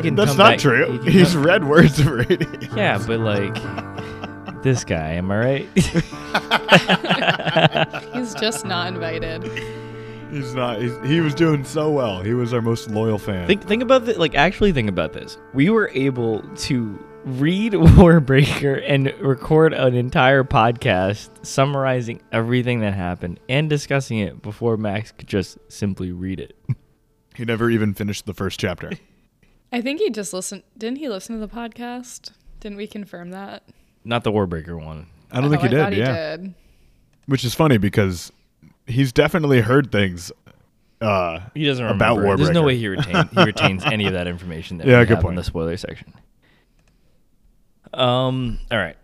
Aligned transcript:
can. 0.00 0.14
That's 0.14 0.30
come 0.32 0.38
not 0.38 0.50
back. 0.52 0.58
true. 0.60 0.92
He 0.92 0.98
can 0.98 1.12
He's 1.12 1.32
come- 1.32 1.46
read 1.46 1.64
words 1.64 1.98
of 2.00 2.06
radio. 2.06 2.48
yeah, 2.76 3.02
but 3.06 3.20
like 3.20 3.54
this 4.62 4.84
guy, 4.84 5.12
am 5.14 5.30
I 5.30 5.38
right? 5.38 5.68
He's 8.14 8.34
just 8.34 8.64
not 8.64 8.88
invited. 8.88 9.44
He's 10.30 10.54
not. 10.54 10.80
He's, 10.80 10.92
he 11.04 11.20
was 11.20 11.34
doing 11.34 11.64
so 11.64 11.90
well. 11.90 12.22
He 12.22 12.34
was 12.34 12.52
our 12.52 12.62
most 12.62 12.90
loyal 12.90 13.18
fan. 13.18 13.46
think 13.46 13.62
think 13.64 13.82
about 13.82 14.06
the 14.06 14.18
like 14.18 14.34
actually 14.34 14.72
think 14.72 14.88
about 14.88 15.12
this. 15.12 15.38
We 15.52 15.70
were 15.70 15.90
able 15.94 16.40
to 16.56 16.98
read 17.24 17.72
Warbreaker 17.74 18.82
and 18.86 19.12
record 19.20 19.72
an 19.72 19.94
entire 19.94 20.44
podcast 20.44 21.44
summarizing 21.46 22.20
everything 22.32 22.80
that 22.80 22.94
happened 22.94 23.40
and 23.48 23.70
discussing 23.70 24.18
it 24.18 24.42
before 24.42 24.76
Max 24.76 25.12
could 25.12 25.28
just 25.28 25.58
simply 25.68 26.12
read 26.12 26.40
it. 26.40 26.56
he 27.34 27.44
never 27.44 27.70
even 27.70 27.94
finished 27.94 28.26
the 28.26 28.34
first 28.34 28.58
chapter. 28.60 28.90
I 29.72 29.80
think 29.80 30.00
he 30.00 30.10
just 30.10 30.32
listened. 30.32 30.62
Didn't 30.78 30.98
he 30.98 31.08
listen 31.08 31.38
to 31.38 31.44
the 31.46 31.52
podcast? 31.52 32.30
Didn't 32.60 32.76
we 32.78 32.86
confirm 32.86 33.30
that? 33.30 33.62
Not 34.04 34.22
the 34.24 34.30
Warbreaker 34.32 34.80
one. 34.82 35.06
I 35.32 35.40
don't 35.40 35.50
think 35.50 35.62
Oh, 35.62 35.64
he 35.64 35.70
did. 35.70 35.78
thought 35.80 35.94
yeah, 35.96 36.36
did. 36.36 36.54
which 37.26 37.44
is 37.44 37.54
funny 37.54 37.76
because 37.78 38.30
he's 38.86 39.12
definitely 39.12 39.60
heard 39.62 39.90
things. 39.90 40.30
Uh, 41.00 41.40
He 41.54 41.64
doesn't 41.66 41.84
About 41.84 42.18
remember. 42.18 42.34
it. 42.34 42.36
There's 42.38 42.50
no 42.54 42.62
Warbreaker. 42.62 42.66
way 42.66 42.76
he 42.78 42.88
retains 42.88 43.30
he 43.32 43.42
retains 43.44 43.84
any 43.84 44.06
of 44.06 44.12
that 44.12 44.26
information 44.28 44.78
that 44.78 44.86
Yeah, 44.86 45.00
we 45.00 45.06
good 45.06 45.16
have 45.16 45.18
in 45.18 45.22
point. 45.24 45.36
the 45.36 45.44
spoiler 45.44 45.76
section. 45.76 46.14
Um. 47.92 48.58
All 48.70 48.78
right. 48.78 48.96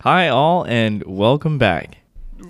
Hi 0.00 0.28
all, 0.28 0.64
and 0.66 1.02
welcome 1.06 1.58
back. 1.58 1.98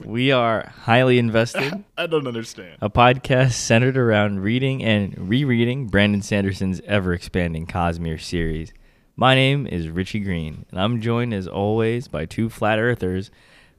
We 0.04 0.32
are 0.32 0.72
highly 0.82 1.18
invested. 1.18 1.84
I 1.96 2.06
don't 2.06 2.26
understand. 2.26 2.76
a 2.80 2.88
podcast 2.90 3.52
centered 3.52 3.96
around 3.96 4.40
reading 4.40 4.82
and 4.84 5.28
rereading 5.28 5.86
Brandon 5.88 6.22
Sanderson's 6.22 6.80
ever 6.86 7.12
expanding 7.12 7.66
Cosmere 7.66 8.20
series. 8.20 8.72
My 9.16 9.34
name 9.34 9.66
is 9.66 9.88
Richie 9.88 10.20
Green, 10.20 10.66
and 10.70 10.80
I'm 10.80 11.00
joined 11.00 11.32
as 11.34 11.48
always 11.48 12.06
by 12.08 12.26
two 12.26 12.48
flat 12.50 12.78
earthers, 12.78 13.30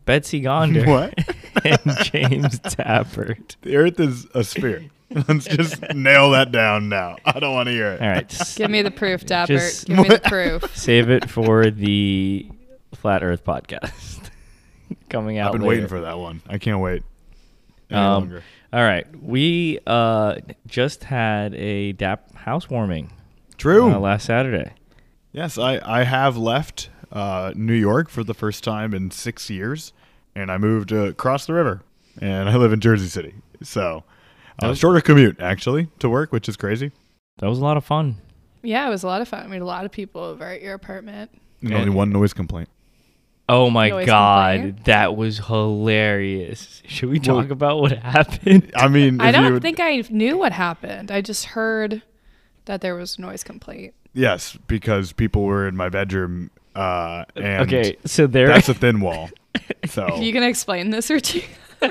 Betsy 0.05 0.39
Gonder 0.41 0.85
What? 0.89 1.13
and 1.63 1.79
James 2.03 2.59
Tappert. 2.61 3.55
The 3.61 3.75
Earth 3.77 3.99
is 3.99 4.25
a 4.33 4.43
sphere. 4.43 4.85
Let's 5.27 5.45
just 5.45 5.81
nail 5.93 6.31
that 6.31 6.51
down 6.51 6.89
now. 6.89 7.15
I 7.23 7.39
don't 7.39 7.53
want 7.53 7.67
to 7.67 7.71
hear 7.71 7.91
it. 7.93 8.01
All 8.01 8.07
right, 8.09 8.33
s- 8.33 8.55
Give 8.57 8.69
me 8.69 8.81
the 8.81 8.91
proof, 8.91 9.25
Dapper. 9.25 9.53
Just- 9.53 9.85
Give 9.87 9.97
me 9.99 10.09
the 10.09 10.19
proof. 10.19 10.75
save 10.75 11.09
it 11.09 11.29
for 11.29 11.69
the 11.71 12.49
Flat 12.93 13.23
Earth 13.23 13.43
podcast 13.45 14.16
coming 15.09 15.37
out. 15.37 15.47
I've 15.47 15.51
been 15.53 15.61
later. 15.61 15.69
waiting 15.69 15.87
for 15.87 16.01
that 16.01 16.17
one. 16.17 16.41
I 16.47 16.57
can't 16.57 16.79
wait. 16.79 17.03
Any 17.89 17.99
Um, 17.99 18.05
longer. 18.23 18.43
All 18.73 18.83
right, 18.83 19.07
we 19.23 19.79
uh, 19.87 20.35
just 20.65 21.05
had 21.05 21.55
a 21.55 21.93
DAP 21.93 22.35
housewarming 22.35 23.11
True. 23.57 23.91
uh, 23.91 23.99
last 23.99 24.25
Saturday. 24.25 24.73
Yes, 25.31 25.57
I, 25.57 25.79
I 25.85 26.03
have 26.03 26.35
left 26.35 26.89
uh, 27.11 27.53
New 27.55 27.73
York 27.73 28.09
for 28.09 28.23
the 28.25 28.33
first 28.33 28.63
time 28.63 28.93
in 28.93 29.09
six 29.11 29.49
years, 29.49 29.93
and 30.35 30.51
I 30.51 30.57
moved 30.57 30.91
uh, 30.91 30.97
across 31.07 31.45
the 31.45 31.53
river, 31.53 31.81
and 32.19 32.49
I 32.49 32.55
live 32.57 32.73
in 32.73 32.81
Jersey 32.81 33.07
City. 33.07 33.35
So, 33.63 34.03
uh, 34.61 34.67
was- 34.67 34.79
shorter 34.79 34.99
commute 34.99 35.39
actually 35.39 35.87
to 35.99 36.09
work, 36.09 36.33
which 36.33 36.49
is 36.49 36.57
crazy. 36.57 36.91
That 37.37 37.47
was 37.47 37.59
a 37.59 37.63
lot 37.63 37.77
of 37.77 37.85
fun. 37.85 38.17
Yeah, 38.63 38.85
it 38.87 38.89
was 38.89 39.03
a 39.03 39.07
lot 39.07 39.21
of 39.21 39.29
fun. 39.29 39.45
We 39.49 39.55
had 39.55 39.61
a 39.61 39.65
lot 39.65 39.85
of 39.85 39.91
people 39.91 40.21
over 40.21 40.43
at 40.43 40.61
your 40.61 40.73
apartment. 40.73 41.31
And 41.61 41.69
Yeah. 41.71 41.77
only 41.77 41.89
one 41.91 42.11
noise 42.11 42.33
complaint. 42.33 42.67
Oh 43.49 43.69
my 43.69 44.03
god, 44.05 44.55
complaint. 44.55 44.85
that 44.85 45.15
was 45.15 45.39
hilarious. 45.47 46.81
Should 46.87 47.09
we 47.09 47.19
Well- 47.19 47.41
talk 47.43 47.49
about 47.51 47.79
what 47.79 47.91
happened? 47.97 48.71
I 48.75 48.87
mean, 48.87 49.21
I 49.21 49.31
don't 49.31 49.53
would- 49.53 49.61
think 49.61 49.79
I 49.79 50.03
knew 50.09 50.37
what 50.37 50.51
happened. 50.51 51.11
I 51.11 51.21
just 51.21 51.45
heard 51.45 52.01
that 52.65 52.81
there 52.81 52.95
was 52.95 53.17
noise 53.17 53.43
complaint. 53.43 53.93
yes, 54.13 54.57
because 54.67 55.13
people 55.13 55.43
were 55.43 55.67
in 55.67 55.75
my 55.77 55.87
bedroom, 55.89 56.49
uh, 56.75 57.23
and 57.35 57.61
okay, 57.61 57.95
so 58.05 58.27
there 58.27 58.47
that's 58.47 58.67
a 58.69 58.73
thin 58.73 58.99
wall. 58.99 59.29
So 59.85 60.17
You 60.21 60.33
can 60.33 60.43
explain 60.43 60.89
this, 60.89 61.09
Richie? 61.09 61.45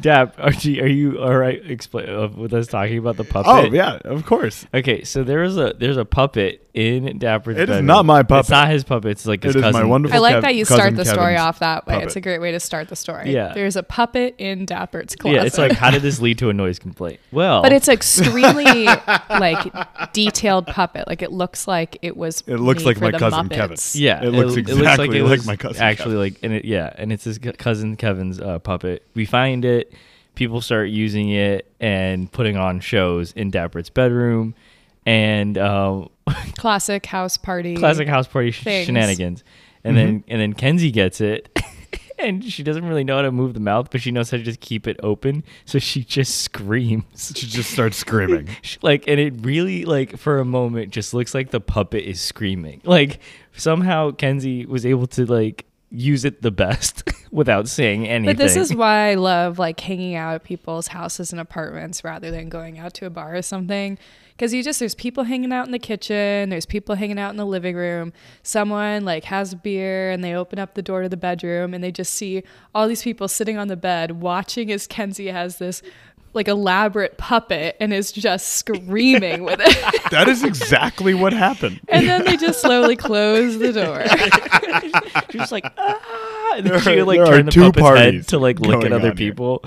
Dap, 0.00 0.34
Archie, 0.38 0.80
are 0.82 0.86
you 0.86 1.18
all 1.22 1.34
right 1.34 1.58
explain 1.70 2.06
uh, 2.10 2.28
with 2.28 2.52
us 2.52 2.66
talking 2.66 2.98
about 2.98 3.16
the 3.16 3.24
puppet? 3.24 3.72
oh 3.72 3.74
yeah, 3.74 3.96
of 4.04 4.26
course. 4.26 4.66
Okay, 4.74 5.02
so 5.04 5.24
there 5.24 5.42
is 5.42 5.56
a 5.56 5.74
there's 5.78 5.96
a 5.96 6.04
puppet 6.04 6.67
in 6.78 7.18
Dapper's 7.18 7.56
It 7.56 7.62
is 7.62 7.66
bedroom. 7.68 7.86
not 7.86 8.06
my 8.06 8.22
puppet. 8.22 8.40
It's 8.44 8.50
not 8.50 8.68
his 8.70 8.84
puppet. 8.84 9.10
It's 9.10 9.26
like 9.26 9.42
his 9.42 9.54
It 9.54 9.58
is 9.58 9.62
cousin. 9.64 9.80
my 9.82 9.86
wonderful. 9.86 10.16
I 10.16 10.20
like 10.20 10.36
Kev- 10.36 10.42
that 10.42 10.54
you 10.54 10.64
cousin 10.64 10.76
start 10.80 10.96
the 10.96 11.04
story 11.04 11.34
Kevin's 11.34 11.40
off 11.40 11.58
that 11.58 11.86
way. 11.86 11.94
puppet. 11.94 12.06
It's 12.06 12.16
a 12.16 12.20
great 12.20 12.40
way 12.40 12.52
to 12.52 12.60
start 12.60 12.88
the 12.88 12.96
story. 12.96 13.32
Yeah. 13.32 13.52
There's 13.52 13.74
a 13.76 13.82
puppet 13.82 14.34
in 14.38 14.64
Dapper's 14.64 15.16
closet. 15.16 15.34
Yeah, 15.36 15.42
it's 15.44 15.58
like 15.58 15.72
how 15.72 15.90
did 15.90 16.02
this 16.02 16.20
lead 16.20 16.38
to 16.38 16.50
a 16.50 16.52
noise 16.52 16.78
complaint? 16.78 17.18
Well, 17.32 17.62
But 17.62 17.72
it's 17.72 17.88
extremely 17.88 18.84
like 19.28 19.72
detailed 20.12 20.66
puppet. 20.66 21.06
Like 21.06 21.22
it 21.22 21.32
looks 21.32 21.66
like 21.66 21.98
it 22.02 22.16
was. 22.16 22.42
It 22.46 22.56
looks 22.56 22.80
made 22.80 22.86
like 22.86 22.96
for 22.98 23.04
my 23.04 23.10
the 23.10 23.18
cousin 23.18 23.48
Muppets. 23.48 23.50
Kevin. 23.54 23.76
Yeah, 23.94 24.22
It 24.22 24.30
looks 24.30 24.56
exactly 24.56 25.20
like 25.20 25.30
was 25.30 25.46
my 25.46 25.56
cousin 25.56 25.82
Actually, 25.82 26.04
Kevin. 26.04 26.18
like, 26.18 26.38
and 26.42 26.52
it, 26.54 26.64
yeah, 26.64 26.92
and 26.96 27.12
it's 27.12 27.24
his 27.24 27.36
c- 27.42 27.52
cousin 27.52 27.96
Kevin's 27.96 28.40
uh, 28.40 28.58
puppet. 28.60 29.04
We 29.14 29.24
find 29.24 29.64
it. 29.64 29.92
People 30.34 30.60
start 30.60 30.88
using 30.88 31.30
it 31.30 31.66
and 31.80 32.30
putting 32.30 32.56
on 32.56 32.78
shows 32.78 33.32
in 33.32 33.50
Dapper's 33.50 33.90
bedroom, 33.90 34.54
and 35.08 35.56
um, 35.56 36.08
Classic 36.58 37.04
house 37.06 37.36
party. 37.38 37.74
classic 37.76 38.06
house 38.08 38.26
party 38.28 38.50
sh- 38.50 38.62
things. 38.62 38.86
shenanigans. 38.86 39.42
And 39.82 39.96
then 39.96 40.24
and 40.28 40.40
then 40.40 40.52
Kenzie 40.52 40.90
gets 40.92 41.20
it. 41.20 41.48
And 42.20 42.44
she 42.44 42.64
doesn't 42.64 42.84
really 42.84 43.04
know 43.04 43.14
how 43.14 43.22
to 43.22 43.30
move 43.30 43.54
the 43.54 43.60
mouth, 43.60 43.90
but 43.92 44.00
she 44.00 44.10
knows 44.10 44.28
how 44.32 44.38
to 44.38 44.42
just 44.42 44.58
keep 44.58 44.88
it 44.88 44.98
open. 45.04 45.44
So 45.66 45.78
she 45.78 46.02
just 46.02 46.40
screams. 46.40 47.32
She 47.36 47.46
just 47.46 47.70
starts 47.70 47.96
screaming. 47.96 48.48
Like 48.82 49.06
and 49.06 49.20
it 49.20 49.34
really 49.46 49.84
like 49.84 50.18
for 50.18 50.40
a 50.40 50.44
moment 50.44 50.90
just 50.90 51.14
looks 51.14 51.32
like 51.32 51.52
the 51.52 51.60
puppet 51.60 52.02
is 52.02 52.20
screaming 52.20 52.80
like 52.84 53.20
somehow 53.56 54.10
kenzie 54.10 54.66
was 54.66 54.84
able 54.84 55.06
to 55.08 55.26
like 55.26 55.64
use 55.90 56.24
it 56.24 56.42
the 56.42 56.50
best 56.50 57.02
without 57.30 57.68
saying 57.68 58.06
anything 58.06 58.36
But 58.36 58.42
this 58.42 58.56
is 58.56 58.74
why 58.74 59.10
I 59.10 59.14
love 59.14 59.58
like 59.58 59.80
hanging 59.80 60.14
out 60.14 60.34
at 60.34 60.44
people's 60.44 60.88
houses 60.88 61.32
and 61.32 61.40
apartments 61.40 62.04
rather 62.04 62.30
than 62.30 62.48
going 62.48 62.78
out 62.78 62.94
to 62.94 63.06
a 63.06 63.10
bar 63.10 63.34
or 63.34 63.42
something. 63.42 63.98
Because 64.30 64.54
you 64.54 64.62
just, 64.62 64.78
there's 64.78 64.94
people 64.94 65.24
hanging 65.24 65.52
out 65.52 65.66
in 65.66 65.72
the 65.72 65.80
kitchen, 65.80 66.48
there's 66.48 66.66
people 66.66 66.94
hanging 66.94 67.18
out 67.18 67.30
in 67.30 67.36
the 67.36 67.46
living 67.46 67.74
room. 67.74 68.12
Someone 68.44 69.04
like 69.04 69.24
has 69.24 69.52
a 69.54 69.56
beer 69.56 70.12
and 70.12 70.22
they 70.22 70.32
open 70.32 70.60
up 70.60 70.74
the 70.74 70.82
door 70.82 71.02
to 71.02 71.08
the 71.08 71.16
bedroom 71.16 71.74
and 71.74 71.82
they 71.82 71.90
just 71.90 72.14
see 72.14 72.44
all 72.72 72.86
these 72.86 73.02
people 73.02 73.26
sitting 73.26 73.58
on 73.58 73.66
the 73.66 73.76
bed 73.76 74.20
watching 74.22 74.70
as 74.70 74.86
Kenzie 74.86 75.28
has 75.28 75.58
this 75.58 75.82
like 76.34 76.48
elaborate 76.48 77.16
puppet 77.18 77.76
and 77.80 77.92
is 77.92 78.12
just 78.12 78.48
screaming 78.56 79.44
with 79.44 79.60
it. 79.62 80.02
That 80.10 80.28
is 80.28 80.42
exactly 80.42 81.12
what 81.14 81.32
happened. 81.32 81.80
and 81.88 82.08
then 82.08 82.24
they 82.24 82.36
just 82.36 82.60
slowly 82.62 82.96
close 82.96 83.58
the 83.58 83.72
door. 83.72 84.02
she 85.30 85.38
was 85.38 85.52
like 85.52 85.64
ah 85.76 86.54
and 86.56 86.64
then 86.66 86.72
There 86.72 86.80
she 86.80 87.02
like 87.02 87.18
there 87.18 87.26
are 87.26 87.36
turn 87.36 87.46
the 87.46 87.52
two 87.52 87.72
puppet's 87.72 87.98
head 87.98 88.28
to 88.28 88.38
like 88.38 88.58
look 88.60 88.84
at 88.84 88.92
other 88.92 89.10
on 89.10 89.16
here. 89.16 89.32
people 89.32 89.62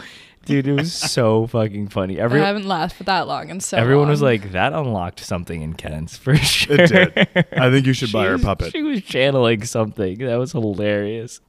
dude 0.45 0.67
it 0.67 0.73
was 0.73 0.91
so 0.91 1.45
fucking 1.53 1.87
funny 1.89 2.19
I 2.19 2.27
haven't 2.27 2.67
laughed 2.67 2.95
for 2.95 3.03
that 3.03 3.27
long 3.27 3.51
and 3.51 3.61
so 3.61 3.77
everyone 3.77 4.09
was 4.09 4.21
like 4.23 4.51
that 4.53 4.73
unlocked 4.73 5.19
something 5.19 5.61
in 5.61 5.73
ken's 5.75 6.17
for 6.17 6.35
sure 6.35 6.75
It 6.81 6.87
did. 6.89 7.45
I 7.57 7.69
think 7.69 7.85
you 7.85 7.93
should 7.93 8.09
She 8.09 8.13
buy 8.13 8.25
her 8.25 8.33
was- 8.33 8.43
puppet. 8.43 8.71
She 8.71 8.81
was 8.81 9.01
channeling 9.03 9.63
something. 9.63 10.17
That 10.19 10.37
was 10.37 10.53
hilarious. 10.53 11.39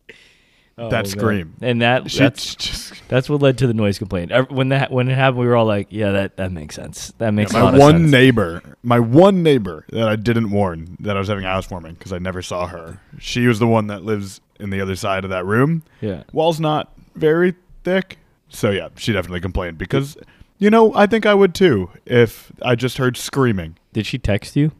Oh, 0.79 0.89
That 0.89 1.05
man. 1.05 1.07
scream. 1.07 1.55
and 1.61 1.83
that 1.83 2.11
She 2.11 2.19
that's 2.19 2.55
just 2.57 2.95
that's 3.09 3.29
what 3.29 3.43
led 3.43 3.59
to 3.59 3.67
the 3.67 3.75
noise 3.75 3.99
complaint. 3.99 4.33
When 4.51 4.71
that 4.71 4.91
when 4.91 5.09
it 5.09 5.15
happened, 5.15 5.41
we 5.41 5.47
were 5.47 5.55
all 5.57 5.67
like, 5.67 5.89
"Yeah, 5.91 6.13
that 6.13 6.37
that 6.39 6.51
makes 6.51 6.75
sense. 6.77 7.13
That 7.19 7.33
makes 7.33 7.53
lot 7.53 7.75
my 7.75 7.79
one 7.79 7.99
sense." 8.01 8.11
neighbor, 8.11 8.63
my 8.83 8.99
one 8.99 9.43
neighbor 9.43 9.85
that 9.91 10.09
I 10.09 10.17
didn't 10.17 10.51
warn 10.51 10.97
that 11.01 11.15
I 11.17 11.19
was 11.19 11.29
having 11.29 11.45
housewarming 11.45 11.95
because 11.95 12.13
I 12.13 12.19
never 12.19 12.41
saw 12.41 12.67
her. 12.69 13.01
She 13.19 13.47
was 13.47 13.59
the 13.59 13.67
one 13.67 13.89
that 13.89 14.03
lives 14.03 14.41
in 14.59 14.71
the 14.71 14.81
other 14.81 14.97
side 14.97 15.25
of 15.25 15.31
that 15.31 15.45
room. 15.45 15.83
yeah, 16.01 16.23
Wall's 16.33 16.59
not 16.61 16.91
very 17.17 17.55
thick, 17.85 18.17
so 18.49 18.71
yeah, 18.71 18.89
she 18.97 19.13
definitely 19.13 19.41
complained 19.41 19.77
because, 19.77 20.17
you 20.59 20.71
know, 20.71 20.95
I 20.95 21.07
think 21.07 21.27
I 21.27 21.35
would 21.35 21.55
too 21.55 21.91
if 22.07 22.51
I 22.63 22.77
just 22.77 22.97
heard 22.97 23.17
screaming. 23.19 23.77
did 23.93 24.07
she 24.07 24.19
text 24.19 24.57
you? 24.57 24.73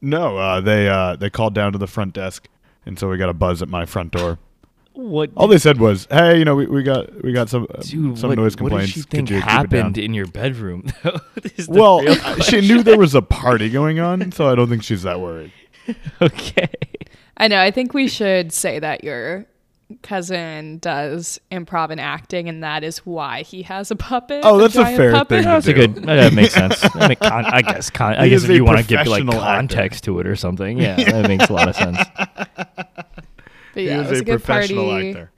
No, 0.00 0.38
uh, 0.38 0.60
they 0.62 0.88
uh, 0.88 1.16
they 1.16 1.28
called 1.28 1.54
down 1.54 1.72
to 1.72 1.78
the 1.78 1.86
front 1.86 2.14
desk, 2.14 2.48
and 2.86 2.98
so 2.98 3.10
we 3.10 3.18
got 3.18 3.28
a 3.28 3.34
buzz 3.34 3.60
at 3.60 3.68
my 3.68 3.84
front 3.84 4.12
door. 4.12 4.38
What? 4.96 5.30
All 5.36 5.46
they 5.46 5.58
said 5.58 5.78
was, 5.78 6.06
"Hey, 6.10 6.38
you 6.38 6.44
know, 6.46 6.54
we, 6.56 6.66
we 6.66 6.82
got 6.82 7.22
we 7.22 7.32
got 7.32 7.48
some 7.50 7.66
uh, 7.74 7.82
Dude, 7.82 8.18
some 8.18 8.30
what, 8.30 8.38
noise 8.38 8.52
what 8.52 8.70
complaints. 8.70 8.94
did 8.94 9.00
she 9.00 9.02
think 9.02 9.30
you 9.30 9.36
keep 9.36 9.44
it 9.44 9.48
down?" 9.48 9.56
happened 9.58 9.98
in 9.98 10.14
your 10.14 10.26
bedroom? 10.26 10.86
Well, 11.68 12.02
she 12.42 12.60
knew 12.62 12.82
there 12.82 12.98
was 12.98 13.14
a 13.14 13.22
party 13.22 13.68
going 13.70 14.00
on, 14.00 14.32
so 14.32 14.48
I 14.50 14.54
don't 14.54 14.68
think 14.68 14.82
she's 14.82 15.02
that 15.02 15.20
worried. 15.20 15.52
okay. 16.22 16.68
I 17.36 17.48
know. 17.48 17.60
I 17.60 17.70
think 17.70 17.92
we 17.94 18.08
should 18.08 18.52
say 18.52 18.78
that 18.78 19.04
your 19.04 19.46
cousin 20.02 20.78
does 20.78 21.38
improv 21.52 21.90
and 21.90 22.00
acting, 22.00 22.48
and 22.48 22.62
that 22.64 22.82
is 22.82 22.98
why 22.98 23.42
he 23.42 23.62
has 23.62 23.90
a 23.90 23.96
puppet. 23.96 24.40
Oh, 24.44 24.56
that's 24.58 24.74
a 24.74 24.82
giant 24.82 24.96
fair 24.96 25.12
puppet. 25.12 25.28
thing 25.28 25.44
That's 25.44 25.66
a 25.66 25.72
good. 25.74 25.94
That 25.96 26.32
makes 26.32 26.54
sense. 26.54 26.80
That 26.80 27.08
make 27.08 27.20
con- 27.20 27.44
I 27.44 27.60
guess. 27.62 27.90
Con- 27.90 28.14
I 28.14 28.24
He 28.24 28.30
guess 28.30 28.44
if 28.44 28.50
you 28.50 28.64
want 28.64 28.78
to 28.78 28.84
give 28.84 29.06
like 29.06 29.22
professional 29.24 29.34
actor. 29.44 29.56
context 29.58 30.04
to 30.04 30.18
it 30.20 30.26
or 30.26 30.36
something, 30.36 30.78
yeah, 30.78 30.96
that 30.96 31.28
makes 31.28 31.48
a 31.48 31.52
lot 31.52 31.68
of 31.68 31.76
sense. 31.76 31.98
But 33.76 33.82
he 33.82 33.88
yeah, 33.90 34.00
is 34.00 34.06
it 34.06 34.10
was 34.10 34.18
a 34.20 34.22
a 34.22 34.24
good 34.24 34.42
professional 34.42 34.88
party. 34.88 35.10
actor. 35.10 35.30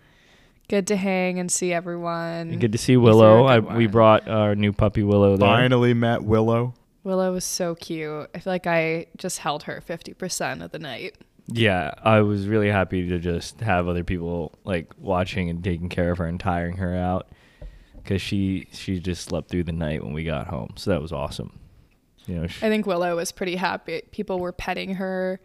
Good 0.68 0.86
to 0.86 0.96
hang 0.96 1.40
and 1.40 1.50
see 1.50 1.72
everyone. 1.72 2.56
Good 2.60 2.70
to 2.70 2.78
see 2.78 2.92
You 2.92 2.98
threw 3.00 3.08
a 3.08 3.16
Willow. 3.16 3.44
I, 3.46 3.58
we 3.58 3.88
brought 3.88 4.28
our 4.28 4.54
new 4.54 4.72
puppy 4.72 5.02
Willow 5.02 5.36
there. 5.36 5.48
Finally 5.48 5.92
met 5.94 6.22
Willow. 6.22 6.72
Willow 7.02 7.32
was 7.32 7.44
so 7.44 7.74
cute. 7.74 8.30
I 8.32 8.38
feel 8.38 8.52
like 8.52 8.68
I 8.68 9.06
just 9.16 9.38
held 9.38 9.64
her 9.64 9.82
50% 9.84 10.62
of 10.62 10.70
the 10.70 10.78
night. 10.78 11.16
Yeah, 11.48 11.94
I 12.04 12.20
was 12.20 12.46
really 12.46 12.70
happy 12.70 13.08
to 13.08 13.18
just 13.18 13.60
have 13.60 13.88
other 13.88 14.04
people 14.04 14.54
like 14.62 14.92
watching 14.98 15.50
and 15.50 15.64
taking 15.64 15.88
care 15.88 16.12
of 16.12 16.18
her 16.18 16.26
and 16.26 16.38
tiring 16.38 16.76
her 16.76 16.94
out 16.94 17.26
because 17.96 18.22
she 18.22 18.68
she 18.70 19.00
just 19.00 19.24
slept 19.24 19.48
through 19.50 19.64
the 19.64 19.72
night 19.72 20.04
when 20.04 20.12
we 20.12 20.22
got 20.22 20.46
home. 20.46 20.74
So 20.76 20.90
that 20.92 21.02
was 21.02 21.10
awesome. 21.10 21.58
You 22.26 22.36
know, 22.36 22.46
she, 22.46 22.64
I 22.64 22.68
think 22.68 22.86
Willow 22.86 23.16
was 23.16 23.32
pretty 23.32 23.56
happy. 23.56 24.02
People 24.12 24.38
were 24.38 24.52
petting 24.52 24.94
her 24.94 25.40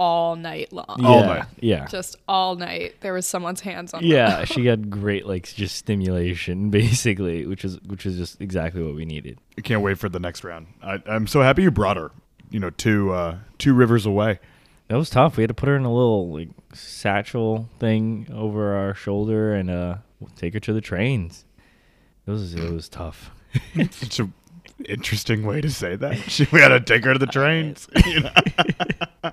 all 0.00 0.34
night 0.34 0.72
long. 0.72 0.96
yeah, 0.98 1.06
all 1.06 1.22
night. 1.22 1.44
Yeah. 1.60 1.86
Just 1.86 2.16
all 2.26 2.56
night. 2.56 2.94
There 3.02 3.12
was 3.12 3.26
someone's 3.26 3.60
hands 3.60 3.92
on 3.92 4.02
her. 4.02 4.08
Yeah, 4.08 4.40
her. 4.40 4.46
she 4.46 4.64
had 4.64 4.88
great 4.88 5.26
like 5.26 5.54
just 5.54 5.76
stimulation 5.76 6.70
basically, 6.70 7.46
which 7.46 7.66
is 7.66 7.78
which 7.82 8.06
is 8.06 8.16
just 8.16 8.40
exactly 8.40 8.82
what 8.82 8.94
we 8.94 9.04
needed. 9.04 9.38
I 9.58 9.60
can't 9.60 9.82
wait 9.82 9.98
for 9.98 10.08
the 10.08 10.18
next 10.18 10.42
round. 10.42 10.68
I, 10.82 11.02
I'm 11.06 11.26
so 11.26 11.42
happy 11.42 11.62
you 11.62 11.70
brought 11.70 11.98
her. 11.98 12.10
You 12.48 12.60
know, 12.60 12.70
two 12.70 13.12
uh, 13.12 13.36
two 13.58 13.74
rivers 13.74 14.06
away. 14.06 14.40
That 14.88 14.96
was 14.96 15.10
tough. 15.10 15.36
We 15.36 15.42
had 15.42 15.48
to 15.48 15.54
put 15.54 15.68
her 15.68 15.76
in 15.76 15.84
a 15.84 15.92
little 15.92 16.32
like 16.32 16.48
satchel 16.72 17.68
thing 17.78 18.26
over 18.32 18.74
our 18.74 18.94
shoulder 18.94 19.52
and 19.52 19.70
uh 19.70 19.96
take 20.34 20.54
her 20.54 20.60
to 20.60 20.72
the 20.72 20.80
trains. 20.80 21.44
It 22.26 22.30
was 22.30 22.54
it 22.54 22.72
was 22.72 22.88
tough. 22.88 23.30
Such 23.90 24.20
a 24.20 24.30
interesting 24.88 25.44
way 25.44 25.60
to 25.60 25.70
say 25.70 25.94
that. 25.96 26.16
She, 26.30 26.46
we 26.52 26.60
had 26.60 26.68
to 26.68 26.80
take 26.80 27.04
her 27.04 27.12
to 27.12 27.18
the 27.18 27.26
trains. 27.26 27.86
you 28.06 28.20
know? 28.20 29.32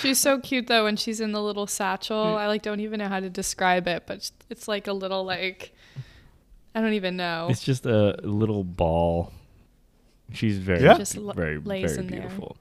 She's 0.00 0.18
so 0.18 0.38
cute 0.38 0.66
though 0.66 0.84
when 0.84 0.96
she's 0.96 1.20
in 1.20 1.32
the 1.32 1.42
little 1.42 1.66
satchel. 1.66 2.16
Mm. 2.24 2.36
I 2.38 2.46
like 2.48 2.62
don't 2.62 2.80
even 2.80 2.98
know 2.98 3.08
how 3.08 3.20
to 3.20 3.30
describe 3.30 3.86
it, 3.88 4.04
but 4.06 4.30
it's 4.50 4.68
like 4.68 4.86
a 4.86 4.92
little 4.92 5.24
like 5.24 5.72
I 6.74 6.80
don't 6.80 6.92
even 6.94 7.16
know. 7.16 7.48
It's 7.50 7.62
just 7.64 7.86
a 7.86 8.16
little 8.22 8.62
ball. 8.64 9.32
She's 10.32 10.58
very 10.58 10.82
Yeah. 10.82 10.98
Just 10.98 11.16
l- 11.16 11.32
very 11.32 11.58
lays 11.58 11.92
very 11.92 12.04
in 12.04 12.10
there. 12.10 12.20
beautiful. 12.20 12.56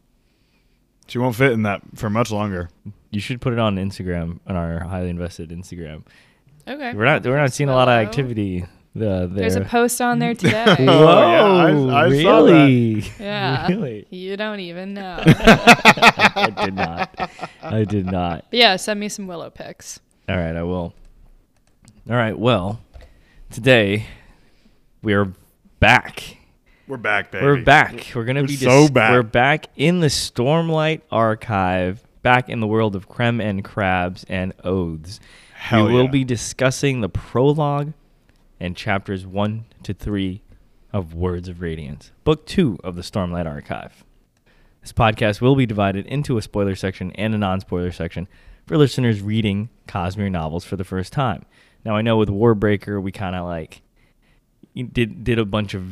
She 1.07 1.17
won't 1.17 1.35
fit 1.35 1.51
in 1.51 1.63
that 1.63 1.81
for 1.95 2.09
much 2.09 2.31
longer. 2.31 2.69
You 3.11 3.19
should 3.19 3.41
put 3.41 3.53
it 3.53 3.59
on 3.59 3.75
Instagram 3.75 4.39
on 4.47 4.55
our 4.55 4.79
highly 4.79 5.09
invested 5.09 5.49
Instagram. 5.49 6.03
Okay. 6.67 6.93
We're 6.93 7.05
not 7.05 7.23
we're 7.23 7.37
not 7.37 7.53
seeing 7.53 7.69
a 7.69 7.75
lot 7.75 7.87
of 7.87 7.93
activity 7.93 8.65
there. 8.95 9.27
There's 9.27 9.55
a 9.55 9.61
post 9.61 9.99
on 10.01 10.19
there 10.19 10.33
today. 10.35 10.75
Whoa, 10.79 10.85
Oh, 10.87 11.29
yeah, 11.29 11.93
I- 11.93 12.05
I 12.05 12.23
saw 12.23 12.43
that. 12.43 12.51
really? 12.51 13.03
yeah. 13.19 13.67
Really? 13.67 14.07
You 14.09 14.37
don't 14.37 14.59
even 14.59 14.93
know. 14.93 15.21
I 15.25 16.53
did 16.63 16.73
not. 16.73 17.29
I 17.61 17.83
did 17.83 18.05
not. 18.05 18.45
But 18.49 18.59
yeah, 18.59 18.75
send 18.77 18.99
me 18.99 19.09
some 19.09 19.27
Willow 19.27 19.49
pics. 19.49 19.99
All 20.29 20.37
right, 20.37 20.55
I 20.55 20.63
will. 20.63 20.93
All 22.09 22.15
right, 22.15 22.37
well, 22.37 22.79
today 23.51 24.05
we 25.01 25.13
are 25.13 25.31
back. 25.79 26.37
We're 26.87 26.97
back, 26.97 27.31
baby. 27.31 27.45
We're 27.45 27.63
back. 27.63 28.11
We're 28.13 28.25
gonna 28.25 28.41
We're 28.41 28.47
be 28.47 28.55
so 28.57 28.87
back. 28.87 29.11
We're 29.11 29.23
back 29.23 29.67
in 29.75 30.01
the 30.01 30.07
Stormlight 30.07 31.01
Archive, 31.11 32.03
back 32.21 32.47
in 32.47 32.59
the 32.59 32.67
world 32.67 32.95
of 32.95 33.07
creme 33.09 33.41
and 33.41 33.63
crabs 33.63 34.23
and 34.29 34.53
oaths. 34.63 35.19
Hell 35.55 35.87
we 35.87 35.93
will 35.93 36.03
yeah. 36.05 36.11
be 36.11 36.23
discussing 36.23 37.01
the 37.01 37.09
prologue 37.09 37.93
and 38.59 38.75
chapters 38.75 39.25
one 39.25 39.65
to 39.83 39.93
three 39.93 40.41
of 40.93 41.13
Words 41.13 41.47
of 41.47 41.61
Radiance, 41.61 42.11
book 42.23 42.45
two 42.45 42.79
of 42.83 42.95
the 42.95 43.01
Stormlight 43.01 43.45
Archive. 43.45 44.03
This 44.81 44.93
podcast 44.93 45.41
will 45.41 45.55
be 45.55 45.65
divided 45.65 46.05
into 46.05 46.37
a 46.37 46.41
spoiler 46.41 46.75
section 46.75 47.11
and 47.13 47.33
a 47.33 47.37
non-spoiler 47.37 47.91
section 47.91 48.27
for 48.65 48.77
listeners 48.77 49.21
reading 49.21 49.69
Cosmere 49.87 50.31
novels 50.31 50.63
for 50.63 50.75
the 50.75 50.83
first 50.83 51.11
time. 51.11 51.45
Now 51.83 51.95
I 51.95 52.01
know 52.01 52.17
with 52.17 52.29
Warbreaker 52.29 53.01
we 53.01 53.11
kind 53.11 53.35
of 53.35 53.45
like 53.45 53.81
did 54.75 55.23
did 55.23 55.39
a 55.39 55.45
bunch 55.45 55.73
of 55.73 55.83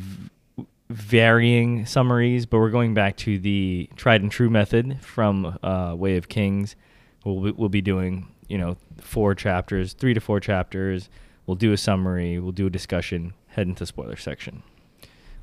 varying 0.90 1.86
summaries, 1.86 2.46
but 2.46 2.58
we're 2.58 2.70
going 2.70 2.94
back 2.94 3.16
to 3.16 3.38
the 3.38 3.88
tried 3.96 4.22
and 4.22 4.30
true 4.30 4.50
method 4.50 5.00
from 5.02 5.58
uh, 5.62 5.94
Way 5.96 6.16
of 6.16 6.28
Kings. 6.28 6.76
We'll 7.24 7.52
we'll 7.54 7.68
be 7.68 7.82
doing 7.82 8.28
you 8.48 8.58
know 8.58 8.76
four 9.00 9.34
chapters, 9.34 9.92
three 9.92 10.14
to 10.14 10.20
four 10.20 10.40
chapters. 10.40 11.08
We'll 11.46 11.56
do 11.56 11.72
a 11.72 11.76
summary. 11.76 12.38
We'll 12.38 12.52
do 12.52 12.66
a 12.66 12.70
discussion. 12.70 13.34
Head 13.48 13.68
into 13.68 13.86
spoiler 13.86 14.16
section 14.16 14.62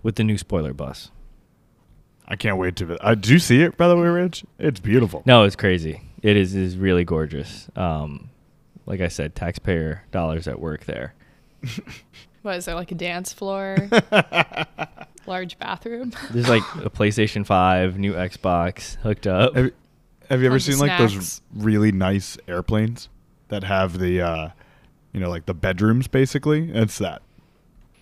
with 0.03 0.15
the 0.15 0.23
new 0.23 0.37
spoiler 0.37 0.73
bus. 0.73 1.11
I 2.27 2.35
can't 2.35 2.57
wait 2.57 2.75
to. 2.77 2.97
Uh, 3.03 3.15
did 3.15 3.27
you 3.27 3.39
see 3.39 3.61
it, 3.61 3.77
by 3.77 3.87
the 3.87 3.95
way, 3.95 4.07
Rich? 4.07 4.45
It's 4.59 4.79
beautiful. 4.79 5.23
No, 5.25 5.43
it's 5.43 5.55
crazy. 5.55 6.01
It 6.21 6.37
is 6.37 6.55
is 6.55 6.77
really 6.77 7.03
gorgeous. 7.03 7.67
Um, 7.75 8.29
like 8.85 9.01
I 9.01 9.07
said, 9.07 9.35
taxpayer 9.35 10.03
dollars 10.11 10.47
at 10.47 10.59
work 10.59 10.85
there. 10.85 11.13
What 12.41 12.55
is 12.55 12.65
there 12.65 12.75
like 12.75 12.91
a 12.91 12.95
dance 12.95 13.31
floor? 13.33 13.77
Large 15.27 15.59
bathroom? 15.59 16.11
There's 16.31 16.49
like 16.49 16.63
a 16.77 16.89
PlayStation 16.89 17.45
Five, 17.45 17.99
new 17.99 18.13
Xbox 18.13 18.95
hooked 18.97 19.27
up. 19.27 19.55
Have, 19.55 19.71
have 20.27 20.39
you 20.41 20.47
ever 20.47 20.55
Tons 20.55 20.67
of 20.69 20.73
seen 20.73 20.87
like 20.87 20.97
those 20.97 21.41
really 21.53 21.91
nice 21.91 22.37
airplanes 22.47 23.09
that 23.49 23.63
have 23.63 23.99
the, 23.99 24.21
uh, 24.21 24.49
you 25.13 25.19
know, 25.19 25.29
like 25.29 25.45
the 25.45 25.53
bedrooms 25.53 26.07
basically? 26.07 26.71
It's 26.71 26.97
that. 26.99 27.21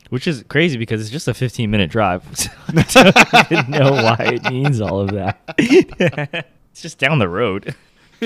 Which 0.10 0.28
is 0.28 0.44
crazy 0.48 0.78
because 0.78 1.02
it's 1.02 1.12
just 1.12 1.28
a 1.28 1.34
15 1.34 1.70
minute 1.70 1.92
drive. 1.92 2.24
I 2.68 3.44
don't 3.50 3.52
even 3.52 3.72
know 3.72 3.92
why 3.92 4.18
it 4.20 4.44
means 4.52 4.82
all 4.82 5.02
of 5.02 5.12
that. 5.12 5.40
it's 6.72 6.82
just 6.82 6.98
down 6.98 7.20
the 7.20 7.30
road. 7.30 7.76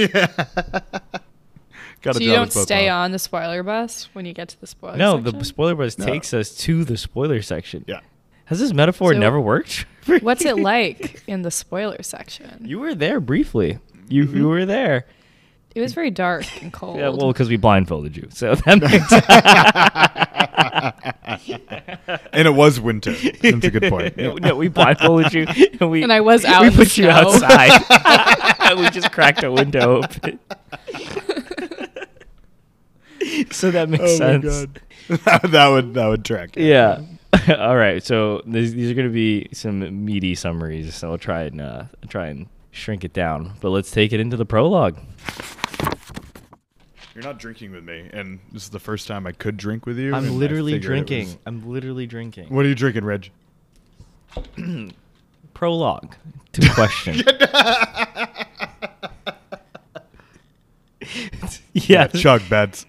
Got 2.02 2.16
so 2.16 2.22
you 2.22 2.32
don't 2.32 2.52
stay 2.52 2.90
on 2.90 3.12
the 3.12 3.20
spoiler 3.20 3.64
bus 3.64 4.10
when 4.14 4.26
you 4.26 4.34
get 4.34 4.50
to 4.50 4.60
the 4.60 4.68
spoiler 4.68 4.98
No, 4.98 5.18
section? 5.18 5.40
the 5.40 5.46
spoiler 5.46 5.76
bus 5.76 5.98
No. 5.98 6.06
takes 6.06 6.34
us 6.34 6.54
to 6.58 6.84
the 6.84 6.98
spoiler 6.98 7.42
section. 7.42 7.86
Yeah. 7.88 8.02
Has 8.46 8.60
this 8.60 8.74
metaphor 8.74 9.14
So- 9.14 9.20
never 9.20 9.40
worked? 9.40 9.86
What's 10.22 10.44
it 10.44 10.58
like 10.58 11.24
in 11.28 11.44
the 11.44 11.52
spoiler 11.52 12.04
section? 12.04 12.66
You 12.66 12.80
were 12.80 12.94
there 12.94 13.22
briefly. 13.22 13.80
You 14.10 14.24
you 14.24 14.28
mm-hmm. 14.28 14.46
were 14.46 14.66
there. 14.66 15.06
It 15.76 15.82
was 15.82 15.94
very 15.94 16.12
dark 16.12 16.46
and 16.62 16.72
cold. 16.74 16.98
Yeah, 16.98 17.10
well, 17.10 17.32
because 17.34 17.50
we 17.50 17.58
blindfolded 17.58 18.16
you, 18.16 18.28
so 18.32 18.56
that 18.66 18.82
makes 18.82 19.12
And 22.34 22.48
it 22.48 22.52
was 22.54 22.80
winter. 22.80 23.12
That's 23.14 23.66
a 23.66 23.72
good 23.72 23.90
point. 23.90 24.14
Yeah. 24.18 24.34
no, 24.36 24.56
we 24.56 24.68
blindfolded 24.68 25.34
you, 25.34 25.46
and 25.80 25.90
we 25.90 26.04
And 26.04 26.12
I 26.14 26.22
was 26.22 26.46
out 26.46 26.62
We 26.62 26.68
in 26.68 26.74
the 26.74 26.78
put 26.80 26.98
you 26.98 27.06
snow. 27.06 27.10
outside. 27.12 28.78
we 28.78 28.90
just 28.90 29.12
cracked 29.12 29.44
a 29.44 29.52
window 29.52 30.04
open. 30.04 30.40
so 33.52 33.72
that 33.72 33.90
makes 33.90 34.04
Oh 34.04 34.08
my 34.08 34.18
sense. 34.42 34.46
god. 34.46 34.82
that 35.52 35.68
would 35.70 35.94
that 35.96 36.08
would 36.08 36.24
track. 36.26 36.52
Yeah. 36.56 37.02
All 37.58 37.76
right. 37.76 38.04
So 38.04 38.42
these, 38.46 38.74
these 38.76 38.92
are 38.92 38.94
going 38.94 39.08
to 39.08 39.14
be 39.14 39.48
some 39.54 40.06
meaty 40.06 40.36
summaries. 40.36 40.94
So 40.96 41.12
I'll 41.12 41.18
try 41.18 41.44
and 41.44 41.60
uh, 41.62 41.86
try 42.08 42.28
and 42.28 42.48
shrink 42.72 43.04
it 43.04 43.14
down. 43.14 43.54
But 43.60 43.72
let's 43.72 43.90
take 43.92 44.14
it 44.14 44.20
into 44.20 44.38
the 44.38 44.46
prologue. 44.46 44.98
You're 47.16 47.24
not 47.24 47.38
drinking 47.38 47.72
with 47.72 47.84
me, 47.84 48.10
and 48.12 48.40
this 48.52 48.64
is 48.64 48.70
the 48.70 48.80
first 48.80 49.08
time 49.08 49.28
I 49.28 49.32
could 49.34 49.56
drink 49.56 49.86
with 49.86 50.00
you. 50.00 50.14
I 50.14 50.18
I'm 50.18 50.40
literally 50.40 50.80
drinking. 50.80 51.26
was- 51.28 51.38
I'm 51.46 51.68
literally 51.70 52.08
drinking. 52.08 52.50
What 52.50 52.66
are 52.66 52.70
you 52.70 52.76
drinking, 52.76 53.06
Reg? 53.06 53.30
Prologue 55.54 56.16
to 56.54 56.70
question. 56.74 57.22
Yeah, 61.76 62.08
yes. 62.14 62.22
chug 62.22 62.42
bets. 62.50 62.86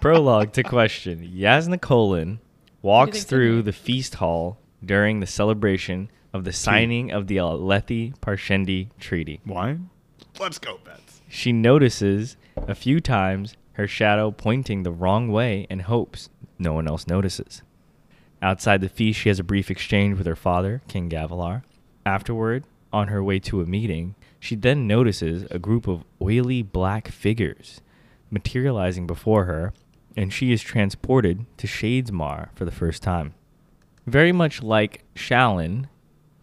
Prologue 0.00 0.52
to 0.54 0.62
question. 0.62 1.20
Jasnah 1.36 1.78
Kholin 1.78 2.38
walks 2.80 3.24
through 3.24 3.56
here? 3.56 3.62
the 3.62 3.72
feast 3.72 4.14
hall 4.16 4.58
during 4.84 5.20
the 5.20 5.26
celebration 5.26 6.10
of 6.32 6.44
the 6.44 6.52
signing 6.52 7.12
of 7.12 7.26
the 7.26 7.36
Alethi 7.36 8.16
Parshendi 8.20 8.88
Treaty. 8.98 9.40
Wine? 9.46 9.90
Let's 10.40 10.58
go, 10.58 10.78
bets. 10.84 11.20
She 11.28 11.52
notices 11.52 12.36
a 12.56 12.74
few 12.74 13.00
times 13.00 13.56
her 13.74 13.86
shadow 13.86 14.30
pointing 14.30 14.82
the 14.82 14.92
wrong 14.92 15.30
way 15.30 15.66
and 15.70 15.82
hopes 15.82 16.28
no 16.58 16.72
one 16.72 16.86
else 16.86 17.06
notices. 17.06 17.62
Outside 18.40 18.80
the 18.80 18.88
feast, 18.88 19.20
she 19.20 19.28
has 19.28 19.38
a 19.38 19.44
brief 19.44 19.70
exchange 19.70 20.18
with 20.18 20.26
her 20.26 20.36
father, 20.36 20.82
King 20.88 21.08
Gavilar. 21.08 21.62
Afterward, 22.04 22.64
on 22.92 23.08
her 23.08 23.22
way 23.22 23.38
to 23.38 23.60
a 23.60 23.66
meeting, 23.66 24.14
she 24.40 24.56
then 24.56 24.86
notices 24.86 25.46
a 25.50 25.58
group 25.58 25.86
of 25.86 26.04
oily 26.20 26.62
black 26.62 27.08
figures 27.08 27.80
materializing 28.30 29.06
before 29.06 29.44
her, 29.44 29.72
and 30.16 30.32
she 30.32 30.52
is 30.52 30.62
transported 30.62 31.46
to 31.58 31.66
Shadesmar 31.66 32.48
for 32.54 32.64
the 32.64 32.72
first 32.72 33.02
time. 33.02 33.34
Very 34.06 34.32
much 34.32 34.62
like 34.62 35.04
Shallan 35.14 35.86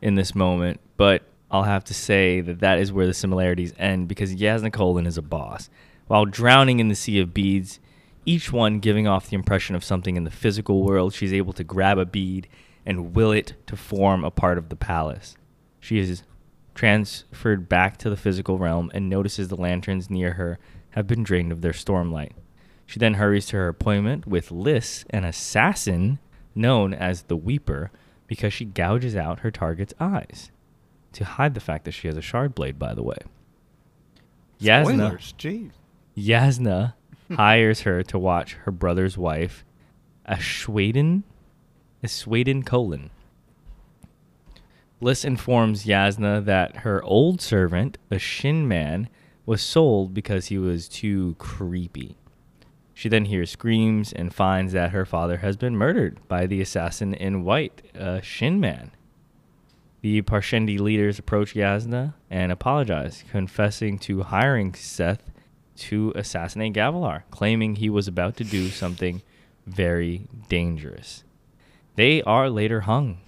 in 0.01 0.15
this 0.15 0.33
moment, 0.33 0.79
but 0.95 1.23
I'll 1.51 1.63
have 1.63 1.83
to 1.85 1.93
say 1.93 2.41
that 2.41 2.59
that 2.59 2.79
is 2.79 2.93
where 2.93 3.07
the 3.07 3.13
similarities 3.13 3.73
end 3.77 4.07
because 4.07 4.35
Jasnah 4.35 4.71
Kholin 4.71 5.07
is 5.07 5.17
a 5.17 5.21
boss. 5.21 5.69
While 6.09 6.25
drowning 6.25 6.79
in 6.79 6.87
the 6.87 6.95
sea 6.95 7.19
of 7.19 7.35
beads, 7.35 7.79
each 8.25 8.51
one 8.51 8.79
giving 8.79 9.07
off 9.07 9.29
the 9.29 9.35
impression 9.35 9.75
of 9.75 9.83
something 9.83 10.17
in 10.17 10.23
the 10.23 10.31
physical 10.31 10.81
world, 10.81 11.13
she's 11.13 11.31
able 11.31 11.53
to 11.53 11.63
grab 11.63 11.99
a 11.99 12.05
bead 12.05 12.47
and 12.83 13.13
will 13.13 13.31
it 13.31 13.53
to 13.67 13.75
form 13.75 14.23
a 14.23 14.31
part 14.31 14.57
of 14.57 14.69
the 14.69 14.75
palace. 14.75 15.37
She 15.79 15.99
is 15.99 16.23
transferred 16.73 17.69
back 17.69 17.97
to 17.97 18.09
the 18.09 18.17
physical 18.17 18.57
realm 18.57 18.89
and 18.91 19.07
notices 19.07 19.49
the 19.49 19.55
lanterns 19.55 20.09
near 20.09 20.33
her 20.33 20.57
have 20.91 21.05
been 21.05 21.21
drained 21.21 21.51
of 21.51 21.61
their 21.61 21.73
stormlight. 21.73 22.31
She 22.87 22.97
then 22.97 23.13
hurries 23.13 23.45
to 23.47 23.57
her 23.57 23.67
appointment 23.67 24.25
with 24.25 24.49
Liss, 24.49 25.05
an 25.11 25.23
assassin 25.23 26.17
known 26.55 26.91
as 26.91 27.21
the 27.23 27.37
Weeper, 27.37 27.91
because 28.25 28.51
she 28.51 28.65
gouges 28.65 29.15
out 29.15 29.41
her 29.41 29.51
target's 29.51 29.93
eyes 29.99 30.49
to 31.13 31.23
hide 31.23 31.53
the 31.53 31.59
fact 31.59 31.85
that 31.85 31.91
she 31.91 32.07
has 32.07 32.17
a 32.17 32.21
shard 32.21 32.55
blade, 32.55 32.79
by 32.79 32.95
the 32.95 33.03
way. 33.03 33.17
Jasnah, 34.59 34.85
Spoilers. 34.85 35.33
Jeez. 35.37 35.71
Jasnah 36.19 36.93
hires 37.31 37.81
her 37.81 38.03
to 38.03 38.19
watch 38.19 38.53
her 38.65 38.71
brother's 38.71 39.17
wife, 39.17 39.63
Aesudan, 40.27 41.23
Aesudan 42.03 42.63
Kholin. 42.63 43.09
Bliss 44.99 45.23
informs 45.23 45.85
Jasnah 45.85 46.43
that 46.43 46.77
her 46.77 47.01
old 47.03 47.41
servant, 47.41 47.97
a 48.11 48.19
Shin 48.19 48.67
man, 48.67 49.07
was 49.45 49.61
sold 49.61 50.13
because 50.13 50.47
he 50.47 50.57
was 50.57 50.89
too 50.89 51.35
creepy. 51.39 52.17
She 52.93 53.07
then 53.07 53.25
hears 53.25 53.49
screams 53.49 54.11
and 54.11 54.33
finds 54.33 54.73
that 54.73 54.91
her 54.91 55.05
father 55.05 55.37
has 55.37 55.55
been 55.55 55.77
murdered 55.77 56.19
by 56.27 56.45
the 56.45 56.59
assassin 56.59 57.13
in 57.13 57.45
white, 57.45 57.81
a 57.95 58.21
Shin 58.21 58.59
man. 58.59 58.91
The 60.01 60.21
Parshendi 60.21 60.77
leaders 60.79 61.17
approach 61.17 61.53
Jasnah 61.53 62.13
and 62.29 62.51
apologize, 62.51 63.23
confessing 63.31 63.99
to 63.99 64.23
hiring 64.23 64.73
Szeth 64.73 65.19
to 65.79 66.11
assassinate 66.15 66.73
Gavilar, 66.73 67.23
claiming 67.31 67.75
he 67.75 67.89
was 67.89 68.07
about 68.07 68.35
to 68.37 68.43
do 68.43 68.69
something 68.69 69.21
very 69.65 70.27
dangerous. 70.47 71.23
They 71.95 72.21
are 72.23 72.49
later 72.49 72.81
hung, 72.81 73.19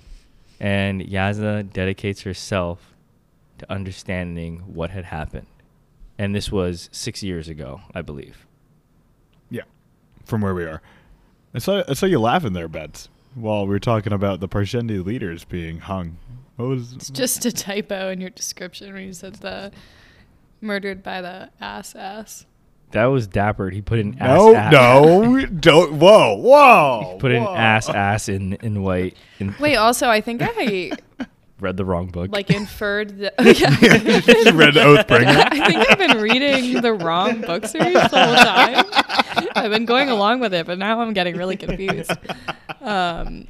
and 0.59 1.01
Jasnah 1.01 1.71
dedicates 1.71 2.21
herself 2.21 2.93
to 3.57 3.71
understanding 3.71 4.59
what 4.59 4.91
had 4.91 5.05
happened. 5.05 5.47
And 6.17 6.35
this 6.35 6.51
was 6.51 6.89
six 6.91 7.23
years 7.23 7.47
ago, 7.47 7.81
I 7.95 8.01
believe. 8.01 8.45
Yeah, 9.49 9.63
from 10.25 10.41
where 10.41 10.53
we 10.53 10.65
are. 10.65 10.81
I 11.53 11.59
saw 11.59 11.83
I 11.87 11.93
saw 11.93 12.05
you 12.05 12.19
laughing 12.19 12.53
there, 12.53 12.67
Bets, 12.67 13.09
while 13.35 13.65
we 13.65 13.69
were 13.69 13.79
talking 13.79 14.13
about 14.13 14.39
the 14.39 14.47
Parshendi 14.47 15.03
leaders 15.03 15.43
being 15.43 15.79
hung. 15.79 16.17
What 16.55 16.69
was? 16.69 16.93
It's 16.93 17.09
just 17.09 17.45
a 17.45 17.51
typo 17.51 18.09
in 18.09 18.21
your 18.21 18.29
description 18.29 18.93
when 18.93 19.03
you 19.03 19.13
said 19.13 19.35
the 19.35 19.71
murdered 20.61 21.03
by 21.03 21.21
the 21.21 21.49
ass 21.59 21.95
ass. 21.95 22.45
That 22.91 23.05
was 23.05 23.25
dapper. 23.25 23.69
He 23.69 23.81
put 23.81 23.99
an 23.99 24.17
ass. 24.19 24.37
no, 24.37 24.55
ass. 24.55 24.71
no, 24.73 25.45
don't. 25.59 25.93
Whoa, 25.93 26.35
whoa. 26.35 27.17
Put 27.19 27.31
an 27.31 27.43
ass 27.43 27.89
ass 27.89 28.27
in 28.29 28.53
in 28.55 28.83
white. 28.83 29.15
And 29.39 29.55
Wait, 29.59 29.77
also 29.77 30.09
I 30.09 30.19
think 30.19 30.41
I 30.43 30.91
read 31.61 31.77
the 31.77 31.85
wrong 31.85 32.07
book. 32.07 32.31
like 32.31 32.49
inferred 32.49 33.17
that. 33.19 33.35
Oh, 33.39 33.43
yeah. 33.45 33.69
You 34.51 34.57
read 34.57 34.73
Oathbringer. 34.73 35.47
I 35.51 35.65
think 35.67 35.89
I've 35.89 35.97
been 35.97 36.17
reading 36.21 36.81
the 36.81 36.93
wrong 36.93 37.39
book 37.41 37.65
series 37.65 37.93
the 37.93 38.09
whole 38.09 38.35
time. 38.35 39.47
I've 39.55 39.71
been 39.71 39.85
going 39.85 40.09
along 40.09 40.41
with 40.41 40.53
it, 40.53 40.65
but 40.65 40.77
now 40.77 40.99
I'm 40.99 41.13
getting 41.13 41.37
really 41.37 41.55
confused. 41.55 42.11
Um, 42.81 43.47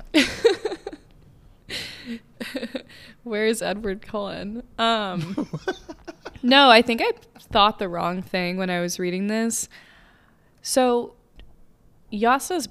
where's 3.24 3.62
Edward 3.62 4.02
Cullen? 4.02 4.64
Um, 4.78 5.48
no, 6.44 6.70
I 6.70 6.82
think 6.82 7.02
I 7.04 7.12
thought 7.40 7.80
the 7.80 7.90
wrong 7.90 8.22
thing 8.22 8.58
when 8.58 8.70
I 8.70 8.80
was 8.82 9.00
reading 9.00 9.28
this. 9.28 9.68
So, 10.62 11.16
Jasnah's 12.12 12.70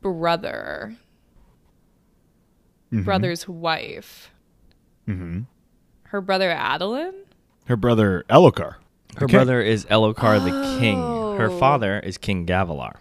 brother, 0.00 0.96
Mhm. 2.92 3.04
brother's 3.04 3.48
wife, 3.48 4.30
Mhm. 5.08 5.46
her 6.04 6.20
brother 6.20 6.50
Adeline. 6.50 7.14
Her 7.66 7.76
brother 7.76 8.24
Elhokar. 8.30 8.76
Her 9.16 9.24
Okay. 9.24 9.32
brother 9.36 9.60
is 9.60 9.84
Elhokar 9.86 10.42
the 10.44 10.78
king. 10.78 10.98
Her 10.98 11.50
Oh. 11.50 11.58
father 11.58 11.98
is 12.00 12.16
King 12.18 12.46
Gavilar. 12.46 12.96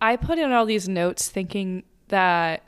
I 0.00 0.16
put 0.16 0.38
in 0.38 0.52
all 0.52 0.64
these 0.66 0.88
notes 0.88 1.28
thinking 1.28 1.82
that 2.08 2.62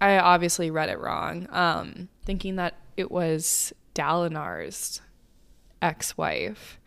I 0.00 0.18
obviously 0.18 0.70
read 0.70 0.88
it 0.88 0.98
wrong. 1.00 1.48
Um, 1.50 2.08
thinking 2.24 2.56
that 2.56 2.74
it 2.96 3.10
was 3.10 3.72
Dalinar's 3.94 5.00
ex-wife. 5.82 6.78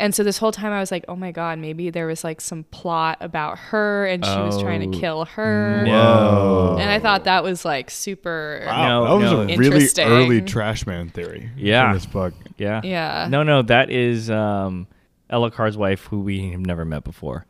And 0.00 0.14
so 0.14 0.22
this 0.22 0.38
whole 0.38 0.52
time 0.52 0.70
I 0.72 0.78
was 0.78 0.92
like, 0.92 1.04
"Oh 1.08 1.16
my 1.16 1.32
god, 1.32 1.58
maybe 1.58 1.90
there 1.90 2.06
was 2.06 2.22
like 2.22 2.40
some 2.40 2.62
plot 2.64 3.18
about 3.20 3.58
her 3.58 4.06
and 4.06 4.24
she 4.24 4.30
was 4.30 4.62
trying 4.62 4.88
Oh, 4.88 4.92
to 4.92 4.98
kill 5.00 5.24
her." 5.24 5.82
No. 5.84 6.76
And 6.78 6.88
I 6.88 7.00
thought 7.00 7.24
that 7.24 7.42
was 7.42 7.64
like 7.64 7.90
super 7.90 8.62
Wow, 8.64 8.88
No, 8.88 9.04
that 9.18 9.24
was 9.24 9.32
no. 9.32 9.40
a 9.40 9.46
really 9.56 9.66
Interesting. 9.66 10.06
early 10.08 10.40
trash 10.40 10.86
man 10.86 11.08
theory. 11.08 11.50
Yeah. 11.56 11.88
in 11.88 11.94
this 11.94 12.06
book. 12.06 12.32
Yeah. 12.58 12.80
Yeah. 12.84 13.26
No, 13.28 13.42
no, 13.42 13.62
that 13.62 13.90
is 13.90 14.30
um, 14.30 14.86
Elhokar's 15.30 15.76
wife, 15.76 16.04
who 16.04 16.20
we 16.20 16.52
have 16.52 16.60
never 16.60 16.84
met 16.84 17.02
before. 17.02 17.44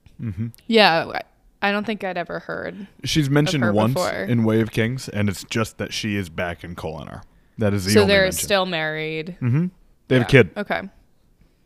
Yeah, 0.66 1.20
I 1.60 1.72
don't 1.72 1.84
think 1.84 2.04
I'd 2.04 2.16
ever 2.16 2.38
heard. 2.40 2.86
She's 3.04 3.28
mentioned 3.28 3.64
her 3.64 3.72
once 3.72 3.94
before. 3.94 4.10
in 4.10 4.44
Way 4.44 4.60
of 4.60 4.70
Kings, 4.70 5.08
and 5.08 5.28
it's 5.28 5.42
just 5.44 5.78
that 5.78 5.92
she 5.92 6.14
is 6.16 6.28
back 6.28 6.62
in 6.62 6.76
Kholinar. 6.76 7.22
That 7.58 7.74
is 7.74 7.84
the 7.84 7.90
so 7.92 8.02
only 8.02 8.12
they're 8.14 8.22
mention. 8.24 8.44
still 8.44 8.66
married. 8.66 9.36
hmm 9.40 9.66
They 10.06 10.18
have 10.20 10.22
Yeah. 10.32 10.40
a 10.40 10.44
kid. 10.44 10.50
Okay. 10.56 10.82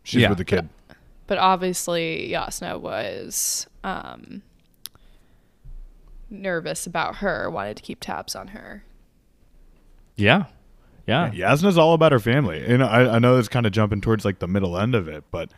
She's 0.05 0.23
Yeah. 0.23 0.29
with 0.31 0.39
the 0.39 0.45
kid. 0.47 0.69
but 1.27 1.37
obviously 1.39 2.29
Jasnah 2.33 2.81
was 2.81 3.67
um, 3.85 4.43
nervous 6.31 6.87
about 6.87 7.17
her, 7.17 7.51
wanted 7.51 7.77
to 7.77 7.83
keep 7.83 8.01
tabs 8.01 8.35
on 8.35 8.49
her. 8.49 8.85
Yeah. 10.17 10.45
Yeah. 11.07 11.31
Jasnah's 11.31 11.77
all 11.79 11.95
about 11.95 12.13
her 12.13 12.19
family. 12.21 12.65
And 12.65 12.83
I, 12.83 13.17
I 13.17 13.19
know 13.19 13.37
it's 13.39 13.49
kind 13.49 13.67
of 13.67 13.73
jumping 13.73 14.01
towards 14.01 14.25
like 14.25 14.39
the 14.39 14.49
middle 14.49 14.79
end 14.79 14.95
of 14.95 15.09
it, 15.09 15.25
but 15.31 15.51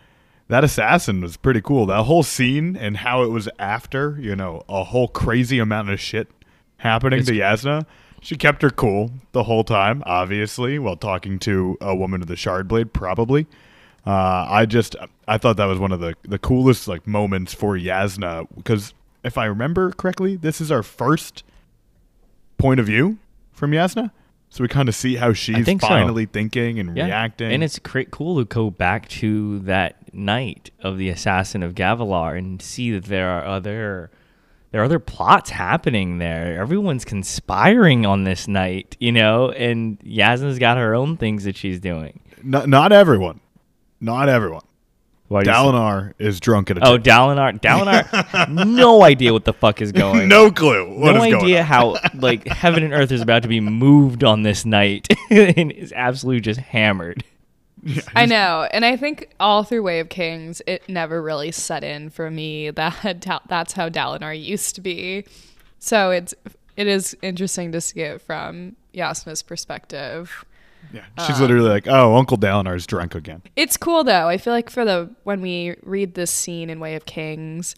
that 0.49 0.65
assassin 0.65 1.21
was 1.21 1.37
pretty 1.37 1.61
cool. 1.61 1.87
That 1.87 2.05
whole 2.05 2.23
scene 2.23 2.77
and 2.77 2.99
how 2.99 3.23
it 3.23 3.29
was 3.31 3.49
after, 3.59 4.19
you 4.21 4.37
know, 4.37 4.63
a 4.69 4.85
whole 4.85 5.09
crazy 5.09 5.59
amount 5.59 5.91
of 5.91 6.01
shit 6.01 6.29
happening 6.79 7.21
It's- 7.21 7.29
to 7.29 7.69
Jasnah. 7.69 7.87
She 8.21 8.37
kept 8.37 8.63
her 8.63 8.71
cool 8.71 9.11
the 9.33 9.43
whole 9.43 9.65
time, 9.65 10.03
obviously, 10.07 10.79
while 10.79 10.97
talking 10.97 11.39
to 11.41 11.77
a 11.83 11.95
woman 11.95 12.21
with 12.21 12.31
a 12.31 12.37
shard 12.37 12.67
blade, 12.69 12.95
probably. 12.95 13.47
Uh, 14.07 14.47
I 14.49 14.65
just, 14.65 14.97
I 15.29 15.37
thought 15.37 15.59
that 15.59 15.67
was 15.67 15.79
one 15.79 15.93
of 15.93 16.01
the, 16.01 16.15
the 16.23 16.39
coolest 16.39 16.89
like 16.89 17.07
moments 17.07 17.53
for 17.53 17.77
Jasnah 17.79 18.47
because 18.57 18.95
if 19.23 19.37
I 19.37 19.45
remember 19.45 19.91
correctly, 19.93 20.37
this 20.37 20.61
is 20.61 20.71
our 20.73 20.83
first 20.83 21.43
point 22.57 22.81
of 22.81 22.87
view 22.87 23.19
from 23.53 23.73
Jasnah. 23.73 24.11
So 24.55 24.63
we 24.63 24.69
kind 24.69 24.89
of 24.89 24.95
see 24.95 25.17
how 25.17 25.33
she's 25.33 25.65
think 25.65 25.81
so. 25.81 25.89
finally 25.89 26.27
thinking 26.27 26.79
and 26.79 26.97
Yeah. 26.97 27.07
reacting. 27.07 27.51
And 27.51 27.65
it's 27.65 27.81
cra- 27.81 28.05
cool 28.05 28.39
to 28.39 28.45
go 28.45 28.71
back 28.71 29.09
to 29.09 29.59
that 29.61 30.15
night 30.15 30.71
of 30.81 30.97
the 30.97 31.09
assassin 31.09 31.65
of 31.65 31.75
Gavilar 31.75 32.39
and 32.39 32.63
see 32.63 32.93
that 32.93 33.07
there 33.07 33.29
are 33.31 33.45
other 33.45 34.13
there 34.71 34.81
are 34.81 34.85
other 34.85 35.01
plots 35.01 35.51
happening 35.51 36.19
there. 36.19 36.57
Everyone's 36.61 37.05
conspiring 37.05 38.07
on 38.07 38.23
this 38.23 38.47
night, 38.47 38.97
you 39.01 39.11
know, 39.11 39.51
and 39.51 39.99
Jasnah's 40.01 40.61
got 40.61 40.77
her 40.77 40.95
own 40.95 41.17
things 41.17 41.43
that 41.45 41.57
she's 41.57 41.81
doing. 41.81 42.21
not, 42.45 42.69
not 42.69 42.93
everyone, 42.93 43.41
not 44.01 44.29
everyone. 44.29 44.63
Why 45.29 45.43
do 45.43 45.51
you 45.51 45.57
say- 45.57 45.63
Dalinar 45.63 46.13
is 46.19 46.39
drunk 46.39 46.71
at 46.71 46.79
a 46.79 46.87
Oh. 46.87 46.99
Dalinar. 46.99 47.59
Dalinar, 47.63 48.67
no 48.67 49.03
idea 49.03 49.33
what 49.33 49.45
the 49.45 49.55
fuck 49.55 49.81
is 49.81 49.91
going. 49.93 50.23
On. 50.23 50.29
No 50.29 50.51
clue. 50.51 50.99
What 50.99 51.13
no 51.15 51.25
is 51.25 51.33
going 51.33 51.35
idea 51.45 51.61
on. 51.61 51.65
how 51.67 51.97
like 52.15 52.47
heaven 52.47 52.83
and 52.83 52.93
earth 52.93 53.11
is 53.11 53.21
about 53.23 53.43
to 53.43 53.49
be 53.49 53.61
moved 53.61 54.23
on 54.23 54.43
this 54.43 54.65
night, 54.65 55.09
and 55.31 55.73
is 55.73 55.93
absolutely 55.97 56.41
just 56.41 56.61
hammered. 56.61 57.25
I 58.17 58.25
know, 58.25 58.67
and 58.73 58.83
I 58.85 58.97
think 58.97 59.29
all 59.39 59.63
through 59.63 59.83
Way 59.83 60.01
of 60.01 60.09
Kings, 60.09 60.63
it 60.67 60.89
never 60.89 61.21
really 61.21 61.53
set 61.53 61.85
in 61.85 62.09
for 62.09 62.31
me 62.31 62.71
that 62.71 63.21
Dal- 63.21 63.43
that's 63.47 63.75
how 63.75 63.91
Dalinar 63.91 64.33
used 64.43 64.75
to 64.77 64.81
be. 64.81 65.25
So 65.81 66.11
it's 66.11 66.35
it 66.77 66.87
is 66.87 67.15
interesting 67.23 67.73
to 67.73 67.81
see 67.81 68.01
it 68.01 68.21
from 68.23 68.77
Jasnah's 68.95 69.43
perspective. 69.43 70.45
Yeah, 70.93 71.05
she's 71.27 71.41
literally 71.41 71.69
like, 71.69 71.87
"Oh, 71.87 72.17
Uncle 72.17 72.37
Dalinar's 72.37 72.87
drunk 72.87 73.15
again." 73.15 73.43
It's 73.57 73.77
cool 73.77 74.05
though. 74.05 74.29
I 74.29 74.39
feel 74.39 74.53
like 74.53 74.71
for 74.71 74.85
the 74.85 75.11
when 75.25 75.41
we 75.41 75.77
read 75.83 76.15
this 76.15 76.31
scene 76.31 76.71
in 76.71 76.81
Way 76.81 76.95
of 76.95 77.07
Kings, 77.07 77.75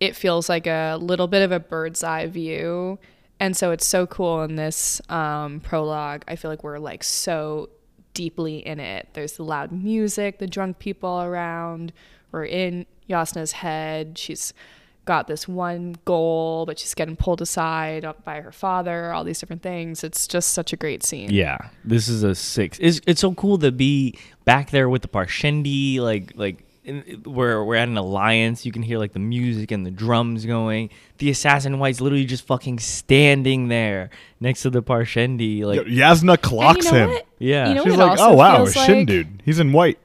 it 0.00 0.16
feels 0.16 0.48
like 0.48 0.66
a 0.66 0.96
little 1.00 1.28
bit 1.28 1.42
of 1.42 1.52
a 1.52 1.60
bird's 1.60 2.02
eye 2.02 2.26
view. 2.26 2.98
And 3.38 3.56
so 3.56 3.72
it's 3.72 3.86
so 3.86 4.06
cool 4.06 4.42
in 4.42 4.54
this 4.54 5.00
um, 5.08 5.60
prologue. 5.60 6.22
I 6.28 6.36
feel 6.36 6.50
like 6.50 6.62
we're 6.62 6.78
like 6.78 7.02
so 7.02 7.70
deeply 8.14 8.58
in 8.66 8.78
it. 8.78 9.08
There's 9.14 9.32
the 9.32 9.44
loud 9.44 9.72
music, 9.72 10.38
the 10.38 10.46
drunk 10.46 10.78
people 10.78 11.22
around. 11.22 11.92
We're 12.30 12.44
in 12.44 12.86
Jasnah's 13.08 13.52
head. 13.52 14.16
She's 14.16 14.54
got 15.04 15.26
this 15.26 15.48
one 15.48 15.96
goal, 16.04 16.64
but 16.66 16.78
she's 16.78 16.94
getting 16.94 17.16
pulled 17.16 17.42
aside 17.42 18.06
by 18.24 18.40
her 18.40 18.52
father, 18.52 19.12
all 19.12 19.24
these 19.24 19.40
different 19.40 19.62
things. 19.62 20.04
It's 20.04 20.26
just 20.26 20.50
such 20.52 20.72
a 20.72 20.76
great 20.76 21.02
scene. 21.02 21.30
Yeah, 21.30 21.58
this 21.84 22.08
is 22.08 22.22
a 22.22 22.34
six. 22.34 22.78
It's 22.80 23.00
it's 23.06 23.20
so 23.20 23.34
cool 23.34 23.58
to 23.58 23.72
be 23.72 24.18
back 24.44 24.70
there 24.70 24.88
with 24.88 25.02
the 25.02 25.08
Parshendi, 25.08 25.98
like 25.98 26.32
like 26.36 26.64
in, 26.84 27.22
we're 27.24 27.64
we're 27.64 27.76
at 27.76 27.88
an 27.88 27.96
alliance. 27.96 28.64
You 28.66 28.72
can 28.72 28.82
hear 28.82 28.98
like 28.98 29.12
the 29.12 29.18
music 29.18 29.70
and 29.70 29.84
the 29.86 29.90
drums 29.90 30.46
going. 30.46 30.90
The 31.18 31.30
assassin 31.30 31.78
white's 31.78 32.00
literally 32.00 32.24
just 32.24 32.46
fucking 32.46 32.78
standing 32.80 33.68
there 33.68 34.10
next 34.40 34.62
to 34.62 34.70
the 34.70 34.82
Parshendi, 34.82 35.62
like 35.64 35.80
Jasnah 35.82 36.40
clocks 36.40 36.86
you 36.86 36.92
know 36.92 36.98
him. 36.98 37.10
what? 37.10 37.26
yeah. 37.38 37.68
You 37.68 37.74
know 37.74 37.84
She's 37.84 37.96
like, 37.96 38.18
"Oh 38.20 38.34
wow, 38.34 38.64
feels 38.64 38.72
Shin 38.74 38.98
like? 38.98 39.06
dude. 39.08 39.42
He's 39.44 39.58
in 39.58 39.72
white." 39.72 39.98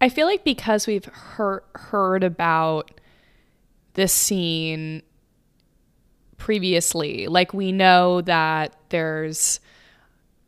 I 0.00 0.08
feel 0.08 0.26
like 0.26 0.44
because 0.44 0.86
we've 0.86 1.04
heard 1.06 1.62
heard 1.74 2.22
about 2.22 2.97
this 3.98 4.12
scene 4.12 5.02
previously. 6.36 7.26
Like 7.26 7.52
we 7.52 7.72
know 7.72 8.20
that 8.20 8.76
there's 8.90 9.58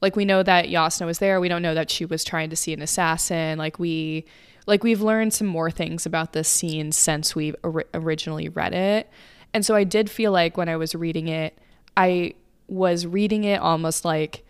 like 0.01 0.15
we 0.15 0.25
know 0.25 0.45
that 0.45 0.67
Jasnah 0.67 1.05
was 1.05 1.19
there. 1.19 1.41
We 1.41 1.49
don't 1.49 1.61
know 1.61 1.75
that 1.75 1.91
she 1.91 2.05
was 2.05 2.23
trying 2.23 2.49
to 2.51 2.57
see 2.57 2.73
an 2.73 2.81
assassin. 2.81 3.59
Like 3.59 3.81
we 3.81 4.25
like 4.69 4.85
we've 4.85 5.01
learned 5.01 5.35
some 5.35 5.49
more 5.49 5.69
things 5.69 6.07
about 6.07 6.33
this 6.33 6.49
scene 6.49 6.93
since 6.93 7.35
we 7.35 7.53
or- 7.65 7.87
originally 7.93 8.49
read 8.49 8.73
it. 8.73 9.11
And 9.53 9.67
so 9.67 9.75
I 9.75 9.83
did 9.83 10.09
feel 10.09 10.31
like 10.31 10.57
when 10.57 10.69
I 10.69 10.77
was 10.77 10.95
reading 10.95 11.27
it, 11.27 11.59
I 11.97 12.35
was 12.69 13.05
reading 13.05 13.43
it 13.43 13.61
almost 13.61 14.05
like 14.05 14.47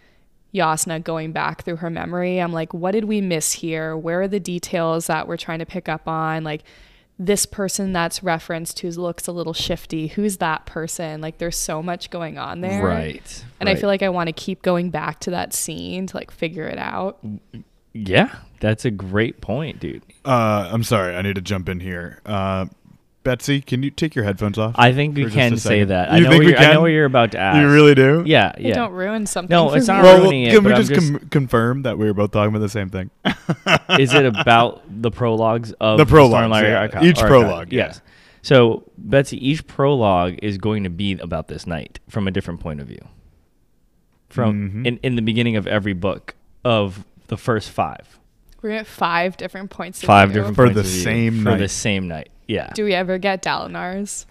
Jasnah 0.55 1.03
going 1.03 1.33
back 1.33 1.65
through 1.65 1.77
her 1.77 1.89
memory. 1.89 2.39
I'm 2.39 2.53
like, 2.53 2.75
what 2.75 2.91
did 2.91 3.07
we 3.07 3.23
miss 3.23 3.55
here? 3.55 3.97
Where 3.97 4.21
are 4.21 4.29
the 4.29 4.41
details 4.41 5.07
that 5.07 5.27
we're 5.27 5.39
trying 5.39 5.61
to 5.61 5.67
pick 5.67 5.89
up 5.89 6.07
on? 6.07 6.45
Like, 6.45 6.65
this 7.21 7.45
person 7.45 7.93
that's 7.93 8.23
referenced 8.23 8.81
who 8.81 8.91
looks 8.91 9.27
a 9.27 9.33
little 9.33 9.53
shifty, 9.53 10.07
who's 10.07 10.39
that 10.39 10.65
person? 10.65 11.21
Like, 11.21 11.37
there's 11.37 11.57
so 11.57 11.83
much 11.83 12.09
going 12.09 12.39
on 12.39 12.63
there. 12.63 12.83
Right. 12.83 13.45
And 13.61 13.69
I 13.69 13.75
feel 13.75 13.89
like 13.89 14.03
I 14.03 14.09
want 14.09 14.29
to 14.29 14.33
keep 14.33 14.63
going 14.63 14.89
back 14.89 15.21
to 15.21 15.31
that 15.33 15.53
scene 15.53 16.07
to 16.07 16.17
like 16.17 16.31
figure 16.31 16.67
it 16.67 16.79
out. 16.79 17.23
Yeah, 17.93 18.35
that's 18.61 18.87
a 18.87 18.91
great 18.91 19.43
point, 19.43 19.81
dude. 19.81 20.03
Uh, 20.25 20.71
I'm 20.73 20.83
sorry, 20.83 21.15
I 21.15 21.21
need 21.21 21.35
to 21.35 21.43
jump 21.43 21.69
in 21.69 21.81
here. 21.81 22.21
Uh, 22.25 22.67
Betsy, 23.23 23.61
can 23.61 23.83
you 23.83 23.91
take 23.91 24.15
your 24.15 24.25
headphones 24.25 24.57
off? 24.57 24.75
I 24.79 24.93
think 24.93 25.15
we 25.15 25.29
can 25.31 25.59
say 25.59 25.85
that. 25.85 26.09
You 26.11 26.15
I 26.17 26.21
know, 26.21 26.31
think 26.31 26.39
what 26.41 26.47
we 26.47 26.53
you're, 26.53 26.59
I 26.61 26.73
know 26.73 26.81
what 26.81 26.87
you're 26.87 27.05
about 27.05 27.33
to 27.33 27.39
ask. 27.39 27.61
You 27.61 27.71
really 27.71 27.95
do? 27.95 28.23
Yeah, 28.27 28.53
Hey, 28.57 28.69
yeah. 28.69 28.75
don't 28.75 28.93
ruin 28.93 29.27
something. 29.27 29.55
No, 29.55 29.69
for 29.69 29.77
it's 29.77 29.89
not 29.89 29.99
me. 30.03 30.09
Well, 30.09 30.23
ruining 30.23 30.43
it, 30.45 30.51
can 30.55 30.65
we 30.65 30.71
but 30.71 30.79
I'm 30.79 30.85
just, 30.87 30.93
just- 31.01 31.13
com- 31.21 31.29
confirm 31.29 31.83
that 31.83 31.99
we 31.99 32.07
were 32.07 32.15
both 32.15 32.31
talking 32.31 32.49
about 32.49 32.61
the 32.61 32.69
same 32.71 32.89
thing? 32.89 33.11
Is 33.99 34.15
it 34.15 34.25
about 34.25 34.83
the 34.89 35.11
prologues 35.11 35.73
of 35.81 35.99
The 35.99 36.07
prologues, 36.07 36.51
Stormlight 36.51 36.63
yeah. 36.63 36.79
Archive? 36.81 37.03
Each 37.05 37.19
Archive? 37.19 37.29
prologue, 37.29 37.73
yeah. 37.73 37.87
Yes. 37.89 38.01
So 38.43 38.85
Betsy, 38.97 39.37
each 39.47 39.67
prologue 39.67 40.39
is 40.43 40.57
going 40.57 40.85
to 40.85 40.91
be 40.91 41.13
about 41.19 41.49
this 41.49 41.67
night 41.67 41.99
from 42.09 42.27
a 42.27 42.31
different 42.31 42.61
point 42.61 42.81
of 42.81 42.87
view. 42.87 43.05
From 44.31 44.71
Mhm. 44.71 44.87
in, 44.87 44.97
in 45.03 45.17
the 45.17 45.23
beginning 45.23 45.57
of 45.57 45.67
every 45.67 45.93
book 45.93 46.35
of 46.65 47.05
the 47.27 47.37
first 47.37 47.69
five, 47.71 48.19
We're 48.63 48.71
at 48.71 48.87
five 48.87 49.37
different 49.37 49.71
points. 49.71 50.03
of 50.03 50.07
five 50.07 50.31
view. 50.31 50.37
different 50.39 50.57
For 50.57 50.65
points 50.67 50.75
the 50.77 50.81
of 50.81 50.87
view 50.87 51.03
same 51.03 51.43
for 51.43 51.57
the 51.57 51.69
same 51.69 52.09
night. 52.09 52.31
Yeah. 52.51 52.71
Do 52.75 52.85
we 52.85 52.95
ever 52.95 53.17
get 53.19 53.43
Dalinar's? 53.43 54.27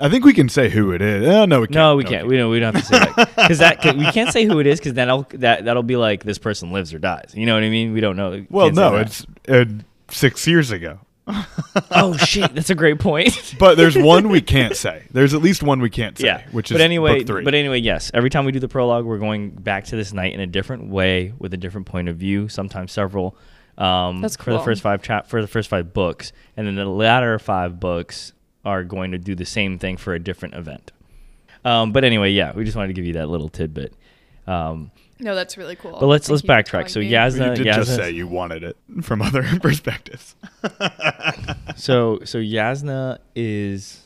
I 0.00 0.08
think 0.08 0.24
we 0.24 0.32
can 0.32 0.48
say 0.48 0.70
who 0.70 0.90
it 0.92 1.02
is. 1.02 1.28
Oh, 1.28 1.44
no, 1.44 1.60
we 1.60 1.66
can't. 1.66 1.74
No, 1.74 1.96
we 1.96 2.02
can't. 2.04 2.26
We 2.26 2.36
don't. 2.36 2.50
We 2.50 2.58
don't 2.58 2.74
have 2.74 2.84
to 2.84 2.88
say 2.88 2.98
that 2.98 3.36
because 3.36 3.58
that 3.58 3.80
'cause 3.80 3.94
we 3.94 4.06
can't 4.10 4.32
say 4.32 4.44
who 4.44 4.58
it 4.58 4.66
is 4.66 4.80
because 4.80 4.94
then 4.94 5.06
that'll 5.08 5.26
that 5.34 5.66
that'll 5.66 5.84
be 5.84 5.96
like 5.96 6.24
this 6.24 6.38
person 6.38 6.72
lives 6.72 6.92
or 6.92 6.98
dies. 6.98 7.32
You 7.34 7.46
know 7.46 7.54
what 7.54 7.62
I 7.62 7.68
mean? 7.68 7.92
We 7.92 8.00
don't 8.00 8.16
know. 8.16 8.44
Well, 8.50 8.70
no, 8.72 8.96
it's 8.96 9.24
uh, 9.48 9.66
six 10.08 10.46
years 10.48 10.70
ago. 10.70 10.98
oh 11.90 12.16
shit, 12.16 12.54
that's 12.54 12.70
a 12.70 12.74
great 12.74 12.98
point. 12.98 13.54
But 13.58 13.76
there's 13.76 13.96
one 13.96 14.28
we 14.30 14.40
can't 14.40 14.76
say. 14.76 15.04
There's 15.12 15.32
at 15.32 15.42
least 15.42 15.62
one 15.62 15.80
we 15.80 15.88
can't 15.88 16.18
say, 16.18 16.26
yeah, 16.26 16.42
which 16.50 16.70
is 16.70 16.74
but 16.74 16.80
anyway, 16.82 17.18
book 17.18 17.26
three. 17.28 17.44
but 17.44 17.54
anyway, 17.54 17.78
yes. 17.80 18.10
Every 18.12 18.30
time 18.30 18.44
we 18.44 18.52
do 18.52 18.60
the 18.60 18.68
prologue, 18.68 19.04
we're 19.04 19.18
going 19.18 19.50
back 19.50 19.84
to 19.86 19.96
this 19.96 20.12
night 20.12 20.34
in 20.34 20.40
a 20.40 20.46
different 20.46 20.88
way 20.88 21.32
with 21.38 21.54
a 21.54 21.56
different 21.56 21.86
point 21.86 22.08
of 22.08 22.16
view, 22.16 22.48
sometimes 22.48 22.92
several. 22.92 23.36
Um, 23.76 24.20
That's 24.20 24.36
for 24.36 24.52
the 24.52 24.60
first 24.60 24.82
five 24.82 25.02
chap 25.02 25.26
for 25.26 25.40
the 25.42 25.48
first 25.48 25.68
five 25.68 25.92
books, 25.92 26.32
and 26.56 26.66
then 26.66 26.76
the 26.76 26.84
latter 26.84 27.38
five 27.38 27.80
books 27.80 28.32
are 28.64 28.84
going 28.84 29.10
to 29.12 29.18
do 29.18 29.34
the 29.34 29.44
same 29.44 29.78
thing 29.78 29.96
for 29.96 30.14
a 30.14 30.18
different 30.18 30.54
event. 30.54 30.92
Um, 31.64 31.92
but 31.92 32.04
anyway, 32.04 32.30
yeah, 32.30 32.52
we 32.54 32.64
just 32.64 32.76
wanted 32.76 32.88
to 32.88 32.94
give 32.94 33.04
you 33.04 33.14
that 33.14 33.28
little 33.28 33.48
tidbit. 33.48 33.94
Um, 34.46 34.90
No, 35.18 35.34
that's 35.34 35.56
really 35.56 35.74
cool. 35.76 35.96
but 35.98 36.06
let's 36.06 36.28
Thank 36.28 36.46
let's 36.48 36.70
backtrack. 36.70 36.88
So 36.90 37.00
me. 37.00 37.10
Jasnah, 37.10 37.56
you 37.56 37.64
did 37.64 37.74
just 37.74 37.90
Jasnah- 37.90 37.96
say 37.96 38.10
you 38.10 38.26
wanted 38.28 38.62
it 38.62 38.76
from 39.02 39.22
other 39.22 39.42
perspectives. 39.60 40.34
So 41.76 42.20
so 42.24 42.38
Jasnah 42.38 43.18
is 43.34 44.02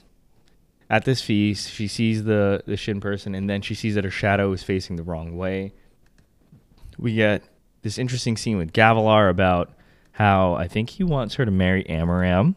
at 0.89 1.05
this 1.05 1.21
feast. 1.21 1.71
She 1.71 1.87
sees 1.89 2.25
the 2.25 2.63
the 2.67 2.77
Shin 2.77 3.01
person, 3.01 3.35
and 3.35 3.49
then 3.51 3.61
she 3.61 3.75
sees 3.75 3.95
that 3.97 4.05
her 4.05 4.11
shadow 4.11 4.53
is 4.53 4.63
facing 4.63 4.97
the 4.97 5.03
wrong 5.03 5.37
way. 5.37 5.73
We 6.97 7.15
get 7.15 7.43
this 7.83 7.99
interesting 7.99 8.37
scene 8.37 8.57
with 8.59 8.73
Gavilar 8.73 9.31
about 9.31 9.71
how 10.13 10.55
I 10.55 10.67
think 10.69 10.91
he 10.91 11.05
wants 11.05 11.37
her 11.37 11.45
to 11.45 11.51
marry 11.51 11.85
Amaram. 11.85 12.55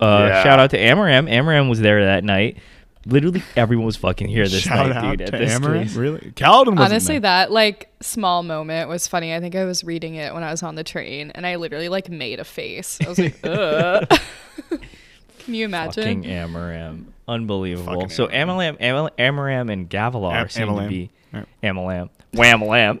Uh, 0.00 0.26
Yeah. 0.28 0.42
Shout 0.42 0.58
out 0.58 0.70
to 0.70 0.78
Amaram. 0.78 1.30
Amaram 1.30 1.68
was 1.68 1.80
there 1.80 2.04
that 2.06 2.24
night. 2.24 2.58
Literally 3.06 3.42
everyone 3.56 3.86
was 3.86 3.96
fucking 3.96 4.28
here 4.28 4.46
this 4.46 4.60
Shout 4.62 4.88
night, 4.88 4.96
out 4.96 5.10
dude. 5.12 5.20
At 5.22 5.30
to 5.30 5.38
this 5.38 5.58
Amaram. 5.58 5.82
case. 5.84 5.94
Really, 5.94 6.18
Kaladin 6.34 6.66
wasn't 6.76 6.80
Honestly, 6.80 7.14
there. 7.14 7.20
that 7.20 7.50
like 7.52 7.88
small 8.02 8.42
moment 8.42 8.88
was 8.88 9.06
funny. 9.06 9.34
I 9.34 9.40
think 9.40 9.54
I 9.54 9.64
was 9.64 9.82
reading 9.84 10.16
it 10.16 10.34
when 10.34 10.42
I 10.42 10.50
was 10.50 10.62
on 10.62 10.74
the 10.74 10.84
train, 10.84 11.30
and 11.30 11.46
I 11.46 11.56
literally 11.56 11.88
like 11.88 12.10
made 12.10 12.38
a 12.38 12.44
face. 12.44 12.98
I 13.04 13.08
was 13.08 13.18
like, 13.18 13.38
"Ugh." 13.44 14.06
Can 15.38 15.54
you 15.54 15.64
imagine? 15.64 16.22
Fucking 16.22 16.24
Amaram. 16.24 17.04
Unbelievable. 17.26 17.92
Fucking 17.94 18.08
so 18.10 18.26
Amaram. 18.26 18.78
Amaram, 18.80 19.10
Amaram 19.18 19.72
and 19.72 19.88
Gavilar 19.88 20.32
Am- 20.34 20.48
seem 20.50 20.74
to 20.76 20.88
be 20.88 21.10
Yeah. 21.32 21.44
Amalam. 22.32 23.00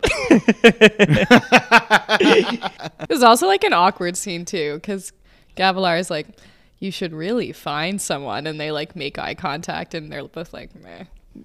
It 3.00 3.10
was 3.10 3.22
also 3.22 3.46
like 3.46 3.64
an 3.64 3.72
awkward 3.72 4.16
scene 4.16 4.44
too, 4.44 4.74
because 4.74 5.12
Gavilar 5.56 5.98
is 5.98 6.10
like, 6.10 6.26
"You 6.78 6.90
should 6.90 7.12
really 7.12 7.52
find 7.52 8.00
someone," 8.00 8.46
and 8.46 8.58
they 8.60 8.70
like 8.72 8.96
make 8.96 9.18
eye 9.18 9.34
contact, 9.34 9.94
and 9.94 10.10
they're 10.12 10.26
both 10.26 10.52
like, 10.52 10.70
"Meh." 10.74 11.04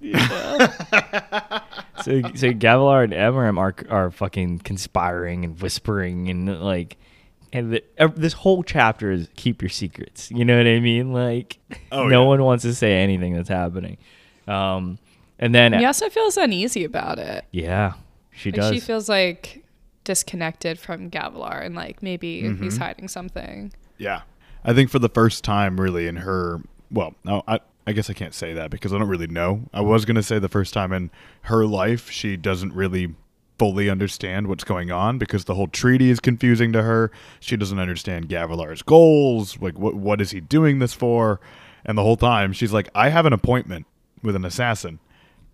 so 2.02 2.20
so 2.34 2.52
Gavilar 2.52 3.04
and 3.04 3.12
Amaram 3.12 3.58
are 3.58 3.74
are 3.88 4.10
fucking 4.10 4.58
conspiring 4.60 5.44
and 5.44 5.60
whispering 5.60 6.28
and 6.28 6.60
like 6.60 6.96
and 7.52 7.72
the, 7.74 7.84
this 8.16 8.32
whole 8.32 8.64
chapter 8.64 9.12
is 9.12 9.28
keep 9.36 9.62
your 9.62 9.68
secrets. 9.68 10.30
You 10.32 10.44
know 10.44 10.56
what 10.56 10.66
I 10.66 10.80
mean? 10.80 11.12
Like 11.12 11.58
Oh, 11.92 12.08
no 12.08 12.22
yeah. 12.22 12.28
one 12.28 12.42
wants 12.42 12.64
to 12.64 12.74
say 12.74 12.94
anything 13.02 13.34
that's 13.34 13.48
happening. 13.48 13.98
Um 14.48 14.98
and 15.38 15.54
then 15.54 15.72
Jasnah 15.72 16.10
feels 16.12 16.36
uneasy 16.36 16.84
about 16.84 17.18
it. 17.18 17.44
yeah, 17.50 17.94
she 18.32 18.50
Like 18.50 18.60
does. 18.60 18.74
she 18.74 18.80
feels 18.80 19.08
like 19.08 19.64
disconnected 20.04 20.78
from 20.78 21.10
Gavilar, 21.10 21.64
and 21.64 21.74
like 21.74 22.02
maybe 22.02 22.42
Mm-hmm. 22.42 22.62
he's 22.62 22.76
hiding 22.76 23.08
something. 23.08 23.72
Yeah. 23.98 24.22
I 24.64 24.72
think 24.72 24.90
for 24.90 24.98
the 24.98 25.08
first 25.08 25.44
time, 25.44 25.80
really, 25.80 26.06
in 26.06 26.16
her, 26.16 26.60
well, 26.90 27.14
no, 27.24 27.42
I, 27.46 27.60
I 27.86 27.92
guess 27.92 28.08
I 28.08 28.14
can't 28.14 28.32
say 28.34 28.54
that 28.54 28.70
because 28.70 28.92
I 28.94 28.98
don't 28.98 29.08
really 29.08 29.26
know. 29.26 29.62
I 29.74 29.82
was 29.82 30.04
going 30.06 30.14
to 30.16 30.22
say 30.22 30.38
the 30.38 30.48
first 30.48 30.72
time 30.72 30.92
in 30.92 31.10
her 31.42 31.66
life, 31.66 32.10
she 32.10 32.36
doesn't 32.36 32.72
really 32.72 33.14
fully 33.58 33.88
understand 33.90 34.46
what's 34.48 34.64
going 34.64 34.90
on 34.90 35.18
because 35.18 35.44
the 35.44 35.54
whole 35.54 35.68
treaty 35.68 36.08
is 36.10 36.18
confusing 36.18 36.72
to 36.72 36.82
her. 36.82 37.10
She 37.40 37.56
doesn't 37.58 37.78
understand 37.78 38.28
Gavilar's 38.28 38.82
goals. 38.82 39.58
Like, 39.60 39.78
what, 39.78 39.94
what 39.94 40.20
is 40.22 40.30
he 40.30 40.40
doing 40.40 40.78
this 40.78 40.94
for? 40.94 41.40
And 41.84 41.96
the 41.98 42.02
whole 42.02 42.16
time, 42.16 42.52
she's 42.54 42.72
like, 42.72 42.88
I 42.94 43.10
have 43.10 43.26
an 43.26 43.32
appointment 43.34 43.86
with 44.22 44.34
an 44.34 44.44
assassin. 44.46 44.98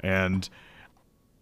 And 0.03 0.49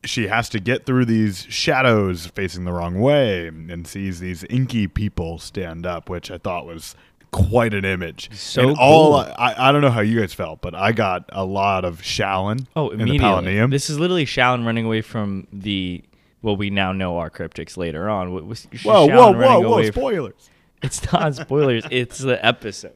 she 0.04 0.28
has 0.28 0.48
to 0.50 0.60
get 0.60 0.86
through 0.86 1.04
these 1.04 1.46
shadows 1.48 2.26
facing 2.26 2.64
the 2.64 2.72
wrong 2.72 3.00
way 3.00 3.48
and 3.48 3.86
sees 3.86 4.20
these 4.20 4.44
inky 4.44 4.86
people 4.86 5.38
stand 5.38 5.86
up, 5.86 6.08
which 6.08 6.30
I 6.30 6.38
thought 6.38 6.66
was 6.66 6.94
quite 7.30 7.74
an 7.74 7.84
image. 7.84 8.30
So 8.36 8.68
And 8.68 8.78
all 8.78 9.24
cool. 9.24 9.34
I, 9.38 9.68
I 9.68 9.72
don't 9.72 9.82
know 9.82 9.90
how 9.90 10.00
you 10.00 10.20
guys 10.20 10.32
felt, 10.32 10.60
but 10.60 10.74
I 10.74 10.92
got 10.92 11.24
a 11.30 11.44
lot 11.44 11.84
of 11.84 12.00
Shallan 12.00 12.66
oh, 12.76 12.90
in 12.90 12.98
the 12.98 13.04
immediately. 13.04 13.66
This 13.66 13.90
is 13.90 13.98
literally 13.98 14.26
Shallan 14.26 14.64
running 14.64 14.86
away 14.86 15.02
from 15.02 15.46
the 15.52 16.04
well, 16.40 16.56
we 16.56 16.70
now 16.70 16.92
know 16.92 17.18
are 17.18 17.30
cryptics 17.30 17.76
later 17.76 18.08
on. 18.08 18.32
Was 18.46 18.68
whoa, 18.84 19.06
whoa, 19.06 19.32
whoa, 19.32 19.60
whoa! 19.60 19.72
away 19.72 19.90
from- 19.90 20.02
Spoilers. 20.02 20.50
It's 20.80 21.12
not 21.12 21.34
spoilers. 21.34 21.84
it's 21.90 22.18
the 22.18 22.44
episode. 22.44 22.94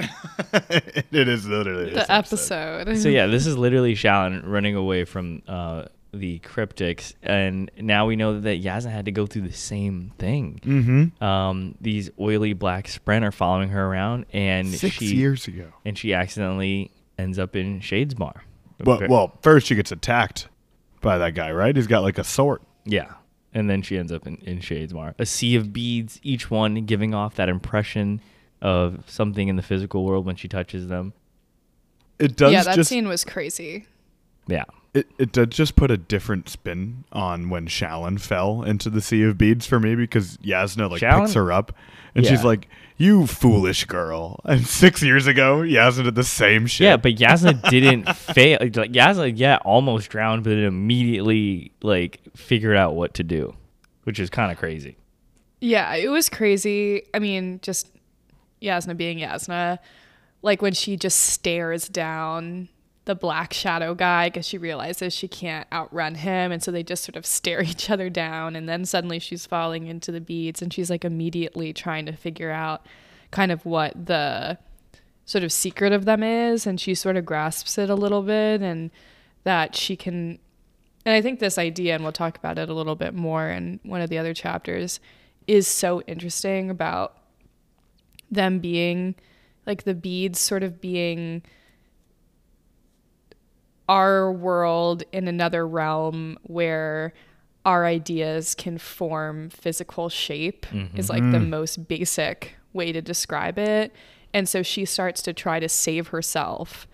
it 0.52 1.28
is 1.28 1.46
literally 1.46 1.90
this 1.90 2.06
The 2.06 2.12
episode. 2.12 2.98
So 2.98 3.08
yeah, 3.08 3.26
this 3.26 3.46
is 3.46 3.56
literally 3.56 3.94
Shallan 3.94 4.42
running 4.46 4.74
away 4.74 5.04
from 5.04 5.42
uh, 5.46 5.84
the 6.12 6.38
cryptics, 6.40 7.14
and 7.22 7.70
now 7.78 8.06
we 8.06 8.16
know 8.16 8.40
that 8.40 8.62
Jasnah 8.62 8.90
had 8.90 9.04
to 9.04 9.12
go 9.12 9.26
through 9.26 9.42
the 9.42 9.52
same 9.52 10.12
thing. 10.18 10.60
Mm-hmm. 10.64 11.22
Um, 11.24 11.74
these 11.80 12.10
oily 12.18 12.52
black 12.52 12.86
spren 12.86 13.22
are 13.22 13.32
following 13.32 13.68
her 13.70 13.86
around, 13.86 14.26
and 14.32 14.68
Six 14.68 14.96
she 14.96 15.06
years 15.14 15.46
ago. 15.46 15.72
and 15.84 15.96
she 15.96 16.12
accidentally 16.14 16.90
ends 17.18 17.38
up 17.38 17.54
in 17.54 17.80
Shadesmar. 17.80 18.40
Well, 18.82 19.02
well, 19.08 19.38
first 19.42 19.66
she 19.66 19.74
gets 19.74 19.92
attacked 19.92 20.48
by 21.02 21.18
that 21.18 21.34
guy, 21.34 21.52
right? 21.52 21.76
He's 21.76 21.86
got 21.86 22.02
like 22.02 22.18
a 22.18 22.24
sword. 22.24 22.60
yeah, 22.84 23.12
and 23.52 23.68
then 23.68 23.82
she 23.82 23.98
ends 23.98 24.10
up 24.10 24.26
in, 24.26 24.36
in 24.36 24.58
Shadesmar. 24.60 25.14
A 25.18 25.26
sea 25.26 25.54
of 25.56 25.72
beads, 25.72 26.18
each 26.22 26.50
one 26.50 26.86
giving 26.86 27.14
off 27.14 27.34
that 27.36 27.48
impression 27.48 28.20
of 28.62 29.04
something 29.06 29.48
in 29.48 29.56
the 29.56 29.62
physical 29.62 30.04
world 30.04 30.26
when 30.26 30.36
she 30.36 30.48
touches 30.48 30.88
them. 30.88 31.12
It 32.18 32.36
does 32.36 32.52
yeah, 32.52 32.62
that 32.62 32.76
just 32.76 32.90
scene 32.90 33.08
was 33.08 33.24
crazy. 33.24 33.86
Yeah, 34.46 34.64
it, 34.92 35.06
it 35.18 35.32
did 35.32 35.50
just 35.50 35.76
put 35.76 35.90
a 35.90 35.96
different 35.96 36.48
spin 36.48 37.04
on 37.12 37.48
when 37.48 37.66
Shallan 37.66 38.20
fell 38.20 38.62
into 38.62 38.90
the 38.90 39.00
sea 39.00 39.22
of 39.22 39.38
beads 39.38 39.66
for 39.66 39.78
me 39.80 39.94
because 39.94 40.36
Jasnah 40.38 40.90
like 40.90 41.00
Shallan- 41.00 41.22
picks 41.22 41.34
her 41.34 41.52
up 41.52 41.72
and 42.14 42.26
she's 42.26 42.44
like, 42.44 42.68
"You 42.96 43.26
foolish 43.26 43.84
girl." 43.84 44.40
And 44.44 44.66
six 44.66 45.02
years 45.02 45.26
ago, 45.26 45.58
Jasnah 45.60 46.04
did 46.04 46.14
the 46.14 46.24
same 46.24 46.66
shit. 46.66 46.84
Yeah, 46.84 46.96
but 46.96 47.14
Jasnah 47.14 47.70
didn't 47.70 48.12
fail. 48.16 48.58
Like 48.60 48.72
Jasnah, 48.72 49.32
yeah, 49.34 49.58
almost 49.64 50.10
drowned, 50.10 50.44
but 50.44 50.52
it 50.52 50.64
immediately 50.64 51.72
like 51.82 52.20
figured 52.36 52.76
out 52.76 52.94
what 52.94 53.14
to 53.14 53.22
do, 53.22 53.54
which 54.04 54.18
is 54.18 54.28
kind 54.28 54.50
of 54.50 54.58
crazy. 54.58 54.96
Yeah, 55.60 55.94
it 55.94 56.08
was 56.08 56.28
crazy. 56.28 57.02
I 57.14 57.18
mean, 57.18 57.60
just 57.62 57.88
Jasnah 58.62 58.96
being 58.96 59.18
Jasnah. 59.18 59.78
like 60.42 60.62
when 60.62 60.72
she 60.72 60.96
just 60.96 61.18
stares 61.18 61.88
down 61.88 62.68
the 63.06 63.14
black 63.14 63.52
shadow 63.52 63.94
guy 63.94 64.28
because 64.28 64.46
she 64.46 64.58
realizes 64.58 65.12
she 65.12 65.26
can't 65.26 65.66
outrun 65.72 66.14
him 66.14 66.52
and 66.52 66.62
so 66.62 66.70
they 66.70 66.82
just 66.82 67.02
sort 67.02 67.16
of 67.16 67.24
stare 67.26 67.62
each 67.64 67.90
other 67.90 68.10
down 68.10 68.54
and 68.54 68.68
then 68.68 68.84
suddenly 68.84 69.18
she's 69.18 69.46
falling 69.46 69.86
into 69.86 70.12
the 70.12 70.20
beads 70.20 70.62
and 70.62 70.72
she's 70.72 70.90
like 70.90 71.04
immediately 71.04 71.72
trying 71.72 72.06
to 72.06 72.12
figure 72.12 72.50
out 72.50 72.86
kind 73.30 73.50
of 73.50 73.64
what 73.64 74.06
the 74.06 74.58
sort 75.24 75.44
of 75.44 75.52
secret 75.52 75.92
of 75.92 76.04
them 76.04 76.22
is 76.22 76.66
and 76.66 76.80
she 76.80 76.94
sort 76.94 77.16
of 77.16 77.24
grasps 77.24 77.78
it 77.78 77.88
a 77.88 77.94
little 77.94 78.22
bit 78.22 78.60
and 78.60 78.90
that 79.44 79.74
she 79.74 79.96
can 79.96 80.38
and 81.06 81.14
I 81.14 81.22
think 81.22 81.38
this 81.40 81.56
idea 81.56 81.94
and 81.94 82.02
we'll 82.04 82.12
talk 82.12 82.36
about 82.36 82.58
it 82.58 82.68
a 82.68 82.74
little 82.74 82.94
bit 82.94 83.14
more 83.14 83.48
in 83.48 83.80
one 83.84 84.02
of 84.02 84.10
the 84.10 84.18
other 84.18 84.34
chapters 84.34 85.00
is 85.46 85.66
so 85.66 86.02
interesting 86.02 86.68
about 86.68 87.16
them 88.30 88.58
being 88.58 89.14
like 89.66 89.84
the 89.84 89.94
beads 89.94 90.38
sort 90.38 90.62
of 90.62 90.80
being 90.80 91.42
our 93.88 94.30
world 94.32 95.02
in 95.12 95.26
another 95.26 95.66
realm 95.66 96.38
where 96.44 97.12
our 97.66 97.84
ideas 97.84 98.54
can 98.54 98.78
form 98.78 99.50
physical 99.50 100.08
shape 100.08 100.66
mm-hmm. 100.66 100.96
is 100.96 101.10
like 101.10 101.22
the 101.30 101.38
mm. 101.38 101.48
most 101.48 101.88
basic 101.88 102.56
way 102.72 102.92
to 102.92 103.02
describe 103.02 103.58
it. 103.58 103.92
And 104.32 104.48
so 104.48 104.62
she 104.62 104.84
starts 104.84 105.22
to 105.22 105.32
try 105.32 105.60
to 105.60 105.68
save 105.68 106.08
herself 106.08 106.86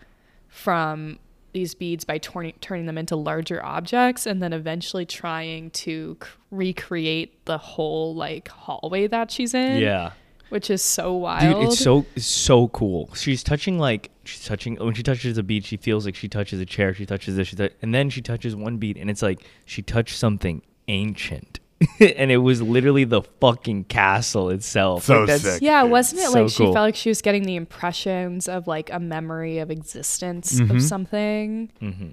from 0.48 1.18
these 1.52 1.74
beads 1.74 2.04
by 2.04 2.18
turning 2.18 2.52
turning 2.60 2.86
them 2.86 2.98
into 2.98 3.16
larger 3.16 3.64
objects 3.64 4.26
and 4.26 4.42
then 4.42 4.52
eventually 4.52 5.06
trying 5.06 5.70
to 5.70 6.16
c- 6.22 6.28
recreate 6.50 7.42
the 7.46 7.56
whole 7.56 8.14
like 8.14 8.48
hallway 8.48 9.06
that 9.06 9.30
she's 9.30 9.54
in 9.54 9.80
Yeah. 9.80 10.12
Which 10.48 10.70
is 10.70 10.82
so 10.82 11.14
wild 11.14 11.54
Dude, 11.60 11.64
it's 11.68 11.78
so 11.78 12.06
it's 12.14 12.26
so 12.26 12.68
cool. 12.68 13.12
She's 13.14 13.42
touching 13.42 13.78
like 13.78 14.10
she's 14.24 14.44
touching 14.44 14.76
when 14.76 14.94
she 14.94 15.02
touches 15.02 15.36
a 15.38 15.42
beat, 15.42 15.64
she 15.64 15.76
feels 15.76 16.04
like 16.06 16.14
she 16.14 16.28
touches 16.28 16.60
a 16.60 16.66
chair. 16.66 16.94
She 16.94 17.06
touches 17.06 17.36
this, 17.36 17.48
she 17.48 17.56
tou- 17.56 17.70
and 17.82 17.94
then 17.94 18.10
she 18.10 18.20
touches 18.22 18.54
one 18.56 18.76
beat, 18.78 18.96
and 18.96 19.10
it's 19.10 19.22
like 19.22 19.40
she 19.64 19.82
touched 19.82 20.16
something 20.16 20.62
ancient, 20.88 21.58
and 22.00 22.30
it 22.30 22.36
was 22.38 22.62
literally 22.62 23.04
the 23.04 23.22
fucking 23.40 23.84
castle 23.84 24.50
itself. 24.50 25.04
So 25.04 25.18
Like, 25.20 25.26
that's- 25.26 25.54
sick. 25.54 25.62
Yeah, 25.62 25.82
dude. 25.82 25.90
wasn't 25.90 26.22
it 26.22 26.30
So 26.30 26.42
like 26.42 26.50
she 26.50 26.56
cool. 26.64 26.72
felt 26.72 26.84
like 26.84 26.96
she 26.96 27.08
was 27.08 27.20
getting 27.22 27.42
the 27.44 27.56
impressions 27.56 28.48
of 28.48 28.66
like 28.66 28.90
a 28.92 29.00
memory 29.00 29.58
of 29.58 29.70
existence 29.70 30.60
Mhm. 30.60 30.70
of 30.70 30.82
something? 30.82 31.70
Mhm. 31.82 32.12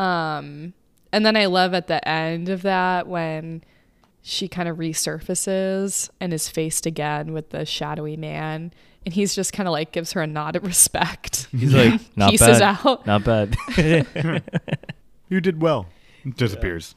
Um, 0.00 0.74
and 1.12 1.26
then 1.26 1.36
I 1.36 1.46
love 1.46 1.74
at 1.74 1.88
the 1.88 2.06
end 2.06 2.48
of 2.48 2.62
that 2.62 3.08
when 3.08 3.62
she 4.22 4.48
kind 4.48 4.68
of 4.68 4.76
resurfaces 4.78 6.10
and 6.20 6.32
is 6.32 6.48
faced 6.48 6.86
again 6.86 7.32
with 7.32 7.50
the 7.50 7.64
shadowy 7.64 8.16
man, 8.16 8.72
and 9.04 9.14
he's 9.14 9.34
just 9.34 9.52
kind 9.52 9.66
of 9.68 9.72
like 9.72 9.92
gives 9.92 10.12
her 10.12 10.20
a 10.22 10.26
nod 10.26 10.56
of 10.56 10.64
respect. 10.64 11.46
He's 11.52 11.74
like, 11.74 12.00
not 12.16 12.30
Pieces 12.30 12.58
bad, 12.60 12.78
out. 12.84 13.06
not 13.06 13.24
bad. 13.24 13.56
You 15.30 15.40
did 15.40 15.62
well. 15.62 15.86
Disappears. 16.36 16.96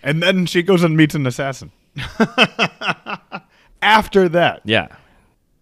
And 0.00 0.22
then 0.22 0.46
she 0.46 0.62
goes 0.62 0.84
and 0.84 0.96
meets 0.96 1.16
an 1.16 1.26
assassin. 1.26 1.72
After 3.82 4.28
that, 4.28 4.62
yeah, 4.64 4.88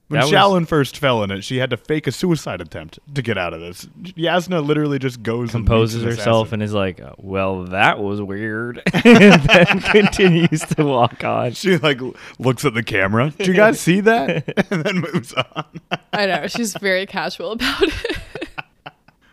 when 0.09 0.21
That 0.21 0.27
was- 0.51 0.69
first 0.69 0.99
fell 0.99 1.23
in 1.23 1.31
it, 1.31 1.43
she 1.45 1.57
had 1.59 1.71
to 1.71 1.77
fake 1.77 2.07
a 2.07 2.12
suicide 2.12 2.61
attempt 2.61 2.99
to 3.14 3.23
get 3.23 3.38
out 3.38 3.55
of 3.55 3.61
this. 3.61 3.87
Jasnah 4.03 4.64
literally 4.64 4.99
just 4.99 5.23
goes 5.23 5.51
composes 5.51 6.03
and 6.03 6.07
meets 6.11 6.19
herself 6.19 6.53
and 6.53 6.62
is 6.62 6.73
like, 6.75 7.01
"Well, 7.19 7.64
that 7.64 7.99
was 7.99 8.21
weird," 8.21 8.83
and 8.93 9.43
then 9.43 9.81
continues 9.81 10.61
to 10.77 10.85
walk 10.85 11.25
on. 11.25 11.53
she 11.53 11.79
like 11.79 12.01
looks 12.38 12.64
at 12.64 12.75
the 12.75 12.83
camera. 12.83 13.31
Did 13.31 13.47
you 13.47 13.55
guys 13.55 13.81
see 13.81 14.01
that? 14.01 14.69
and 14.71 14.85
then 14.85 14.97
moves 15.01 15.33
on. 15.33 15.64
I 16.12 16.27
know 16.27 16.47
she's 16.49 16.75
very 16.75 17.07
casual 17.07 17.53
about 17.53 17.83
it. 17.83 18.19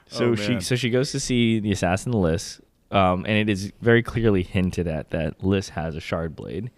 So 0.07 0.25
Oh, 0.31 0.35
she 0.35 0.59
so 0.59 0.75
she 0.75 0.89
goes 0.89 1.11
to 1.11 1.19
see 1.19 1.59
the 1.59 1.71
assassin 1.71 2.11
Liss, 2.11 2.59
um, 2.91 3.25
and 3.25 3.37
it 3.37 3.49
is 3.49 3.71
very 3.81 4.03
clearly 4.03 4.43
hinted 4.43 4.87
at 4.87 5.09
that 5.11 5.41
Liss 5.43 5.69
has 5.69 5.95
a 5.95 6.01
shard 6.01 6.35
blade 6.35 6.69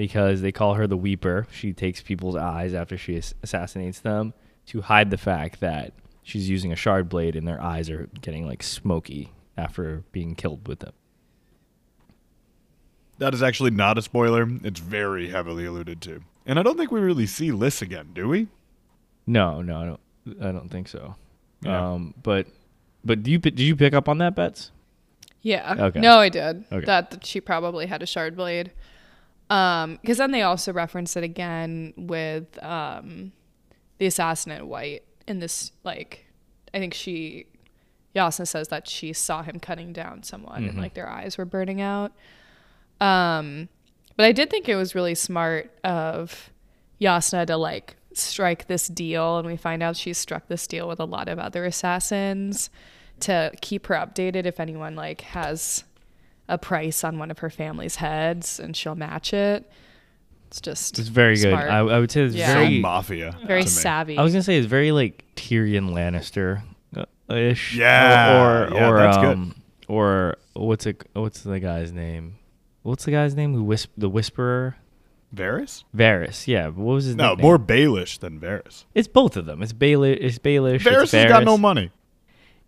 because 0.00 0.40
they 0.40 0.50
call 0.50 0.72
her 0.72 0.86
the 0.86 0.96
Weeper. 0.96 1.46
She 1.52 1.74
takes 1.74 2.00
people's 2.00 2.34
eyes 2.34 2.72
after 2.72 2.96
she 2.96 3.20
assassinates 3.42 4.00
them 4.00 4.32
to 4.68 4.80
hide 4.80 5.10
the 5.10 5.18
fact 5.18 5.60
that 5.60 5.92
she's 6.22 6.48
using 6.48 6.72
a 6.72 6.76
shard 6.76 7.10
blade 7.10 7.36
and 7.36 7.46
their 7.46 7.60
eyes 7.60 7.90
are 7.90 8.08
getting 8.22 8.46
like 8.46 8.62
smoky 8.62 9.30
after 9.58 10.02
being 10.10 10.34
killed 10.34 10.66
with 10.66 10.78
them. 10.78 10.94
That 13.18 13.34
is 13.34 13.42
actually 13.42 13.72
not 13.72 13.98
a 13.98 14.02
spoiler. 14.02 14.48
It's 14.64 14.80
very 14.80 15.28
heavily 15.28 15.66
alluded 15.66 16.00
to. 16.00 16.22
And 16.46 16.58
I 16.58 16.62
don't 16.62 16.78
think 16.78 16.90
we 16.90 17.00
really 17.00 17.26
see 17.26 17.52
Liss 17.52 17.82
again, 17.82 18.12
do 18.14 18.26
we? 18.26 18.48
No, 19.26 19.60
no, 19.60 19.76
I 19.76 19.84
don't. 19.84 20.00
I 20.42 20.50
don't 20.50 20.70
think 20.70 20.88
so. 20.88 21.14
Yeah. 21.60 21.92
Um, 21.92 22.14
but 22.22 22.46
but 23.04 23.22
do 23.22 23.30
you 23.30 23.36
did 23.36 23.60
you 23.60 23.76
pick 23.76 23.92
up 23.92 24.08
on 24.08 24.16
that, 24.16 24.34
Bets? 24.34 24.70
Yeah. 25.42 25.74
Okay. 25.78 26.00
No, 26.00 26.16
I 26.16 26.30
did. 26.30 26.64
Okay. 26.72 26.86
That, 26.86 27.10
that 27.10 27.26
she 27.26 27.42
probably 27.42 27.84
had 27.84 28.02
a 28.02 28.06
shard 28.06 28.34
blade. 28.34 28.72
Um, 29.50 29.98
because 30.00 30.18
then 30.18 30.30
they 30.30 30.42
also 30.42 30.72
reference 30.72 31.16
it 31.16 31.24
again 31.24 31.92
with 31.96 32.62
um, 32.62 33.32
the 33.98 34.06
assassin 34.06 34.52
in 34.52 34.68
white 34.68 35.02
in 35.26 35.40
this 35.40 35.72
like, 35.84 36.24
I 36.72 36.78
think 36.78 36.94
she, 36.94 37.46
Jasnah 38.14 38.46
says 38.46 38.68
that 38.68 38.88
she 38.88 39.12
saw 39.12 39.42
him 39.42 39.58
cutting 39.60 39.92
down 39.92 40.22
someone 40.22 40.64
and 40.64 40.74
Mhm. 40.78 40.80
like 40.82 40.94
their 40.94 41.08
eyes 41.08 41.36
were 41.36 41.44
burning 41.44 41.80
out. 41.80 42.12
Um, 43.00 43.68
but 44.16 44.24
I 44.26 44.32
did 44.32 44.50
think 44.50 44.68
it 44.68 44.76
was 44.76 44.94
really 44.94 45.14
smart 45.14 45.70
of 45.82 46.50
Yasna 47.00 47.46
to 47.46 47.56
like 47.56 47.96
strike 48.12 48.66
this 48.66 48.88
deal, 48.88 49.38
and 49.38 49.46
we 49.46 49.56
find 49.56 49.82
out 49.82 49.96
she's 49.96 50.18
struck 50.18 50.48
this 50.48 50.66
deal 50.66 50.86
with 50.86 51.00
a 51.00 51.04
lot 51.04 51.28
of 51.28 51.38
other 51.38 51.64
assassins 51.64 52.70
to 53.20 53.50
keep 53.60 53.86
her 53.86 53.94
updated 53.94 54.46
if 54.46 54.60
anyone 54.60 54.94
like 54.96 55.20
has 55.22 55.84
a 56.50 56.58
price 56.58 57.04
on 57.04 57.18
one 57.18 57.30
of 57.30 57.38
her 57.38 57.48
family's 57.50 57.96
heads, 57.96 58.60
and 58.60 58.76
she'll 58.76 58.94
match 58.94 59.32
it. 59.32 59.70
It's 60.48 60.60
just 60.60 60.98
It's 60.98 61.08
very 61.08 61.36
good. 61.36 61.54
I, 61.54 61.78
I 61.78 61.98
would 62.00 62.10
say 62.10 62.22
it's 62.22 62.34
Yeah. 62.34 62.48
So 62.48 62.54
very. 62.54 62.80
mafia. 62.80 63.36
very 63.46 63.66
savvy. 63.66 64.18
I 64.18 64.22
was 64.22 64.32
gonna 64.32 64.42
say 64.42 64.58
it's 64.58 64.66
very 64.66 64.90
like 64.92 65.24
Tyrion 65.36 65.90
Lannister 65.92 66.62
uh, 66.96 67.34
ish. 67.34 67.76
Yeah, 67.76 68.42
Or 68.42 68.74
yeah, 68.74 68.88
or 68.90 68.96
that's 68.98 69.16
good. 69.18 69.26
um 69.26 69.54
or 69.88 70.36
what's 70.54 70.86
it 70.86 71.08
what's 71.12 71.42
the 71.42 71.60
guy's 71.60 71.92
name? 71.92 72.36
What's 72.82 73.04
the 73.04 73.12
guy's 73.12 73.36
name 73.36 73.54
who 73.54 73.62
whisp 73.62 73.90
the 73.96 74.08
whisperer? 74.08 74.76
Varys? 75.34 75.84
Varys. 75.96 76.48
Yeah. 76.48 76.66
What 76.68 76.94
was 76.94 77.04
his 77.04 77.14
name? 77.14 77.24
No, 77.24 77.30
nickname? 77.34 77.46
more 77.46 77.58
Baelish 77.58 78.18
than 78.18 78.40
Varys. 78.40 78.84
It's 78.96 79.06
both 79.06 79.36
of 79.36 79.46
them. 79.46 79.62
It's 79.62 79.72
Baelish. 79.72 80.18
It's 80.20 80.38
Baelish. 80.40 80.80
Varys 80.80 81.02
it's 81.04 81.12
has 81.12 81.28
got 81.28 81.44
no 81.44 81.56
money. 81.56 81.92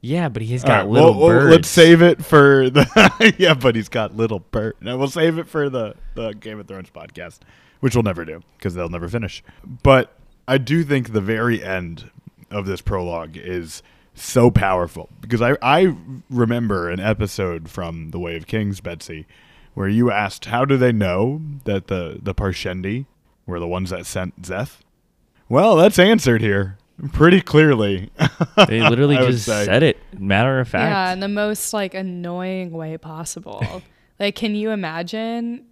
Yeah, 0.05 0.29
but 0.29 0.43
he's 0.43 0.65
got 0.65 0.79
right, 0.85 0.89
little 0.89 1.15
well, 1.15 1.29
birds. 1.29 1.51
let's 1.53 1.69
save 1.69 2.03
it 2.03 2.25
for 2.25 2.69
the. 2.69 3.35
yeah, 3.39 3.55
but 3.55 3.77
he's 3.77 3.89
got 3.89 4.17
little 4.17 4.41
bird. 4.41 4.75
No, 4.81 4.99
we'll 4.99 5.07
save 5.07 5.39
it 5.39 5.49
for 5.49 5.71
the 5.71 5.95
the 6.17 6.33
Game 6.33 6.59
of 6.59 6.67
Thrones 6.67 6.91
podcast, 6.91 7.39
which 7.79 7.95
we'll 7.95 8.03
never 8.03 8.25
do 8.25 8.43
because 8.59 8.75
they'll 8.75 8.89
never 8.89 9.09
finish. 9.09 9.45
But 9.65 10.13
I 10.49 10.59
do 10.59 10.83
think 10.83 11.13
the 11.13 11.21
very 11.21 11.63
end 11.63 12.11
of 12.51 12.67
this 12.67 12.81
prologue 12.81 13.37
is 13.37 13.85
so 14.13 14.51
powerful 14.51 15.09
because 15.21 15.41
I 15.41 15.57
I 15.63 15.97
remember 16.29 16.91
an 16.91 16.99
episode 16.99 17.71
from 17.71 18.11
The 18.11 18.19
Way 18.19 18.37
of 18.37 18.49
Kings, 18.49 18.81
Betsy, 18.81 19.29
where 19.75 19.89
you 19.89 20.11
asked 20.11 20.47
how 20.47 20.65
do 20.65 20.77
they 20.77 20.93
know 20.93 21.41
that 21.63 21.87
the 21.87 22.19
the 22.21 22.35
Parshendi 22.35 23.07
were 23.47 23.61
the 23.61 23.69
ones 23.69 23.91
that 23.91 24.07
sent 24.07 24.43
Szeth. 24.43 24.79
Well, 25.49 25.77
that's 25.77 26.01
answered 26.01 26.41
here 26.41 26.77
pretty 27.11 27.41
clearly. 27.41 28.11
They 28.69 28.81
literally 28.81 29.17
just 29.27 29.47
say. 29.47 29.65
said 29.65 29.83
it. 29.83 29.99
Matter 30.19 30.61
of 30.61 30.69
fact. 30.69 30.91
Yeah, 30.91 31.13
in 31.13 31.21
the 31.21 31.29
most 31.29 31.73
like 31.73 31.95
annoying 31.95 32.71
way 32.71 32.99
possible. 32.99 33.83
like, 34.21 34.35
can 34.35 34.55
you 34.55 34.71
imagine 34.71 35.65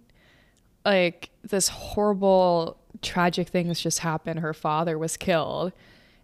like 0.83 1.29
this 1.43 1.67
horrible 1.67 2.77
tragic 3.01 3.49
thing 3.49 3.67
has 3.67 3.79
just 3.79 3.99
happened? 3.99 4.39
Her 4.39 4.53
father 4.53 4.97
was 4.97 5.15
killed. 5.15 5.73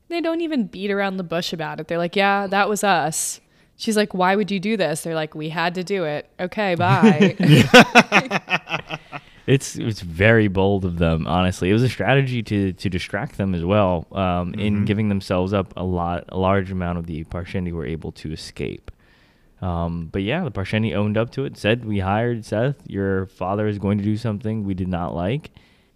They 0.09 0.19
don't 0.19 0.41
even 0.41 0.65
beat 0.65 0.89
around 0.89 1.17
the 1.17 1.23
bush 1.23 1.53
about 1.53 1.79
it. 1.79 1.87
They're 1.87 1.97
like, 1.97 2.15
yeah, 2.15 2.47
that 2.47 2.67
was 2.69 2.83
us. 2.83 3.39
She's 3.75 3.95
like, 3.95 4.13
why 4.13 4.35
would 4.35 4.49
you 4.49 4.59
do 4.59 4.77
this? 4.77 5.01
They're 5.01 5.13
like, 5.13 5.35
we 5.35 5.49
had 5.49 5.75
to 5.75 5.83
do 5.83 6.05
it. 6.05 6.27
Okay, 6.39 6.73
bye. 6.75 7.35
It's 9.47 9.77
it's 9.77 10.01
very 10.01 10.49
bold 10.49 10.83
of 10.85 10.97
them, 10.97 11.25
honestly. 11.25 11.69
It 11.69 11.73
was 11.73 11.83
a 11.83 11.89
strategy 11.89 12.43
to 12.43 12.73
to 12.73 12.89
distract 12.89 13.37
them 13.37 13.55
as 13.55 13.63
well. 13.63 14.05
Um, 14.11 14.53
in 14.55 14.81
Mhm. 14.81 14.85
giving 14.85 15.09
themselves 15.09 15.53
up, 15.53 15.73
a 15.77 15.83
lot, 15.85 16.25
a 16.29 16.37
large 16.37 16.69
amount 16.69 16.99
of 16.99 17.07
the 17.07 17.23
Parshendi 17.23 17.71
were 17.71 17.85
able 17.85 18.11
to 18.11 18.31
escape. 18.33 18.91
Um, 19.61 20.09
but 20.11 20.21
yeah, 20.21 20.43
the 20.43 20.51
Parshendi 20.51 20.93
owned 20.93 21.17
up 21.17 21.31
to 21.31 21.45
it. 21.45 21.57
Said, 21.57 21.85
"We 21.85 21.99
hired 21.99 22.41
Szeth. 22.41 22.75
Your 22.87 23.25
father 23.27 23.67
is 23.67 23.79
going 23.79 23.97
to 23.97 24.03
do 24.03 24.17
something 24.17 24.63
we 24.65 24.73
did 24.75 24.87
not 24.89 25.15
like, 25.15 25.49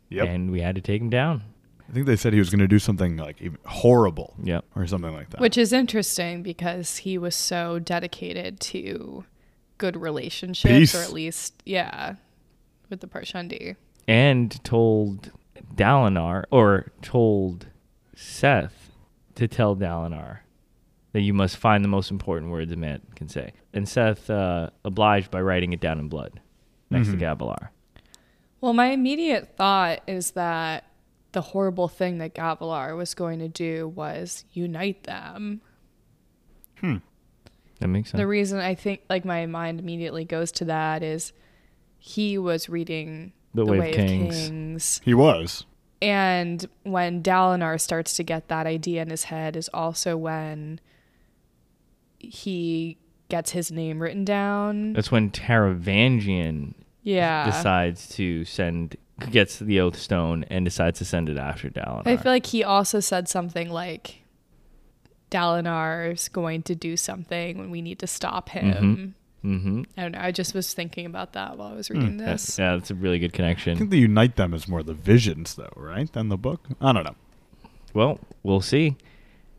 Yep. 0.09 0.27
and 0.29 0.49
we 0.51 0.61
had 0.61 0.75
to 0.75 0.81
take 0.81 1.01
him 1.01 1.09
down." 1.09 1.43
I 1.89 1.93
think 1.93 2.05
they 2.05 2.15
said 2.15 2.31
he 2.31 2.39
was 2.39 2.49
going 2.49 2.59
to 2.61 2.69
do 2.69 2.79
something 2.79 3.17
like 3.17 3.37
horrible 3.65 4.33
Yep. 4.41 4.63
or 4.77 4.87
something 4.87 5.13
like 5.13 5.29
that. 5.31 5.41
Which 5.41 5.57
is 5.57 5.73
interesting 5.73 6.41
because 6.41 6.97
he 6.99 7.17
was 7.17 7.35
so 7.35 7.79
dedicated 7.79 8.61
to 8.61 9.25
good 9.77 9.97
relationships, 9.97 10.71
Peace. 10.73 10.95
or 10.95 10.99
at 11.03 11.11
least, 11.11 11.61
yeah, 11.65 12.15
with 12.91 12.99
the 12.99 13.07
Parshendi. 13.07 13.75
and 14.07 14.63
told 14.63 15.31
Dalinar 15.75 16.43
or 16.51 16.91
told 17.01 17.67
Szeth 18.15 18.91
to 19.35 19.47
tell 19.47 19.75
Dalinar 19.75 20.39
that 21.13 21.21
you 21.21 21.33
must 21.33 21.57
find 21.57 21.83
the 21.83 21.87
most 21.89 22.11
important 22.11 22.51
words 22.51 22.71
a 22.71 22.75
man 22.75 23.01
can 23.15 23.27
say. 23.27 23.53
And 23.73 23.85
Szeth 23.85 24.29
uh, 24.29 24.69
obliged 24.85 25.31
by 25.31 25.41
writing 25.41 25.73
it 25.73 25.79
down 25.79 25.99
in 25.99 26.07
blood 26.09 26.39
next 26.89 27.07
Mhm. 27.07 27.11
to 27.11 27.17
Gavilar. 27.17 27.69
Well, 28.59 28.73
my 28.73 28.87
immediate 28.87 29.55
thought 29.57 30.01
is 30.07 30.31
that 30.31 30.85
the 31.31 31.41
horrible 31.41 31.87
thing 31.87 32.17
that 32.19 32.33
Gavilar 32.35 32.95
was 32.95 33.13
going 33.13 33.39
to 33.39 33.47
do 33.47 33.87
was 33.87 34.45
unite 34.53 35.03
them. 35.05 35.61
Hmm. 36.79 36.97
That 37.79 37.87
makes 37.87 38.11
sense. 38.11 38.19
The 38.19 38.27
reason 38.27 38.59
I 38.59 38.75
think 38.75 39.01
like 39.09 39.25
my 39.25 39.45
mind 39.47 39.79
immediately 39.79 40.25
goes 40.25 40.51
to 40.53 40.65
that 40.65 41.01
is 41.03 41.33
he 42.03 42.35
was 42.37 42.67
reading 42.67 43.31
The 43.53 43.63
The 43.63 43.71
Way, 43.71 43.79
Way 43.79 43.89
of 43.91 43.99
of 43.99 44.05
Kings. 44.07 44.35
Kings. 44.35 45.01
He 45.05 45.13
was. 45.13 45.65
And 46.01 46.65
when 46.81 47.21
Dalinar 47.21 47.79
starts 47.79 48.15
to 48.15 48.23
get 48.23 48.47
that 48.47 48.65
idea 48.65 49.03
in 49.03 49.11
his 49.11 49.25
head 49.25 49.55
is 49.55 49.69
also 49.71 50.17
when 50.17 50.79
he 52.17 52.97
gets 53.29 53.51
his 53.51 53.71
name 53.71 54.01
written 54.01 54.25
down. 54.25 54.93
That's 54.93 55.11
when 55.11 55.29
Taravangian 55.29 56.73
Yeah. 57.03 57.45
decides 57.45 58.09
to 58.15 58.45
send, 58.45 58.95
gets 59.29 59.59
the 59.59 59.79
Oath 59.79 59.97
Stone 59.97 60.45
and 60.49 60.65
decides 60.65 60.97
to 60.99 61.05
send 61.05 61.29
it 61.29 61.37
after 61.37 61.69
Dalinar. 61.69 62.07
I 62.07 62.17
feel 62.17 62.31
like 62.31 62.47
he 62.47 62.63
also 62.63 62.99
said 62.99 63.29
something 63.29 63.69
like 63.69 64.23
Dalinar's 65.29 66.27
going 66.29 66.63
to 66.63 66.73
do 66.75 66.97
something 66.97 67.57
when 67.59 67.69
we 67.69 67.81
need 67.81 67.99
to 67.99 68.07
stop 68.07 68.49
him. 68.49 68.73
Mm-hmm. 68.73 69.05
Mm-hmm. 69.43 69.83
I 69.97 70.01
don't 70.01 70.11
know. 70.11 70.19
I 70.21 70.31
just 70.31 70.53
was 70.53 70.73
thinking 70.73 71.05
about 71.05 71.33
that 71.33 71.57
while 71.57 71.69
I 71.69 71.75
was 71.75 71.89
reading 71.89 72.17
this. 72.17 72.59
Yeah, 72.59 72.75
that's 72.75 72.91
a 72.91 72.95
really 72.95 73.17
good 73.17 73.33
connection. 73.33 73.73
I 73.73 73.79
think 73.79 73.89
the 73.89 73.99
unite 73.99 74.35
them 74.35 74.53
is 74.53 74.67
more 74.67 74.83
the 74.83 74.93
visions, 74.93 75.55
though, 75.55 75.73
right? 75.75 76.11
Than 76.11 76.29
the 76.29 76.37
book. 76.37 76.67
I 76.79 76.93
don't 76.93 77.03
know. 77.03 77.15
Well, 77.93 78.19
we'll 78.43 78.61
see. 78.61 78.97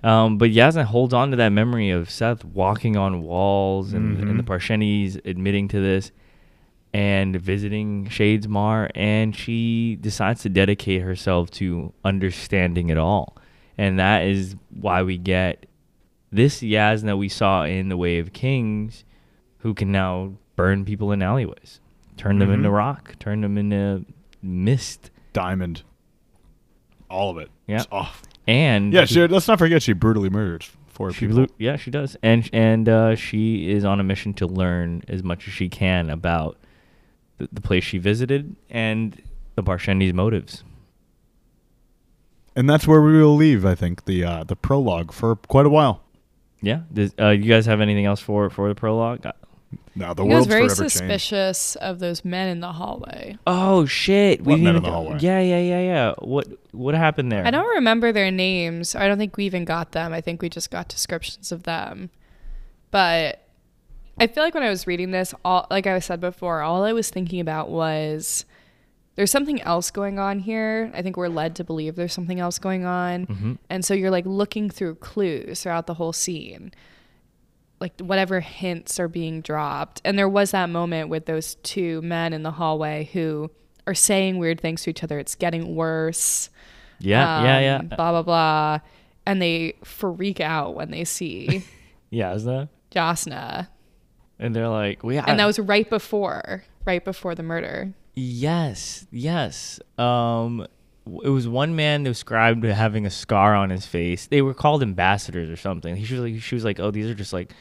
Um, 0.04 0.38
but 0.38 0.50
Jasnah 0.50 0.84
holds 0.84 1.14
on 1.14 1.30
to 1.30 1.36
that 1.36 1.50
memory 1.50 1.90
of 1.90 2.08
Szeth 2.08 2.44
walking 2.44 2.96
on 2.96 3.22
walls 3.22 3.92
and, 3.92 4.18
and 4.18 4.38
the. 4.38 4.42
Parshendis 4.42 5.20
admitting 5.24 5.68
to 5.68 5.80
this 5.80 6.12
and 6.92 7.36
visiting 7.36 8.06
Shadesmar, 8.06 8.90
and 8.94 9.34
she 9.34 9.96
decides 9.96 10.42
to 10.42 10.48
dedicate 10.48 11.02
herself 11.02 11.50
to 11.52 11.92
understanding 12.04 12.90
it 12.90 12.98
all. 12.98 13.36
And 13.78 13.98
that 13.98 14.24
is 14.26 14.56
why 14.70 15.02
we 15.02 15.18
get 15.18 15.66
this 16.30 16.60
Jasnah 16.60 17.16
we 17.16 17.28
saw 17.28 17.64
in 17.64 17.88
The 17.88 17.96
Way 17.96 18.18
of 18.18 18.32
Kings, 18.32 19.04
who 19.62 19.74
can 19.74 19.90
now 19.90 20.32
burn 20.56 20.84
people 20.84 21.10
in 21.12 21.22
alleyways, 21.22 21.80
turn 22.16 22.38
them 22.38 22.50
into 22.50 22.68
Mhm. 22.68 22.76
rock, 22.76 23.14
turn 23.18 23.40
them 23.40 23.56
into 23.58 24.04
mist. 24.42 25.10
Diamond. 25.32 25.82
All 27.08 27.30
of 27.30 27.38
it. 27.38 27.50
Yeah. 27.66 27.84
And 28.46 28.92
Yeah, 28.92 29.04
she, 29.04 29.26
let's 29.26 29.48
not 29.48 29.58
forget 29.58 29.82
she 29.82 29.92
brutally 29.92 30.28
murders 30.30 30.70
four 30.88 31.12
She 31.12 31.20
people. 31.26 31.46
blew, 31.46 31.46
yeah, 31.58 31.76
she 31.76 31.90
does, 31.90 32.16
and 32.22 32.48
and 32.52 32.88
uh, 32.88 33.14
she 33.14 33.70
is 33.70 33.84
on 33.84 33.98
a 34.00 34.02
mission 34.04 34.34
to 34.34 34.46
learn 34.46 35.02
as 35.08 35.22
much 35.22 35.46
as 35.48 35.54
she 35.54 35.68
can 35.68 36.10
about 36.10 36.58
the, 37.38 37.48
the 37.52 37.60
place 37.60 37.82
she 37.84 37.98
visited 37.98 38.56
and 38.68 39.20
the 39.54 39.62
Parshendi's 39.62 40.12
motives. 40.12 40.64
And 42.54 42.68
that's 42.68 42.86
where 42.86 43.00
we 43.00 43.18
will 43.18 43.34
leave, 43.36 43.64
I 43.64 43.74
think, 43.74 44.04
the 44.04 44.24
uh, 44.24 44.44
the 44.44 44.56
prologue 44.56 45.12
for 45.12 45.36
quite 45.36 45.64
a 45.66 45.70
while. 45.70 46.02
Yeah, 46.60 46.80
does, 46.92 47.14
uh, 47.18 47.28
you 47.30 47.44
guys 47.48 47.66
have 47.66 47.80
anything 47.80 48.04
else 48.04 48.20
for 48.20 48.50
for 48.50 48.68
the 48.68 48.74
prologue? 48.74 49.24
Now 49.94 50.14
the 50.14 50.24
he 50.24 50.34
was 50.34 50.46
very 50.46 50.68
forever 50.68 50.82
changed. 50.82 50.92
suspicious 50.92 51.76
of 51.76 51.98
those 51.98 52.24
men 52.24 52.48
in 52.48 52.60
the 52.60 52.72
hallway. 52.72 53.36
Oh 53.46 53.84
shit! 53.84 54.40
What 54.40 54.52
didn't 54.54 54.64
men 54.64 54.76
in 54.76 54.82
the 54.82 54.90
hallway? 54.90 55.18
Yeah, 55.20 55.40
yeah, 55.40 55.60
yeah, 55.60 55.80
yeah. 55.80 56.14
What 56.18 56.48
what 56.72 56.94
happened 56.94 57.30
there? 57.30 57.46
I 57.46 57.50
don't 57.50 57.68
remember 57.74 58.10
their 58.12 58.30
names. 58.30 58.94
I 58.94 59.06
don't 59.06 59.18
think 59.18 59.36
we 59.36 59.44
even 59.44 59.64
got 59.66 59.92
them. 59.92 60.12
I 60.12 60.20
think 60.22 60.40
we 60.40 60.48
just 60.48 60.70
got 60.70 60.88
descriptions 60.88 61.52
of 61.52 61.64
them. 61.64 62.08
But 62.90 63.46
I 64.18 64.26
feel 64.26 64.42
like 64.44 64.54
when 64.54 64.62
I 64.62 64.70
was 64.70 64.86
reading 64.86 65.10
this, 65.10 65.34
all 65.44 65.66
like 65.70 65.86
I 65.86 65.98
said 65.98 66.20
before, 66.20 66.62
all 66.62 66.84
I 66.84 66.92
was 66.92 67.10
thinking 67.10 67.40
about 67.40 67.68
was 67.70 68.44
there's 69.16 69.30
something 69.30 69.60
else 69.60 69.90
going 69.90 70.18
on 70.18 70.38
here. 70.38 70.90
I 70.94 71.02
think 71.02 71.18
we're 71.18 71.28
led 71.28 71.54
to 71.56 71.64
believe 71.64 71.96
there's 71.96 72.14
something 72.14 72.40
else 72.40 72.58
going 72.58 72.86
on. 72.86 73.26
Mhm. 73.26 73.58
And 73.68 73.84
so 73.84 73.92
you're 73.92 74.10
like 74.10 74.24
looking 74.24 74.70
through 74.70 74.94
clues 74.96 75.62
throughout 75.62 75.86
the 75.86 75.94
whole 75.94 76.14
scene. 76.14 76.72
Like 77.82 78.00
whatever 78.00 78.40
hints 78.40 78.98
are 78.98 79.08
being 79.08 79.42
dropped. 79.42 80.00
And 80.04 80.18
there 80.18 80.28
was 80.28 80.52
that 80.52 80.70
moment 80.70 81.10
with 81.10 81.26
those 81.26 81.56
two 81.56 82.00
men 82.00 82.32
in 82.32 82.42
the 82.42 82.52
hallway 82.52 83.10
who 83.12 83.50
are 83.86 83.94
saying 83.94 84.38
weird 84.38 84.60
things 84.60 84.82
to 84.84 84.90
each 84.90 85.02
other. 85.02 85.18
It's 85.18 85.34
getting 85.34 85.74
worse 85.74 86.48
Yeah, 87.00 87.42
yeah, 87.42 87.58
yeah, 87.60 87.76
um, 87.76 87.88
Blah 87.88 88.12
blah 88.12 88.22
blah, 88.22 88.78
and 89.26 89.42
they 89.42 89.74
freak 89.84 90.40
out 90.40 90.74
when 90.74 90.90
they 90.90 91.04
see 91.04 91.64
yeah. 92.10 92.32
Is? 92.32 92.46
Jasnah, 92.92 93.68
And 94.38 94.54
they're 94.54 94.68
like, 94.68 95.02
we. 95.02 95.18
and 95.18 95.38
that 95.38 95.46
was 95.46 95.58
right 95.58 95.88
before, 95.88 96.64
right 96.84 97.04
before 97.04 97.34
the 97.34 97.42
murder. 97.42 97.92
Yes, 98.14 99.06
yes. 99.10 99.80
Um, 99.98 100.66
it 101.24 101.30
was 101.30 101.48
one 101.48 101.74
man 101.74 102.02
described 102.02 102.64
having 102.64 103.06
a 103.06 103.10
scar 103.10 103.54
on 103.54 103.70
his 103.70 103.86
face. 103.86 104.26
They 104.26 104.42
were 104.42 104.54
called 104.54 104.82
ambassadors 104.82 105.48
or 105.50 105.56
something. 105.56 105.96
He 105.96 106.02
was 106.02 106.22
like, 106.22 106.42
she 106.42 106.54
was 106.54 106.64
like, 106.64 106.78
oh, 106.78 106.90
these 106.90 107.06
are 107.06 107.14
just 107.14 107.32
like, 107.32 107.52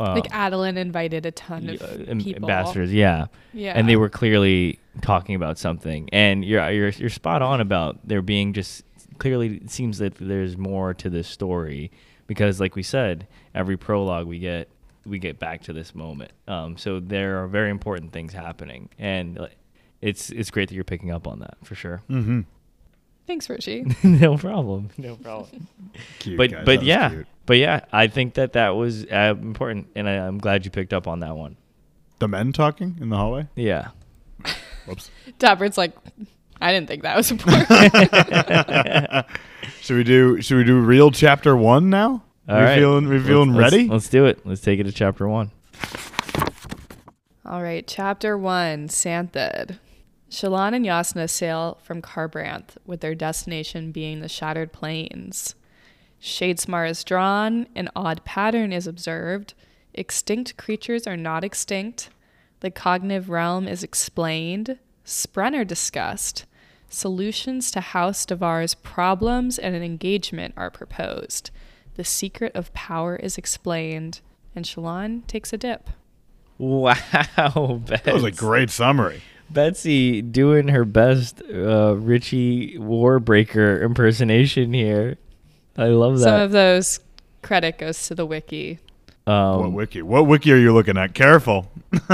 uh, 0.00 0.14
like 0.14 0.32
Adeline 0.32 0.76
invited 0.76 1.26
a 1.26 1.30
ton 1.30 1.68
of 1.68 1.82
uh, 1.82 2.14
people. 2.14 2.44
ambassadors. 2.50 2.92
Yeah, 2.92 3.26
Yeah, 3.52 3.72
and 3.74 3.88
they 3.88 3.96
were 3.96 4.08
clearly 4.08 4.78
talking 5.02 5.34
about 5.34 5.58
something. 5.58 6.08
And 6.12 6.44
you're 6.44 6.70
you're 6.70 6.88
you're 6.90 7.10
spot 7.10 7.42
on 7.42 7.60
about 7.60 7.98
there 8.04 8.22
being 8.22 8.52
just 8.52 8.84
clearly 9.18 9.56
it 9.56 9.70
seems 9.70 9.98
that 9.98 10.14
there's 10.16 10.56
more 10.56 10.94
to 10.94 11.10
this 11.10 11.28
story 11.28 11.90
because, 12.26 12.60
like 12.60 12.76
we 12.76 12.82
said, 12.82 13.26
every 13.54 13.76
prologue 13.76 14.26
we 14.26 14.38
get 14.38 14.68
we 15.04 15.18
get 15.18 15.38
back 15.38 15.62
to 15.62 15.72
this 15.72 15.94
moment. 15.94 16.32
Um, 16.48 16.76
so 16.76 17.00
there 17.00 17.42
are 17.42 17.46
very 17.46 17.70
important 17.70 18.12
things 18.12 18.32
happening, 18.32 18.88
and 18.98 19.48
it's 20.00 20.30
it's 20.30 20.50
great 20.50 20.68
that 20.68 20.74
you're 20.74 20.84
picking 20.84 21.10
up 21.10 21.26
on 21.26 21.40
that 21.40 21.56
for 21.64 21.74
sure. 21.74 22.02
Mm-hmm. 22.10 22.40
Thanks, 23.26 23.48
Richie. 23.50 23.84
no 24.04 24.36
problem. 24.36 24.90
No 24.96 25.16
problem. 25.16 25.66
Cute, 26.20 26.36
but 26.38 26.50
guys, 26.50 26.64
but 26.64 26.82
yeah, 26.82 27.08
cute. 27.10 27.26
but 27.46 27.56
yeah, 27.58 27.80
I 27.92 28.06
think 28.06 28.34
that 28.34 28.52
that 28.52 28.70
was 28.76 29.04
uh, 29.06 29.34
important, 29.40 29.88
and 29.96 30.08
I, 30.08 30.12
I'm 30.14 30.38
glad 30.38 30.64
you 30.64 30.70
picked 30.70 30.92
up 30.92 31.08
on 31.08 31.20
that 31.20 31.36
one. 31.36 31.56
The 32.18 32.28
men 32.28 32.52
talking 32.52 32.96
in 33.00 33.08
the 33.08 33.16
hallway. 33.16 33.48
Yeah. 33.56 33.88
Whoops. 34.86 35.10
Dabert's 35.38 35.76
like, 35.78 35.92
I 36.60 36.72
didn't 36.72 36.88
think 36.88 37.02
that 37.02 37.16
was 37.16 37.30
important. 37.30 37.66
should 39.80 39.96
we 39.96 40.04
do? 40.04 40.40
Should 40.40 40.56
we 40.58 40.64
do 40.64 40.78
real 40.80 41.10
chapter 41.10 41.56
one 41.56 41.90
now? 41.90 42.22
All 42.48 42.56
we 42.56 42.62
right. 42.62 42.78
feeling? 42.78 43.08
We 43.08 43.16
Let's- 43.16 43.28
feeling 43.28 43.52
let's- 43.54 43.72
ready? 43.72 43.88
Let's 43.88 44.08
do 44.08 44.26
it. 44.26 44.46
Let's 44.46 44.60
take 44.60 44.78
it 44.80 44.84
to 44.84 44.92
chapter 44.92 45.26
one. 45.26 45.50
All 47.44 47.62
right, 47.62 47.86
chapter 47.86 48.36
one, 48.36 48.88
Santhid. 48.88 49.78
Shallan 50.30 50.74
and 50.74 50.84
Yasna 50.84 51.30
sail 51.30 51.78
from 51.82 52.02
Kharbranth, 52.02 52.76
with 52.84 53.00
their 53.00 53.14
destination 53.14 53.92
being 53.92 54.20
the 54.20 54.28
Shattered 54.28 54.72
Plains. 54.72 55.54
Shadesmar 56.20 56.88
is 56.88 57.04
drawn, 57.04 57.66
an 57.76 57.88
odd 57.94 58.24
pattern 58.24 58.72
is 58.72 58.86
observed. 58.86 59.54
Extinct 59.94 60.56
creatures 60.56 61.06
are 61.06 61.16
not 61.16 61.44
extinct. 61.44 62.10
The 62.60 62.70
cognitive 62.70 63.30
realm 63.30 63.68
is 63.68 63.84
explained. 63.84 64.78
Spren 65.04 65.54
are 65.54 65.64
discussed. 65.64 66.46
Solutions 66.88 67.70
to 67.70 67.80
House 67.80 68.26
Davar's 68.26 68.74
problems 68.74 69.58
and 69.58 69.74
an 69.74 69.82
engagement 69.82 70.54
are 70.56 70.70
proposed. 70.70 71.50
The 71.94 72.04
secret 72.04 72.54
of 72.54 72.72
power 72.74 73.16
is 73.16 73.38
explained, 73.38 74.20
and 74.54 74.64
Shallan 74.64 75.26
takes 75.26 75.52
a 75.52 75.56
dip. 75.56 75.90
Wow, 76.58 76.94
that 77.86 78.06
was 78.06 78.24
a 78.24 78.30
great 78.30 78.70
summary. 78.70 79.22
Betsy 79.50 80.22
doing 80.22 80.68
her 80.68 80.84
best 80.84 81.42
uh, 81.52 81.96
Richie 81.96 82.76
Warbreaker 82.78 83.82
impersonation 83.82 84.72
here. 84.72 85.16
I 85.76 85.86
love 85.86 86.18
that. 86.18 86.24
Some 86.24 86.40
of 86.40 86.52
those 86.52 87.00
credit 87.42 87.78
goes 87.78 88.06
to 88.08 88.14
the 88.14 88.26
wiki. 88.26 88.78
um, 89.26 89.60
what 89.60 89.72
wiki? 89.72 90.02
What 90.02 90.26
wiki 90.26 90.52
are 90.52 90.56
you 90.56 90.72
looking 90.74 90.96
at? 90.96 91.14
Careful. 91.14 91.70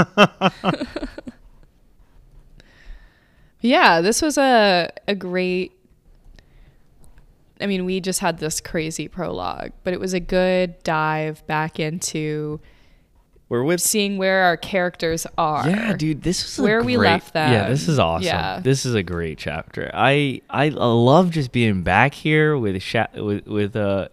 Yeah, 3.61 4.01
this 4.01 4.21
was 4.21 4.37
a 4.37 4.89
a 5.07 5.15
great 5.15 5.71
I 7.61 7.65
mean, 7.65 7.85
we 7.85 8.01
just 8.01 8.19
had 8.19 8.39
this 8.39 8.59
crazy 8.59 9.07
prologue, 9.07 9.71
but 9.85 9.93
it 9.93 9.99
was 9.99 10.13
a 10.13 10.19
good 10.19 10.81
dive 10.83 11.45
back 11.47 11.79
into 11.79 12.59
we're 13.53 13.63
with 13.63 13.81
seeing 13.81 14.17
where 14.17 14.45
our 14.45 14.57
characters 14.57 15.27
are. 15.37 15.69
Yeah, 15.69 15.93
dude, 15.93 16.23
this 16.23 16.43
is 16.43 16.59
Where 16.59 16.79
a 16.79 16.83
we 16.83 16.97
left 16.97 17.33
them. 17.33 17.53
Yeah, 17.53 17.69
this 17.69 17.87
is 17.87 17.99
awesome. 17.99 18.25
Yeah. 18.25 18.59
This 18.59 18.83
is 18.83 18.95
a 18.95 19.03
great 19.03 19.37
chapter. 19.37 19.91
I 19.93 20.41
I 20.49 20.69
love 20.69 21.29
just 21.29 21.51
being 21.51 21.83
back 21.83 22.15
here 22.15 22.57
with 22.57 22.81
Sha- 22.81 23.13
with 23.13 23.45
with 23.45 23.75
uh 23.75 24.07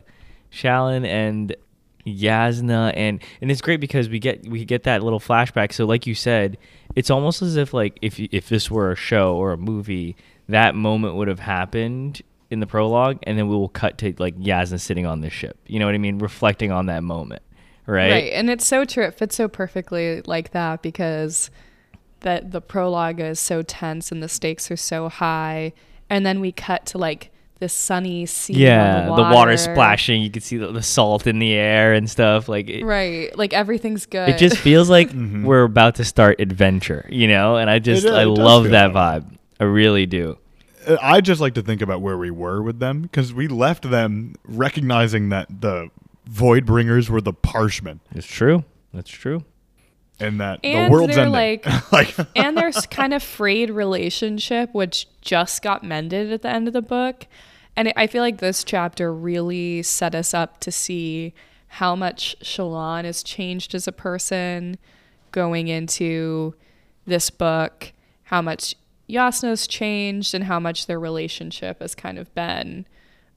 Shallan 0.52 1.06
and 1.06 1.56
Jasnah 2.06 2.92
and 2.94 3.22
and 3.40 3.50
it's 3.50 3.62
great 3.62 3.80
because 3.80 4.10
we 4.10 4.18
get 4.18 4.46
we 4.46 4.66
get 4.66 4.82
that 4.82 5.02
little 5.02 5.20
flashback. 5.20 5.72
So 5.72 5.86
like 5.86 6.06
you 6.06 6.14
said, 6.14 6.58
it's 6.94 7.08
almost 7.08 7.40
as 7.40 7.56
if 7.56 7.72
like 7.72 7.98
if 8.02 8.20
if 8.20 8.50
this 8.50 8.70
were 8.70 8.92
a 8.92 8.96
show 8.96 9.36
or 9.36 9.52
a 9.52 9.56
movie, 9.56 10.16
that 10.50 10.74
moment 10.74 11.14
would 11.14 11.28
have 11.28 11.40
happened 11.40 12.20
in 12.50 12.60
the 12.60 12.66
prologue, 12.66 13.20
and 13.22 13.38
then 13.38 13.48
we 13.48 13.56
will 13.56 13.70
cut 13.70 13.96
to 13.98 14.12
like 14.18 14.38
Jasnah 14.38 14.80
sitting 14.80 15.06
on 15.06 15.22
this 15.22 15.32
ship. 15.32 15.56
You 15.66 15.78
know 15.78 15.86
what 15.86 15.94
I 15.94 15.98
mean? 15.98 16.18
Reflecting 16.18 16.70
on 16.72 16.86
that 16.86 17.02
moment, 17.02 17.40
right? 17.90 18.10
Right. 18.10 18.32
And 18.32 18.48
it's 18.50 18.66
so 18.66 18.84
true. 18.84 19.04
It 19.04 19.14
fits 19.14 19.36
so 19.36 19.48
perfectly 19.48 20.22
like 20.26 20.52
that 20.52 20.82
because 20.82 21.50
that 22.20 22.50
the 22.52 22.60
prologue 22.60 23.20
is 23.20 23.40
so 23.40 23.62
tense 23.62 24.12
and 24.12 24.22
the 24.22 24.28
stakes 24.28 24.70
are 24.70 24.76
so 24.76 25.08
high. 25.08 25.72
And 26.08 26.24
then 26.26 26.40
we 26.40 26.52
cut 26.52 26.86
to 26.86 26.98
like 26.98 27.30
this 27.60 27.72
sunny 27.72 28.24
sea. 28.26 28.54
Yeah, 28.54 29.00
the 29.00 29.06
the, 29.16 29.22
water. 29.22 29.34
water 29.34 29.56
splashing. 29.56 30.22
You 30.22 30.30
can 30.30 30.42
see 30.42 30.56
the, 30.56 30.72
the 30.72 30.82
salt 30.82 31.26
in 31.26 31.38
the 31.38 31.52
air 31.52 31.92
and 31.92 32.08
stuff. 32.10 32.48
Like 32.48 32.68
it, 32.70 32.84
Right. 32.84 33.36
Like 33.36 33.52
everything's 33.52 34.06
good. 34.06 34.28
it 34.30 34.38
just 34.38 34.56
feels 34.56 34.88
like 34.90 35.10
Mhm. 35.12 35.44
we're 35.44 35.64
about 35.64 35.96
to 35.96 36.04
start 36.04 36.40
adventure, 36.40 37.06
you 37.10 37.28
know. 37.28 37.56
And 37.56 37.68
I 37.70 37.78
just 37.78 38.06
It- 38.06 38.12
I 38.12 38.22
it 38.22 38.26
does 38.34 38.38
love 38.38 38.64
that 38.70 38.92
that 38.92 39.22
vibe. 39.22 39.36
I 39.60 39.64
really 39.64 40.06
do. 40.06 40.38
Uh, 40.86 40.96
I 41.02 41.20
just 41.20 41.40
like 41.42 41.52
to 41.54 41.62
think 41.62 41.82
about 41.82 42.00
where 42.00 42.16
we 42.16 42.30
were 42.30 42.62
with 42.62 42.78
them 42.80 43.02
because 43.02 43.34
we 43.34 43.46
left 43.46 43.88
them 43.90 44.34
recognizing 44.44 45.28
that 45.28 45.60
the 45.60 45.88
void 46.30 46.64
bringers 46.64 47.10
were 47.10 47.20
the 47.20 47.32
parshmen 47.32 48.00
It's 48.14 48.26
true. 48.26 48.64
That's 48.94 49.10
true. 49.10 49.44
and 50.18 50.40
that 50.40 50.60
And 50.62 50.86
the 50.86 50.90
world's 50.92 51.16
ending. 51.16 51.32
like- 51.32 51.92
like 51.92 52.14
and 52.36 52.56
their 52.56 52.70
kind 52.72 53.12
of 53.14 53.22
frayed 53.22 53.70
relationship, 53.70 54.72
which 54.72 55.06
just 55.20 55.62
got 55.62 55.82
mended 55.82 56.32
at 56.32 56.42
the 56.42 56.48
end 56.50 56.66
of 56.68 56.72
the 56.74 56.82
book. 56.82 57.26
And 57.76 57.92
I 57.96 58.06
feel 58.06 58.22
like 58.22 58.38
this 58.38 58.62
chapter 58.64 59.12
really 59.14 59.82
set 59.82 60.14
us 60.14 60.34
up 60.34 60.60
to 60.60 60.70
see 60.72 61.32
how 61.74 61.94
much 61.96 62.36
Shallan 62.42 63.04
has 63.04 63.22
changed 63.22 63.74
as 63.74 63.86
a 63.88 63.92
person 63.92 64.76
going 65.32 65.68
into 65.68 66.54
this 67.06 67.30
book, 67.30 67.92
how 68.24 68.42
much 68.42 68.74
Jasnah's 69.08 69.66
changed, 69.66 70.34
and 70.34 70.44
how 70.44 70.58
much 70.60 70.86
their 70.86 70.98
relationship 71.00 71.80
has 71.80 71.94
kind 71.94 72.18
of 72.18 72.32
been 72.34 72.86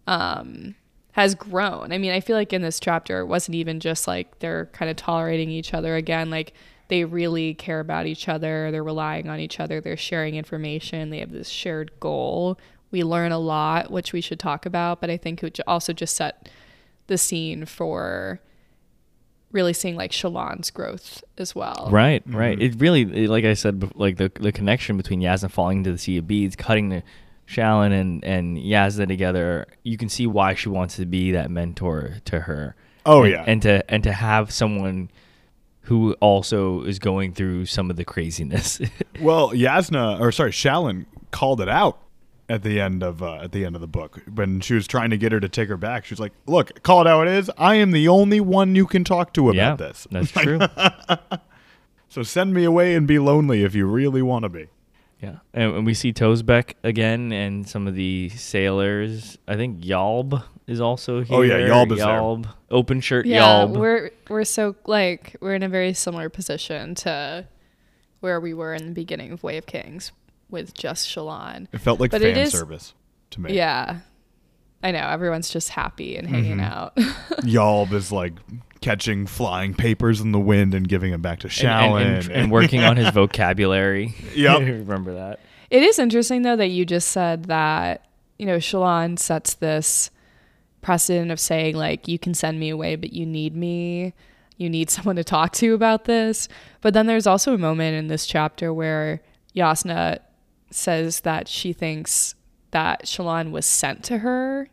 um, 0.08 0.76
has 1.14 1.34
grown. 1.36 1.92
I 1.92 1.98
mean, 1.98 2.12
I 2.12 2.20
feel 2.20 2.36
like 2.36 2.54
in 2.54 2.62
this 2.62 2.80
chapter, 2.80 3.20
it 3.20 3.26
wasn't 3.26 3.56
even 3.56 3.80
just 3.80 4.08
like 4.08 4.40
they're 4.40 4.66
kind 4.68 4.90
of 4.92 4.98
tolerating 4.98 5.50
each 5.50 5.74
other 5.74 5.96
again. 5.96 6.30
Like 6.30 6.54
they 6.90 7.06
really 7.06 7.54
care 7.54 7.80
about 7.80 8.06
each 8.06 8.28
other. 8.28 8.70
They're 8.72 8.84
relying 8.84 9.30
on 9.30 9.40
each 9.40 9.60
other. 9.60 9.80
They're 9.80 9.96
sharing 9.98 10.36
information. 10.36 11.10
They 11.12 11.20
have 11.20 11.32
this 11.32 11.50
shared 11.50 11.92
goal. 12.00 12.58
We 12.92 13.04
learn 13.04 13.32
a 13.32 13.40
lot, 13.40 13.90
which 13.90 14.12
we 14.14 14.22
should 14.22 14.40
talk 14.40 14.66
about. 14.66 15.02
But 15.02 15.10
I 15.10 15.18
think 15.18 15.42
it 15.44 15.60
also 15.68 15.94
just 15.94 16.16
set 16.16 16.50
the 17.08 17.18
scene 17.18 17.66
for 17.66 18.40
really 19.52 19.74
seeing 19.74 19.96
like 19.96 20.12
Shallan's 20.12 20.72
growth 20.72 21.24
as 21.38 21.54
well. 21.54 21.90
Right, 21.92 22.24
right. 22.26 22.58
Mhm. 22.58 22.62
It 22.74 22.82
really, 22.82 23.02
it- 23.26 23.30
like 23.30 23.46
I 23.46 23.54
said, 23.54 23.92
like 23.96 24.18
the 24.18 24.32
the 24.40 24.52
connection 24.52 24.98
between 24.98 25.22
Jasnah 25.22 25.52
falling 25.52 25.80
into 25.80 25.92
the 25.92 25.98
sea 26.00 26.18
of 26.18 26.28
beads, 26.28 26.56
cutting 26.56 26.90
the 26.90 27.04
Shallan 27.48 27.92
and 27.92 28.24
and 28.24 28.58
Jasnah 28.58 29.08
together. 29.08 29.68
You 29.84 29.98
can 29.98 30.10
see 30.10 30.28
why 30.28 30.54
she 30.54 30.70
wants 30.70 30.96
to 30.98 31.06
be 31.06 31.32
that 31.32 31.52
mentor 31.52 32.18
to 32.26 32.42
her. 32.42 32.76
oh 33.06 33.24
and, 33.24 33.32
yeah, 33.32 33.44
and 33.46 33.62
to 33.64 33.92
and 33.92 34.04
to 34.04 34.14
have 34.14 34.52
someone 34.52 35.10
who 35.88 36.14
also 36.22 36.84
is 36.84 37.00
going 37.00 37.34
through 37.34 37.66
some 37.66 37.90
of 37.90 37.98
the 37.98 38.06
craziness. 38.06 38.80
well 39.22 39.50
Jasnah 39.52 40.20
or 40.20 40.32
sorry 40.32 40.52
Shallan 40.52 41.06
called 41.32 41.60
it 41.60 41.70
out 41.70 42.00
at 42.50 42.64
the 42.64 42.80
end 42.80 43.04
of 43.04 43.24
uh, 43.24 43.36
at 43.36 43.52
the 43.52 43.66
end 43.66 43.76
of 43.76 43.82
the 43.82 43.88
book 43.88 44.22
when 44.34 44.60
she 44.62 44.74
was 44.74 44.88
trying 44.88 45.10
to 45.10 45.18
get 45.18 45.32
her 45.32 45.40
to 45.40 45.50
take 45.50 45.70
her 45.70 45.78
back. 45.78 46.06
She's 46.06 46.20
like, 46.20 46.34
"Look, 46.46 46.84
call 46.84 47.02
it 47.02 47.08
how 47.08 47.22
it 47.22 47.28
is. 47.28 47.50
I 47.58 47.76
am 47.76 47.92
the 47.92 48.08
only 48.08 48.40
one 48.40 48.76
you 48.76 48.86
can 48.86 49.04
talk 49.04 49.34
to 49.34 49.50
about 49.50 49.56
yeah, 49.56 49.76
this. 49.76 50.08
that's 50.12 50.32
true. 50.32 50.60
So 52.10 52.22
send 52.22 52.54
me 52.54 52.64
away 52.64 52.94
and 52.94 53.08
be 53.08 53.18
lonely 53.18 53.64
if 53.64 53.74
you 53.74 53.88
really 53.88 54.22
want 54.22 54.44
to 54.44 54.50
be." 54.50 54.68
Yeah, 55.24 55.38
and, 55.54 55.74
and 55.78 55.86
we 55.86 55.94
see 55.94 56.12
Tozbek 56.14 56.74
again, 56.84 57.32
and 57.32 57.68
some 57.68 57.88
of 57.88 57.96
the 57.96 58.30
sailors. 58.30 59.38
I 59.48 59.56
think 59.56 59.82
Yalb 59.82 60.44
is 60.68 60.82
also 60.82 61.22
here. 61.24 61.38
Oh, 61.38 61.42
yeah, 61.42 61.60
Yalb 61.70 61.92
is 61.94 62.00
there. 62.00 62.08
Yalb, 62.08 62.46
open 62.70 63.00
shirt 63.02 63.26
Yeah, 63.26 63.42
Yalb. 63.42 63.78
we're 63.78 64.12
we're 64.30 64.44
so 64.44 64.76
like 64.86 65.36
we're 65.42 65.56
in 65.56 65.64
a 65.64 65.70
very 65.70 65.94
similar 65.94 66.30
position 66.30 66.94
to 66.96 67.48
where 68.20 68.40
we 68.40 68.54
were 68.54 68.74
in 68.74 68.86
the 68.88 68.92
beginning 68.94 69.32
of 69.32 69.44
Way 69.44 69.58
of 69.58 69.66
Kings 69.66 70.12
with 70.50 70.74
just 70.74 71.08
Shallan. 71.08 71.68
It 71.72 71.80
felt 71.80 72.00
like 72.00 72.12
But 72.12 72.22
fan 72.22 72.38
is- 72.38 72.52
service 72.52 72.94
to 73.32 73.42
me. 73.42 73.54
Yeah. 73.54 74.00
I 74.86 74.92
know 74.92 75.00
everyone's 75.08 75.50
just 75.50 75.70
happy 75.70 76.18
and 76.18 76.28
hanging 76.28 76.58
Mhm. 76.58 76.70
out. 76.70 76.96
Yalb 77.44 77.94
is 77.94 78.12
like 78.12 78.34
catching 78.84 79.26
flying 79.26 79.74
papers 79.74 80.20
in 80.20 80.34
the 80.34 80.40
wind 80.40 80.74
and 80.74 80.90
giving 80.90 81.12
them 81.12 81.22
back 81.22 81.40
to 81.40 81.48
and, 81.48 81.54
Shallan 81.54 82.02
and, 82.02 82.24
and, 82.26 82.32
and 82.32 82.52
working 82.52 82.84
on 82.84 82.98
his 82.98 83.10
vocabulary. 83.14 84.14
Yep. 84.36 84.60
remember 84.62 85.14
that. 85.14 85.40
it 85.70 85.82
is 85.82 85.98
interesting 86.00 86.42
though 86.42 86.58
that 86.58 86.68
you 86.68 86.86
just 86.86 87.08
said 87.08 87.46
that 87.46 88.06
you 88.38 88.46
know 88.46 88.58
Shallan 88.58 89.18
sets 89.18 89.54
this 89.56 90.12
precedent 90.82 91.32
of 91.32 91.40
saying 91.40 91.78
like 91.78 92.10
you 92.10 92.20
can 92.20 92.34
send 92.34 92.60
me 92.60 92.70
away 92.70 92.98
but 92.98 93.14
you 93.14 93.26
need 93.26 93.56
me 93.56 94.14
you 94.58 94.70
need 94.70 94.90
someone 94.90 95.16
to 95.16 95.24
talk 95.24 95.54
to 95.54 95.74
about 95.74 96.04
this 96.04 96.50
but 96.82 96.94
then 96.94 97.08
there's 97.08 97.26
also 97.26 97.54
a 97.54 97.58
moment 97.58 97.96
in 97.96 98.08
this 98.08 98.26
chapter 98.26 98.74
where 98.74 99.22
Jasnah 99.56 100.20
says 100.72 101.22
that 101.22 101.48
she 101.48 101.72
thinks 101.72 102.36
that 102.72 103.06
Shallan 103.06 103.52
was 103.52 103.66
sent 103.66 104.04
to 104.06 104.18
her 104.18 104.68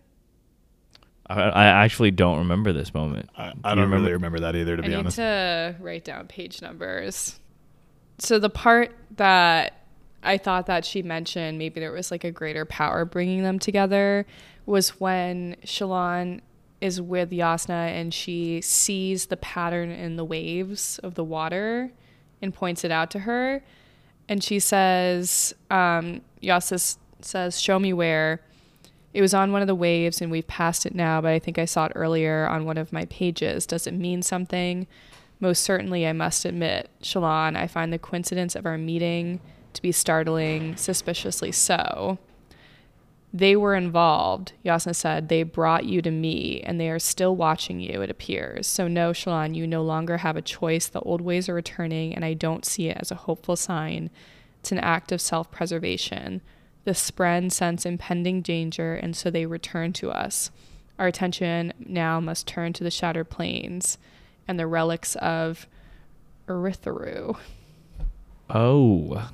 I, 1.31 1.43
I 1.51 1.65
actually 1.85 2.11
don't 2.11 2.39
remember 2.39 2.73
this 2.73 2.93
moment. 2.93 3.29
I, 3.37 3.53
Do 3.53 3.59
I 3.65 3.71
you 3.71 3.75
don't 3.77 3.85
remember- 3.85 3.97
really 4.03 4.13
remember 4.15 4.41
that 4.41 4.57
either, 4.57 4.77
to 4.77 4.83
I 4.83 4.87
be 4.87 4.93
need 4.93 4.99
honest. 4.99 5.17
to 5.17 5.77
write 5.81 6.05
down 6.05 6.27
page 6.27 6.61
numbers. 6.63 7.39
So 8.19 8.39
the 8.39 8.51
part 8.51 8.95
that 9.17 9.75
I 10.23 10.37
thought 10.39 10.67
that 10.67 10.85
she 10.85 11.03
mentioned, 11.03 11.59
maybe 11.59 11.81
there 11.81 11.93
was 11.93 12.11
like 12.11 12.25
a 12.25 12.31
greater 12.31 12.65
power 12.65 13.05
bringing 13.05 13.43
them 13.43 13.59
together, 13.59 14.27
was 14.67 15.01
when 15.01 15.57
Shallan 15.65 16.41
is 16.81 17.01
with 17.01 17.31
Jasnah 17.31 17.71
and 17.91 18.13
she 18.13 18.61
sees 18.61 19.27
the 19.27 19.37
pattern 19.37 19.91
in 19.91 20.17
the 20.17 20.25
waves 20.25 20.99
of 21.01 21.15
the 21.15 21.25
water 21.25 21.91
and 22.43 22.53
points 22.55 22.85
it 22.85 22.91
out 22.91 23.11
to 23.13 23.21
her. 23.21 23.63
And 24.29 24.43
she 24.43 24.59
says, 24.61 25.55
um, 25.71 26.21
Jasnah 26.43 26.73
s- 26.75 26.99
says, 27.21 27.61
Show 27.61 27.79
me 27.79 27.93
where. 27.93 28.41
It 29.13 29.21
was 29.21 29.35
on 29.35 29.53
one 29.53 29.63
of 29.63 29.69
the 29.69 29.75
waves 29.75 30.21
and 30.21 30.31
we've 30.31 30.47
passed 30.47 30.87
it 30.87 30.95
now, 30.95 31.21
but 31.21 31.33
I 31.33 31.39
think 31.39 31.59
I 31.59 31.65
saw 31.65 31.87
it 31.87 31.93
earlier 31.95 32.47
on 32.47 32.65
one 32.65 32.79
of 32.79 32.93
my 32.93 33.07
pages. 33.07 33.67
Does 33.67 33.87
it 33.87 33.95
mean 33.95 34.23
something? 34.23 34.87
Most 35.41 35.65
certainly, 35.65 36.07
I 36.07 36.13
must 36.13 36.45
admit, 36.45 36.91
Shallan, 37.03 37.57
I 37.57 37.67
find 37.67 37.93
the 37.93 37.99
coincidence 37.99 38.55
of 38.55 38.67
our 38.67 38.77
meeting 38.77 39.41
to 39.73 39.83
be 39.83 39.91
startling, 39.91 40.77
suspiciously 40.77 41.51
so. 41.51 42.19
They 43.33 43.57
were 43.57 43.75
involved, 43.75 44.53
Jasnah 44.65 44.95
said. 44.95 45.29
They 45.29 45.45
brought 45.45 45.85
you 45.87 46.03
to 46.03 46.11
me, 46.11 46.61
and 46.63 46.81
they 46.81 46.91
are 46.91 46.99
still 46.99 47.37
watching 47.37 47.81
you, 47.81 48.03
it 48.03 48.11
appears. 48.11 48.67
So, 48.67 48.89
no, 48.89 49.13
Shallan, 49.13 49.55
you 49.55 49.67
no 49.67 49.83
longer 49.83 50.19
have 50.19 50.37
a 50.37 50.43
choice. 50.43 50.89
The 50.89 51.01
old 51.01 51.21
ways 51.21 51.49
are 51.49 51.55
returning, 51.55 52.15
and 52.15 52.25
I 52.25 52.35
don't 52.35 52.67
see 52.67 52.89
it 52.89 52.99
as 53.01 53.11
a 53.11 53.17
hopeful 53.17 53.57
sign. 53.57 54.11
It's 54.59 54.73
an 54.73 54.79
act 54.79 55.13
of 55.13 55.21
self 55.21 55.51
preservation. 55.51 56.43
The 56.85 56.93
Spren 56.93 57.53
sense 57.53 57.85
impending 57.85 58.41
danger, 58.43 58.95
and 58.95 59.15
so 59.15 59.31
they 59.31 59.47
return 59.47 59.93
to 59.95 60.11
us. 60.11 60.51
Our 60.99 61.07
attention 61.07 61.73
now 61.79 62.21
must 62.21 62.47
turn 62.47 62.73
to 62.75 62.85
the 62.85 62.91
shattered 62.91 63.31
plains 63.31 63.99
and 64.49 64.59
the 64.59 64.67
relics 64.67 65.15
of 65.17 65.67
Urithiru. 66.49 67.39
Oh, 68.49 69.31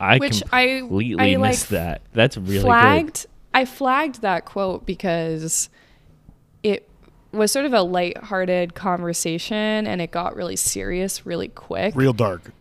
I 0.00 0.18
which 0.18 0.42
I 0.52 0.78
completely 0.78 1.34
I, 1.34 1.38
like, 1.38 1.50
missed 1.50 1.70
that. 1.70 2.02
That's 2.12 2.36
really 2.36 2.60
flagged. 2.60 3.26
I 3.52 3.64
flagged 3.64 4.22
that 4.22 4.44
quote 4.44 4.86
because 4.86 5.68
it 6.62 6.88
was 7.32 7.52
sort 7.52 7.66
of 7.66 7.74
a 7.74 7.82
light-hearted 7.82 8.74
conversation 8.74 9.86
and 9.86 10.00
it 10.00 10.10
got 10.10 10.34
really 10.34 10.56
serious 10.56 11.26
really 11.26 11.48
quick. 11.48 11.94
Real 11.94 12.12
dark. 12.12 12.52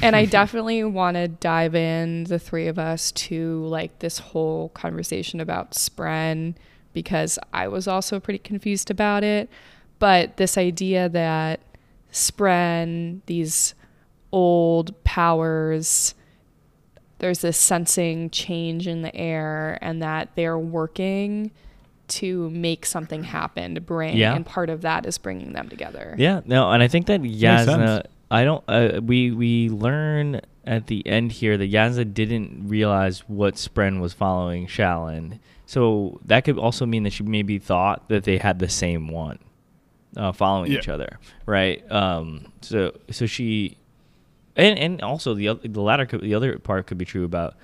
And 0.00 0.14
I 0.14 0.22
mm-hmm. 0.22 0.30
definitely 0.30 0.84
want 0.84 1.16
to 1.16 1.28
dive 1.28 1.74
in 1.74 2.24
the 2.24 2.38
three 2.38 2.68
of 2.68 2.78
us 2.78 3.10
to 3.12 3.64
like 3.66 3.98
this 3.98 4.18
whole 4.18 4.68
conversation 4.70 5.40
about 5.40 5.72
Spren 5.72 6.54
because 6.92 7.38
I 7.52 7.68
was 7.68 7.88
also 7.88 8.20
pretty 8.20 8.38
confused 8.38 8.90
about 8.90 9.24
it. 9.24 9.48
But 9.98 10.36
this 10.36 10.56
idea 10.56 11.08
that 11.08 11.60
Spren, 12.12 13.20
these 13.26 13.74
old 14.32 15.02
powers, 15.04 16.14
there's 17.18 17.40
this 17.40 17.58
sensing 17.58 18.30
change 18.30 18.86
in 18.86 19.02
the 19.02 19.14
air, 19.14 19.78
and 19.82 20.00
that 20.02 20.30
they're 20.36 20.58
working 20.58 21.50
to 22.08 22.48
make 22.50 22.86
something 22.86 23.24
happen 23.24 23.74
to 23.74 23.80
bring, 23.80 24.16
Yeah. 24.16 24.34
and 24.34 24.46
part 24.46 24.70
of 24.70 24.82
that 24.82 25.04
is 25.04 25.18
bringing 25.18 25.52
them 25.52 25.68
together. 25.68 26.14
Yeah, 26.16 26.40
no, 26.46 26.70
and 26.70 26.82
I 26.82 26.88
think 26.88 27.06
that 27.06 27.20
Jasnah. 27.20 28.04
I 28.30 28.44
don't. 28.44 28.62
Uh, 28.68 29.00
we 29.02 29.30
we 29.30 29.68
learn 29.70 30.40
at 30.66 30.86
the 30.86 31.06
end 31.06 31.32
here 31.32 31.56
that 31.56 31.70
Jasnah 31.70 32.12
didn't 32.12 32.68
realize 32.68 33.20
what 33.20 33.54
Spren 33.54 34.00
was 34.00 34.12
following 34.12 34.66
Shallan. 34.66 35.38
So 35.64 36.20
that 36.26 36.44
could 36.44 36.58
also 36.58 36.84
mean 36.86 37.02
that 37.04 37.12
she 37.12 37.22
maybe 37.22 37.58
thought 37.58 38.08
that 38.08 38.24
they 38.24 38.38
had 38.38 38.58
the 38.58 38.68
same 38.68 39.08
one, 39.08 39.38
uh, 40.16 40.32
following 40.32 40.72
Yeah. 40.72 40.78
each 40.78 40.88
other, 40.88 41.18
right? 41.46 41.90
Um, 41.92 42.52
so 42.62 42.92
so 43.10 43.26
she, 43.26 43.76
and 44.56 44.78
and 44.78 45.02
also 45.02 45.34
the 45.34 45.48
oth- 45.50 45.62
the 45.62 45.80
latter 45.82 46.04
could, 46.06 46.20
the 46.22 46.34
other 46.34 46.58
part 46.58 46.86
could 46.86 46.98
be 46.98 47.04
true 47.06 47.24
about 47.24 47.54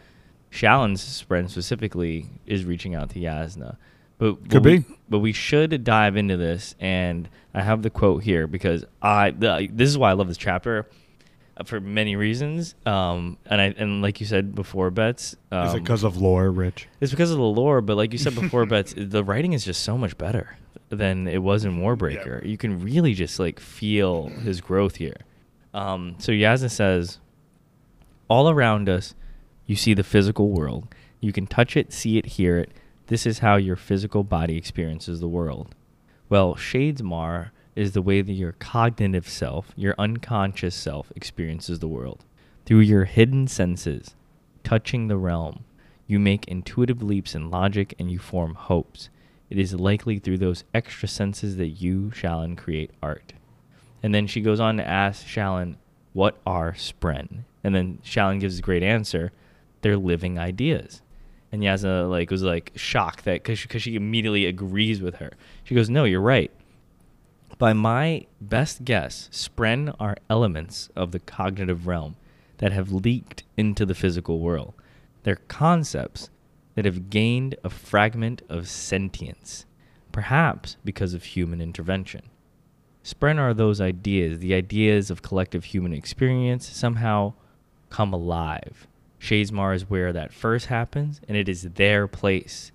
Shallan's 0.50 1.20
friend 1.22 1.50
specifically 1.50 2.26
is 2.46 2.64
reaching 2.64 2.94
out 2.94 3.10
to 3.10 3.18
Jasnah. 3.20 3.76
But 4.18 4.42
but 4.42 4.50
Could 4.50 4.64
we, 4.64 4.78
be. 4.78 4.84
but 5.08 5.18
we 5.18 5.32
should 5.32 5.84
dive 5.84 6.16
into 6.16 6.36
this, 6.36 6.74
and 6.80 7.28
I 7.52 7.62
have 7.62 7.82
the 7.82 7.90
quote 7.90 8.22
here 8.22 8.46
because 8.46 8.84
I 9.02 9.30
the, 9.30 9.68
this 9.72 9.88
is 9.88 9.98
why 9.98 10.10
I 10.10 10.12
love 10.14 10.28
this 10.28 10.36
chapter 10.36 10.86
uh, 11.56 11.64
for 11.64 11.80
many 11.80 12.14
reasons. 12.16 12.74
Um, 12.86 13.38
and 13.46 13.60
I 13.60 13.74
and 13.76 14.02
like 14.02 14.20
you 14.20 14.26
said 14.26 14.54
before, 14.54 14.90
Bets. 14.90 15.36
Um, 15.50 15.66
Is 15.68 15.74
it 15.74 15.80
because 15.80 16.04
of 16.04 16.16
lore, 16.16 16.50
Rich? 16.50 16.88
it's 17.00 17.10
because 17.12 17.30
of 17.32 17.38
the 17.38 17.42
lore, 17.44 17.80
but 17.80 17.96
like 17.96 18.12
you 18.12 18.18
said 18.18 18.34
before, 18.40 18.66
Bets, 18.66 18.94
the 18.96 19.24
writing 19.24 19.52
is 19.52 19.64
just 19.64 19.82
so 19.82 19.98
much 19.98 20.16
better 20.16 20.56
than 20.90 21.26
it 21.26 21.42
was 21.42 21.64
in 21.64 21.80
Warbreaker. 21.80 22.44
You 22.46 22.56
can 22.56 22.80
really 22.80 23.14
just 23.14 23.40
like 23.40 23.58
feel 23.58 24.28
his 24.28 24.60
growth 24.60 24.96
here. 24.96 25.16
Um, 25.72 26.14
so 26.18 26.30
Jasnah 26.30 26.70
says, 26.70 27.18
all 28.28 28.48
around 28.48 28.88
us, 28.88 29.14
you 29.66 29.74
see 29.74 29.92
the 29.92 30.04
physical 30.04 30.50
world. 30.50 30.86
You 31.20 31.32
can 31.32 31.46
touch 31.48 31.76
it, 31.76 31.92
see 31.92 32.16
it, 32.18 32.26
hear 32.26 32.58
it. 32.58 32.70
This 33.06 33.26
is 33.26 33.40
how 33.40 33.56
your 33.56 33.76
physical 33.76 34.24
body 34.24 34.56
experiences 34.56 35.20
the 35.20 35.28
world. 35.28 35.74
Well, 36.30 36.54
Shadesmar 36.54 37.50
is 37.76 37.92
the 37.92 38.02
way 38.02 38.22
that 38.22 38.32
your 38.32 38.52
cognitive 38.52 39.28
self, 39.28 39.72
your 39.76 39.94
unconscious 39.98 40.74
self, 40.74 41.12
experiences 41.14 41.80
the 41.80 41.88
world. 41.88 42.24
Through 42.64 42.80
your 42.80 43.04
hidden 43.04 43.46
senses, 43.46 44.14
touching 44.62 45.08
the 45.08 45.18
realm, 45.18 45.64
you 46.06 46.18
make 46.18 46.48
intuitive 46.48 47.02
leaps 47.02 47.34
in 47.34 47.50
logic 47.50 47.94
and 47.98 48.10
you 48.10 48.18
form 48.18 48.54
hopes. 48.54 49.10
It 49.50 49.58
is 49.58 49.74
likely 49.74 50.18
through 50.18 50.38
those 50.38 50.64
extra 50.72 51.06
senses 51.06 51.56
that 51.58 51.68
you, 51.68 52.10
Shallan, 52.14 52.56
create 52.56 52.90
art. 53.02 53.34
And 54.02 54.14
then 54.14 54.26
she 54.26 54.40
goes 54.40 54.60
on 54.60 54.78
to 54.78 54.88
ask 54.88 55.26
Shallan, 55.26 55.76
what 56.14 56.38
are 56.46 56.72
Spren? 56.72 57.44
And 57.62 57.74
then 57.74 57.98
Shallan 58.02 58.40
gives 58.40 58.58
a 58.58 58.62
great 58.62 58.82
answer. 58.82 59.32
They're 59.82 59.96
living 59.96 60.38
ideas. 60.38 61.02
And 61.54 61.62
Jasnah 61.62 62.10
like 62.10 62.32
was 62.32 62.42
like 62.42 62.72
shocked 62.74 63.24
that 63.26 63.44
because 63.44 63.60
she, 63.60 63.78
she 63.78 63.94
immediately 63.94 64.44
agrees 64.44 65.00
with 65.00 65.14
her. 65.16 65.34
She 65.62 65.76
goes, 65.76 65.88
"No, 65.88 66.02
you're 66.02 66.20
right. 66.20 66.50
By 67.58 67.72
my 67.72 68.26
best 68.40 68.84
guess, 68.84 69.28
Spren 69.30 69.94
are 70.00 70.16
elements 70.28 70.88
of 70.96 71.12
the 71.12 71.20
cognitive 71.20 71.86
realm 71.86 72.16
that 72.58 72.72
have 72.72 72.90
leaked 72.90 73.44
into 73.56 73.86
the 73.86 73.94
physical 73.94 74.40
world. 74.40 74.74
They're 75.22 75.36
concepts 75.46 76.28
that 76.74 76.86
have 76.86 77.08
gained 77.08 77.54
a 77.62 77.70
fragment 77.70 78.42
of 78.48 78.68
sentience, 78.68 79.64
perhaps 80.10 80.76
because 80.84 81.14
of 81.14 81.22
human 81.22 81.60
intervention. 81.60 82.22
Spren 83.04 83.38
are 83.38 83.54
those 83.54 83.80
ideas, 83.80 84.40
the 84.40 84.54
ideas 84.54 85.08
of 85.08 85.22
collective 85.22 85.66
human 85.66 85.92
experience 85.92 86.68
somehow 86.68 87.34
come 87.90 88.12
alive. 88.12 88.88
Shadesmar 89.24 89.74
is 89.74 89.88
where 89.88 90.12
that 90.12 90.32
first 90.34 90.66
happens, 90.66 91.20
and 91.26 91.36
it 91.36 91.48
is 91.48 91.62
their 91.62 92.06
place. 92.06 92.70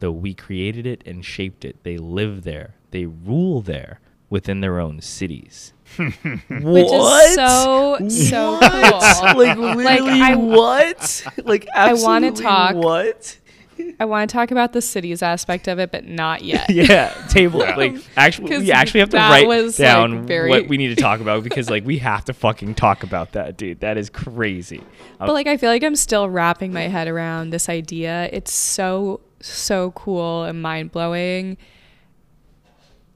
Though 0.00 0.12
we 0.12 0.34
created 0.34 0.86
it 0.86 1.02
and 1.06 1.24
shaped 1.24 1.64
it, 1.64 1.76
they 1.82 1.96
live 1.96 2.42
there, 2.44 2.74
they 2.90 3.06
rule 3.06 3.62
there 3.62 4.00
within 4.28 4.60
their 4.60 4.78
own 4.78 5.00
cities. 5.00 5.72
Which 5.96 6.86
is 6.86 7.34
so 7.34 7.96
so 8.08 8.58
cool. 8.60 9.34
like 9.38 9.56
literally 9.58 10.20
I- 10.20 10.34
what? 10.34 11.24
Like 11.44 11.66
I 11.74 11.94
wanna 11.94 12.32
talk- 12.32 12.74
what? 12.76 13.38
I 14.00 14.04
want 14.04 14.28
to 14.28 14.32
talk 14.32 14.50
about 14.50 14.72
the 14.72 14.82
cities 14.82 15.22
aspect 15.22 15.68
of 15.68 15.78
it, 15.78 15.90
but 15.90 16.06
not 16.06 16.42
yet. 16.42 16.68
yeah, 16.70 17.12
table. 17.28 17.60
Yeah. 17.60 17.76
Like 17.76 17.96
actually, 18.16 18.58
we 18.58 18.72
actually 18.72 19.00
have 19.00 19.10
to 19.10 19.16
write 19.16 19.46
was, 19.46 19.78
like, 19.78 19.86
down 19.88 20.26
very- 20.26 20.50
what 20.50 20.68
we 20.68 20.76
need 20.76 20.88
to 20.88 20.96
talk 20.96 21.20
about 21.20 21.44
because 21.44 21.70
like 21.70 21.84
we 21.84 21.98
have 21.98 22.24
to 22.26 22.32
fucking 22.32 22.74
talk 22.74 23.02
about 23.02 23.32
that, 23.32 23.56
dude. 23.56 23.80
That 23.80 23.98
is 23.98 24.10
crazy. 24.10 24.82
But 25.18 25.32
like 25.32 25.46
I 25.46 25.56
feel 25.56 25.70
like 25.70 25.82
I'm 25.82 25.96
still 25.96 26.28
wrapping 26.28 26.72
my 26.72 26.88
head 26.88 27.08
around 27.08 27.50
this 27.50 27.68
idea. 27.68 28.28
It's 28.32 28.52
so 28.52 29.20
so 29.40 29.90
cool 29.92 30.44
and 30.44 30.62
mind 30.62 30.92
blowing. 30.92 31.56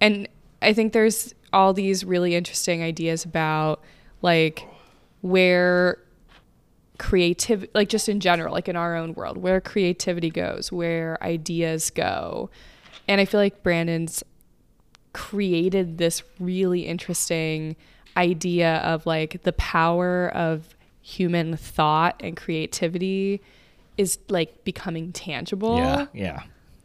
And 0.01 0.29
I 0.63 0.73
think 0.73 0.93
there's 0.93 1.35
all 1.53 1.73
these 1.73 2.05
really 2.05 2.35
interesting 2.35 2.83
ideas 2.83 3.25
about 3.25 3.83
like 4.23 4.67
where 5.23 5.99
creativity 6.99 7.71
like 7.75 7.89
just 7.89 8.09
in 8.09 8.19
general 8.21 8.53
like 8.53 8.69
in 8.69 8.77
our 8.77 8.97
own 8.97 9.15
world 9.15 9.37
where 9.39 9.61
creativity 9.61 10.31
goes 10.31 10.73
where 10.73 11.17
ideas 11.23 11.91
go 11.91 12.51
and 13.07 13.21
i 13.21 13.25
feel 13.25 13.41
like 13.41 13.63
brandon's 13.63 14.23
created 15.13 15.99
this 15.99 16.23
really 16.39 16.83
interesting 16.83 17.77
idea 18.17 18.77
of 18.79 19.07
like 19.07 19.43
the 19.45 19.53
power 19.53 20.29
of 20.35 20.77
human 21.01 21.57
thought 21.57 22.17
and 22.21 22.37
creativity 22.37 23.41
is 23.97 24.19
like 24.29 24.65
becoming 24.65 25.13
tangible 25.13 25.77
Yeah, 25.79 26.07
yeah, 26.13 26.43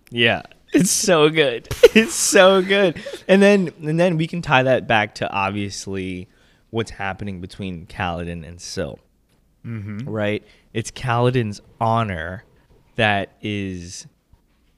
yeah. 0.09 0.41
It's 0.73 0.89
so 0.89 1.29
good. 1.29 1.67
It's 1.95 2.15
so 2.15 2.63
good. 2.63 2.99
And 3.27 3.41
then 3.41 3.71
and 3.83 3.99
then 3.99 4.17
we 4.17 4.25
can 4.25 4.41
tie 4.41 4.63
that 4.63 4.87
back 4.87 5.13
to 5.15 5.31
obviously 5.31 6.27
what's 6.71 6.89
happening 6.91 7.39
between 7.41 7.85
Kaladin 7.85 8.47
and 8.47 8.59
Syl. 8.59 8.99
Mm-hmm. 9.65 10.09
Right? 10.09 10.43
It's 10.73 10.91
Kaladin's 10.91 11.61
honor 11.79 12.43
that 12.95 13.35
is 13.41 14.07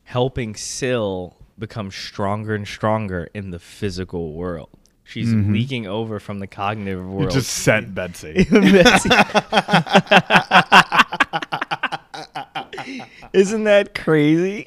helping 0.03 0.55
Syl 0.55 1.38
become 1.57 1.91
stronger 1.91 2.55
and 2.55 2.67
stronger 2.67 3.29
in 3.33 3.51
the 3.51 3.59
physical 3.59 4.33
world. 4.33 4.69
She's 5.03 5.31
leaking 5.31 5.86
over 5.86 6.19
from 6.19 6.39
the 6.39 6.47
cognitive 6.47 6.99
You 6.99 7.05
world. 7.05 7.31
just 7.31 7.51
sent 7.51 7.93
Betsy. 7.95 8.47
Isn't 13.33 13.65
that 13.65 13.93
crazy? 13.93 14.65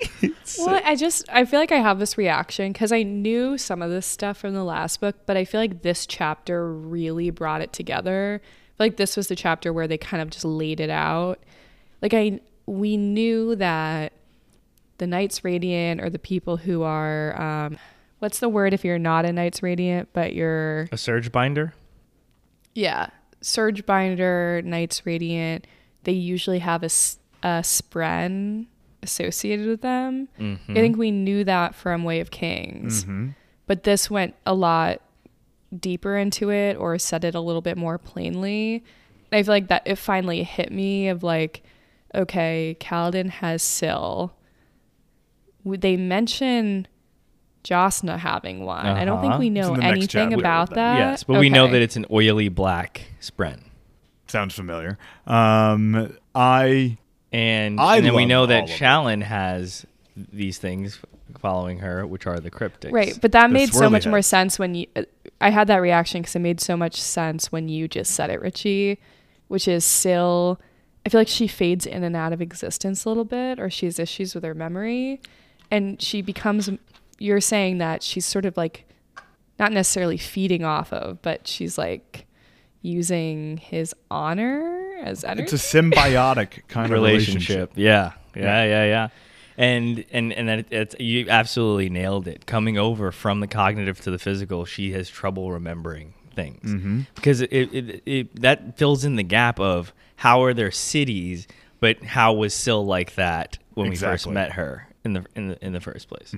Well, 0.58 0.80
I 0.84 0.94
just 0.94 1.24
I 1.30 1.44
feel 1.44 1.58
like 1.58 1.72
I 1.72 1.78
have 1.78 1.98
this 1.98 2.16
reaction 2.18 2.72
because 2.72 2.92
I 2.92 3.02
knew 3.02 3.58
some 3.58 3.82
of 3.82 3.90
this 3.90 4.06
stuff 4.06 4.38
from 4.38 4.54
the 4.54 4.64
last 4.64 5.00
book, 5.00 5.16
but 5.26 5.36
I 5.36 5.44
feel 5.44 5.60
like 5.60 5.82
this 5.82 6.06
chapter 6.06 6.72
really 6.72 7.30
brought 7.30 7.60
it 7.60 7.72
together. 7.72 8.40
Like 8.78 8.96
this 8.96 9.16
was 9.16 9.28
the 9.28 9.36
chapter 9.36 9.72
where 9.72 9.88
they 9.88 9.98
kind 9.98 10.22
of 10.22 10.30
just 10.30 10.44
laid 10.44 10.80
it 10.80 10.90
out. 10.90 11.40
Like 12.02 12.14
I 12.14 12.40
we 12.66 12.96
knew 12.96 13.56
that 13.56 14.12
the 14.98 15.06
Knights 15.06 15.44
Radiant 15.44 16.00
or 16.00 16.10
the 16.10 16.18
people 16.18 16.56
who 16.58 16.82
are 16.82 17.40
um 17.40 17.78
what's 18.18 18.40
the 18.40 18.48
word 18.48 18.74
if 18.74 18.84
you're 18.84 18.98
not 18.98 19.24
a 19.24 19.32
Knights 19.32 19.62
Radiant 19.62 20.08
but 20.12 20.34
you're 20.34 20.88
a 20.92 20.96
surge 20.98 21.30
binder. 21.32 21.72
yeah, 22.74 23.08
Surge 23.40 23.86
Binder, 23.86 24.60
Knights 24.64 25.06
Radiant, 25.06 25.66
they 26.04 26.12
usually 26.12 26.58
have 26.58 26.82
a, 26.82 26.86
a 27.42 27.62
spren 27.62 28.66
associated 29.02 29.66
with 29.68 29.80
them. 29.80 30.28
Mm-hmm. 30.40 30.72
I 30.72 30.74
think 30.74 30.96
we 30.96 31.10
knew 31.12 31.44
that 31.44 31.74
from 31.76 32.02
Way 32.02 32.18
of 32.18 32.32
Kings. 32.32 33.04
Mm-hmm. 33.04 33.28
But 33.68 33.84
this 33.84 34.10
went 34.10 34.34
a 34.44 34.54
lot 34.54 35.00
deeper 35.76 36.16
into 36.16 36.50
it 36.50 36.76
or 36.76 36.98
said 36.98 37.24
it 37.24 37.34
a 37.34 37.40
little 37.40 37.62
bit 37.62 37.76
more 37.76 37.98
plainly. 37.98 38.82
I 39.32 39.42
feel 39.42 39.52
like 39.54 39.68
that 39.68 39.82
it 39.84 39.96
finally 39.96 40.42
hit 40.42 40.72
me 40.72 41.08
of 41.08 41.22
like, 41.22 41.62
okay, 42.14 42.76
Kaladin 42.80 43.28
has 43.30 43.62
Syl. 43.62 44.34
Would 45.64 45.80
They 45.82 45.96
mention 45.96 46.86
Jasnah 47.64 48.18
having 48.18 48.64
one. 48.64 48.86
I 48.86 49.04
don't 49.04 49.20
think 49.20 49.32
Uh-huh. 49.32 49.40
we 49.40 49.50
know 49.50 49.74
in 49.74 49.80
the 49.80 49.86
next 49.92 50.14
anything 50.14 50.32
about 50.38 50.70
with 50.70 50.76
them. 50.76 50.96
that. 50.96 50.98
yes, 51.10 51.24
but 51.24 51.38
we 51.38 51.50
know 51.50 51.66
that 51.66 51.82
it's 51.82 51.96
an 51.96 52.06
oily 52.10 52.48
black 52.48 53.02
spren. 53.20 53.60
Sounds 54.26 54.54
familiar. 54.54 54.96
Um, 55.26 56.16
I 56.34 56.96
And, 57.32 57.78
I 57.78 57.96
and 57.96 58.06
then 58.06 58.14
we 58.14 58.24
know 58.24 58.46
that 58.46 58.64
of. 58.64 58.70
Shallan 58.70 59.22
has 59.22 59.84
these 60.16 60.56
things 60.58 60.98
following 61.38 61.80
her, 61.80 62.06
which 62.06 62.26
are 62.26 62.40
the 62.40 62.50
cryptics. 62.50 62.92
Right, 62.92 63.18
but 63.20 63.32
that 63.32 63.48
The 63.48 63.52
made 63.52 63.72
so 63.74 63.82
swirly 63.82 63.92
much 63.92 64.06
more 64.06 64.22
sense 64.22 64.58
when 64.58 64.74
you. 64.74 64.86
I 65.40 65.50
had 65.50 65.68
that 65.68 65.76
reaction 65.76 66.22
because 66.22 66.34
it 66.34 66.40
made 66.40 66.60
so 66.60 66.76
much 66.76 67.00
sense 67.00 67.52
when 67.52 67.68
you 67.68 67.86
just 67.88 68.12
said 68.12 68.30
it, 68.30 68.40
Richie, 68.40 68.98
which 69.48 69.68
is 69.68 69.84
Syl. 69.84 70.60
I 71.06 71.10
feel 71.10 71.20
like 71.20 71.28
she 71.28 71.46
fades 71.46 71.86
in 71.86 72.02
and 72.04 72.16
out 72.16 72.32
of 72.32 72.42
existence 72.42 73.04
a 73.04 73.08
little 73.08 73.24
bit, 73.24 73.60
or 73.60 73.70
she 73.70 73.86
has 73.86 73.98
issues 73.98 74.34
with 74.34 74.44
her 74.44 74.54
memory, 74.54 75.20
and 75.70 76.00
she 76.02 76.22
becomes. 76.22 76.70
You're 77.20 77.40
saying 77.40 77.78
that 77.78 78.02
she's 78.02 78.24
sort 78.26 78.44
of 78.44 78.56
like, 78.56 78.84
not 79.58 79.72
necessarily 79.72 80.16
feeding 80.18 80.64
off 80.64 80.92
of, 80.92 81.20
but 81.22 81.48
she's 81.48 81.76
like 81.76 82.26
using 82.82 83.56
his 83.56 83.94
honor 84.10 84.96
as 85.02 85.24
energy. 85.24 85.42
it's 85.42 85.52
a 85.52 85.56
symbiotic 85.56 86.66
kind 86.68 86.86
of 86.86 86.92
relationship. 86.92 87.48
relationship. 87.48 87.72
Yeah, 87.74 88.12
yeah, 88.36 88.64
yeah, 88.64 88.84
yeah. 88.84 89.08
And 89.58 90.04
and 90.12 90.32
and 90.32 90.48
that 90.48 90.66
it's 90.72 90.94
you 91.00 91.28
absolutely 91.28 91.88
nailed 91.90 92.28
it. 92.28 92.46
Coming 92.46 92.78
over 92.78 93.10
from 93.12 93.40
the 93.40 93.48
cognitive 93.48 94.00
to 94.02 94.10
the 94.12 94.18
physical, 94.18 94.64
she 94.64 94.92
has 94.92 95.08
trouble 95.10 95.50
remembering 95.52 96.14
things 96.36 96.70
Mm-hmm. 96.72 97.00
because 97.16 97.40
it, 97.40 97.50
it, 97.50 98.02
it 98.06 98.40
that 98.40 98.78
fills 98.78 99.04
in 99.04 99.16
the 99.16 99.24
gap 99.24 99.58
of 99.58 99.92
how 100.14 100.44
are 100.44 100.54
there 100.54 100.70
cities, 100.70 101.48
but 101.80 102.02
how 102.04 102.32
was 102.34 102.54
Syl 102.54 102.86
like 102.86 103.16
that 103.16 103.58
when 103.74 103.90
we 103.90 103.96
first 103.96 104.28
met 104.28 104.52
her 104.52 104.86
in 105.04 105.14
the 105.14 105.26
in 105.34 105.48
the 105.48 105.64
in 105.66 105.72
the 105.72 105.80
first 105.80 106.08
place? 106.08 106.32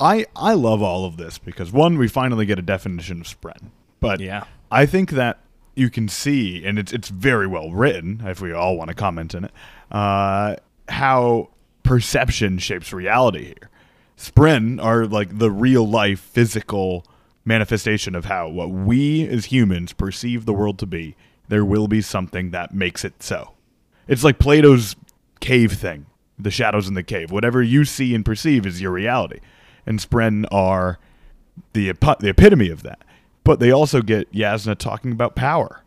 I 0.00 0.24
I 0.34 0.54
love 0.54 0.80
all 0.82 1.04
of 1.04 1.18
this 1.18 1.36
because 1.36 1.70
one, 1.70 1.98
we 1.98 2.08
finally 2.08 2.46
get 2.46 2.58
a 2.58 2.62
definition 2.62 3.20
of 3.20 3.26
spren, 3.26 3.70
but 4.00 4.20
Yeah. 4.20 4.44
I 4.70 4.86
think 4.86 5.10
that 5.10 5.40
you 5.74 5.90
can 5.90 6.08
see, 6.08 6.64
and 6.64 6.78
it's 6.78 6.94
it's 6.94 7.08
very 7.10 7.46
well 7.46 7.70
written. 7.72 8.22
If 8.24 8.40
we 8.40 8.52
all 8.54 8.78
want 8.78 8.88
to 8.88 8.94
comment 8.94 9.34
in 9.34 9.44
it, 9.44 9.52
uh, 9.90 10.56
how 10.88 11.50
perception 11.82 12.58
shapes 12.58 12.92
reality 12.92 13.44
here. 13.46 13.70
Spren 14.16 14.82
are 14.82 15.06
like 15.06 15.38
the 15.38 15.50
real 15.50 15.86
life 15.88 16.20
physical 16.20 17.04
manifestation 17.44 18.14
of 18.14 18.26
how 18.26 18.48
what 18.48 18.70
we 18.70 19.26
as 19.26 19.46
humans 19.46 19.92
perceive 19.92 20.44
the 20.44 20.52
world 20.52 20.78
to 20.78 20.86
be. 20.86 21.16
There 21.48 21.64
will 21.64 21.88
be 21.88 22.00
something 22.00 22.50
that 22.50 22.72
makes 22.72 23.04
it 23.04 23.22
so. 23.22 23.52
It's 24.06 24.24
like 24.24 24.38
Plato's 24.38 24.96
cave 25.40 25.72
thing, 25.72 26.06
the 26.38 26.50
shadows 26.50 26.88
in 26.88 26.94
the 26.94 27.02
cave. 27.02 27.30
Whatever 27.30 27.62
you 27.62 27.84
see 27.84 28.14
and 28.14 28.24
perceive 28.24 28.66
is 28.66 28.80
your 28.80 28.92
reality. 28.92 29.40
And 29.84 29.98
Spren 29.98 30.44
are 30.52 30.98
the 31.72 31.88
epi- 31.90 32.16
the 32.20 32.28
epitome 32.28 32.70
of 32.70 32.82
that. 32.84 33.02
But 33.44 33.58
they 33.58 33.72
also 33.72 34.02
get 34.02 34.32
Jasnah 34.32 34.78
talking 34.78 35.12
about 35.12 35.34
power. 35.34 35.81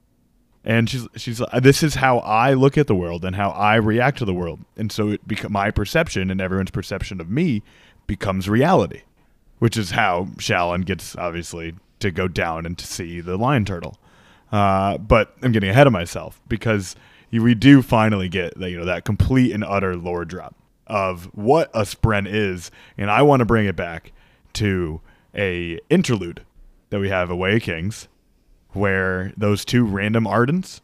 And 0.66 0.90
she's 0.90 1.08
she's 1.16 1.40
like, 1.40 1.62
this 1.62 1.84
is 1.84 1.96
how 1.96 2.18
I 2.20 2.54
look 2.54 2.76
at 2.78 2.88
the 2.88 2.96
world 2.96 3.24
and 3.24 3.36
how 3.36 3.52
I 3.52 3.76
react 3.76 4.18
to 4.18 4.26
the 4.26 4.34
world. 4.34 4.60
And 4.76 4.92
so 4.92 5.10
it 5.10 5.28
beca- 5.28 5.52
my 5.52 5.70
perception 5.70 6.32
and 6.32 6.42
everyone's 6.42 6.72
perception 6.72 7.22
of 7.22 7.30
me 7.30 7.62
becomes 8.08 8.50
reality, 8.50 9.04
which 9.60 9.78
is 9.78 9.92
how 9.92 10.26
Shallan 10.38 10.84
gets 10.84 11.16
obviously 11.16 11.76
to 12.00 12.10
go 12.10 12.28
down 12.28 12.66
and 12.66 12.78
to 12.80 12.88
see 12.88 13.22
the 13.22 13.38
lion 13.38 13.64
turtle. 13.64 14.00
Uh, 14.52 14.98
but 14.98 15.36
I'm 15.44 15.52
getting 15.52 15.70
ahead 15.70 15.86
of 15.86 15.94
myself 15.94 16.42
because 16.48 16.96
we 17.32 17.54
do 17.54 17.82
finally 17.82 18.30
get 18.30 18.58
the, 18.60 18.70
you 18.70 18.80
know 18.80 18.86
that 18.86 19.06
complete 19.06 19.52
and 19.52 19.64
utter 19.64 19.96
lore 19.96 20.26
drop 20.26 20.56
of 20.88 21.26
what 21.36 21.70
a 21.74 21.82
spren 21.82 22.28
is, 22.28 22.72
and 22.98 23.12
I 23.12 23.22
want 23.22 23.42
to 23.42 23.46
bring 23.46 23.68
it 23.68 23.76
back 23.76 24.12
to 24.54 25.02
a 25.36 25.80
interlude 25.90 26.44
that 26.90 27.00
we 27.00 27.10
have 27.10 27.30
away 27.30 27.60
kings 27.60 28.08
where 28.76 29.34
those 29.38 29.64
two 29.66 29.86
random 29.86 30.26
ardents 30.26 30.82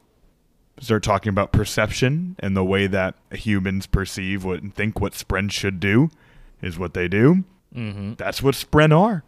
start 0.80 1.04
talking 1.04 1.30
about 1.30 1.52
perception 1.52 2.36
and 2.39 2.56
the 2.58 2.64
way 2.64 2.88
that 2.88 3.16
humans 3.32 3.86
perceive 3.86 4.44
what 4.44 4.62
and 4.62 4.74
think 4.74 5.00
what 5.00 5.14
spren 5.14 5.52
should 5.52 5.80
do 5.80 6.10
is 6.62 6.80
what 6.80 6.94
they 6.94 7.08
do. 7.08 7.44
Mm-hmm. 7.76 8.16
that's 8.16 8.42
what 8.44 8.56
spren 8.56 8.98
are. 8.98 9.24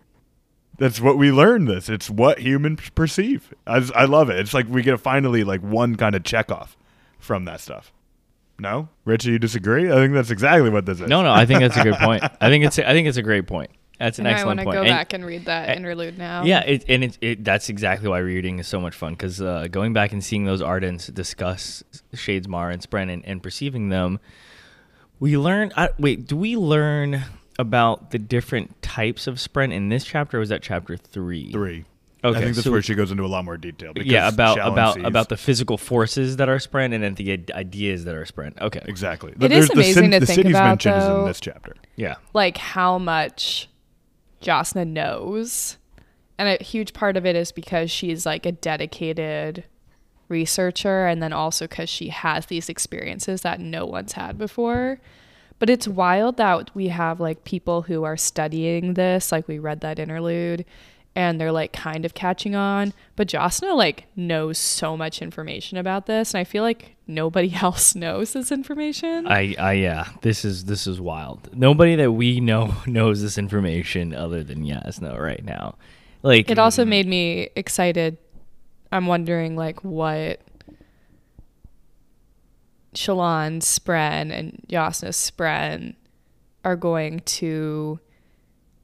That's 0.77 0.99
what 0.99 1.17
we 1.17 1.31
learn 1.31 1.65
this. 1.65 1.87
It's 1.87 2.09
what 2.09 2.39
humans 2.39 2.89
perceive. 2.95 3.53
I, 3.67 3.79
just- 3.79 3.93
I 3.95 4.05
love 4.05 4.29
it. 4.29 4.37
It's 4.39 4.53
like 4.53 4.67
we 4.67 4.81
get 4.81 4.99
finally 4.99 5.43
like 5.43 5.61
one 5.61 5.95
kind 5.95 6.15
of 6.15 6.23
check 6.23 6.51
off 6.51 6.75
from 7.19 7.45
that 7.45 7.61
stuff. 7.61 7.93
No? 8.59 8.89
Richie 9.05 9.31
you 9.31 9.39
disagree? 9.39 9.89
I 9.91 9.95
think 9.95 10.13
that's 10.13 10.29
exactly 10.31 10.69
what 10.69 10.85
this 10.85 10.99
is. 10.99 11.07
No, 11.07 11.21
no, 11.21 11.31
I 11.31 11.45
think 11.45 11.59
that's 11.61 11.77
a 11.77 11.83
good 11.83 11.95
point. 11.95 12.23
I 12.41 12.49
think 12.49 12.65
it's 12.65 12.79
I 12.79 12.91
think 12.93 13.07
it's 13.07 13.17
a 13.17 13.23
great 13.23 13.47
point. 13.47 13.71
That's 13.99 14.19
an 14.19 14.25
And 14.25 14.35
I 14.35 14.43
want 14.45 14.59
to 14.59 14.65
go 14.65 14.71
And- 14.71 14.87
back 14.87 15.13
and 15.13 15.25
read 15.25 15.45
that 15.45 15.77
interlude 15.77 16.17
now. 16.17 16.43
Yeah, 16.43 16.61
it, 16.61 16.83
and 16.89 17.03
it, 17.03 17.17
it 17.21 17.43
that's 17.43 17.69
exactly 17.69 18.09
why 18.09 18.19
reading 18.19 18.59
is 18.59 18.67
so 18.67 18.79
much 18.81 18.95
fun 18.95 19.13
because 19.13 19.39
uh, 19.41 19.67
going 19.69 19.93
back 19.93 20.11
and 20.11 20.23
seeing 20.23 20.45
those 20.45 20.61
Ardents 20.61 21.13
discuss 21.13 21.83
Shadesmar 22.13 22.73
and 22.73 22.81
Spren 22.81 23.11
and, 23.11 23.23
and 23.25 23.41
perceiving 23.41 23.89
them, 23.89 24.19
we 25.19 25.37
learn. 25.37 25.71
I, 25.77 25.89
wait, 25.99 26.27
do 26.27 26.35
we 26.35 26.57
learn 26.57 27.23
about 27.59 28.11
the 28.11 28.19
different 28.19 28.81
types 28.81 29.27
of 29.27 29.35
Spren 29.35 29.71
in 29.71 29.89
this 29.89 30.03
chapter? 30.05 30.37
or 30.37 30.39
was 30.39 30.49
that 30.49 30.61
chapter 30.63 30.97
three? 30.97 31.51
three 31.51 31.85
Okay, 32.25 32.37
i 32.37 32.41
think 32.41 32.55
that's 32.55 32.63
so- 32.65 32.71
where 32.71 32.81
she 32.81 32.95
goes 32.95 33.11
into 33.11 33.23
a 33.25 33.27
lot 33.27 33.43
more 33.45 33.57
detail 33.57 33.91
because 33.93 34.09
Yeah, 34.09 34.27
about 34.29 34.57
Shallan 34.57 34.71
about 34.71 34.93
sees- 34.95 35.03
about 35.05 35.27
the 35.29 35.35
physical 35.37 35.77
forces 35.77 36.37
that 36.37 36.47
are 36.49 36.55
Spren 36.57 36.93
and 36.93 37.03
then 37.03 37.15
the 37.15 37.31
id- 37.31 37.51
ideas 37.51 38.05
that 38.05 38.15
are 38.15 38.23
Spren. 38.25 38.59
Okay, 38.61 38.81
exactly 38.85 39.33
It 39.39 39.51
is 39.51 39.67
There's 39.67 39.69
amazing 39.71 40.09
the, 40.09 40.15
to 40.15 40.19
the 40.21 40.25
think 40.25 40.35
cities 40.37 40.51
about, 40.53 40.67
mentioned 40.69 40.95
is 40.97 41.03
in 41.03 41.09
though. 41.09 41.25
this 41.27 41.39
chapter 41.41 41.75
yeah, 41.97 42.15
like 42.33 42.57
how 42.57 42.97
much 42.97 43.67
Jasnah 44.43 44.87
knows. 44.87 45.77
And 46.37 46.49
a 46.49 46.63
huge 46.63 46.93
part 46.93 47.17
of 47.17 47.25
it 47.25 47.35
is 47.35 47.51
because 47.51 47.89
she's 47.89 48.25
like 48.25 48.45
a 48.45 48.51
dedicated 48.51 49.63
researcher 50.29 51.05
and 51.05 51.21
then 51.21 51.33
also 51.33 51.67
because 51.67 51.89
she 51.89 52.09
has 52.09 52.47
these 52.47 52.69
experiences 52.69 53.41
that 53.41 53.59
no 53.59 53.85
one's 53.85 54.13
had 54.13 54.37
before. 54.37 54.99
But 55.59 55.69
it's 55.69 55.87
wild 55.87 56.37
that 56.37 56.75
we 56.75 56.89
have 56.89 57.19
like 57.19 57.43
people 57.45 57.83
who 57.83 58.03
are 58.03 58.17
studying 58.17 58.95
this, 58.95 59.31
like 59.31 59.47
we 59.47 59.59
read 59.59 59.81
that 59.81 59.99
interlude, 59.99 60.65
and 61.15 61.39
they're 61.39 61.51
like 61.51 61.73
kind 61.73 62.05
of 62.05 62.13
catching 62.13 62.55
on. 62.55 62.93
But 63.15 63.27
Jasnah 63.27 63.75
like 63.75 64.05
knows 64.15 64.57
so 64.57 64.97
much 64.97 65.21
information 65.21 65.77
about 65.77 66.05
this, 66.05 66.33
and 66.33 66.39
I 66.39 66.43
feel 66.43 66.63
like 66.63 66.95
nobody 67.07 67.53
else 67.61 67.95
knows 67.95 68.33
this 68.33 68.51
information. 68.51 69.27
I, 69.27 69.55
I 69.59 69.73
yeah, 69.73 70.09
this 70.21 70.43
is 70.43 70.65
this 70.65 70.87
is 70.87 70.99
wild. 70.99 71.55
Nobody 71.55 71.95
that 71.95 72.11
we 72.11 72.39
know 72.39 72.75
knows 72.85 73.21
this 73.21 73.37
information 73.37 74.13
other 74.13 74.43
than 74.43 74.65
Jasnah 74.65 75.19
right 75.19 75.43
now. 75.43 75.75
Like 76.21 76.49
It 76.49 76.57
also 76.57 76.85
made 76.85 77.07
me 77.07 77.49
excited. 77.55 78.17
I'm 78.91 79.07
wondering 79.07 79.55
like 79.55 79.83
what 79.83 80.39
Shallan 82.93 83.59
Spren 83.61 84.31
and 84.31 84.63
Jasnah 84.69 85.09
Spren 85.09 85.95
are 86.63 86.75
going 86.75 87.19
to 87.21 87.99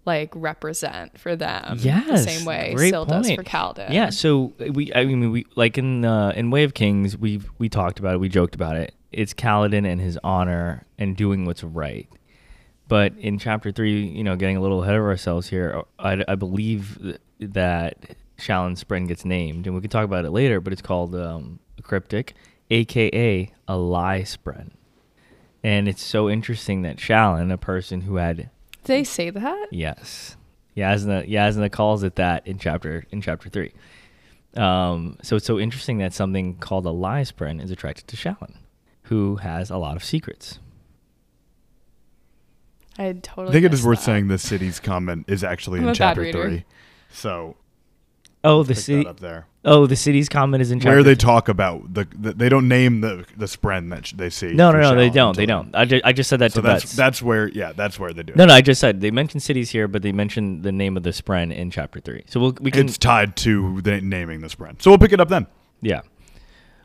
like 0.09 0.31
represent 0.33 1.19
for 1.19 1.35
them 1.35 1.77
the 1.77 2.17
same 2.17 2.45
way 2.45 2.73
great 2.75 2.89
Syl 2.89 3.05
does 3.05 3.29
for 3.31 3.43
Kaladin. 3.43 3.91
Yeah, 3.91 4.09
so 4.09 4.53
we 4.59 4.91
I 4.93 5.05
mean 5.05 5.31
we 5.31 5.45
like 5.55 5.77
in 5.77 6.03
uh, 6.03 6.33
in 6.35 6.49
Way 6.49 6.63
of 6.63 6.73
Kings 6.73 7.15
we 7.15 7.41
we 7.59 7.69
talked 7.69 7.99
about 7.99 8.15
it, 8.15 8.17
we 8.19 8.27
joked 8.27 8.55
about 8.55 8.75
it. 8.75 8.95
It's 9.11 9.33
Kaladin 9.33 9.85
and 9.85 10.01
his 10.01 10.17
honor 10.23 10.85
and 10.97 11.15
doing 11.15 11.45
what's 11.45 11.63
right. 11.63 12.09
But 12.87 13.13
in 13.19 13.37
chapter 13.37 13.71
3, 13.71 14.07
you 14.07 14.23
know, 14.23 14.35
getting 14.35 14.57
a 14.57 14.61
little 14.61 14.81
ahead 14.81 14.95
of 14.95 15.03
ourselves 15.03 15.47
here, 15.47 15.83
I, 15.99 16.23
I 16.27 16.33
believe 16.33 17.17
that 17.39 18.15
Shallan 18.39 18.83
Spren 18.83 19.07
gets 19.07 19.23
named 19.23 19.67
and 19.67 19.75
we 19.75 19.81
can 19.81 19.91
talk 19.91 20.05
about 20.05 20.25
it 20.25 20.31
later, 20.31 20.59
but 20.59 20.73
it's 20.73 20.81
called 20.81 21.13
um, 21.15 21.59
cryptic 21.83 22.33
aka 22.71 23.53
a 23.67 23.77
lie 23.77 24.21
Spren. 24.21 24.71
And 25.63 25.87
it's 25.87 26.01
so 26.01 26.29
interesting 26.29 26.81
that 26.83 26.97
Shallan, 26.97 27.51
a 27.51 27.57
person 27.57 28.01
who 28.01 28.15
had 28.15 28.49
they 28.89 29.03
say 29.03 29.29
that? 29.29 29.67
Yes. 29.71 30.35
Jasnah 30.75 31.29
Jasnah 31.29 31.71
calls 31.71 32.03
it 32.03 32.15
that 32.15 32.45
in 32.47 32.57
chapter 32.59 33.05
in 33.11 33.21
chapter 33.21 33.49
three. 33.49 33.73
Um, 34.55 35.17
so 35.21 35.35
it's 35.35 35.45
so 35.45 35.59
interesting 35.59 35.99
that 35.99 36.13
something 36.13 36.55
called 36.57 36.85
a 36.85 36.91
lie 36.91 37.21
spren 37.21 37.61
is 37.63 37.71
attracted 37.71 38.07
to 38.07 38.17
Shallan, 38.17 38.55
who 39.03 39.37
has 39.37 39.69
a 39.69 39.77
lot 39.77 39.95
of 39.95 40.03
secrets. 40.03 40.59
I 42.97 43.13
totally 43.13 43.49
I 43.49 43.51
think 43.51 43.65
it 43.65 43.73
is 43.73 43.83
worth 43.85 43.99
that. 43.99 44.05
saying 44.05 44.27
the 44.27 44.37
city's 44.37 44.79
comment 44.79 45.25
is 45.27 45.43
actually 45.43 45.79
I'm 45.79 45.89
in 45.89 45.93
chapter 45.93 46.31
three. 46.31 46.65
So 47.11 47.55
Oh, 48.43 48.63
the 48.63 48.75
city. 48.75 49.05
up 49.05 49.19
there. 49.19 49.47
Oh, 49.65 49.85
the 49.85 49.97
city's 49.97 50.29
comment 50.29 50.61
is 50.61 50.71
in 50.71 50.79
chapter. 50.79 50.91
Where 50.95 51.03
they 51.03 51.09
th- 51.11 51.19
talk 51.19 51.49
about 51.49 51.93
the, 51.93 52.07
the 52.17 52.31
they 52.33 52.47
don't 52.47 52.69
name 52.69 53.01
the 53.01 53.25
the 53.35 53.45
spren 53.47 53.89
that 53.89 54.07
sh- 54.07 54.13
they 54.13 54.29
see. 54.29 54.53
no, 54.53 54.71
no, 54.71 54.79
no, 54.79 54.95
they 54.95 55.09
don't. 55.09 55.35
They 55.35 55.45
don't. 55.45 55.75
I, 55.75 55.83
ju- 55.83 55.99
I 56.05 56.13
just 56.13 56.29
said 56.29 56.39
that 56.39 56.53
So 56.53 56.61
to 56.61 56.67
that's 56.67 56.83
Bets. 56.85 56.95
that's 56.95 57.21
where 57.21 57.49
yeah 57.49 57.73
that's 57.73 57.99
where 57.99 58.13
they 58.13 58.23
do. 58.23 58.33
no, 58.37 58.45
it. 58.45 58.47
no, 58.47 58.53
I 58.53 58.61
just 58.61 58.79
said 58.79 59.01
they 59.01 59.11
mentioned 59.11 59.43
cities 59.43 59.69
here, 59.71 59.89
but 59.89 60.01
they 60.01 60.13
mentioned 60.13 60.63
the 60.63 60.71
name 60.71 60.95
of 60.95 61.03
the 61.03 61.09
spren 61.09 61.53
in 61.53 61.69
chapter 61.71 61.99
three. 61.99 62.23
So 62.27 62.39
we'll, 62.39 62.55
we 62.61 62.71
can. 62.71 62.87
It's 62.87 62.97
tied 62.97 63.35
to 63.37 63.81
the 63.81 63.99
naming 63.99 64.39
the 64.39 64.47
spren. 64.47 64.81
So 64.81 64.89
we'll 64.91 64.99
pick 64.99 65.11
it 65.11 65.19
up 65.19 65.27
then. 65.27 65.45
yeah. 65.81 66.01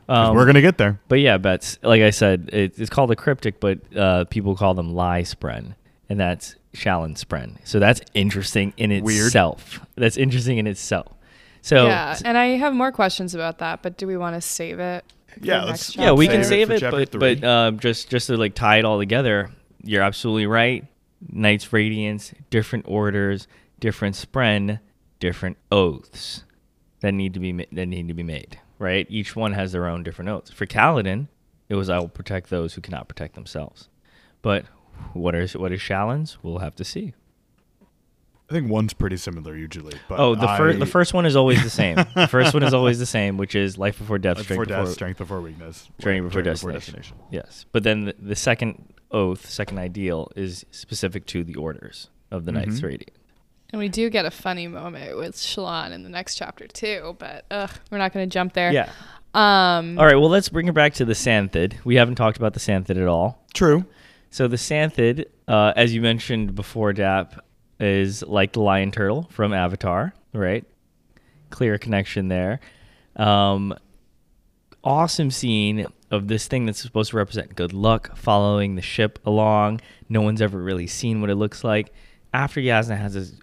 'cause 0.07 0.29
Um, 0.29 0.35
we're 0.35 0.45
gonna 0.45 0.61
get 0.61 0.77
there. 0.77 0.99
But 1.07 1.21
yeah, 1.21 1.37
bets. 1.37 1.79
Like 1.81 2.01
I 2.01 2.09
said, 2.09 2.49
it, 2.51 2.77
it's 2.77 2.89
called 2.89 3.09
a 3.11 3.15
cryptic, 3.15 3.59
but 3.61 3.79
uh, 3.95 4.25
people 4.25 4.55
call 4.55 4.73
them 4.73 4.93
lie 4.93 5.21
spren, 5.21 5.75
and 6.09 6.19
that's 6.19 6.57
Shallan 6.75 7.15
spren. 7.17 7.55
So 7.63 7.79
that's 7.79 8.01
interesting 8.13 8.73
in 8.75 8.89
Weird. 9.03 9.27
itself. 9.27 9.79
That's 9.95 10.17
interesting 10.17 10.57
in 10.57 10.67
itself. 10.67 11.07
So 11.65 11.87
yeah, 11.87 12.15
and 12.23 12.37
I 12.37 12.57
have 12.57 12.75
more 12.75 12.91
questions 12.91 13.33
about 13.33 13.57
that, 13.57 13.81
but 13.81 13.97
do 13.97 14.05
we 14.05 14.17
want 14.17 14.35
to 14.35 14.41
save 14.41 14.79
it? 14.79 15.03
for 15.33 15.39
Yeah, 15.43 15.61
the 15.61 15.65
let's- 15.65 15.95
yeah, 15.95 16.11
we 16.11 16.27
can 16.27 16.43
Save 16.43 16.69
it 16.69 16.79
save 16.79 16.83
it, 16.83 16.91
but 16.91 17.09
three. 17.09 17.35
but 17.35 17.43
uh, 17.43 17.71
just 17.71 18.09
just 18.11 18.27
to 18.27 18.37
like 18.37 18.53
tie 18.53 18.77
it 18.77 18.85
all 18.85 18.99
together, 18.99 19.49
you're 19.83 20.03
absolutely 20.03 20.45
right. 20.45 20.85
Knights 21.31 21.73
Radiance, 21.73 22.33
different 22.51 22.85
orders, 22.87 23.47
different 23.79 24.15
spren, 24.15 24.79
different 25.19 25.57
oaths 25.71 26.43
that 26.99 27.13
need 27.13 27.33
to 27.33 27.39
be 27.39 27.51
ma- 27.51 27.63
that 27.71 27.87
need 27.87 28.07
to 28.09 28.13
be 28.13 28.21
made. 28.23 28.59
Right, 28.77 29.07
each 29.09 29.35
one 29.35 29.53
has 29.53 29.71
their 29.71 29.87
own 29.87 30.03
different 30.03 30.29
oaths. 30.29 30.51
For 30.51 30.67
Kaladin, 30.67 31.29
it 31.67 31.73
was 31.75 31.89
I 31.89 31.97
will 31.97 32.09
protect 32.09 32.51
those 32.51 32.75
who 32.75 32.81
cannot 32.81 33.07
protect 33.07 33.33
themselves. 33.33 33.89
But 34.43 34.65
what 35.13 35.33
is 35.33 35.57
what 35.57 35.71
is 35.71 35.79
Shallan's? 35.81 36.37
We'll 36.43 36.59
have 36.59 36.75
to 36.75 36.83
see. 36.85 37.15
I 38.49 38.53
think 38.53 38.69
one's 38.69 38.93
pretty 38.93 39.17
similar 39.17 39.55
usually. 39.55 39.95
But 40.07 40.19
Oh, 40.19 40.35
the 40.35 40.47
first 40.47 40.79
the 40.79 40.85
first 40.85 41.13
one 41.13 41.25
is 41.25 41.35
always 41.35 41.63
the 41.63 41.69
same. 41.69 41.95
the 42.15 42.27
first 42.27 42.53
one 42.53 42.63
is 42.63 42.73
always 42.73 42.99
the 42.99 43.05
same, 43.05 43.37
which 43.37 43.55
is 43.55 43.77
life 43.77 43.97
before 43.97 44.19
death, 44.19 44.37
Life 44.37 44.45
strength 44.45 44.59
before 44.59 44.65
before, 44.65 44.85
death, 44.85 44.93
strength 44.93 45.17
before 45.17 45.41
weakness, 45.41 45.89
journey 45.99 46.21
Right, 46.21 46.27
before 46.27 46.41
journey 46.43 46.73
destination. 46.75 47.17
Yes, 47.31 47.65
but 47.71 47.83
then 47.83 48.05
the, 48.05 48.15
the 48.19 48.35
second 48.35 48.93
oath, 49.11 49.49
second 49.49 49.79
ideal, 49.79 50.31
is 50.35 50.65
specific 50.71 51.25
to 51.27 51.43
the 51.43 51.55
orders 51.55 52.09
of 52.31 52.45
the 52.45 52.51
Knights 52.51 52.79
Mhm. 52.81 52.83
Radiant. 52.83 53.11
And 53.71 53.79
we 53.79 53.89
do 53.89 54.09
get 54.11 54.25
a 54.25 54.31
funny 54.31 54.67
moment 54.67 55.17
with 55.17 55.35
Shallan 55.35 55.91
in 55.91 56.03
the 56.03 56.09
next 56.09 56.35
chapter 56.35 56.67
too, 56.67 57.15
but 57.17 57.45
ugh, 57.49 57.71
we're 57.91 57.97
not 57.97 58.13
going 58.13 58.29
to 58.29 58.33
jump 58.33 58.53
there. 58.53 58.71
Yeah. 58.71 58.89
Um. 59.33 59.97
All 59.99 60.05
right. 60.05 60.15
Well, 60.15 60.29
let's 60.29 60.47
bring 60.49 60.67
it 60.67 60.73
back 60.73 60.93
to 60.95 61.03
the 61.05 61.13
Santhid. 61.13 61.73
We 61.83 61.95
haven't 61.95 62.15
talked 62.15 62.37
about 62.37 62.53
the 62.53 62.59
Santhid 62.59 63.01
at 63.01 63.07
all. 63.07 63.43
True. 63.53 63.85
So 64.29 64.47
the 64.47 64.55
Santhid, 64.55 65.25
uh, 65.47 65.73
as 65.75 65.93
you 65.93 66.01
mentioned 66.01 66.55
before, 66.55 66.93
Dap, 66.93 67.43
is 67.79 68.23
like 68.23 68.53
the 68.53 68.61
lion 68.61 68.91
turtle 68.91 69.27
from 69.31 69.53
Avatar, 69.53 70.13
right? 70.33 70.65
Clear 71.49 71.77
connection 71.77 72.27
there. 72.27 72.59
Um, 73.15 73.73
awesome 74.83 75.31
scene 75.31 75.87
of 76.11 76.27
this 76.27 76.47
thing 76.47 76.65
that's 76.65 76.81
supposed 76.81 77.11
to 77.11 77.17
represent 77.17 77.55
good 77.55 77.73
luck 77.73 78.15
following 78.15 78.75
the 78.75 78.81
ship 78.81 79.19
along. 79.25 79.81
No 80.07 80.21
one's 80.21 80.41
ever 80.41 80.61
really 80.61 80.87
seen 80.87 81.21
what 81.21 81.29
it 81.29 81.35
looks 81.35 81.63
like. 81.63 81.91
After 82.33 82.61
Jasnah 82.61 82.97
has 82.97 83.13
this 83.13 83.33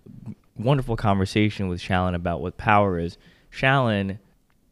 wonderful 0.57 0.97
conversation 0.97 1.69
with 1.69 1.81
Shallan 1.81 2.15
about 2.15 2.41
what 2.41 2.57
power 2.57 2.99
is, 2.99 3.19
Shallan 3.51 4.19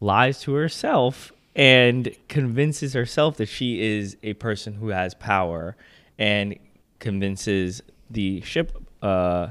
lies 0.00 0.40
to 0.42 0.54
herself 0.54 1.32
and 1.56 2.14
convinces 2.28 2.92
herself 2.92 3.36
that 3.38 3.46
she 3.46 3.80
is 3.82 4.16
a 4.22 4.34
person 4.34 4.74
who 4.74 4.88
has 4.88 5.14
power 5.14 5.76
and 6.18 6.56
convinces 7.00 7.82
the 8.08 8.40
ship 8.42 8.76
uh, 9.02 9.48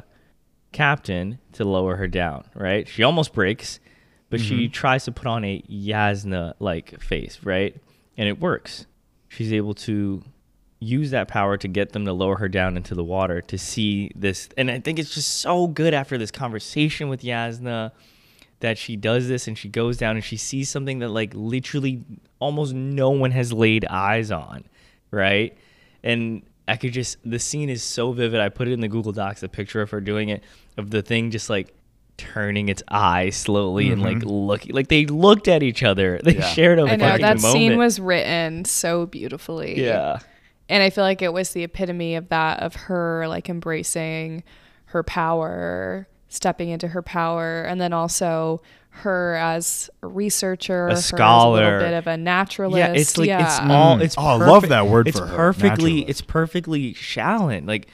captain 0.71 1.39
to 1.53 1.65
lower 1.65 1.95
her 1.95 2.07
down, 2.07 2.45
right? 2.53 2.87
She 2.87 3.03
almost 3.03 3.33
breaks, 3.33 3.79
but 4.29 4.39
she 4.39 4.67
tries 4.69 5.05
to 5.05 5.11
put 5.11 5.25
on 5.27 5.43
a 5.43 5.61
Jasnah 5.69 6.53
like 6.59 7.01
face, 7.01 7.39
right? 7.43 7.75
And 8.17 8.27
it 8.27 8.39
works. 8.39 8.85
She's 9.27 9.53
able 9.53 9.73
to 9.75 10.23
use 10.79 11.11
that 11.11 11.27
power 11.27 11.57
to 11.57 11.67
get 11.67 11.91
them 11.91 12.05
to 12.05 12.13
lower 12.13 12.37
her 12.37 12.47
down 12.47 12.77
into 12.77 12.95
the 12.95 13.03
water 13.03 13.41
to 13.41 13.57
see 13.57 14.11
this. 14.15 14.49
And 14.57 14.71
I 14.71 14.79
think 14.79 14.99
it's 14.99 15.13
just 15.13 15.37
so 15.37 15.67
good 15.67 15.93
after 15.93 16.17
this 16.17 16.31
conversation 16.31 17.09
with 17.09 17.21
Jasnah 17.21 17.91
that 18.61 18.77
she 18.77 18.95
does 18.95 19.27
this 19.27 19.47
and 19.47 19.57
she 19.57 19.69
goes 19.69 19.97
down 19.97 20.15
and 20.15 20.23
she 20.23 20.37
sees 20.37 20.69
something 20.69 20.99
that 20.99 21.09
like 21.09 21.31
literally 21.33 22.03
almost 22.39 22.73
no 22.73 23.09
one 23.09 23.31
has 23.31 23.51
laid 23.51 23.85
eyes 23.85 24.31
on, 24.31 24.63
right? 25.11 25.57
And 26.03 26.43
I 26.69 26.77
could 26.77 26.93
just 26.93 27.17
the 27.25 27.39
scene 27.39 27.69
is 27.69 27.83
so 27.83 28.11
vivid. 28.11 28.39
I 28.39 28.49
put 28.49 28.67
it 28.67 28.73
in 28.73 28.81
the 28.81 28.87
Google 28.87 29.11
Docs, 29.11 29.43
a 29.43 29.49
picture 29.49 29.81
of 29.81 29.89
her 29.91 30.01
doing 30.01 30.29
it, 30.29 30.43
of 30.77 30.89
the 30.89 31.01
thing 31.01 31.31
just 31.31 31.49
like 31.49 31.73
turning 32.17 32.67
its 32.67 32.83
eye 32.89 33.29
slowly 33.29 33.89
and 33.91 34.01
like 34.01 34.17
mm-hmm. 34.17 34.29
looking 34.29 34.75
like 34.75 34.89
they 34.89 35.05
looked 35.05 35.47
at 35.47 35.63
each 35.63 35.83
other. 35.83 36.19
They 36.23 36.35
Yeah. 36.35 36.41
shared 36.51 36.79
a 36.79 36.83
I 36.83 36.95
know 36.97 37.17
that 37.17 37.21
moment. 37.21 37.41
scene 37.41 37.77
was 37.77 37.99
written 37.99 38.65
so 38.65 39.05
beautifully. 39.05 39.81
yeah. 39.81 40.19
And 40.67 40.83
I 40.83 40.91
feel 40.91 41.03
like 41.03 41.21
it 41.21 41.33
was 41.33 41.51
the 41.51 41.63
epitome 41.63 42.15
of 42.15 42.29
that 42.29 42.59
of 42.59 42.75
her 42.75 43.27
like 43.27 43.49
embracing 43.49 44.43
her 44.85 45.01
power, 45.01 46.07
stepping 46.27 46.69
into 46.69 46.89
her 46.89 47.01
power, 47.01 47.63
and 47.63 47.79
then 47.81 47.93
also 47.93 48.61
her 48.89 49.35
as 49.35 49.89
a 50.03 50.07
researcher, 50.07 50.85
her 50.85 50.89
as 50.89 51.05
scholar. 51.05 51.61
a 51.61 51.63
little 51.63 51.79
bit 51.79 51.93
of 51.93 52.07
a 52.07 52.17
naturalist. 52.17 52.77
Yeah, 52.77 52.93
it's 52.93 53.17
like 53.17 53.29
it's 53.29 53.59
all 53.59 53.97
mm. 53.97 54.01
it's 54.01 54.15
Oh, 54.17 54.21
I 54.21 54.35
love 54.35 54.69
that 54.69 54.87
word 54.87 55.07
It's 55.07 55.19
for 55.19 55.27
her, 55.27 55.35
perfectly 55.35 55.91
naturalist. 56.01 56.09
it's 56.09 56.21
perfectly 56.21 56.93
Shallan. 56.93 57.67
Like 57.67 57.87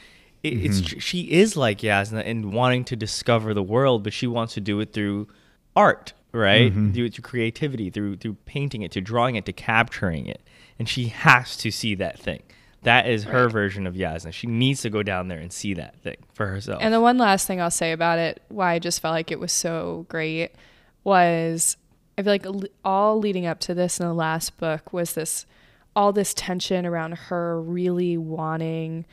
it, 0.44 0.66
it's 0.66 0.82
mm-hmm. 0.82 1.00
she 1.00 1.32
is 1.32 1.56
like 1.56 1.80
Jasnah 1.80 2.24
and 2.26 2.54
wanting 2.54 2.84
to 2.86 2.96
discover 2.96 3.54
the 3.54 3.64
world, 3.64 4.04
but 4.04 4.14
she 4.14 4.28
wants 4.28 4.54
to 4.56 4.62
do 4.62 4.80
it 4.80 4.94
through 4.94 5.28
art, 5.76 6.14
right? 6.32 6.72
Mm-hmm. 6.72 6.92
Do 6.92 7.06
it 7.06 7.14
through 7.14 7.24
creativity, 7.24 7.90
through 7.90 8.18
through 8.18 8.36
painting 8.46 8.82
it, 8.82 8.92
to 8.94 9.02
drawing 9.02 9.36
it, 9.36 9.46
to 9.46 9.54
capturing 9.54 10.28
it. 10.28 10.42
And 10.80 10.90
she 10.90 11.08
has 11.08 11.56
to 11.58 11.72
see 11.72 11.96
that 11.96 12.20
thing. 12.20 12.44
That 12.84 13.08
is 13.08 13.24
her 13.24 13.46
Right. 13.46 13.52
version 13.52 13.88
of 13.88 13.96
Jasnah. 13.96 14.32
She 14.32 14.46
needs 14.46 14.84
to 14.84 14.92
go 14.92 15.02
down 15.02 15.28
there 15.28 15.40
and 15.40 15.52
see 15.52 15.74
that 15.74 16.00
thing 16.02 16.18
for 16.34 16.46
herself. 16.46 16.84
And 16.84 16.94
the 16.94 17.02
one 17.02 17.18
last 17.18 17.48
thing 17.48 17.60
I'll 17.60 17.72
say 17.72 17.92
about 17.92 18.20
it, 18.20 18.44
why 18.48 18.74
I 18.74 18.80
just 18.80 19.02
felt 19.02 19.14
like 19.14 19.32
it 19.32 19.40
was 19.40 19.52
so 19.52 20.06
great, 20.08 20.52
was 21.06 21.78
I 22.18 22.24
feel 22.24 22.34
like 22.34 22.46
all 22.84 23.20
leading 23.20 23.46
up 23.46 23.60
to 23.62 23.74
this 23.74 24.00
in 24.00 24.06
the 24.06 24.14
last 24.14 24.58
book 24.58 24.92
was 24.92 25.14
this 25.14 25.46
all 25.96 26.12
this 26.12 26.34
tension 26.34 26.86
around 26.86 27.14
her 27.14 27.62
really 27.62 28.18
wanting 28.18 29.06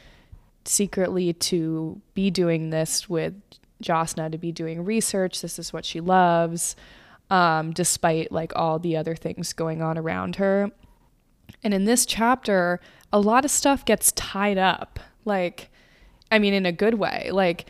secretly 0.64 1.32
to 1.32 2.00
be 2.14 2.30
doing 2.30 2.70
this 2.70 3.08
with 3.08 3.34
Jasnah, 3.82 4.30
to 4.32 4.38
be 4.38 4.52
doing 4.52 4.84
research. 4.84 5.40
This 5.40 5.58
is 5.58 5.72
what 5.72 5.84
she 5.84 6.00
loves, 6.00 6.76
um, 7.30 7.72
despite 7.72 8.32
like 8.32 8.52
all 8.56 8.78
the 8.78 8.96
other 8.96 9.14
things 9.14 9.52
going 9.52 9.82
on 9.82 9.98
around 9.98 10.36
her. 10.36 10.70
And 11.62 11.74
in 11.74 11.84
this 11.84 12.06
chapter, 12.06 12.80
a 13.12 13.20
lot 13.20 13.44
of 13.44 13.50
stuff 13.50 13.84
gets 13.84 14.12
tied 14.12 14.58
up. 14.58 14.98
Like, 15.24 15.70
I 16.30 16.38
mean, 16.38 16.54
in 16.54 16.66
a 16.66 16.72
good 16.72 16.94
way. 16.94 17.30
Like, 17.32 17.66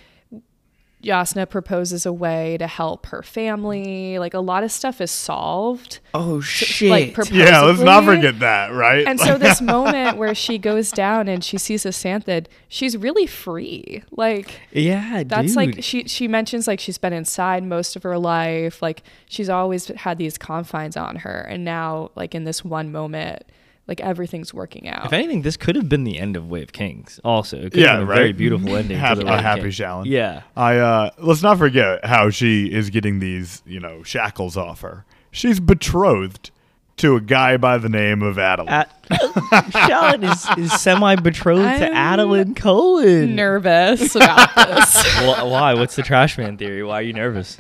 Jasnah 1.03 1.48
proposes 1.48 2.07
a 2.07 2.12
way 2.12 2.57
to 2.59 2.66
help 2.66 3.07
her 3.07 3.22
family. 3.22 4.18
Like, 4.18 4.34
a 4.34 4.40
lot 4.40 4.62
of 4.64 4.70
stuff 4.72 5.00
is 5.00 5.11
solved. 5.11 5.98
oh 6.14 6.34
Like, 6.36 6.44
shit. 6.44 7.14
proposably. 7.14 7.38
Yeah, 7.38 7.61
let's 7.62 7.80
not 7.80 8.05
forget 8.05 8.38
that, 8.40 8.72
right? 8.72 9.07
And 9.07 9.18
so, 9.18 9.36
this 9.38 9.61
moment 9.61 10.16
where 10.16 10.34
she 10.34 10.59
goes 10.59 10.90
down 10.90 11.28
and 11.28 11.42
she 11.44 11.59
sees 11.59 11.84
a 11.84 11.90
Santhid, 11.90 12.46
she's 12.68 12.96
really 12.96 13.26
free. 13.26 14.03
Like, 14.12 14.61
yeah, 14.72 15.22
that's 15.24 15.48
dude. 15.48 15.57
like 15.57 15.82
she 15.82 16.05
she 16.09 16.28
mentions 16.28 16.66
like 16.66 16.80
she's 16.80 16.98
been 16.98 17.12
inside 17.12 17.64
most 17.64 17.96
of 17.96 18.03
her 18.03 18.18
life 18.18 18.80
like 18.82 19.03
she's 19.28 19.48
always 19.48 19.88
had 19.88 20.18
these 20.18 20.38
confines 20.38 20.96
on 20.96 21.16
her 21.16 21.40
and 21.48 21.64
now 21.64 22.11
like 22.14 22.34
in 22.34 22.44
this 22.44 22.64
one 22.64 22.90
moment 22.92 23.44
like 23.88 24.00
everything's 24.00 24.54
working 24.54 24.88
out 24.88 25.06
If 25.06 25.12
anything, 25.12 25.42
this 25.42 25.56
could 25.56 25.74
have 25.76 25.88
been 25.88 26.04
the 26.04 26.18
end 26.18 26.36
of 26.36 26.48
Way 26.48 26.62
of 26.62 26.72
Kings. 26.72 27.18
Also, 27.24 27.56
it 27.58 27.72
could 27.72 27.80
yeah, 27.80 27.88
have 27.92 28.00
been 28.00 28.06
a 28.08 28.10
right. 28.10 28.16
very 28.16 28.32
beautiful 28.32 28.76
ending. 28.76 28.96
Hap- 28.96 29.18
to 29.18 29.24
the 29.24 29.30
a 29.30 29.36
Way 29.36 29.42
happy 29.42 29.62
Kings. 29.62 29.78
Shallan. 29.78 30.06
Yeah. 30.06 30.42
I 30.56 30.76
uh 30.78 31.10
let's 31.18 31.42
not 31.42 31.58
forget 31.58 32.04
how 32.04 32.30
she 32.30 32.66
is 32.72 32.90
getting 32.90 33.18
these, 33.18 33.62
you 33.66 33.80
know, 33.80 34.02
shackles 34.02 34.56
off 34.56 34.82
her. 34.82 35.04
She's 35.30 35.58
betrothed 35.60 36.50
to 36.98 37.16
a 37.16 37.20
guy 37.20 37.56
by 37.56 37.78
the 37.78 37.88
name 37.88 38.22
of 38.22 38.38
Adam. 38.38 38.68
At- 38.68 39.02
Shallan 39.10 40.22
is, 40.58 40.64
is 40.72 40.80
semi 40.80 41.16
betrothed 41.16 41.78
to 41.80 41.90
I'm 41.92 42.18
Adolin 42.18 42.54
Kholin. 42.54 43.30
nervous 43.30 44.14
about 44.16 44.54
this 44.54 45.02
Wh- 45.18 45.44
Why? 45.50 45.74
What's 45.74 45.96
the 45.96 46.02
trash 46.02 46.38
man 46.38 46.56
theory? 46.56 46.82
Why 46.82 46.96
are 47.00 47.02
you 47.02 47.12
nervous? 47.14 47.56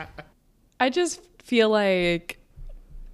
i 0.80 0.90
just 0.90 1.20
feel 1.44 1.68
like 1.70 2.38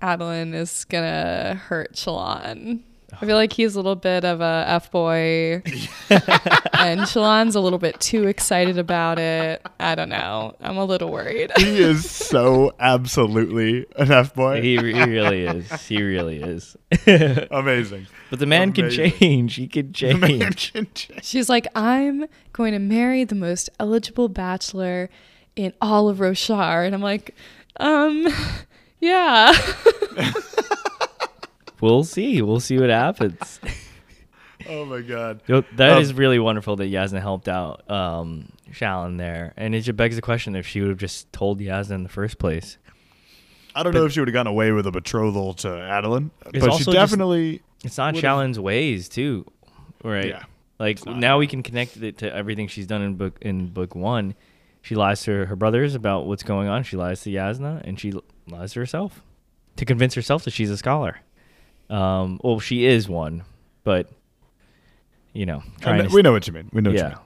adolin 0.00 0.54
is 0.54 0.84
gonna 0.86 1.54
hurt 1.66 1.92
shallan 1.94 2.80
I 3.10 3.24
feel 3.26 3.36
like 3.36 3.52
he's 3.54 3.74
a 3.74 3.78
little 3.78 3.96
bit 3.96 4.24
of 4.24 4.40
a 4.42 4.64
f 4.68 4.90
boy, 4.90 5.62
and 6.10 7.00
Shallan's 7.00 7.54
a 7.54 7.60
little 7.60 7.78
bit 7.78 7.98
too 8.00 8.26
excited 8.26 8.78
about 8.78 9.18
it. 9.18 9.66
I 9.80 9.94
don't 9.94 10.10
know. 10.10 10.54
I'm 10.60 10.76
a 10.76 10.84
little 10.84 11.10
worried. 11.10 11.50
he 11.56 11.78
is 11.80 12.08
so 12.08 12.74
absolutely 12.78 13.86
an 13.96 14.12
F 14.12 14.34
boy. 14.34 14.60
He, 14.60 14.78
re- 14.78 14.92
he 14.92 15.02
really 15.04 15.46
is. 15.46 15.86
He 15.86 16.02
really 16.02 16.42
is. 16.42 16.76
Amazing. 17.50 18.06
But 18.30 18.40
the 18.40 18.46
man 18.46 18.72
can 18.72 18.90
change. 18.90 19.54
He 19.54 19.66
can 19.68 19.90
The 19.92 20.14
man 20.14 20.52
change. 20.52 20.72
can 20.74 20.86
change. 20.94 21.24
She's 21.24 21.48
like, 21.48 21.66
I'm 21.74 22.26
going 22.52 22.72
to 22.72 22.78
marry 22.78 23.24
the 23.24 23.34
most 23.34 23.70
eligible 23.80 24.28
bachelor 24.28 25.08
in 25.56 25.72
all 25.80 26.08
of 26.10 26.18
Roshar. 26.18 26.84
And 26.84 26.94
I'm 26.94 27.00
like, 27.02 27.34
um, 27.80 28.28
yeah. 29.00 29.52
We'll 31.80 32.04
see. 32.04 32.42
We'll 32.42 32.60
see 32.60 32.78
what 32.78 32.90
happens. 32.90 33.60
Oh 34.68 34.84
my 34.84 35.00
god. 35.02 35.40
Yo, 35.46 35.62
That 35.76 36.02
is 36.02 36.10
Um, 36.10 36.16
really 36.16 36.38
wonderful 36.40 36.74
that 36.76 36.90
Jasnah 36.90 37.20
helped 37.20 37.48
out 37.48 37.88
um, 37.88 38.48
Shallan 38.72 39.16
there. 39.16 39.54
And 39.56 39.72
it 39.74 39.82
just 39.82 39.96
begs 39.96 40.16
the 40.16 40.20
question 40.20 40.56
if 40.56 40.66
she 40.66 40.80
would 40.80 40.90
have 40.90 40.98
just 40.98 41.32
told 41.32 41.60
Jasnah 41.60 41.92
in 41.92 42.02
the 42.02 42.08
first 42.08 42.38
place. 42.38 42.76
I 43.74 43.84
don't 43.84 43.94
know 43.94 44.04
if 44.06 44.12
she 44.12 44.20
would 44.20 44.28
have 44.28 44.32
gotten 44.32 44.50
away 44.50 44.72
with 44.72 44.86
a 44.86 44.90
betrothal 44.90 45.54
to 45.54 45.68
Adolin, 45.68 46.30
but 46.44 46.54
she 46.56 46.60
also 46.62 46.76
just- 46.78 46.90
definitely 46.90 47.62
It's 47.84 47.96
not 47.96 48.14
Would've- 48.16 48.60
ways 48.60 49.08
too, 49.08 49.46
right? 50.02 50.26
Yeah. 50.26 50.42
Like 50.80 51.06
now 51.06 51.38
we 51.38 51.46
can 51.46 51.62
connect 51.62 51.96
it 51.96 52.18
to 52.18 52.34
everything 52.34 52.66
she's 52.66 52.88
done 52.88 53.00
in 53.00 53.14
book 53.14 53.38
in 53.40 53.68
book 53.68 53.94
one. 53.94 54.34
She 54.82 54.96
lies 54.96 55.22
to 55.22 55.46
her 55.46 55.56
brothers 55.56 55.94
about 55.94 56.26
what's 56.26 56.42
going 56.42 56.66
on. 56.66 56.82
She 56.82 56.96
lies 56.96 57.20
to 57.22 57.30
Jasnah, 57.30 57.82
and 57.84 57.98
she 57.98 58.12
lies 58.48 58.72
to 58.72 58.80
herself 58.80 59.22
to 59.76 59.84
convince 59.84 60.14
herself 60.14 60.42
that 60.44 60.50
she's 60.52 60.70
a 60.70 60.76
scholar. 60.76 61.20
Um, 61.90 62.40
well, 62.42 62.60
she 62.60 62.84
is 62.84 63.08
one, 63.08 63.44
but 63.84 64.08
you 65.32 65.46
know, 65.46 65.62
I 65.78 65.80
trying 65.82 65.98
know- 65.98 66.08
to 66.08 66.14
we 66.14 66.22
know 66.22 66.32
what 66.32 66.46
you 66.46 66.52
mean. 66.52 66.68
We 66.72 66.80
know 66.80 66.90
what 66.90 66.96
you 66.98 67.02
yeah. 67.02 67.08
mean. 67.10 67.18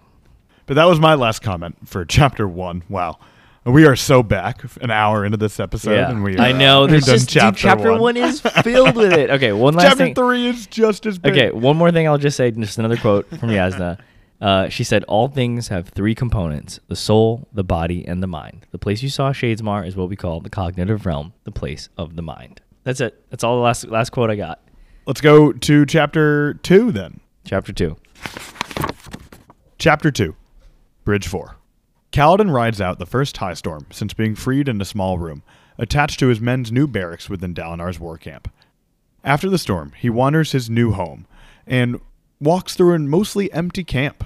But 0.67 0.75
that 0.75 0.85
was 0.85 1.01
my 1.01 1.15
last 1.15 1.41
comment 1.43 1.77
for 1.89 2.05
chapter 2.07 2.47
one. 2.47 2.83
Wow. 2.89 3.19
We 3.65 3.87
are 3.87 3.95
so 3.95 4.25
back 4.25 4.63
an 4.81 4.91
hour 4.91 5.25
into 5.25 5.37
this 5.37 5.61
episode, 5.61 5.93
Yeah, 5.93 6.11
and 6.11 6.25
we 6.25 6.37
I 6.37 6.51
uh, 6.51 6.57
know. 6.57 6.81
we've 6.83 6.91
There's 6.91 7.07
just 7.07 7.29
dude, 7.29 7.57
chapter, 7.57 7.97
one. 7.97 8.17
is 8.17 8.41
filled 8.65 8.97
with 8.97 9.13
it. 9.13 9.31
Okay, 9.31 9.53
one 9.53 9.75
last 9.75 9.85
thing. 9.85 9.91
chapter 9.91 10.05
thing. 10.07 10.15
three 10.17 10.47
is 10.49 10.67
just 10.67 11.07
as 11.07 11.17
big. 11.19 11.33
Okay, 11.33 11.53
one 11.53 11.77
more 11.77 11.93
thing 11.93 12.09
I'll 12.09 12.19
just 12.19 12.37
say, 12.37 12.51
just 12.51 12.79
another 12.79 12.97
quote 12.97 13.29
from 13.29 13.51
Jasnah. 13.51 13.99
Uh, 14.43 14.69
she 14.69 14.83
said, 14.83 15.05
All 15.05 15.29
things 15.29 15.69
have 15.69 15.91
three 15.91 16.17
components 16.17 16.81
the 16.89 16.97
soul, 16.97 17.47
the 17.53 17.63
body, 17.63 18.05
and 18.05 18.21
the 18.21 18.27
mind. 18.27 18.67
The 18.73 18.79
place 18.79 19.01
you 19.01 19.09
saw 19.09 19.33
Shadesmar 19.33 19.87
is 19.87 19.95
what 19.95 20.09
we 20.09 20.17
call 20.17 20.41
the 20.41 20.51
cognitive 20.51 21.07
realm, 21.07 21.33
the 21.45 21.53
place 21.53 21.89
of 21.97 22.17
the 22.17 22.23
mind. 22.23 22.61
That's 22.85 23.01
it. 23.01 23.25
That's 23.31 23.45
all 23.45 23.57
the 23.57 23.63
last 23.63 23.87
last 23.89 24.11
quote 24.11 24.31
I 24.31 24.37
got. 24.37 24.61
Let's 25.07 25.21
go 25.21 25.53
to 25.53 25.87
chapter 25.87 26.55
two 26.55 26.93
then. 26.93 27.21
Chapter 27.45 27.73
two. 27.73 27.97
Chapter 29.83 30.13
2 30.13 30.37
Bridge 31.05 31.27
4 31.27 31.57
Kaladin 32.13 32.55
rides 32.55 32.81
out 32.81 33.01
the 33.01 33.05
first 33.05 33.37
high 33.39 33.55
storm 33.55 33.89
since 33.91 34.15
being 34.15 34.37
freed 34.37 34.69
in 34.69 34.81
a 34.81 34.85
small 34.85 35.19
room, 35.19 35.43
attached 35.77 36.21
to 36.21 36.29
his 36.29 36.41
men's 36.41 36.71
new 36.71 36.87
barracks 36.87 37.29
within 37.29 37.53
Dalinar's 37.53 37.99
war 37.99 38.17
camp. 38.17 38.49
After 39.25 39.51
the 39.51 39.59
storm, 39.59 39.91
he 39.99 40.09
wanders 40.09 40.53
his 40.53 40.71
new 40.71 40.93
home 40.93 41.27
and 41.67 42.01
walks 42.41 42.77
through 42.77 42.95
a 42.95 43.01
mostly 43.01 43.53
empty 43.53 43.83
camp, 43.83 44.23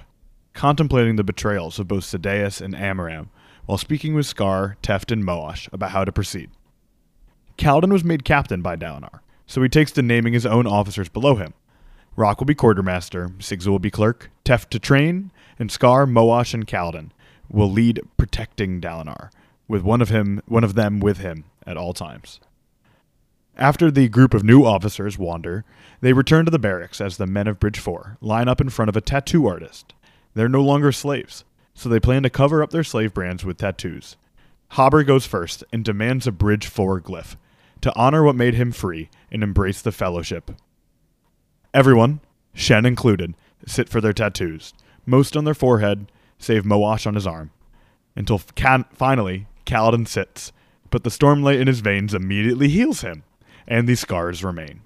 contemplating 0.52 1.16
the 1.16 1.24
betrayals 1.24 1.78
of 1.78 1.88
both 1.88 2.04
Sadeas 2.04 2.60
and 2.60 2.74
Amaram, 2.74 3.28
while 3.64 3.78
speaking 3.78 4.14
with 4.14 4.26
Scar, 4.26 4.76
Teft, 4.82 5.10
and 5.10 5.24
Moash 5.24 5.72
about 5.72 5.92
how 5.92 6.04
to 6.04 6.12
proceed. 6.12 6.50
Kaladin 7.56 7.92
was 7.92 8.04
made 8.04 8.24
captain 8.24 8.60
by 8.62 8.76
Dalinar, 8.76 9.20
so 9.46 9.62
he 9.62 9.68
takes 9.68 9.92
to 9.92 10.02
naming 10.02 10.34
his 10.34 10.46
own 10.46 10.66
officers 10.66 11.08
below 11.08 11.36
him. 11.36 11.54
Rock 12.14 12.38
will 12.38 12.46
be 12.46 12.54
quartermaster, 12.54 13.28
Sigzil 13.38 13.68
will 13.68 13.78
be 13.78 13.90
clerk, 13.90 14.30
Teft 14.44 14.70
to 14.70 14.78
train, 14.78 15.30
and 15.58 15.70
Scar, 15.70 16.06
Moash, 16.06 16.54
and 16.54 16.66
Kaladin 16.66 17.10
will 17.48 17.70
lead 17.70 18.00
protecting 18.16 18.80
Dalinar, 18.80 19.30
with 19.68 19.82
one 19.82 20.00
of 20.00 20.08
him 20.08 20.42
one 20.46 20.64
of 20.64 20.74
them 20.74 21.00
with 21.00 21.18
him 21.18 21.44
at 21.66 21.76
all 21.76 21.92
times. 21.92 22.40
After 23.56 23.90
the 23.90 24.08
group 24.08 24.34
of 24.34 24.44
new 24.44 24.64
officers 24.64 25.16
wander, 25.16 25.64
they 26.02 26.12
return 26.12 26.44
to 26.44 26.50
the 26.50 26.58
barracks 26.58 27.00
as 27.00 27.16
the 27.16 27.26
men 27.26 27.46
of 27.46 27.58
Bridge 27.58 27.78
4 27.78 28.18
line 28.20 28.48
up 28.48 28.60
in 28.60 28.68
front 28.68 28.90
of 28.90 28.96
a 28.96 29.00
tattoo 29.00 29.46
artist. 29.46 29.94
They're 30.34 30.48
no 30.48 30.62
longer 30.62 30.92
slaves, 30.92 31.44
so 31.72 31.88
they 31.88 32.00
plan 32.00 32.22
to 32.24 32.30
cover 32.30 32.62
up 32.62 32.70
their 32.70 32.84
slave 32.84 33.14
brands 33.14 33.44
with 33.44 33.56
tattoos. 33.56 34.16
Hobber 34.72 35.04
goes 35.04 35.24
first 35.24 35.64
and 35.72 35.84
demands 35.84 36.26
a 36.26 36.32
Bridge 36.32 36.66
4 36.66 37.00
glyph 37.00 37.36
to 37.80 37.94
honor 37.96 38.22
what 38.22 38.36
made 38.36 38.54
him 38.54 38.72
free 38.72 39.10
and 39.30 39.42
embrace 39.42 39.82
the 39.82 39.92
fellowship. 39.92 40.50
Everyone, 41.74 42.20
Shen 42.54 42.86
included, 42.86 43.34
sit 43.66 43.88
for 43.88 44.00
their 44.00 44.12
tattoos, 44.12 44.72
most 45.04 45.36
on 45.36 45.44
their 45.44 45.54
forehead, 45.54 46.10
save 46.38 46.64
Moash 46.64 47.06
on 47.06 47.14
his 47.14 47.26
arm. 47.26 47.50
Until 48.14 48.38
finally, 48.38 49.46
Kaladin 49.66 50.08
sits, 50.08 50.52
but 50.90 51.04
the 51.04 51.10
stormlight 51.10 51.60
in 51.60 51.66
his 51.66 51.80
veins 51.80 52.14
immediately 52.14 52.68
heals 52.68 53.02
him, 53.02 53.24
and 53.66 53.86
these 53.86 54.00
scars 54.00 54.42
remain. 54.42 54.80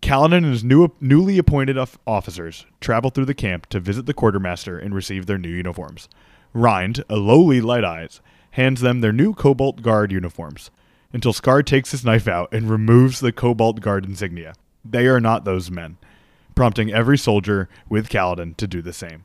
Kaladin 0.00 0.38
and 0.38 0.46
his 0.46 0.64
new, 0.64 0.92
newly 1.00 1.38
appointed 1.38 1.78
officers 2.06 2.66
travel 2.80 3.10
through 3.10 3.26
the 3.26 3.34
camp 3.34 3.66
to 3.66 3.78
visit 3.78 4.06
the 4.06 4.14
quartermaster 4.14 4.78
and 4.78 4.94
receive 4.94 5.26
their 5.26 5.38
new 5.38 5.48
uniforms. 5.48 6.08
Rind, 6.52 7.04
a 7.08 7.16
lowly 7.16 7.60
Light 7.60 7.84
Eyes, 7.84 8.20
hands 8.52 8.80
them 8.80 9.00
their 9.00 9.12
new 9.12 9.32
Cobalt 9.32 9.80
Guard 9.82 10.10
uniforms, 10.10 10.70
until 11.12 11.32
Scar 11.32 11.62
takes 11.62 11.90
his 11.90 12.04
knife 12.04 12.28
out 12.28 12.52
and 12.52 12.70
removes 12.70 13.20
the 13.20 13.32
Cobalt 13.32 13.80
Guard 13.80 14.04
insignia. 14.04 14.54
They 14.84 15.06
are 15.06 15.20
not 15.20 15.44
those 15.44 15.70
men, 15.70 15.98
prompting 16.54 16.92
every 16.92 17.18
soldier 17.18 17.68
with 17.88 18.08
Kaladin 18.08 18.56
to 18.56 18.66
do 18.66 18.82
the 18.82 18.92
same. 18.92 19.24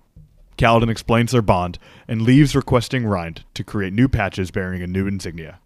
Kaladin 0.57 0.89
explains 0.89 1.31
their 1.31 1.41
bond 1.41 1.77
and 2.07 2.21
leaves 2.21 2.55
requesting 2.55 3.05
Rind 3.05 3.43
to 3.53 3.63
create 3.63 3.93
new 3.93 4.07
patches 4.07 4.51
bearing 4.51 4.81
a 4.81 4.87
new 4.87 5.07
insignia. 5.07 5.59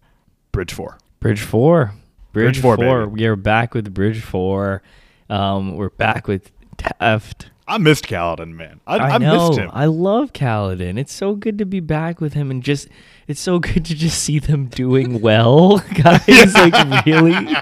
Bridge 0.52 0.72
4. 0.72 0.98
Bridge 1.22 1.40
four. 1.40 1.94
Bridge, 2.32 2.54
Bridge 2.54 2.60
four, 2.60 2.76
four. 2.76 3.06
baby. 3.06 3.22
We 3.22 3.26
are 3.26 3.36
back 3.36 3.74
with 3.74 3.94
Bridge 3.94 4.20
four. 4.20 4.82
Um, 5.30 5.76
we're 5.76 5.90
back 5.90 6.26
with 6.26 6.50
Teft. 6.76 7.46
I 7.68 7.78
missed 7.78 8.08
Kaladin, 8.08 8.54
man. 8.54 8.80
I, 8.88 8.96
I, 8.96 9.08
I, 9.10 9.18
know. 9.18 9.48
missed 9.48 9.60
him. 9.60 9.70
I 9.72 9.84
love 9.86 10.32
Kaladin. 10.32 10.98
It's 10.98 11.12
so 11.12 11.36
good 11.36 11.58
to 11.58 11.64
be 11.64 11.78
back 11.78 12.20
with 12.20 12.32
him, 12.32 12.50
and 12.50 12.60
just 12.60 12.88
it's 13.28 13.40
so 13.40 13.58
good 13.58 13.84
to 13.86 13.94
just 13.94 14.22
see 14.22 14.38
them 14.38 14.66
doing 14.66 15.20
well, 15.20 15.78
guys. 15.94 16.54
Like 16.54 17.04
really, 17.06 17.34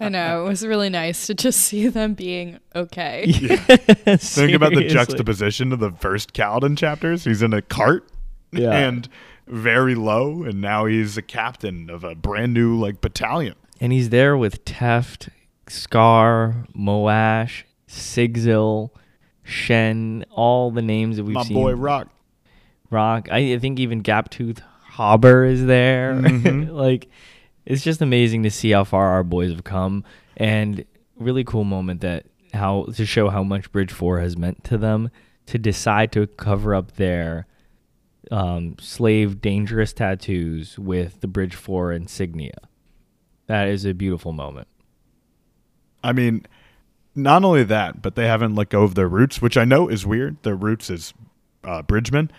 I 0.00 0.08
know. 0.08 0.46
It 0.46 0.48
was 0.48 0.66
really 0.66 0.90
nice 0.90 1.26
to 1.28 1.34
just 1.34 1.60
see 1.60 1.88
them 1.88 2.14
being 2.14 2.58
okay. 2.74 3.30
Think 3.32 4.52
about 4.54 4.74
the 4.74 4.86
juxtaposition 4.88 5.72
of 5.72 5.78
the 5.80 5.92
first 5.92 6.32
Kaladin 6.34 6.76
chapters. 6.76 7.24
He's 7.24 7.42
in 7.42 7.52
a 7.52 7.62
cart 7.62 8.08
Yeah. 8.52 8.72
and 8.72 9.08
very 9.46 9.94
low, 9.94 10.42
and 10.42 10.60
now 10.60 10.86
he's 10.86 11.16
a 11.16 11.22
captain 11.22 11.90
of 11.90 12.02
a 12.04 12.14
brand 12.14 12.54
new 12.54 12.78
like 12.78 13.00
battalion. 13.00 13.54
And 13.80 13.92
he's 13.92 14.08
there 14.10 14.36
with 14.36 14.64
Teft, 14.64 15.28
Scar, 15.68 16.66
Moash, 16.76 17.64
Sigzil, 17.88 18.90
Shen, 19.42 20.24
all 20.30 20.70
the 20.70 20.82
names 20.82 21.16
that 21.16 21.24
we've 21.24 21.34
My 21.34 21.42
seen. 21.44 21.54
boy 21.54 21.72
Rock. 21.74 22.08
Rock. 22.90 23.28
I, 23.30 23.54
I 23.54 23.58
think 23.58 23.78
even 23.80 24.02
Gaptooth 24.02 24.60
Hobber 24.96 25.44
is 25.44 25.66
there. 25.66 26.14
Mhm. 26.14 26.70
like, 26.72 27.08
it's 27.66 27.82
just 27.82 28.00
amazing 28.02 28.42
to 28.44 28.50
see 28.50 28.70
how 28.70 28.84
far 28.84 29.08
our 29.08 29.24
boys 29.24 29.50
have 29.50 29.64
come, 29.64 30.04
and 30.36 30.84
really 31.16 31.44
cool 31.44 31.64
moment 31.64 32.00
that 32.02 32.26
how 32.52 32.84
to 32.94 33.04
show 33.04 33.28
how 33.30 33.42
much 33.42 33.72
Bridge 33.72 33.92
Four 33.92 34.20
has 34.20 34.36
meant 34.36 34.62
to 34.64 34.78
them 34.78 35.10
to 35.46 35.58
decide 35.58 36.12
to 36.12 36.26
cover 36.26 36.74
up 36.74 36.92
their 36.92 37.46
um, 38.30 38.76
slave 38.80 39.40
dangerous 39.40 39.92
tattoos 39.92 40.78
with 40.78 41.20
the 41.20 41.26
Bridge 41.26 41.54
Four 41.54 41.92
insignia. 41.92 42.56
That 43.46 43.68
is 43.68 43.84
a 43.84 43.92
beautiful 43.94 44.32
moment. 44.32 44.68
I 46.02 46.12
mean, 46.12 46.46
not 47.14 47.44
only 47.44 47.64
that, 47.64 48.00
but 48.02 48.14
they 48.14 48.26
haven't 48.26 48.54
let 48.54 48.68
go 48.68 48.82
of 48.82 48.94
their 48.94 49.08
roots, 49.08 49.42
which 49.42 49.56
I 49.56 49.64
know 49.64 49.88
is 49.88 50.06
weird. 50.06 50.36
Their 50.42 50.56
roots 50.56 50.90
is 50.90 51.14
uh, 51.64 51.82
Bridgman, 51.82 52.30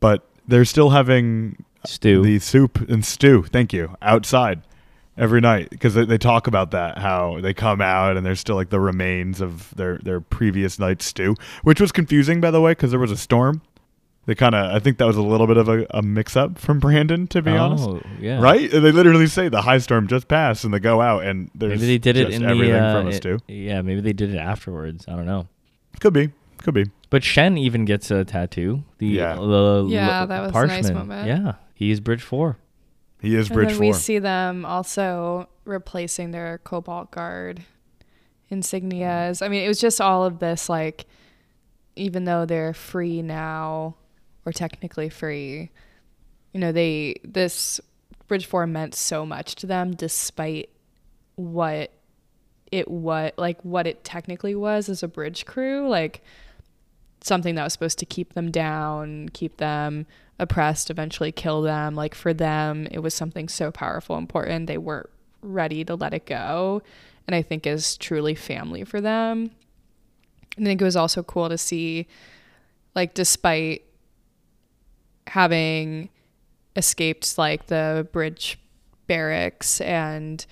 but 0.00 0.28
they're 0.46 0.64
still 0.64 0.90
having 0.90 1.64
Stu. 1.86 2.22
the 2.22 2.38
soup 2.38 2.88
and 2.88 3.04
stew. 3.04 3.42
Thank 3.44 3.72
you 3.72 3.96
outside 4.02 4.62
every 5.16 5.40
night 5.40 5.70
because 5.70 5.94
they, 5.94 6.04
they 6.04 6.18
talk 6.18 6.46
about 6.48 6.72
that 6.72 6.98
how 6.98 7.38
they 7.40 7.54
come 7.54 7.80
out 7.80 8.16
and 8.16 8.26
there's 8.26 8.40
still 8.40 8.56
like 8.56 8.70
the 8.70 8.80
remains 8.80 9.40
of 9.40 9.74
their 9.76 9.98
their 9.98 10.20
previous 10.20 10.78
night's 10.78 11.04
stew, 11.04 11.34
which 11.62 11.80
was 11.80 11.92
confusing 11.92 12.40
by 12.40 12.50
the 12.50 12.60
way 12.60 12.72
because 12.72 12.90
there 12.90 13.00
was 13.00 13.10
a 13.10 13.16
storm. 13.16 13.62
They 14.26 14.34
kind 14.34 14.54
of 14.54 14.74
I 14.74 14.78
think 14.78 14.96
that 14.98 15.04
was 15.06 15.16
a 15.18 15.22
little 15.22 15.46
bit 15.46 15.58
of 15.58 15.68
a, 15.68 15.86
a 15.90 16.00
mix 16.02 16.34
up 16.36 16.58
from 16.58 16.78
Brandon 16.80 17.26
to 17.28 17.42
be 17.42 17.50
honest. 17.50 17.84
Oh, 17.86 18.00
yeah. 18.18 18.40
Right? 18.40 18.72
And 18.72 18.84
they 18.84 18.90
literally 18.90 19.26
say 19.26 19.48
the 19.50 19.62
high 19.62 19.78
storm 19.78 20.08
just 20.08 20.28
passed 20.28 20.64
and 20.64 20.72
they 20.72 20.80
go 20.80 21.00
out 21.02 21.24
and 21.24 21.50
there's 21.54 21.80
Maybe 21.80 21.86
they 21.86 21.98
did 21.98 22.16
it 22.16 22.30
in 22.30 22.42
everything 22.44 22.72
the 22.72 22.78
uh, 22.80 22.92
from 23.00 23.06
a 23.08 23.10
it- 23.10 23.16
stew. 23.16 23.38
yeah. 23.48 23.82
Maybe 23.82 24.00
they 24.00 24.14
did 24.14 24.34
it 24.34 24.38
afterwards. 24.38 25.04
I 25.06 25.12
don't 25.12 25.26
know. 25.26 25.46
Could 26.00 26.14
be. 26.14 26.30
Could 26.58 26.72
be. 26.74 26.86
But 27.10 27.22
Shen 27.22 27.58
even 27.58 27.84
gets 27.84 28.10
a 28.10 28.24
tattoo. 28.24 28.82
The 28.98 29.06
Yeah. 29.06 29.34
the 29.34 29.86
Yeah, 29.90 30.20
l- 30.22 30.26
that 30.28 30.40
was 30.54 30.64
a 30.64 30.66
nice 30.66 30.90
moment. 30.90 31.26
Yeah, 31.28 31.52
he 31.74 31.90
is 31.90 32.00
Bridge 32.00 32.22
Four. 32.22 32.56
He 33.20 33.34
is 33.34 33.48
And 33.48 33.54
Bridge 33.54 33.68
then 33.68 33.76
4. 33.76 33.86
we 33.86 33.92
see 33.92 34.18
them 34.18 34.64
also 34.64 35.48
replacing 35.64 36.30
their 36.30 36.58
Cobalt 36.58 37.10
Guard 37.10 37.64
insignias. 38.50 39.44
I 39.44 39.48
mean, 39.48 39.64
it 39.64 39.68
was 39.68 39.80
just 39.80 40.00
all 40.00 40.24
of 40.24 40.38
this, 40.38 40.68
like, 40.68 41.06
even 41.96 42.24
though 42.24 42.44
they're 42.44 42.74
free 42.74 43.22
now, 43.22 43.96
or 44.44 44.52
technically 44.52 45.08
free, 45.08 45.70
you 46.52 46.60
know, 46.60 46.70
they, 46.70 47.16
this 47.24 47.80
Bridge 48.28 48.46
4 48.46 48.66
meant 48.66 48.94
so 48.94 49.24
much 49.26 49.54
to 49.56 49.66
them 49.66 49.92
despite 49.92 50.70
what 51.36 51.90
it 52.70 52.90
what 52.90 53.36
like 53.38 53.60
what 53.62 53.86
it 53.86 54.02
technically 54.04 54.54
was 54.54 54.88
as 54.88 55.02
a 55.02 55.08
bridge 55.08 55.46
crew 55.46 55.88
like 55.88 56.22
something 57.20 57.54
that 57.54 57.62
was 57.62 57.72
supposed 57.72 57.98
to 57.98 58.06
keep 58.06 58.34
them 58.34 58.50
down 58.50 59.28
keep 59.30 59.56
them 59.58 60.06
oppressed 60.38 60.90
eventually 60.90 61.32
kill 61.32 61.62
them. 61.62 61.94
Like 61.94 62.14
for 62.14 62.34
them 62.34 62.88
it 62.90 62.98
was 62.98 63.14
something 63.14 63.48
so 63.48 63.70
powerful 63.70 64.16
important. 64.16 64.66
They 64.66 64.78
weren't 64.78 65.10
ready 65.42 65.84
to 65.84 65.94
let 65.94 66.14
it 66.14 66.24
go 66.24 66.80
and 67.26 67.34
i 67.34 67.42
think 67.42 67.66
is 67.66 67.96
truly 67.96 68.34
family 68.34 68.84
for 68.84 69.00
them. 69.00 69.50
And 70.56 70.66
i 70.66 70.70
think 70.70 70.80
it 70.80 70.84
was 70.84 70.96
also 70.96 71.22
cool 71.22 71.48
to 71.48 71.58
see 71.58 72.06
like 72.94 73.14
despite 73.14 73.82
having 75.26 76.10
escaped 76.76 77.38
like 77.38 77.66
the 77.66 78.06
bridge 78.12 78.58
barracks 79.06 79.80
and 79.80 80.44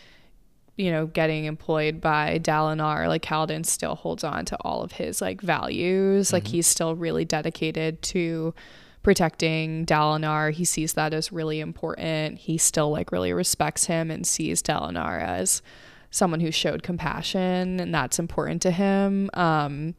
you 0.77 0.91
know 0.91 1.07
getting 1.07 1.45
employed 1.45 2.01
by 2.01 2.39
Dalinar 2.39 3.07
like 3.07 3.23
Kaladin 3.23 3.65
still 3.67 3.95
holds 3.95 4.25
on 4.25 4.45
to 4.47 4.57
all 4.63 4.83
of 4.83 4.93
his 4.93 5.21
like 5.21 5.41
values. 5.41 6.33
Like 6.33 6.45
mm-hmm. 6.45 6.53
he's 6.53 6.67
still 6.67 6.95
really 6.95 7.25
dedicated 7.25 8.01
to 8.03 8.55
protecting 9.03 9.85
Dalinar. 9.87 10.53
He 10.53 10.65
sees 10.65 10.93
that 10.95 11.13
as 11.13 11.33
really 11.33 11.61
important. 11.61 12.39
He 12.39 12.59
still 12.59 12.91
like 12.91 13.13
really 13.13 13.33
respects 13.33 13.87
him 13.87 14.11
and 14.11 14.27
sees 14.27 14.63
Dalinar 14.63 15.21
as 15.21 15.63
someone 16.11 16.41
who 16.41 16.51
showed 16.51 16.83
compassion 16.83 17.81
and 17.81 17.95
that's 17.95 18.19
important 18.19 18.61
to 18.61 18.71
him 18.71 19.31
um 19.33 19.95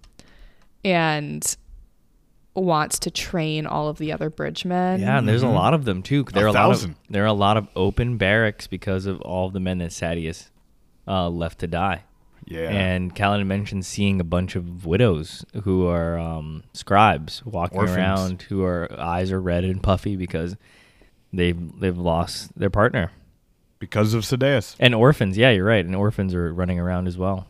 and 0.85 1.57
wants 2.55 2.99
to 2.99 3.11
train 3.11 3.65
all 3.65 3.87
of 3.87 3.97
the 3.97 4.11
other 4.11 4.29
bridgemen. 4.29 5.01
Yeah, 5.01 5.17
and 5.17 5.27
there's 5.27 5.43
a 5.43 5.47
lot 5.47 5.73
of 5.73 5.85
them 5.85 6.03
too. 6.03 6.23
There 6.23 6.45
are 6.45 6.49
a, 6.49 6.51
lot 6.51 6.71
of 6.71 6.95
there 7.09 7.23
are 7.23 7.27
a 7.27 7.33
lot 7.33 7.57
of 7.57 7.67
open 7.75 8.17
barracks 8.17 8.67
because 8.67 9.05
of 9.05 9.21
all 9.21 9.47
of 9.47 9.53
the 9.53 9.59
men 9.59 9.79
that 9.79 9.89
Sadeas 9.89 10.49
uh, 11.07 11.29
left 11.29 11.59
to 11.59 11.67
die. 11.67 12.03
Yeah. 12.45 12.69
And 12.69 13.15
Kaladin 13.15 13.45
mentioned 13.47 13.85
seeing 13.85 14.19
a 14.19 14.23
bunch 14.23 14.55
of 14.55 14.85
widows 14.85 15.45
who 15.63 15.87
are 15.87 16.17
um, 16.19 16.63
scribes 16.73 17.43
walking 17.45 17.79
Orphans. 17.79 17.97
around, 17.97 18.41
who 18.43 18.63
are 18.63 18.89
eyes 18.99 19.31
are 19.31 19.41
red 19.41 19.63
and 19.63 19.81
puffy 19.81 20.15
because 20.15 20.55
they've 21.31 21.79
they've 21.79 21.97
lost 21.97 22.57
their 22.57 22.69
partner. 22.69 23.11
because 23.79 24.13
of 24.13 24.23
Sadeas. 24.23 24.75
And 24.79 24.93
orphans, 24.95 25.37
yeah, 25.37 25.49
you're 25.51 25.65
right. 25.65 25.83
And 25.85 25.95
orphans 25.95 26.33
are 26.33 26.53
running 26.53 26.79
around 26.79 27.07
as 27.07 27.17
well. 27.17 27.47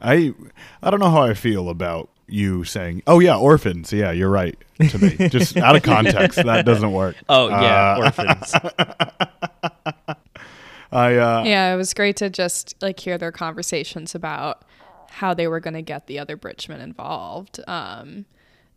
I 0.00 0.34
I 0.82 0.90
don't 0.90 1.00
know 1.00 1.10
how 1.10 1.22
I 1.22 1.34
feel 1.34 1.68
about 1.68 2.08
you 2.26 2.64
saying, 2.64 3.02
"Oh 3.06 3.20
yeah, 3.20 3.36
orphans." 3.36 3.92
Yeah, 3.92 4.10
you're 4.12 4.30
right. 4.30 4.56
To 4.88 4.98
me, 4.98 5.28
just 5.28 5.56
out 5.56 5.76
of 5.76 5.82
context, 5.82 6.42
that 6.42 6.64
doesn't 6.64 6.92
work. 6.92 7.16
Oh 7.28 7.48
yeah, 7.48 7.96
Uh, 7.98 8.04
orphans. 8.04 8.54
I 10.92 11.16
uh, 11.16 11.42
Yeah, 11.44 11.72
it 11.72 11.76
was 11.76 11.94
great 11.94 12.16
to 12.16 12.30
just 12.30 12.74
like 12.80 13.00
hear 13.00 13.18
their 13.18 13.32
conversations 13.32 14.14
about 14.14 14.64
how 15.08 15.34
they 15.34 15.46
were 15.48 15.60
going 15.60 15.74
to 15.74 15.82
get 15.82 16.06
the 16.06 16.18
other 16.18 16.36
bridgemen 16.36 16.80
involved. 16.80 17.60
Um, 17.66 18.26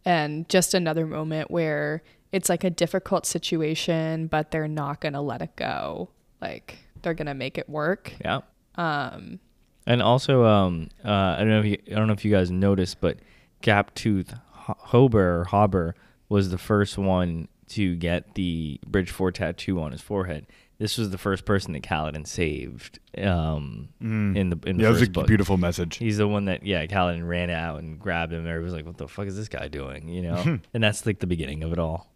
and 0.05 0.47
just 0.49 0.73
another 0.73 1.05
moment 1.05 1.49
where 1.51 2.03
it's 2.31 2.49
like 2.49 2.63
a 2.63 2.69
difficult 2.69 3.25
situation, 3.25 4.27
but 4.27 4.51
they're 4.51 4.67
not 4.67 5.01
going 5.01 5.13
to 5.13 5.21
let 5.21 5.41
it 5.41 5.55
go. 5.55 6.09
Like 6.41 6.79
they're 7.01 7.13
going 7.13 7.27
to 7.27 7.33
make 7.33 7.57
it 7.57 7.69
work. 7.69 8.13
yeah. 8.23 8.41
Um, 8.75 9.39
And 9.87 10.01
also, 10.01 10.43
um, 10.43 10.89
uh, 11.03 11.09
I 11.09 11.37
don't 11.39 11.49
know 11.49 11.59
if 11.59 11.65
you, 11.65 11.77
I 11.87 11.95
don't 11.95 12.07
know 12.07 12.13
if 12.13 12.25
you 12.25 12.31
guys 12.31 12.51
noticed, 12.51 12.99
but 12.99 13.17
Gaptooth 13.63 14.37
Ho- 14.51 14.77
Hober 14.87 15.15
or 15.41 15.45
Hobber 15.49 15.93
was 16.27 16.49
the 16.49 16.57
first 16.57 16.97
one 16.97 17.47
to 17.69 17.95
get 17.95 18.35
the 18.35 18.79
Bridge 18.85 19.11
Four 19.11 19.31
tattoo 19.31 19.79
on 19.79 19.91
his 19.91 20.01
forehead. 20.01 20.45
This 20.77 20.97
was 20.97 21.09
the 21.09 21.17
first 21.17 21.45
person 21.45 21.71
that 21.73 21.83
Kaladin 21.83 22.27
saved 22.27 22.99
um, 23.17 23.87
in 24.01 24.33
the 24.49 24.59
in 24.67 24.75
the 24.77 24.83
yeah, 24.83 24.89
it 24.89 24.91
was 24.91 25.01
a 25.03 25.09
book. 25.09 25.25
beautiful 25.27 25.55
message. 25.57 25.95
He's 25.97 26.17
the 26.17 26.27
one 26.27 26.45
that 26.45 26.65
yeah, 26.65 26.85
Kaladin 26.85 27.25
ran 27.25 27.49
out 27.49 27.79
and 27.79 27.97
grabbed 27.97 28.33
him. 28.33 28.39
And 28.39 28.47
everybody 28.49 28.65
was 28.65 28.73
like, 28.73 28.85
"What 28.85 28.97
the 28.97 29.07
fuck 29.07 29.27
is 29.27 29.37
this 29.37 29.47
guy 29.47 29.69
doing?" 29.69 30.09
You 30.09 30.21
know, 30.23 30.59
and 30.73 30.83
that's 30.83 31.05
like 31.05 31.19
the 31.19 31.27
beginning 31.27 31.63
of 31.63 31.71
it 31.71 31.79
all. 31.79 32.07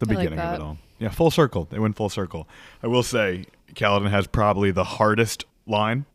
the 0.00 0.06
I 0.06 0.14
like 0.14 0.18
beginning 0.18 0.38
of 0.40 0.54
it 0.54 0.60
all. 0.60 0.78
Yeah, 0.98 1.10
full 1.10 1.30
circle. 1.30 1.66
They 1.70 1.78
went 1.78 1.94
full 1.96 2.08
circle. 2.08 2.48
I 2.82 2.88
will 2.88 3.02
say, 3.04 3.44
Kaladin 3.74 4.10
has 4.10 4.26
probably 4.26 4.70
the 4.72 4.84
hardest 4.84 5.44
line 5.66 6.06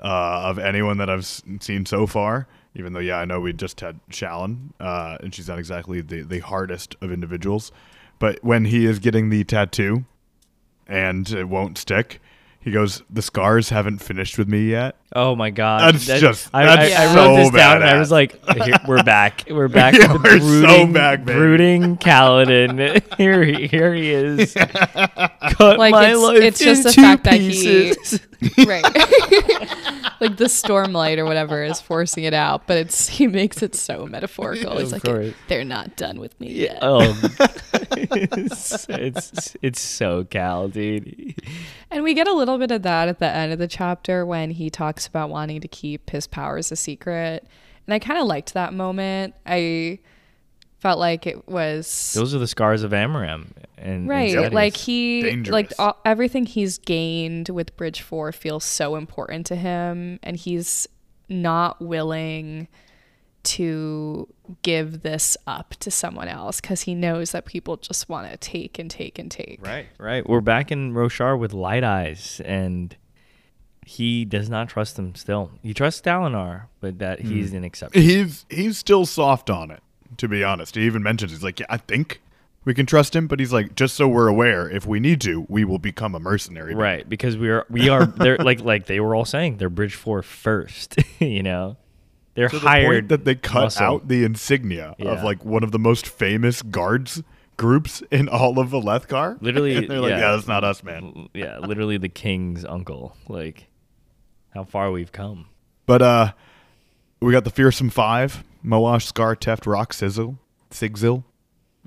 uh, 0.00 0.06
of 0.44 0.58
anyone 0.60 0.98
that 0.98 1.10
I've 1.10 1.20
s- 1.20 1.42
seen 1.60 1.84
so 1.86 2.06
far. 2.06 2.46
Even 2.76 2.92
though, 2.92 3.00
yeah, 3.00 3.16
I 3.16 3.24
know 3.24 3.40
we 3.40 3.52
just 3.54 3.80
had 3.80 3.98
Shallan, 4.10 4.70
uh, 4.78 5.16
and 5.20 5.34
she's 5.34 5.48
not 5.48 5.58
exactly 5.58 6.00
the, 6.02 6.22
the 6.22 6.40
hardest 6.40 6.94
of 7.00 7.10
individuals. 7.10 7.72
But 8.18 8.38
when 8.44 8.66
he 8.66 8.84
is 8.84 8.98
getting 8.98 9.30
the 9.30 9.42
tattoo 9.44 10.04
and 10.86 11.28
it 11.30 11.48
won't 11.48 11.78
stick, 11.78 12.20
he 12.60 12.70
goes, 12.72 13.02
"The 13.08 13.22
scars 13.22 13.68
haven't 13.68 13.98
finished 13.98 14.38
with 14.38 14.48
me 14.48 14.70
yet." 14.70 14.96
Oh 15.14 15.36
my 15.36 15.50
god, 15.50 15.94
That's 15.94 16.06
just- 16.20 16.50
I, 16.52 16.64
that's 16.64 16.94
I, 16.94 17.04
I 17.04 17.14
so 17.14 17.14
wrote 17.14 17.36
this 17.36 17.50
down 17.50 17.76
and 17.76 17.84
I 17.84 17.96
was 17.98 18.10
like, 18.10 18.38
"We're 18.88 19.02
back, 19.04 19.44
we're 19.50 19.68
back, 19.68 19.94
Yeah, 19.94 20.12
with 20.12 20.22
the 20.22 20.28
we're 20.28 20.38
so 20.40 20.66
brooding, 20.66 20.92
back, 20.92 21.24
baby. 21.24 21.38
brooding 21.38 21.96
Kaladin. 21.98 23.14
here, 23.16 23.42
he- 23.44 23.66
here 23.68 23.94
he 23.94 24.10
is. 24.10 24.52
Cut 24.54 25.78
Like, 25.78 25.92
my 25.92 26.04
it's- 26.10 26.18
life 26.18 26.42
it's 26.42 26.58
just 26.58 26.82
the 26.82 26.88
into 26.90 27.00
fact 27.00 27.24
that 27.24 27.34
he- 27.40 27.48
pieces. 27.50 28.20
right. 28.66 28.82
like 30.20 30.36
the 30.36 30.44
stormlight 30.46 31.18
or 31.18 31.24
whatever 31.24 31.62
is 31.62 31.80
forcing 31.80 32.24
it 32.24 32.34
out, 32.34 32.66
but 32.66 32.76
it's 32.78 33.08
he 33.08 33.26
makes 33.26 33.62
it 33.62 33.74
so 33.74 34.06
metaphorical. 34.06 34.78
He's 34.78 34.88
Of 34.88 34.92
like, 34.92 35.02
course. 35.04 35.34
they're 35.48 35.64
not 35.64 35.96
done 35.96 36.18
with 36.20 36.38
me 36.40 36.52
yet. 36.52 36.82
um, 36.82 37.16
it's, 37.96 38.86
it's 38.88 39.56
it's 39.62 39.80
so 39.80 40.24
Cal, 40.24 40.68
dude. 40.68 41.34
And 41.90 42.02
we 42.02 42.14
get 42.14 42.28
a 42.28 42.32
little 42.32 42.58
bit 42.58 42.70
of 42.70 42.82
that 42.82 43.08
at 43.08 43.18
the 43.18 43.28
end 43.28 43.52
of 43.52 43.58
the 43.58 43.68
chapter 43.68 44.24
when 44.26 44.50
he 44.50 44.70
talks 44.70 45.06
about 45.06 45.30
wanting 45.30 45.60
to 45.60 45.68
keep 45.68 46.10
his 46.10 46.26
powers 46.26 46.70
a 46.72 46.76
secret. 46.76 47.46
And 47.86 47.94
I 47.94 47.98
kind 47.98 48.18
of 48.18 48.26
liked 48.26 48.54
that 48.54 48.74
moment. 48.74 49.34
I 49.46 49.98
felt 50.78 50.98
like 50.98 51.26
it 51.26 51.48
was 51.48 52.12
Those 52.14 52.34
are 52.34 52.38
the 52.38 52.46
scars 52.46 52.82
of 52.82 52.90
Amaram, 52.92 53.46
and 53.78 54.08
right. 54.08 54.34
and 54.36 54.54
Like 54.54 54.76
he, 54.76 55.22
Dangerous. 55.22 55.52
like 55.52 55.72
all, 55.78 55.98
everything 56.04 56.46
he's 56.46 56.78
gained 56.78 57.48
with 57.48 57.76
Bridge 57.76 58.00
Four 58.02 58.32
feels 58.32 58.64
so 58.64 58.96
important 58.96 59.46
to 59.46 59.56
him, 59.56 60.18
and 60.22 60.36
he's 60.36 60.86
not 61.28 61.80
willing 61.80 62.68
to 63.42 64.28
give 64.62 65.02
this 65.02 65.36
up 65.46 65.70
to 65.78 65.90
someone 65.90 66.26
else 66.28 66.60
because 66.60 66.82
he 66.82 66.94
knows 66.94 67.30
that 67.30 67.44
people 67.46 67.76
just 67.76 68.08
want 68.08 68.28
to 68.30 68.36
take 68.36 68.78
and 68.78 68.90
take 68.90 69.18
and 69.18 69.30
take. 69.30 69.64
Right, 69.64 69.86
right. 69.98 70.28
We're 70.28 70.40
back 70.40 70.72
in 70.72 70.92
Roshar 70.94 71.38
with 71.38 71.52
Light 71.52 71.84
Eyes, 71.84 72.40
and 72.44 72.96
he 73.84 74.24
does 74.24 74.50
not 74.50 74.68
trust 74.68 74.96
them 74.96 75.14
still. 75.14 75.52
He 75.62 75.72
trusts 75.74 76.00
Dalinar, 76.00 76.64
but 76.80 76.98
that 76.98 77.20
he's 77.20 77.50
Hmm. 77.50 77.56
an 77.58 77.64
exception. 77.64 78.02
He's 78.02 78.44
he's 78.50 78.78
still 78.78 79.06
soft 79.06 79.48
on 79.48 79.70
it, 79.70 79.80
to 80.18 80.28
be 80.28 80.42
honest. 80.44 80.74
He 80.74 80.82
even 80.82 81.02
mentions 81.02 81.32
he's 81.32 81.42
like, 81.42 81.60
yeah, 81.60 81.66
I 81.70 81.76
think 81.78 82.20
we 82.64 82.74
can 82.74 82.84
trust 82.86 83.14
him, 83.14 83.26
but 83.28 83.38
he's 83.38 83.52
like, 83.52 83.74
just 83.76 83.94
so 83.94 84.08
we're 84.08 84.26
aware, 84.28 84.68
if 84.68 84.86
we 84.86 84.98
need 85.00 85.20
to, 85.22 85.46
we 85.48 85.64
will 85.64 85.78
become 85.78 86.14
a 86.14 86.20
mercenary. 86.20 86.74
Right, 86.74 87.08
because 87.08 87.36
we 87.36 87.48
are 87.50 87.64
we 87.70 87.88
are 87.88 88.06
they're 88.06 88.36
like 88.40 88.60
like 88.60 88.86
they 88.86 88.98
were 89.00 89.14
all 89.14 89.24
saying 89.24 89.58
they're 89.58 89.70
Bridge 89.70 89.94
Four 89.94 90.22
first. 90.22 90.96
you 91.20 91.42
know, 91.42 91.76
they're 92.34 92.48
To 92.48 92.58
the 92.58 92.68
hired 92.68 92.88
point 93.04 93.08
that 93.10 93.24
they 93.24 93.34
cut 93.36 93.62
muscle. 93.64 93.84
out 93.86 94.08
the 94.08 94.24
insignia 94.24 94.94
Yeah. 94.98 95.10
of 95.12 95.22
like 95.22 95.44
one 95.44 95.62
of 95.62 95.72
the 95.72 95.78
most 95.78 96.06
famous 96.08 96.62
guards 96.62 97.22
groups 97.56 98.02
in 98.10 98.28
all 98.28 98.58
of 98.58 98.70
Alethkar. 98.70 99.40
Literally, 99.40 99.76
And 99.78 99.88
they're 99.88 100.00
like, 100.00 100.10
yeah. 100.10 100.18
yeah, 100.18 100.32
that's 100.32 100.46
not 100.48 100.62
us, 100.64 100.82
man. 100.82 101.28
yeah, 101.32 101.58
literally 101.60 101.96
the 101.98 102.08
king's 102.10 102.64
uncle. 102.64 103.16
Like 103.28 103.68
how 104.54 104.64
far 104.64 104.90
we've 104.90 105.12
come. 105.12 105.46
But 105.86 106.02
uh, 106.02 106.32
we 107.20 107.30
got 107.32 107.44
the 107.44 107.50
fearsome 107.50 107.90
five: 107.90 108.42
Moash, 108.66 109.02
Scar, 109.02 109.36
Teft, 109.36 109.66
Rock, 109.66 109.92
Sizzle, 109.92 110.38
Sigzil, 110.70 111.22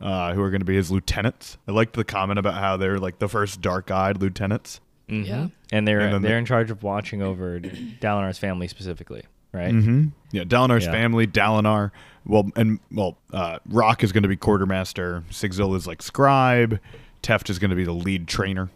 uh, 0.01 0.33
who 0.33 0.41
are 0.41 0.49
going 0.49 0.61
to 0.61 0.65
be 0.65 0.75
his 0.75 0.89
lieutenants. 0.91 1.57
I 1.67 1.71
liked 1.71 1.93
the 1.93 2.03
comment 2.05 2.39
about 2.39 2.53
how 2.55 2.77
they're 2.77 2.97
like 2.99 3.19
the 3.19 3.27
first 3.27 3.59
dark-eyed 3.61 4.21
lieutenants. 4.21 4.79
Mhm. 5.09 5.25
Yeah. 5.27 5.47
and 5.71 5.87
they're 5.87 5.99
And 6.01 6.23
they're 6.23 6.31
the- 6.33 6.37
in 6.37 6.45
charge 6.45 6.69
of 6.71 6.83
watching 6.83 7.21
over 7.23 7.59
Dalinar's 7.99 8.37
family 8.37 8.67
specifically, 8.67 9.23
right? 9.51 9.73
Mm-hmm. 9.73 10.09
Yeah, 10.31 10.43
Dalinar's 10.43 10.85
Yeah. 10.85 10.91
family, 10.91 11.25
Dalinar. 11.27 11.89
Well, 12.25 12.49
and 12.55 12.79
well, 12.91 13.17
uh, 13.33 13.57
Rock 13.67 14.03
is 14.03 14.11
going 14.11 14.21
to 14.23 14.29
be 14.29 14.35
quartermaster. 14.37 15.23
Sigzil 15.31 15.75
is 15.75 15.87
like 15.87 16.01
scribe. 16.03 16.79
Teft 17.23 17.49
is 17.49 17.57
going 17.59 17.71
to 17.71 17.75
be 17.75 17.83
the 17.85 17.91
lead 17.91 18.27
trainer. 18.27 18.69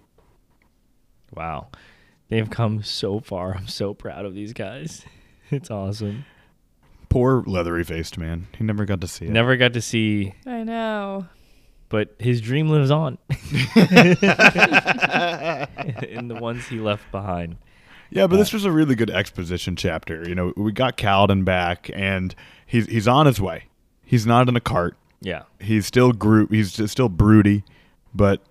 Wow. 1.36 1.68
They've 2.30 2.50
come 2.50 2.82
so 2.84 3.20
far. 3.20 3.56
I'm 3.56 3.68
so 3.68 3.94
proud 3.94 4.26
of 4.26 4.34
these 4.34 4.54
guys. 4.54 5.06
It's 5.52 5.70
awesome. 5.70 6.26
Poor 7.14 7.44
leathery 7.46 7.84
faced 7.84 8.18
man. 8.18 8.48
He 8.58 8.64
never 8.64 8.86
got 8.86 9.00
to 9.02 9.08
see 9.08 9.26
it. 9.26 9.32
Never 9.32 9.56
got 9.56 9.74
to 9.74 9.82
see, 9.82 10.34
I 10.48 10.64
know. 10.64 11.28
but 11.90 12.16
his 12.18 12.42
dream 12.42 12.70
lives 12.70 12.90
on 12.90 13.20
in 13.30 13.38
the 16.28 16.38
ones 16.42 16.68
he 16.68 16.80
left 16.80 17.12
behind. 17.12 17.58
Yeah, 18.10 18.26
but 18.26 18.38
this 18.38 18.52
was 18.52 18.66
a 18.66 18.72
really 18.72 18.96
good 18.96 19.12
exposition 19.12 19.76
chapter. 19.76 20.28
You 20.28 20.34
know, 20.34 20.54
we 20.58 20.72
got 20.72 20.98
Kaladin 20.98 21.46
back, 21.46 21.92
and 21.94 22.34
he's 22.66 22.88
he's 22.88 23.08
on 23.08 23.28
his 23.28 23.40
way. 23.40 23.66
He's 24.04 24.26
not 24.26 24.50
in 24.50 24.56
a 24.56 24.60
cart. 24.60 24.98
Yeah. 25.22 25.44
He's 25.60 25.86
still 25.86 26.14
Groot. 26.14 26.52
He's 26.52 26.74
just 26.74 26.92
still 26.92 27.10
broody, 27.10 27.64
but 28.14 28.42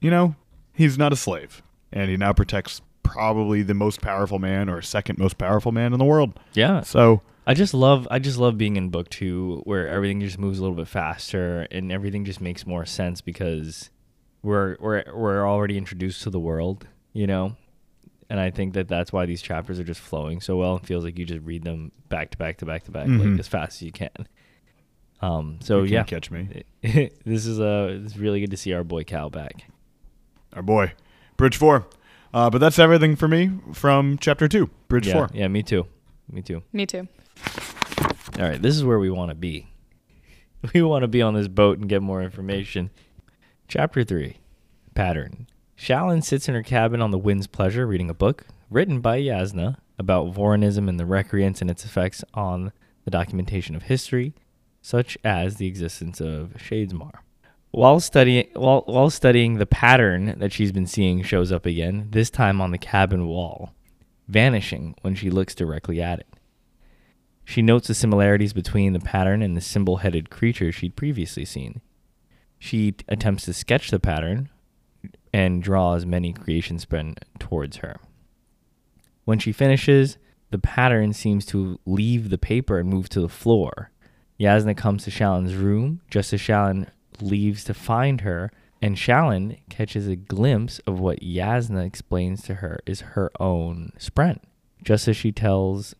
you 0.00 0.10
know, 0.10 0.34
he's 0.72 0.96
not 0.96 1.12
a 1.12 1.16
slave, 1.16 1.62
and 1.92 2.10
he 2.10 2.16
now 2.16 2.32
protects 2.32 2.80
probably 3.12 3.62
the 3.62 3.74
most 3.74 4.00
powerful 4.00 4.38
man 4.38 4.68
or 4.68 4.80
second 4.82 5.18
most 5.18 5.38
powerful 5.38 5.72
man 5.72 5.92
in 5.92 5.98
the 5.98 6.04
world. 6.04 6.38
Yeah. 6.54 6.80
So 6.82 7.22
I 7.46 7.54
just 7.54 7.74
love 7.74 8.06
I 8.10 8.18
just 8.18 8.38
love 8.38 8.56
being 8.58 8.76
in 8.76 8.90
book 8.90 9.08
2 9.10 9.62
where 9.64 9.88
everything 9.88 10.20
just 10.20 10.38
moves 10.38 10.58
a 10.58 10.62
little 10.62 10.76
bit 10.76 10.88
faster 10.88 11.66
and 11.70 11.90
everything 11.90 12.24
just 12.24 12.40
makes 12.40 12.66
more 12.66 12.84
sense 12.86 13.20
because 13.20 13.90
we're 14.42 14.76
we're 14.80 15.04
we're 15.14 15.46
already 15.48 15.76
introduced 15.78 16.22
to 16.22 16.30
the 16.30 16.40
world, 16.40 16.86
you 17.12 17.26
know? 17.26 17.56
And 18.30 18.38
I 18.38 18.50
think 18.50 18.74
that 18.74 18.88
that's 18.88 19.10
why 19.12 19.24
these 19.24 19.40
chapters 19.40 19.80
are 19.80 19.84
just 19.84 20.00
flowing 20.00 20.40
so 20.42 20.56
well. 20.58 20.76
It 20.76 20.84
feels 20.86 21.02
like 21.02 21.18
you 21.18 21.24
just 21.24 21.40
read 21.44 21.64
them 21.64 21.92
back 22.10 22.30
to 22.32 22.36
back 22.38 22.58
to 22.58 22.66
back 22.66 22.84
to 22.84 22.90
back 22.90 23.06
Mhm. 23.06 23.30
like 23.32 23.40
as 23.40 23.48
fast 23.48 23.78
as 23.78 23.82
you 23.82 23.92
can. 23.92 24.10
Um 25.20 25.58
so 25.60 25.82
you 25.82 25.94
yeah. 25.94 26.04
catch 26.04 26.30
me, 26.30 26.62
this 27.24 27.46
is 27.46 27.58
uh 27.58 27.98
it's 28.04 28.16
really 28.16 28.40
good 28.40 28.50
to 28.52 28.56
see 28.56 28.72
our 28.72 28.84
boy 28.84 29.02
Cal 29.04 29.30
back. 29.30 29.64
our 30.52 30.62
boy, 30.62 30.92
Bridge 31.36 31.56
Four. 31.56 31.86
Uh, 32.32 32.50
but 32.50 32.58
that's 32.58 32.78
everything 32.78 33.16
for 33.16 33.28
me 33.28 33.50
from 33.72 34.18
chapter 34.18 34.48
two, 34.48 34.70
Bridge 34.88 35.06
yeah, 35.06 35.12
Four. 35.14 35.30
yeah, 35.32 35.48
me 35.48 35.62
too. 35.62 35.86
Me 36.30 36.42
too. 36.42 36.62
Me 36.72 36.84
too. 36.86 37.08
All 38.38 38.44
right, 38.44 38.60
this 38.60 38.76
is 38.76 38.84
where 38.84 38.98
we 38.98 39.10
want 39.10 39.30
to 39.30 39.34
be. 39.34 39.66
We 40.74 40.82
want 40.82 41.02
to 41.02 41.08
be 41.08 41.22
on 41.22 41.34
this 41.34 41.46
boat 41.46 41.78
and 41.78 41.88
get 41.88 42.02
more 42.02 42.20
information. 42.20 42.90
Chapter 43.68 44.02
3 44.02 44.38
Pattern. 44.94 45.46
Shallan 45.78 46.24
sits 46.24 46.48
in 46.48 46.54
her 46.54 46.64
cabin 46.64 47.00
on 47.00 47.12
the 47.12 47.18
Wind's 47.18 47.46
Pleasure 47.46 47.86
reading 47.86 48.10
a 48.10 48.14
book 48.14 48.44
written 48.68 49.00
by 49.00 49.20
Jasnah 49.20 49.76
about 50.00 50.34
Vorinism 50.34 50.88
and 50.88 50.98
the 50.98 51.06
Recreants 51.06 51.60
and 51.60 51.70
its 51.70 51.84
effects 51.84 52.24
on 52.34 52.72
the 53.04 53.10
documentation 53.12 53.76
of 53.76 53.84
history, 53.84 54.34
such 54.82 55.16
as 55.22 55.56
the 55.56 55.68
existence 55.68 56.20
of 56.20 56.54
Shadesmar. 56.58 57.12
While 57.70 58.00
studying, 58.00 58.48
while, 58.54 58.82
while 58.86 59.10
studying, 59.10 59.58
the 59.58 59.66
pattern 59.66 60.38
that 60.38 60.52
she's 60.52 60.72
been 60.72 60.86
seeing 60.86 61.22
shows 61.22 61.52
up 61.52 61.66
again, 61.66 62.08
this 62.10 62.30
time 62.30 62.60
on 62.60 62.70
the 62.70 62.78
cabin 62.78 63.26
wall, 63.26 63.74
vanishing 64.26 64.94
when 65.02 65.14
she 65.14 65.30
looks 65.30 65.54
directly 65.54 66.00
at 66.00 66.20
it. 66.20 66.26
She 67.44 67.62
notes 67.62 67.88
the 67.88 67.94
similarities 67.94 68.52
between 68.52 68.92
the 68.92 69.00
pattern 69.00 69.42
and 69.42 69.56
the 69.56 69.60
symbol 69.60 69.98
headed 69.98 70.30
creature 70.30 70.72
she'd 70.72 70.96
previously 70.96 71.44
seen. 71.44 71.80
She 72.58 72.94
attempts 73.08 73.44
to 73.44 73.52
sketch 73.52 73.90
the 73.90 74.00
pattern 74.00 74.48
and 75.32 75.62
draw 75.62 75.94
as 75.94 76.04
many 76.04 76.32
creations 76.32 76.82
spin 76.82 77.16
towards 77.38 77.78
her. 77.78 78.00
When 79.24 79.38
she 79.38 79.52
finishes, 79.52 80.18
the 80.50 80.58
pattern 80.58 81.12
seems 81.12 81.44
to 81.46 81.78
leave 81.86 82.30
the 82.30 82.38
paper 82.38 82.78
and 82.78 82.88
move 82.88 83.08
to 83.10 83.20
the 83.20 83.28
floor. 83.28 83.92
Jasnah 84.40 84.76
comes 84.76 85.04
to 85.04 85.10
Shallan's 85.10 85.54
room 85.54 86.00
just 86.10 86.32
as 86.32 86.40
Shallan 86.40 86.88
leaves 87.22 87.64
to 87.64 87.74
find 87.74 88.22
her, 88.22 88.50
and 88.80 88.96
Shallan 88.96 89.58
catches 89.68 90.06
a 90.06 90.16
glimpse 90.16 90.78
of 90.80 91.00
what 91.00 91.20
Jasnah 91.20 91.86
explains 91.86 92.42
to 92.42 92.54
her 92.54 92.80
is 92.86 93.00
her 93.00 93.30
own 93.40 93.92
spren. 93.98 94.38
Just 94.82 95.08
as 95.08 95.16
she 95.16 95.32
tells 95.32 95.94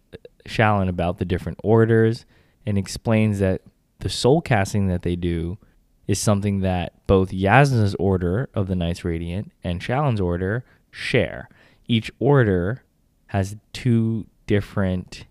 Shallan 0.47 0.89
about 0.89 1.19
the 1.19 1.25
different 1.25 1.59
orders 1.65 2.25
and 2.65 2.79
explains 2.79 3.39
that 3.41 3.63
the 4.01 4.09
soul 4.09 4.41
casting 4.41 4.89
that 4.89 5.03
they 5.03 5.17
do 5.17 5.59
is 6.07 6.19
something 6.19 6.61
that 6.61 7.07
both 7.07 7.31
Jasnah's 7.31 7.95
order 7.97 8.49
of 8.55 8.69
the 8.69 8.77
Knights 8.77 9.05
Radiant 9.05 9.53
and 9.63 9.81
Shallan's 9.81 10.21
order 10.21 10.65
share. 10.91 11.49
Each 11.87 12.11
order 12.19 12.83
has 13.29 13.57
two 13.73 14.27
different 14.47 15.27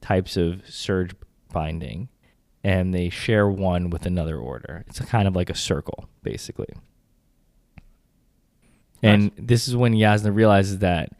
types 0.00 0.36
of 0.36 0.62
surge 0.68 1.14
binding, 1.52 2.08
and 2.66 2.92
they 2.92 3.08
share 3.08 3.48
one 3.48 3.90
with 3.90 4.06
another 4.06 4.38
order. 4.38 4.84
It's 4.88 4.98
a 4.98 5.06
kind 5.06 5.28
of 5.28 5.36
like 5.36 5.48
a 5.48 5.54
circle, 5.54 6.08
basically. 6.24 6.66
And 9.04 9.30
this 9.38 9.68
is 9.68 9.76
when 9.76 9.94
Jasnah 9.94 10.34
realizes 10.34 10.80
that 10.80 11.10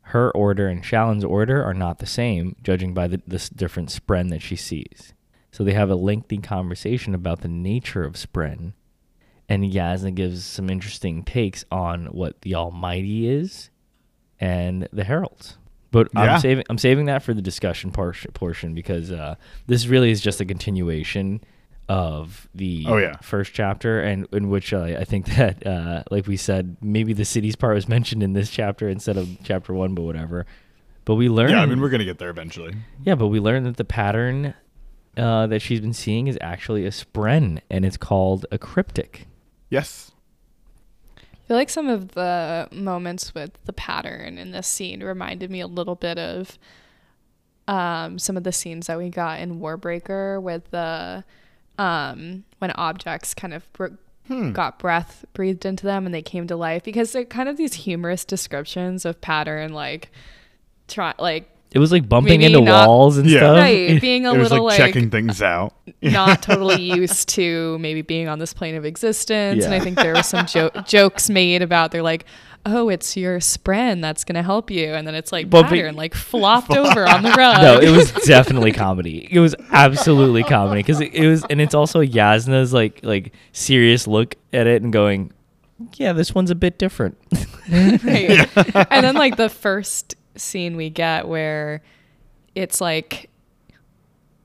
her 0.00 0.30
order 0.30 0.66
and 0.66 0.82
Shallan's 0.82 1.24
order 1.24 1.62
are 1.62 1.74
not 1.74 1.98
the 1.98 2.06
same, 2.06 2.56
judging 2.62 2.94
by 2.94 3.06
the 3.06 3.20
this 3.26 3.50
different 3.50 3.90
spren 3.90 4.30
that 4.30 4.40
she 4.40 4.56
sees. 4.56 5.12
So 5.52 5.62
they 5.62 5.74
have 5.74 5.90
a 5.90 5.94
lengthy 5.94 6.38
conversation 6.38 7.14
about 7.14 7.42
the 7.42 7.48
nature 7.48 8.02
of 8.02 8.14
spren, 8.14 8.72
and 9.46 9.70
Jasnah 9.70 10.14
gives 10.14 10.42
some 10.42 10.70
interesting 10.70 11.22
takes 11.22 11.66
on 11.70 12.06
what 12.06 12.40
the 12.40 12.54
Almighty 12.54 13.28
is 13.28 13.68
and 14.40 14.88
the 14.90 15.04
heralds. 15.04 15.58
But 15.90 16.08
Yeah. 16.14 16.20
I'm 16.34 16.40
saving 16.40 16.64
I'm 16.68 16.78
saving 16.78 17.06
that 17.06 17.22
for 17.22 17.32
the 17.34 17.42
discussion 17.42 17.90
portion 17.92 18.32
portion 18.32 18.74
because 18.74 19.10
uh, 19.10 19.36
this 19.66 19.86
really 19.86 20.10
is 20.10 20.20
just 20.20 20.40
a 20.40 20.44
continuation 20.44 21.40
of 21.88 22.48
the 22.54 22.84
Oh, 22.88 22.96
yeah. 22.96 23.16
first 23.22 23.52
chapter, 23.54 24.00
and 24.00 24.26
in 24.32 24.48
which 24.50 24.72
uh, 24.72 24.80
I 24.82 25.04
think 25.04 25.26
that, 25.36 25.64
uh, 25.64 26.02
like 26.10 26.26
we 26.26 26.36
said, 26.36 26.76
maybe 26.80 27.12
the 27.12 27.24
cities 27.24 27.54
part 27.54 27.74
was 27.74 27.88
mentioned 27.88 28.22
in 28.22 28.32
this 28.32 28.50
chapter 28.50 28.88
instead 28.88 29.16
of 29.16 29.28
chapter 29.44 29.72
one, 29.72 29.94
but 29.94 30.02
whatever. 30.02 30.46
But 31.04 31.14
we 31.14 31.28
learned, 31.28 31.52
Yeah, 31.52 31.62
I 31.62 31.66
mean 31.66 31.80
we're 31.80 31.88
gonna 31.90 32.04
get 32.04 32.18
there 32.18 32.30
eventually. 32.30 32.74
yeah, 33.04 33.14
but 33.14 33.28
we 33.28 33.38
learned 33.38 33.66
that 33.66 33.76
the 33.76 33.84
pattern 33.84 34.54
uh, 35.16 35.46
that 35.46 35.62
she's 35.62 35.80
been 35.80 35.92
seeing 35.92 36.26
is 36.26 36.36
actually 36.40 36.84
a 36.84 36.90
spren, 36.90 37.60
and 37.70 37.84
it's 37.84 37.96
called 37.96 38.44
a 38.50 38.58
cryptic. 38.58 39.26
Yes. 39.70 40.10
I 41.46 41.48
feel 41.48 41.56
like 41.58 41.70
some 41.70 41.88
of 41.88 42.12
the 42.12 42.66
moments 42.72 43.32
with 43.32 43.52
the 43.66 43.72
pattern 43.72 44.36
in 44.36 44.50
this 44.50 44.66
scene 44.66 45.00
reminded 45.00 45.48
me 45.48 45.60
a 45.60 45.68
little 45.68 45.94
bit 45.94 46.18
of 46.18 46.58
um, 47.68 48.18
some 48.18 48.36
of 48.36 48.42
the 48.42 48.50
scenes 48.50 48.88
that 48.88 48.98
we 48.98 49.10
got 49.10 49.38
in 49.38 49.60
Warbreaker 49.60 50.42
with 50.42 50.68
the 50.72 51.22
um, 51.78 52.42
when 52.58 52.72
objects 52.72 53.32
kind 53.34 53.54
of 53.54 53.72
br- 53.72 53.86
Hmm. 54.26 54.50
got 54.50 54.80
breath 54.80 55.24
breathed 55.34 55.64
into 55.64 55.84
them 55.86 56.04
and 56.04 56.12
they 56.12 56.20
came 56.20 56.48
to 56.48 56.56
life 56.56 56.82
because 56.82 57.12
they're 57.12 57.24
kind 57.24 57.48
of 57.48 57.56
these 57.56 57.74
humorous 57.74 58.24
descriptions 58.24 59.04
of 59.04 59.20
pattern, 59.20 59.72
like 59.72 60.10
try 60.88 61.14
like 61.20 61.48
It 61.72 61.78
was 61.78 61.92
like 61.92 62.08
bumping 62.08 62.40
Maybe 62.40 62.54
into 62.54 62.60
not- 62.64 62.88
walls 62.88 63.18
and 63.18 63.28
Yeah. 63.28 63.38
stuff. 63.40 63.56
right 63.58 64.00
being 64.00 64.24
a 64.26 64.32
it 64.34 64.38
was 64.38 64.50
little 64.50 64.66
like, 64.66 64.78
like, 64.78 64.86
checking 64.86 65.10
things 65.10 65.42
out. 65.42 65.74
not 66.02 66.42
totally 66.42 66.82
used 66.82 67.28
to 67.30 67.76
maybe 67.78 68.02
being 68.02 68.28
on 68.28 68.38
this 68.38 68.54
plane 68.54 68.76
of 68.76 68.84
existence. 68.84 69.64
And 69.64 69.72
Yeah. 69.74 69.78
I 69.80 69.82
think 69.82 69.96
there 69.96 70.14
were 70.14 70.22
some 70.22 70.46
jo- 70.46 70.70
jokes 70.86 71.28
made 71.28 71.62
about 71.62 71.90
they're 71.90 72.02
like, 72.02 72.24
oh, 72.64 72.88
it's 72.88 73.16
your 73.16 73.38
spren 73.38 74.00
that's 74.00 74.24
going 74.24 74.34
to 74.36 74.42
help 74.42 74.70
you. 74.70 74.86
And 74.94 75.06
then 75.06 75.14
it's 75.14 75.30
like 75.32 75.48
Bumping- 75.50 75.78
pattern, 75.80 75.96
like 75.96 76.14
flopped 76.14 76.70
over 76.70 77.06
on 77.06 77.22
the 77.22 77.30
rug. 77.32 77.60
No, 77.62 77.78
it 77.78 77.90
was 77.94 78.10
definitely 78.12 78.72
comedy. 78.72 79.28
It 79.30 79.38
was 79.40 79.54
absolutely 79.70 80.42
comedy 80.44 80.80
because 80.82 81.00
it, 81.00 81.14
it 81.14 81.28
was, 81.28 81.44
and 81.50 81.60
it's 81.60 81.74
also 81.74 82.02
Jasnah's 82.02 82.72
like 82.72 83.00
like 83.04 83.32
serious 83.52 84.06
look 84.08 84.34
at 84.52 84.66
it 84.66 84.82
and 84.82 84.92
going, 84.92 85.32
"Yeah, 85.94 86.12
this 86.12 86.34
one's 86.34 86.50
a 86.50 86.56
bit 86.56 86.76
different." 86.78 87.16
right. 87.70 88.48
And 88.90 89.04
then 89.04 89.14
like 89.14 89.36
the 89.36 89.48
first 89.48 90.16
scene 90.40 90.76
we 90.76 90.90
get 90.90 91.28
where 91.28 91.82
it's 92.54 92.80
like 92.80 93.30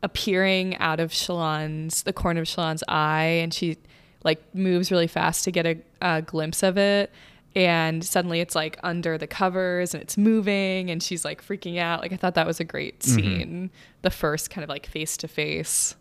appearing 0.04 0.78
out 0.78 1.00
of 1.00 1.12
Shallan's 1.12 2.04
the 2.04 2.14
corner 2.14 2.42
of 2.42 2.48
Shallan's 2.48 2.84
eye 2.88 3.40
and 3.42 3.54
she 3.54 3.78
like 4.24 4.44
moves 4.56 4.92
really 4.92 5.08
fast 5.08 5.44
to 5.46 5.52
get 5.52 5.66
a, 5.66 5.78
a 6.02 6.22
glimpse 6.22 6.64
of 6.64 6.78
it 6.78 7.12
and 7.56 8.04
suddenly 8.04 8.40
it's 8.40 8.56
like 8.56 8.80
under 8.84 9.18
the 9.18 9.28
covers 9.28 9.94
and 9.94 10.02
it's 10.02 10.18
moving 10.18 10.90
and 10.90 11.04
she's 11.04 11.26
like 11.26 11.46
freaking 11.46 11.78
out. 11.78 12.02
Like 12.02 12.14
I 12.14 12.18
thought 12.18 12.36
that 12.36 12.48
was 12.48 12.60
a 12.60 12.64
great 12.64 13.00
mm-hmm. 13.00 13.16
scene. 13.16 13.72
The 14.04 14.10
first 14.10 14.50
kind 14.50 14.64
of 14.64 14.70
like 14.70 14.86
face 14.86 15.18
to 15.18 15.28
face 15.28 15.96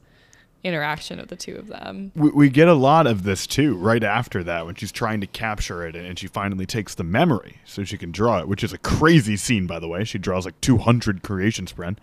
interaction 0.63 1.19
of 1.19 1.29
the 1.29 1.37
two 1.37 1.57
of 1.57 1.69
them. 1.69 2.13
We, 2.15 2.31
we 2.31 2.49
get 2.51 2.69
a 2.69 2.75
lot 2.75 3.07
of 3.07 3.23
this 3.23 3.47
too 3.47 3.77
right 3.77 4.03
after 4.03 4.45
that 4.45 4.67
when 4.67 4.75
she's 4.75 4.93
trying 4.93 5.21
to 5.23 5.27
capture 5.27 5.87
it 5.87 5.97
and 5.97 6.19
she 6.19 6.27
finally 6.27 6.67
takes 6.67 6.95
the 6.95 7.05
memory 7.05 7.59
so 7.65 7.85
she 7.85 7.97
can 7.97 8.13
draw 8.13 8.39
it 8.41 8.49
which 8.49 8.63
is 8.63 8.73
a 8.73 8.79
crazy 8.79 9.37
scene 9.37 9.67
by 9.67 9.79
the 9.79 9.89
way. 9.89 10.05
She 10.05 10.19
draws 10.19 10.45
like 10.45 10.61
200 10.61 11.23
creation 11.23 11.67
spren 11.67 11.97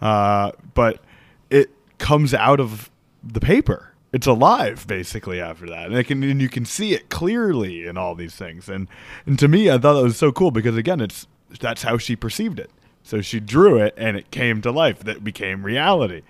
uh, 0.00 0.52
but 0.74 1.00
it 1.48 1.70
comes 1.98 2.34
out 2.34 2.60
of 2.60 2.90
the 3.22 3.40
paper. 3.40 3.94
It's 4.12 4.26
alive 4.26 4.86
basically 4.86 5.40
after 5.40 5.66
that. 5.70 5.90
And, 5.90 6.06
can, 6.06 6.22
and 6.22 6.42
you 6.42 6.48
can 6.48 6.66
see 6.66 6.92
it 6.92 7.08
clearly 7.08 7.86
in 7.86 7.96
all 7.96 8.14
these 8.14 8.34
things. 8.34 8.68
And 8.68 8.88
and 9.24 9.38
to 9.38 9.48
me 9.48 9.70
i 9.70 9.78
thought 9.78 9.94
that 9.94 10.02
was 10.02 10.18
so 10.18 10.32
cool 10.32 10.50
because 10.50 10.76
again 10.76 11.00
it's 11.00 11.26
that's 11.60 11.82
how 11.82 11.96
she 11.96 12.14
perceived 12.14 12.58
it. 12.58 12.70
So 13.02 13.20
she 13.20 13.40
drew 13.40 13.78
it 13.78 13.94
and 13.96 14.16
it 14.16 14.30
came 14.30 14.60
to 14.62 14.70
life. 14.70 15.00
That 15.00 15.24
became 15.24 15.64
reality 15.64 16.22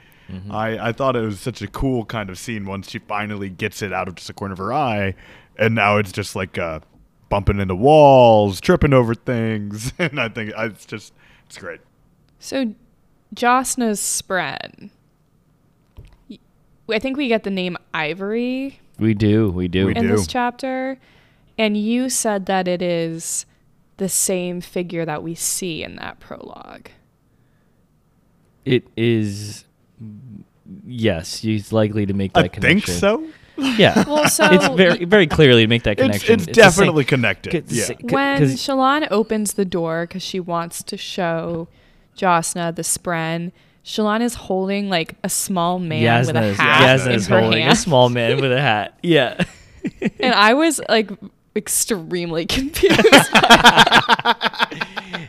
I, 0.51 0.89
I 0.89 0.93
thought 0.93 1.17
it 1.17 1.21
was 1.21 1.41
such 1.41 1.63
a 1.63 1.67
cool 1.67 2.05
kind 2.05 2.31
of 2.31 2.39
scene 2.39 2.67
once 2.67 2.91
she 2.91 2.99
finally 2.99 3.51
gets 3.51 3.83
it 3.83 3.93
out 3.93 4.09
of 4.09 4.15
just 4.15 4.29
the 4.29 4.33
corner 4.35 4.53
of 4.53 4.59
her 4.59 4.73
eye, 4.73 5.15
and 5.59 5.75
now 5.75 5.99
it's 5.99 6.13
just 6.13 6.35
like 6.35 6.59
uh, 6.59 6.81
bumping 7.29 7.61
into 7.61 7.75
walls, 7.75 8.61
tripping 8.61 8.93
over 8.93 9.15
things, 9.15 9.93
and 9.99 10.21
I 10.21 10.29
think 10.29 10.53
it's 10.57 10.87
just 10.87 11.13
it's 11.47 11.59
great. 11.59 11.81
So, 12.39 12.75
Jasnah's 13.35 14.01
spren. 14.01 14.91
I 16.89 16.99
think 16.99 17.17
we 17.17 17.29
get 17.29 17.45
the 17.45 17.51
name 17.51 17.79
Ivory 17.95 18.81
we 19.03 19.15
do, 19.15 19.51
we 19.51 19.69
do. 19.69 19.87
We 19.87 19.97
in 19.97 20.07
this 20.07 20.27
chapter, 20.27 20.99
and 21.59 21.77
you 21.77 22.09
said 22.09 22.47
that 22.47 22.69
it 22.69 22.83
is 22.83 23.47
the 23.97 24.09
same 24.09 24.61
figure 24.61 25.05
that 25.05 25.23
we 25.23 25.35
see 25.35 25.83
in 25.83 25.97
that 25.97 26.21
prologue. 26.21 26.89
It 28.65 28.87
is. 28.97 29.65
Yes, 30.87 31.39
he's 31.39 31.73
likely 31.73 32.07
to 32.07 32.15
make 32.15 32.33
that 32.35 32.53
connection. 32.53 32.79
I 32.79 32.81
connection. 32.81 33.23
think 33.25 33.35
so. 33.59 33.73
Yeah, 33.79 34.05
Well, 34.09 34.29
so 34.29 34.47
it's 34.51 34.69
very 34.69 35.05
very 35.05 35.27
clearly 35.27 35.63
to 35.63 35.69
make 35.69 35.83
that 35.85 35.93
It's, 35.93 36.01
connection. 36.03 36.35
it's 36.35 36.47
the 36.47 36.55
same- 36.55 36.65
definitely 36.65 37.05
connected. 37.05 37.55
it's 37.55 37.73
Yeah. 37.73 37.85
same- 37.85 37.99
c- 38.09 38.15
when 38.15 38.39
'cause- 38.39 38.55
Shallan 38.57 39.07
opens 39.11 39.55
the 39.55 39.65
door 39.65 40.07
because 40.07 40.23
she 40.23 40.41
wants 40.41 40.83
to 40.85 40.97
show 40.97 41.69
Jasnah 42.19 42.75
the 42.75 42.83
spren. 42.83 43.53
Shallan 43.85 44.21
is 44.23 44.35
holding 44.35 44.89
like 44.89 45.17
a 45.25 45.29
small 45.29 45.79
man 45.79 46.21
with 46.27 46.31
a 46.37 46.39
Jasnah 46.39 46.51
is, 46.51 46.57
hat 46.57 47.01
Jasnah 47.01 47.07
in 47.07 47.13
is 47.13 47.27
her 47.27 47.41
holding 47.41 47.63
hand. 47.63 47.73
a 47.73 47.77
small 47.77 48.09
man 48.09 48.41
with 48.41 48.53
a 48.53 48.61
hat. 48.61 48.97
Yeah. 49.03 49.45
and 50.21 50.33
I 50.35 50.55
was 50.55 50.81
like 50.89 51.11
extremely 51.57 52.47
confused. 52.57 53.01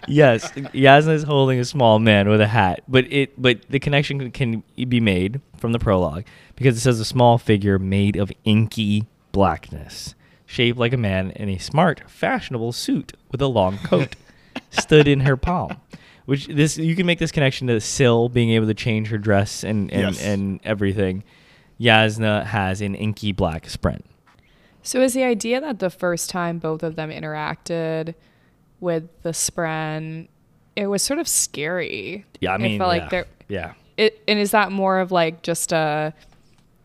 yes, 0.07 0.51
Jasnah 0.51 1.13
is 1.13 1.23
holding 1.23 1.59
a 1.59 1.65
small 1.65 1.99
man 1.99 2.29
with 2.29 2.41
a 2.41 2.47
hat, 2.47 2.81
but 2.87 3.11
it 3.11 3.39
but 3.41 3.61
the 3.69 3.79
connection 3.79 4.31
can 4.31 4.63
be 4.75 4.99
made 4.99 5.41
from 5.57 5.71
the 5.71 5.79
prologue 5.79 6.25
because 6.55 6.77
it 6.77 6.81
says 6.81 6.99
a 6.99 7.05
small 7.05 7.37
figure 7.37 7.79
made 7.79 8.15
of 8.15 8.31
inky 8.43 9.05
blackness, 9.31 10.15
shaped 10.45 10.77
like 10.77 10.93
a 10.93 10.97
man 10.97 11.31
in 11.31 11.49
a 11.49 11.57
smart, 11.57 12.01
fashionable 12.09 12.71
suit 12.71 13.13
with 13.31 13.41
a 13.41 13.47
long 13.47 13.77
coat, 13.79 14.15
stood 14.69 15.07
in 15.07 15.21
her 15.21 15.37
palm. 15.37 15.77
Which 16.25 16.47
this 16.47 16.77
you 16.77 16.95
can 16.95 17.05
make 17.05 17.19
this 17.19 17.31
connection 17.31 17.67
to 17.67 17.81
Syl 17.81 18.29
being 18.29 18.51
able 18.51 18.67
to 18.67 18.73
change 18.73 19.09
her 19.09 19.17
dress 19.17 19.63
and 19.63 19.91
and, 19.91 20.15
Yes. 20.15 20.23
and 20.23 20.59
everything. 20.63 21.23
Jasnah 21.81 22.45
has 22.45 22.79
an 22.81 22.95
inky 22.95 23.33
black 23.33 23.65
spren. 23.65 24.01
So 24.83 25.01
is 25.01 25.13
the 25.13 25.23
idea 25.23 25.59
that 25.61 25.79
the 25.79 25.89
first 25.89 26.29
time 26.29 26.59
both 26.59 26.83
of 26.83 26.95
them 26.95 27.09
interacted 27.09 28.13
with 28.79 29.07
the 29.23 29.29
Spren, 29.29 30.27
it 30.75 30.87
was 30.87 31.01
sort 31.01 31.19
of 31.19 31.27
scary. 31.27 32.25
Yeah, 32.41 32.51
I 32.51 32.55
It 32.55 32.61
mean, 32.61 32.79
felt 32.79 32.89
like 32.89 33.03
yeah. 33.03 33.09
there- 33.09 33.25
yeah. 33.47 33.73
It 33.95 34.21
and 34.27 34.39
is 34.39 34.51
that 34.51 34.71
more 34.71 34.99
of 34.99 35.11
like 35.11 35.43
just 35.43 35.71
a 35.71 36.13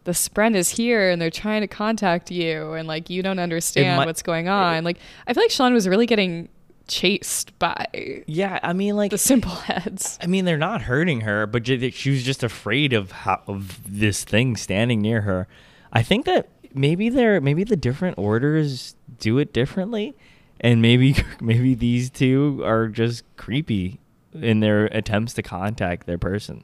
the 0.04 0.12
Spren 0.12 0.54
is 0.54 0.70
here 0.70 1.10
and 1.10 1.20
they're 1.20 1.30
trying 1.30 1.60
to 1.62 1.66
contact 1.66 2.30
you 2.30 2.72
and 2.74 2.86
like 2.88 3.10
you 3.10 3.22
don't 3.22 3.38
understand 3.38 3.96
might- 3.98 4.06
what's 4.06 4.22
going 4.22 4.48
on. 4.48 4.84
Like 4.84 4.98
I 5.26 5.34
feel 5.34 5.42
like 5.42 5.50
Sean 5.50 5.72
was 5.74 5.88
really 5.88 6.06
getting 6.06 6.48
chased 6.86 7.58
by 7.58 7.86
Yeah, 8.26 8.58
I 8.62 8.72
mean, 8.74 8.96
like 8.96 9.10
the 9.10 9.18
simple 9.18 9.50
heads. 9.50 10.18
I 10.22 10.26
mean, 10.26 10.44
they're 10.44 10.56
not 10.56 10.82
hurting 10.82 11.22
her, 11.22 11.46
but 11.46 11.66
she 11.66 12.10
was 12.10 12.22
just 12.22 12.42
afraid 12.42 12.92
of 12.92 13.10
how, 13.10 13.42
of 13.46 13.78
this 13.86 14.24
thing 14.24 14.56
standing 14.56 15.00
near 15.02 15.22
her. 15.22 15.48
I 15.92 16.02
think 16.02 16.26
that 16.26 16.48
maybe 16.74 17.08
they're 17.08 17.40
maybe 17.40 17.64
the 17.64 17.76
different 17.76 18.18
orders 18.18 18.94
do 19.18 19.38
it 19.38 19.52
differently, 19.52 20.14
and 20.60 20.80
maybe 20.82 21.16
maybe 21.40 21.74
these 21.74 22.10
two 22.10 22.62
are 22.64 22.88
just 22.88 23.24
creepy 23.36 24.00
in 24.34 24.60
their 24.60 24.86
attempts 24.86 25.34
to 25.34 25.42
contact 25.42 26.06
their 26.06 26.18
person. 26.18 26.62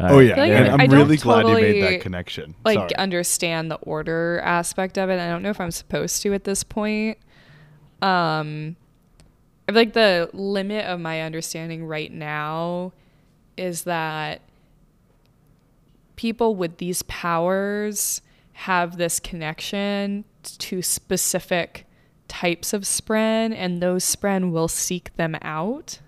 Uh, 0.00 0.08
Oh 0.10 0.18
yeah, 0.18 0.36
like 0.36 0.50
and 0.50 0.68
I- 0.68 0.72
I'm 0.72 0.80
I 0.80 0.86
don't 0.86 0.98
really 0.98 1.16
glad 1.16 1.46
you 1.46 1.54
made 1.54 1.82
that 1.82 2.00
connection. 2.00 2.54
Like 2.64 2.78
Sorry. 2.78 2.96
understand 2.96 3.70
the 3.70 3.76
order 3.76 4.40
aspect 4.42 4.98
of 4.98 5.08
it. 5.10 5.20
I 5.20 5.28
don't 5.28 5.42
know 5.42 5.50
if 5.50 5.60
I'm 5.60 5.70
supposed 5.70 6.20
to 6.22 6.34
at 6.34 6.44
this 6.44 6.64
point. 6.64 7.18
Um 8.02 8.76
I 9.68 9.72
feel 9.72 9.80
like 9.80 9.92
the 9.94 10.28
limit 10.34 10.84
of 10.86 10.98
my 11.00 11.22
understanding 11.22 11.86
right 11.86 12.12
now 12.12 12.92
is 13.56 13.84
that 13.84 14.42
people 16.16 16.54
with 16.54 16.78
these 16.78 17.02
powers 17.02 18.20
have 18.54 18.96
this 18.96 19.20
connection 19.20 20.24
to 20.42 20.82
specific 20.82 21.86
types 22.28 22.72
of 22.72 22.82
spren, 22.82 23.54
and 23.54 23.80
those 23.82 24.04
spren 24.04 24.50
will 24.50 24.68
seek 24.68 25.14
them 25.16 25.36
out, 25.42 26.00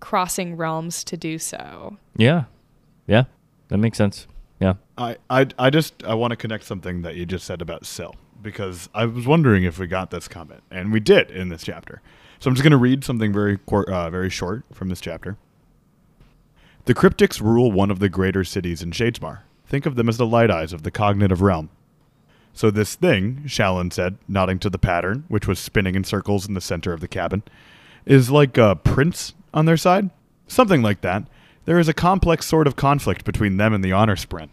crossing 0.00 0.56
realms 0.56 1.04
to 1.04 1.16
do 1.16 1.38
so. 1.38 1.98
Yeah. 2.16 2.44
Yeah. 3.06 3.24
That 3.68 3.78
makes 3.78 3.98
sense. 3.98 4.26
Yeah. 4.60 4.74
I, 4.96 5.16
I, 5.30 5.46
I 5.58 5.70
just 5.70 6.02
I 6.04 6.14
want 6.14 6.32
to 6.32 6.36
connect 6.36 6.64
something 6.64 7.02
that 7.02 7.14
you 7.14 7.26
just 7.26 7.46
said 7.46 7.62
about 7.62 7.86
Syl 7.86 8.16
because 8.42 8.88
I 8.94 9.04
was 9.04 9.26
wondering 9.26 9.64
if 9.64 9.78
we 9.78 9.86
got 9.86 10.10
this 10.10 10.28
comment, 10.28 10.62
and 10.70 10.92
we 10.92 11.00
did 11.00 11.30
in 11.30 11.48
this 11.48 11.62
chapter. 11.62 12.00
So 12.40 12.48
I'm 12.48 12.54
just 12.54 12.62
going 12.62 12.72
to 12.72 12.76
read 12.78 13.04
something 13.04 13.32
very 13.32 13.58
quar- 13.58 13.90
uh, 13.90 14.10
very 14.10 14.30
short 14.30 14.64
from 14.72 14.88
this 14.88 15.00
chapter. 15.00 15.36
The 16.84 16.94
cryptics 16.94 17.40
rule 17.40 17.70
one 17.70 17.90
of 17.90 17.98
the 17.98 18.08
greater 18.08 18.44
cities 18.44 18.82
in 18.82 18.92
Shadesmar. 18.92 19.40
Think 19.68 19.86
of 19.86 19.96
them 19.96 20.08
as 20.08 20.16
the 20.16 20.26
light 20.26 20.50
eyes 20.50 20.72
of 20.72 20.82
the 20.82 20.90
cognitive 20.90 21.42
realm. 21.42 21.68
So 22.54 22.70
this 22.70 22.94
thing, 22.94 23.42
Shallan 23.46 23.92
said, 23.92 24.16
nodding 24.26 24.58
to 24.60 24.70
the 24.70 24.78
pattern, 24.78 25.24
which 25.28 25.46
was 25.46 25.58
spinning 25.58 25.94
in 25.94 26.04
circles 26.04 26.48
in 26.48 26.54
the 26.54 26.60
center 26.60 26.92
of 26.92 27.00
the 27.00 27.06
cabin, 27.06 27.42
is 28.06 28.30
like 28.30 28.56
a 28.56 28.74
prince 28.74 29.34
on 29.52 29.66
their 29.66 29.76
side? 29.76 30.10
Something 30.46 30.82
like 30.82 31.02
that. 31.02 31.24
There 31.66 31.78
is 31.78 31.88
a 31.88 31.94
complex 31.94 32.46
sort 32.46 32.66
of 32.66 32.76
conflict 32.76 33.24
between 33.24 33.58
them 33.58 33.74
and 33.74 33.84
the 33.84 33.92
honor 33.92 34.16
spren. 34.16 34.48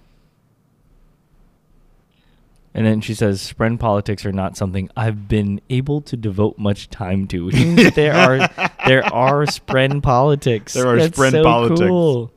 And 2.76 2.86
then 2.86 3.00
she 3.00 3.14
says, 3.14 3.42
"Spren 3.42 3.80
politics 3.80 4.26
are 4.26 4.34
not 4.34 4.58
something 4.58 4.90
I've 4.98 5.30
been 5.30 5.62
able 5.70 6.02
to 6.02 6.18
devote 6.18 6.58
much 6.58 6.90
time 6.90 7.26
to." 7.28 7.50
There 7.92 8.14
are 8.14 8.38
there 8.86 9.06
are 9.14 9.46
Spren 9.46 10.04
politics. 10.04 10.74
There 10.74 10.86
are 10.86 10.98
That's 10.98 11.18
Spren 11.18 11.32
so 11.32 11.44
politics. 11.44 11.80
Cool. 11.80 12.34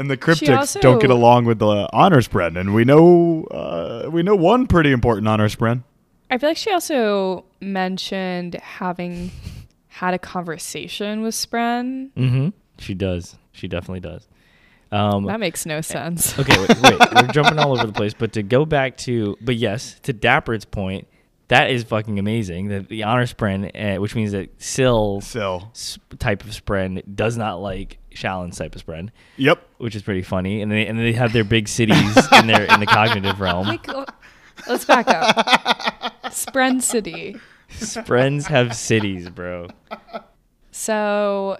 And 0.00 0.10
the 0.10 0.16
cryptics 0.16 0.56
also- 0.56 0.80
don't 0.80 1.00
get 1.00 1.10
along 1.10 1.44
with 1.44 1.58
the 1.58 1.88
honors 1.92 2.26
spren, 2.26 2.58
and 2.58 2.74
we 2.74 2.84
know 2.84 3.44
uh, 3.50 4.08
we 4.10 4.22
know 4.22 4.34
one 4.34 4.66
pretty 4.66 4.90
important 4.92 5.28
honor 5.28 5.48
spren. 5.48 5.82
I 6.30 6.38
feel 6.38 6.48
like 6.50 6.56
she 6.56 6.72
also 6.72 7.44
mentioned 7.60 8.54
having 8.54 9.30
had 9.88 10.14
a 10.14 10.18
conversation 10.18 11.22
with 11.22 11.34
Spren. 11.34 12.10
Mm-hmm. 12.16 12.48
She 12.78 12.94
does. 12.94 13.36
She 13.52 13.68
definitely 13.68 14.00
does. 14.00 14.26
Um, 14.92 15.24
That 15.26 15.40
makes 15.40 15.66
no 15.66 15.80
sense. 15.80 16.38
okay, 16.38 16.56
wait, 16.58 16.68
wait. 16.80 16.98
We're 17.14 17.26
jumping 17.32 17.58
all 17.58 17.72
over 17.72 17.86
the 17.86 17.92
place, 17.92 18.14
but 18.14 18.32
to 18.32 18.42
go 18.42 18.64
back 18.64 18.96
to, 18.98 19.36
but 19.40 19.56
yes, 19.56 19.98
to 20.04 20.12
Dapper's 20.12 20.64
point, 20.64 21.06
that 21.48 21.70
is 21.70 21.84
fucking 21.84 22.18
amazing. 22.18 22.68
That 22.68 22.88
the 22.88 23.02
honor 23.02 23.26
spren, 23.26 23.70
uh, 23.74 24.00
which 24.00 24.14
means 24.14 24.32
that 24.32 24.50
Syl 24.62 25.20
So, 25.20 25.62
s- 25.74 25.98
type 26.18 26.44
of 26.44 26.50
spren 26.50 27.02
does 27.14 27.36
not 27.36 27.60
like 27.60 27.98
Shallan's 28.14 28.58
type 28.58 28.74
of 28.74 28.84
spren, 28.84 29.10
yep, 29.36 29.66
which 29.78 29.94
is 29.96 30.02
pretty 30.02 30.22
funny. 30.22 30.62
And 30.62 30.70
they 30.70 30.86
and 30.86 30.98
they 30.98 31.12
have 31.12 31.32
their 31.32 31.44
big 31.44 31.68
cities 31.68 32.16
in 32.32 32.46
their 32.46 32.64
in 32.64 32.80
the 32.80 32.86
cognitive 32.88 33.40
realm. 33.40 33.66
Like, 33.68 33.86
let's 34.68 34.84
back 34.84 35.06
up. 35.08 35.36
Spren 36.26 36.82
City. 36.82 37.36
Sprens 37.70 38.46
have 38.48 38.74
cities, 38.74 39.28
bro. 39.30 39.68
So, 40.72 41.58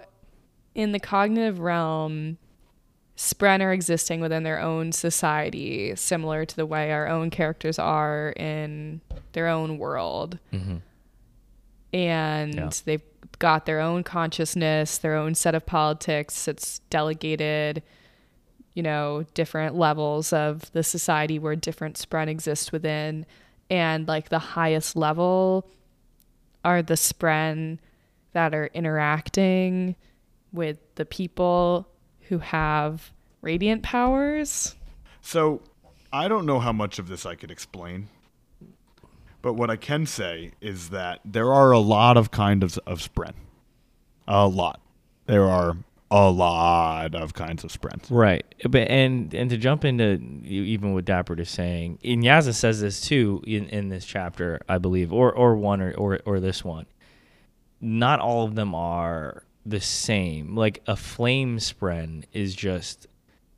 in 0.75 0.91
the 0.91 0.99
cognitive 0.99 1.59
realm, 1.59 2.37
Spren 3.17 3.61
are 3.61 3.71
existing 3.73 4.19
within 4.21 4.43
their 4.43 4.59
own 4.59 4.91
society, 4.91 5.95
similar 5.95 6.45
to 6.45 6.55
the 6.55 6.65
way 6.65 6.91
our 6.91 7.07
own 7.07 7.29
characters 7.29 7.77
are 7.79 8.31
in 8.35 9.01
their 9.33 9.47
own 9.47 9.77
world. 9.77 10.39
Mm-hmm. 10.53 10.77
And 11.93 12.55
Yeah. 12.55 12.69
they've 12.85 13.01
got 13.41 13.65
their 13.65 13.79
own 13.79 14.03
consciousness, 14.03 14.99
their 14.99 15.15
own 15.15 15.33
set 15.33 15.55
of 15.55 15.65
politics. 15.65 16.47
It's 16.47 16.77
delegated, 16.91 17.81
you 18.75 18.83
know, 18.83 19.25
different 19.33 19.75
levels 19.75 20.31
of 20.31 20.71
the 20.73 20.83
society 20.83 21.39
where 21.39 21.55
different 21.55 21.97
Spren 21.97 22.27
exist 22.27 22.71
within. 22.71 23.25
And 23.69 24.07
like 24.07 24.29
the 24.29 24.39
highest 24.39 24.95
level 24.95 25.67
are 26.63 26.83
the 26.83 26.93
Spren 26.93 27.79
that 28.33 28.53
are 28.53 28.69
interacting 28.75 29.95
with 30.53 30.77
the 30.95 31.05
people 31.05 31.87
who 32.29 32.37
have 32.37 33.11
radiant 33.41 33.81
powers. 33.81 34.75
So, 35.21 35.61
I 36.13 36.27
don't 36.27 36.45
know 36.45 36.59
how 36.59 36.73
much 36.73 36.99
of 36.99 37.07
this 37.07 37.25
I 37.25 37.35
could 37.35 37.49
explain, 37.49 38.09
but 39.41 39.53
what 39.53 39.69
I 39.69 39.75
can 39.75 40.05
say 40.05 40.51
is 40.61 40.89
that 40.89 41.19
there 41.25 41.51
are 41.53 41.71
a 41.71 41.79
lot 41.79 42.17
of 42.17 42.31
kinds 42.31 42.77
of, 42.77 42.79
of 42.85 42.99
spren. 42.99 43.33
A 44.27 44.47
lot. 44.47 44.79
There 45.25 45.49
are 45.49 45.77
a 46.11 46.29
lot 46.29 47.15
of 47.15 47.33
kinds 47.33 47.63
of 47.63 47.71
sprens. 47.71 48.11
Right, 48.11 48.45
but 48.69 48.89
and 48.89 49.33
and 49.33 49.49
to 49.49 49.57
jump 49.57 49.85
into 49.85 50.19
even 50.43 50.93
what 50.93 51.05
Dapper 51.05 51.39
is 51.39 51.49
saying, 51.49 51.99
Inyaza 52.03 52.53
says 52.53 52.81
this 52.81 52.99
too 52.99 53.41
in, 53.47 53.67
in 53.67 53.89
this 53.89 54.05
chapter, 54.05 54.59
I 54.67 54.77
believe, 54.77 55.13
or 55.13 55.31
or 55.31 55.55
one 55.55 55.81
or, 55.81 55.93
or 55.93 56.19
or 56.25 56.39
this 56.41 56.65
one. 56.65 56.85
Not 57.79 58.19
all 58.19 58.43
of 58.43 58.55
them 58.55 58.75
are 58.75 59.43
the 59.65 59.79
same. 59.79 60.55
Like 60.55 60.81
a 60.85 60.97
flame 60.97 61.57
spren 61.57 62.25
is 62.33 62.53
just 62.53 63.07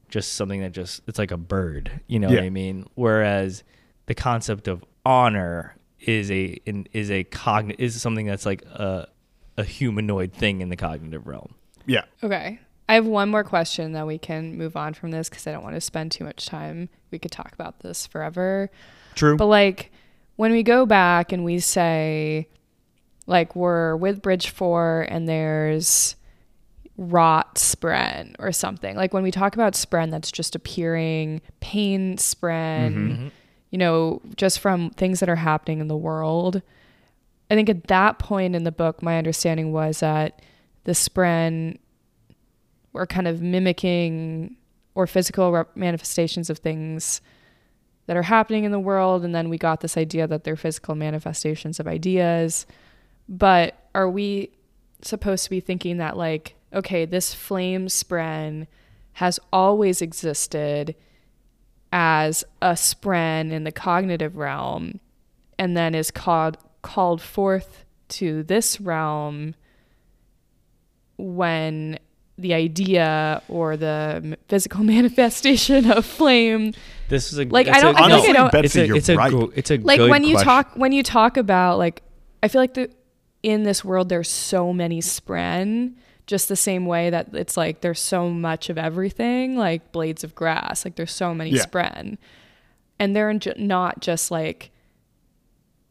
just 0.10 0.34
something 0.34 0.62
that 0.62 0.74
just 0.74 1.02
it's 1.08 1.18
like 1.18 1.32
a 1.32 1.38
bird, 1.38 2.02
you 2.06 2.20
know 2.20 2.30
what 2.30 2.40
I 2.40 2.52
mean? 2.52 2.88
Whereas 2.94 3.64
the 4.06 4.14
concept 4.14 4.68
of 4.68 4.84
honor 5.06 5.76
is 6.00 6.32
a 6.32 6.58
in, 6.66 6.88
is 6.92 7.10
a 7.10 7.24
cogn 7.26 7.76
is 7.78 8.00
something 8.02 8.26
that's 8.26 8.46
like 8.46 8.64
a 8.66 9.08
a 9.58 9.64
humanoid 9.64 10.34
thing 10.34 10.62
in 10.62 10.70
the 10.70 10.76
cognitive 10.76 11.28
realm. 11.28 11.56
Yeah. 11.86 12.06
Okay. 12.24 12.60
I 12.90 12.96
have 12.96 13.06
one 13.06 13.30
more 13.30 13.44
question 13.44 13.94
that 13.94 14.06
we 14.06 14.18
can 14.18 14.58
move 14.58 14.76
on 14.76 14.94
from 14.94 15.12
this 15.12 15.30
because 15.30 15.48
I 15.48 15.52
don't 15.52 15.64
want 15.64 15.76
to 15.76 15.82
spend 15.82 16.12
too 16.12 16.24
much 16.24 16.46
time. 16.46 16.90
We 17.12 17.20
could 17.20 17.32
talk 17.32 17.54
about 17.54 17.80
this 17.80 18.06
forever. 18.08 18.70
True. 19.16 19.38
But 19.38 19.46
like 19.46 19.92
when 20.36 20.52
we 20.52 20.64
go 20.64 20.86
back 20.86 21.32
and 21.32 21.46
we 21.46 21.60
say 21.60 22.48
like 23.26 23.56
we're 23.56 23.96
with 23.96 24.22
Bridge 24.22 24.50
4 24.50 25.08
and 25.10 25.30
there's 25.30 26.16
rot 26.98 27.56
spren 27.56 28.36
or 28.40 28.52
something. 28.52 28.96
Like 28.96 29.14
when 29.14 29.24
we 29.24 29.32
talk 29.32 29.56
about 29.56 29.74
spren 29.74 30.12
that's 30.12 30.32
just 30.32 30.56
appearing, 30.56 31.42
pain 31.60 32.18
spren, 32.18 32.92
mm-hmm. 32.92 33.12
Mm-hmm. 33.12 33.28
You 33.74 33.80
know, 33.80 34.22
just 34.36 34.60
from 34.60 34.92
things 34.92 35.20
that 35.20 35.30
are 35.30 35.36
happening 35.36 35.80
in 35.80 35.88
the 35.88 35.98
world. 35.98 36.62
I 37.50 37.56
think 37.56 37.70
at 37.70 37.88
that 37.88 38.20
point 38.20 38.56
in 38.56 38.66
the 38.66 38.72
book 38.72 39.02
my 39.02 39.18
understanding 39.18 39.72
was 39.72 40.02
that 40.02 40.44
the 40.84 40.92
spren 40.92 41.80
were 42.94 43.08
kind 43.08 43.28
of 43.28 43.42
mimicking 43.42 44.58
or 44.94 45.08
physical 45.08 45.52
rep- 45.52 45.76
manifestations 45.76 46.52
of 46.52 46.60
things 46.60 47.20
that 48.06 48.16
are 48.16 48.22
happening 48.22 48.64
in 48.64 48.72
the 48.72 48.80
world 48.80 49.26
and 49.26 49.34
then 49.34 49.50
we 49.50 49.58
got 49.58 49.82
this 49.82 49.98
idea 49.98 50.28
that 50.28 50.44
they're 50.44 50.56
physical 50.56 50.94
manifestations 50.94 51.80
of 51.80 51.88
ideas 51.88 52.68
but 53.28 53.90
are 53.96 54.10
we 54.10 54.52
supposed 55.02 55.46
to 55.46 55.50
be 55.50 55.60
thinking 55.60 55.98
that 55.98 56.16
like 56.16 56.56
okay 56.74 57.06
this 57.06 57.34
flame 57.34 57.88
spren 57.88 58.68
has 59.14 59.40
always 59.52 60.02
existed 60.02 60.96
as 61.96 62.44
a 62.60 62.72
spren 62.72 63.52
in 63.52 63.64
the 63.66 63.72
cognitive 63.72 64.36
realm 64.36 65.00
and 65.60 65.78
then 65.78 65.94
is 65.94 66.10
called 66.10 66.58
called 66.82 67.22
forth 67.22 67.86
to 68.10 68.42
this 68.42 68.82
realm 68.82 69.54
when 71.18 72.00
the 72.38 72.54
idea 72.54 73.42
or 73.48 73.78
the 73.78 74.38
physical 74.48 74.84
manifestation 74.96 75.90
of 75.92 76.06
flame 76.06 76.74
This 77.10 77.32
is 77.32 77.38
a 77.40 77.46
Like, 77.46 77.68
it's 77.68 77.78
I 77.78 77.82
don't- 77.82 77.96
a- 77.96 78.00
I 78.04 78.08
feel 78.08 78.18
like 78.20 78.30
I 78.30 78.34
don't- 78.34 78.52
Betsy, 78.52 78.66
it's 78.66 78.76
a 78.76 78.88
you're 78.88 78.98
it's 78.98 79.10
a 79.10 79.16
right. 79.16 79.32
go- 79.32 79.52
it's 79.56 79.72
a 79.72 79.78
like 79.78 80.00
good 80.00 80.10
when 80.10 80.24
you 80.24 80.32
question. 80.36 80.46
talk 80.48 80.72
when 80.76 80.92
you 80.92 81.04
talk 81.04 81.38
about 81.38 81.78
like 81.78 82.02
i 82.42 82.48
feel 82.48 82.60
like 82.62 82.74
the 82.74 82.90
in 83.44 83.64
this 83.64 83.86
world 83.86 84.10
there's 84.10 84.30
so 84.30 84.74
many 84.74 85.00
spren 85.00 85.94
just 86.26 86.48
the 86.48 86.56
same 86.56 86.86
way 86.86 87.10
that 87.10 87.30
it's 87.34 87.58
like 87.58 87.82
there's 87.82 88.00
so 88.00 88.30
much 88.30 88.70
of 88.70 88.78
everything 88.78 89.58
like 89.58 89.92
blades 89.92 90.24
of 90.24 90.34
grass 90.36 90.86
like 90.86 90.96
there's 90.96 91.12
so 91.12 91.34
many 91.34 91.50
Yeah. 91.52 91.64
spren 91.66 92.18
and 93.00 93.16
they're 93.16 93.34
ju- 93.34 93.54
not 93.58 94.00
just 94.00 94.32
like 94.32 94.72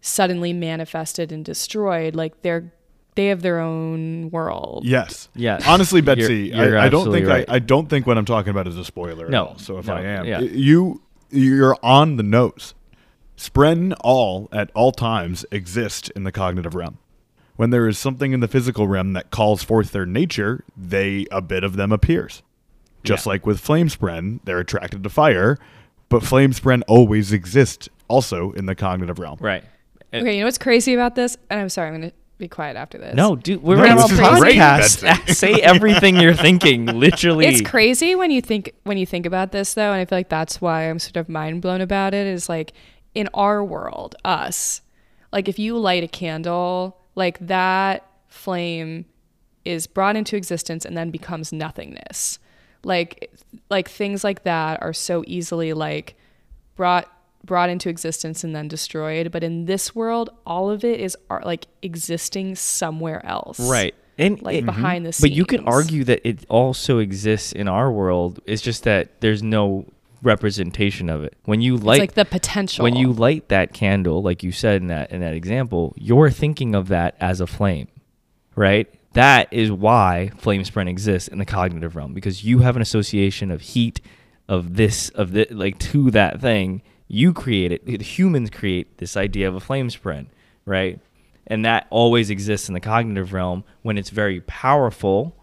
suddenly 0.01 0.53
manifested 0.53 1.31
and 1.33 1.45
destroyed 1.45 2.15
like 2.17 2.43
they're 2.43 2.73
they 3.15 3.27
have 3.27 3.43
their 3.43 3.61
own 3.61 4.31
world 4.31 4.85
Yes. 4.87 5.29
Yeah. 5.35 5.61
Honestly, 5.67 6.01
Betsy, 6.01 6.45
You're- 6.47 6.69
you're 6.71 6.79
I, 6.79 6.87
I 6.87 6.89
don't 6.89 7.13
think 7.13 7.27
right. 7.27 7.45
I, 7.49 7.57
I 7.57 7.59
don't 7.59 7.89
think 7.91 8.07
what 8.07 8.17
I'm 8.17 8.25
talking 8.25 8.49
about 8.51 8.67
is 8.67 8.79
a 8.79 8.85
spoiler 8.87 9.29
No, 9.29 9.43
at 9.45 9.49
all. 9.51 9.59
So 9.59 9.77
if 9.79 9.87
no, 9.87 9.95
I 9.97 10.01
am, 10.03 10.25
yeah. 10.25 10.41
you 10.41 11.03
you're 11.31 11.77
on 11.83 12.17
the 12.17 12.23
nose. 12.23 12.73
Spren 13.37 13.95
all 14.03 14.49
at 14.51 14.71
all 14.75 14.93
times 14.93 15.45
exist 15.51 16.11
in 16.17 16.25
the 16.25 16.33
cognitive 16.33 16.75
realm. 16.75 16.97
When 17.57 17.70
there 17.70 17.87
is 17.87 17.99
something 17.99 18.33
in 18.33 18.41
the 18.41 18.49
physical 18.49 18.89
realm 18.89 19.12
that 19.12 19.31
calls 19.31 19.62
forth 19.62 19.93
their 19.93 20.07
nature, 20.07 20.65
they 20.77 21.27
a 21.31 21.41
bit 21.43 21.65
of 21.65 21.77
them 21.77 21.93
appears. 21.93 22.43
Just 23.05 23.27
Yeah. 23.27 23.31
like 23.33 23.47
with 23.47 23.61
flame 23.61 23.89
spren, 23.89 24.41
they're 24.45 24.59
attracted 24.61 25.03
to 25.03 25.11
fire, 25.11 25.59
but 26.09 26.23
flame 26.23 26.53
spren 26.53 26.83
always 26.89 27.33
exist 27.33 27.89
also 28.09 28.53
in 28.53 28.66
the 28.66 28.74
cognitive 28.74 29.19
realm. 29.19 29.39
right. 29.41 29.65
And- 30.12 30.23
okay 30.27 30.35
you 30.35 30.41
know 30.41 30.47
what's 30.47 30.59
crazy 30.59 30.93
about 30.93 31.15
this 31.15 31.39
and 31.49 31.59
i'm 31.59 31.70
sorry 31.70 31.89
i'm 31.89 31.95
gonna 31.95 32.12
be 32.37 32.47
quiet 32.47 32.77
after 32.77 32.99
this 32.99 33.15
No, 33.16 33.35
dude, 33.35 33.62
we're 33.62 33.77
No, 33.77 33.83
on 33.85 33.91
a 33.93 33.95
this 34.03 34.12
is 34.12 34.19
podcast. 34.20 35.29
Say 35.35 35.55
everything 35.55 36.16
you're 36.16 36.35
thinking, 36.35 36.85
literally. 36.99 37.47
It's 37.47 37.62
crazy 37.62 38.15
when 38.15 38.31
you 38.31 38.43
think 38.43 38.73
when 38.85 38.99
you 38.99 39.07
think 39.07 39.24
about 39.27 39.53
this 39.53 39.73
though, 39.74 39.91
and 39.93 40.01
I 40.01 40.05
feel 40.05 40.19
like 40.19 40.29
that's 40.29 40.61
why 40.61 40.91
I'm 40.91 40.99
sort 40.99 41.16
of 41.16 41.29
mind 41.31 41.62
blown 41.62 41.81
about 41.81 42.12
it. 42.15 42.27
Is 42.27 42.49
like 42.49 42.73
in 43.15 43.29
our 43.33 43.65
world, 43.65 44.15
us, 44.24 44.83
Like 45.33 45.49
if 45.49 45.59
you 45.59 45.79
light 45.79 46.03
a 46.05 46.09
candle, 46.09 46.99
like 47.15 47.39
that 47.47 48.07
flame 48.29 49.05
is 49.65 49.87
brought 49.87 50.17
into 50.17 50.37
existence 50.37 50.85
and 50.85 50.97
then 50.97 51.11
becomes 51.11 51.53
nothingness. 51.53 52.39
Like 52.85 53.31
like 53.71 53.89
things 53.89 54.25
like 54.25 54.43
that 54.45 54.83
are 54.83 54.93
so 54.93 55.23
easily 55.27 55.73
like 55.73 56.15
brought 56.75 57.09
brought 57.45 57.69
into 57.71 57.89
existence 57.89 58.45
and 58.45 58.55
then 58.55 58.69
destroyed, 58.69 59.31
but 59.33 59.43
in 59.45 59.67
this 59.67 59.95
world 59.95 60.31
all 60.47 60.71
of 60.71 60.85
it 60.85 61.01
is 61.01 61.17
like 61.45 61.67
existing 61.83 62.55
somewhere 62.57 63.25
else. 63.27 63.61
Right. 63.61 63.95
And 64.19 64.41
Like 64.43 64.57
it- 64.57 64.67
behind 64.67 65.07
the 65.07 65.13
scenes. 65.13 65.31
But 65.31 65.37
you 65.37 65.45
can 65.45 65.67
argue 65.67 66.05
that 66.05 66.27
it 66.27 66.45
also 66.49 66.99
exists 66.99 67.53
in 67.53 67.67
our 67.69 67.91
world. 67.91 68.41
It's 68.47 68.63
just 68.63 68.85
that 68.85 69.21
there's 69.21 69.43
no 69.43 69.87
representation 70.23 71.11
of 71.11 71.24
it. 71.24 71.36
When 71.44 71.61
you 71.61 71.74
it's 71.74 71.85
light 71.85 72.01
like 72.01 72.15
the 72.15 72.24
potential. 72.24 72.82
when 72.85 72.97
you 72.97 73.12
light 73.12 73.49
that 73.49 73.73
candle, 73.73 74.23
like 74.23 74.43
you 74.43 74.53
said 74.53 74.81
in 74.81 74.89
that 74.89 75.11
in 75.11 75.20
that 75.20 75.35
example, 75.35 75.94
you're 75.97 76.31
thinking 76.31 76.74
of 76.74 76.89
that 76.89 77.16
as 77.20 77.40
a 77.40 77.47
flame, 77.47 77.89
right? 78.55 78.93
That 79.15 79.53
is 79.53 79.70
why 79.70 80.31
flame 80.39 80.62
spren 80.62 80.89
exists 80.89 81.28
in 81.28 81.39
the 81.39 81.44
cognitive 81.44 81.97
realm 81.97 82.15
because 82.15 82.44
you 82.44 82.61
have 82.61 82.77
an 82.77 82.82
association 82.82 83.51
of 83.51 83.61
heat, 83.61 84.01
of 84.49 84.77
this, 84.77 85.11
of 85.11 85.32
the 85.32 85.47
like 85.51 85.78
to 85.81 86.11
that 86.12 86.40
thing. 86.40 86.82
You 87.09 87.35
create 87.35 87.73
it. 87.73 87.85
The 87.85 87.99
humans 87.99 88.49
create 88.49 88.99
this 88.99 89.16
idea 89.16 89.49
of 89.49 89.55
a 89.55 89.61
flame 89.61 89.89
spren, 89.89 90.28
right? 90.65 90.99
And 91.47 91.65
that 91.65 91.86
always 91.90 92.31
exists 92.31 92.69
in 92.69 92.74
the 92.74 92.81
cognitive 92.81 93.32
realm 93.32 93.65
when 93.82 93.99
it's 93.99 94.11
very 94.11 94.40
powerful 94.43 95.36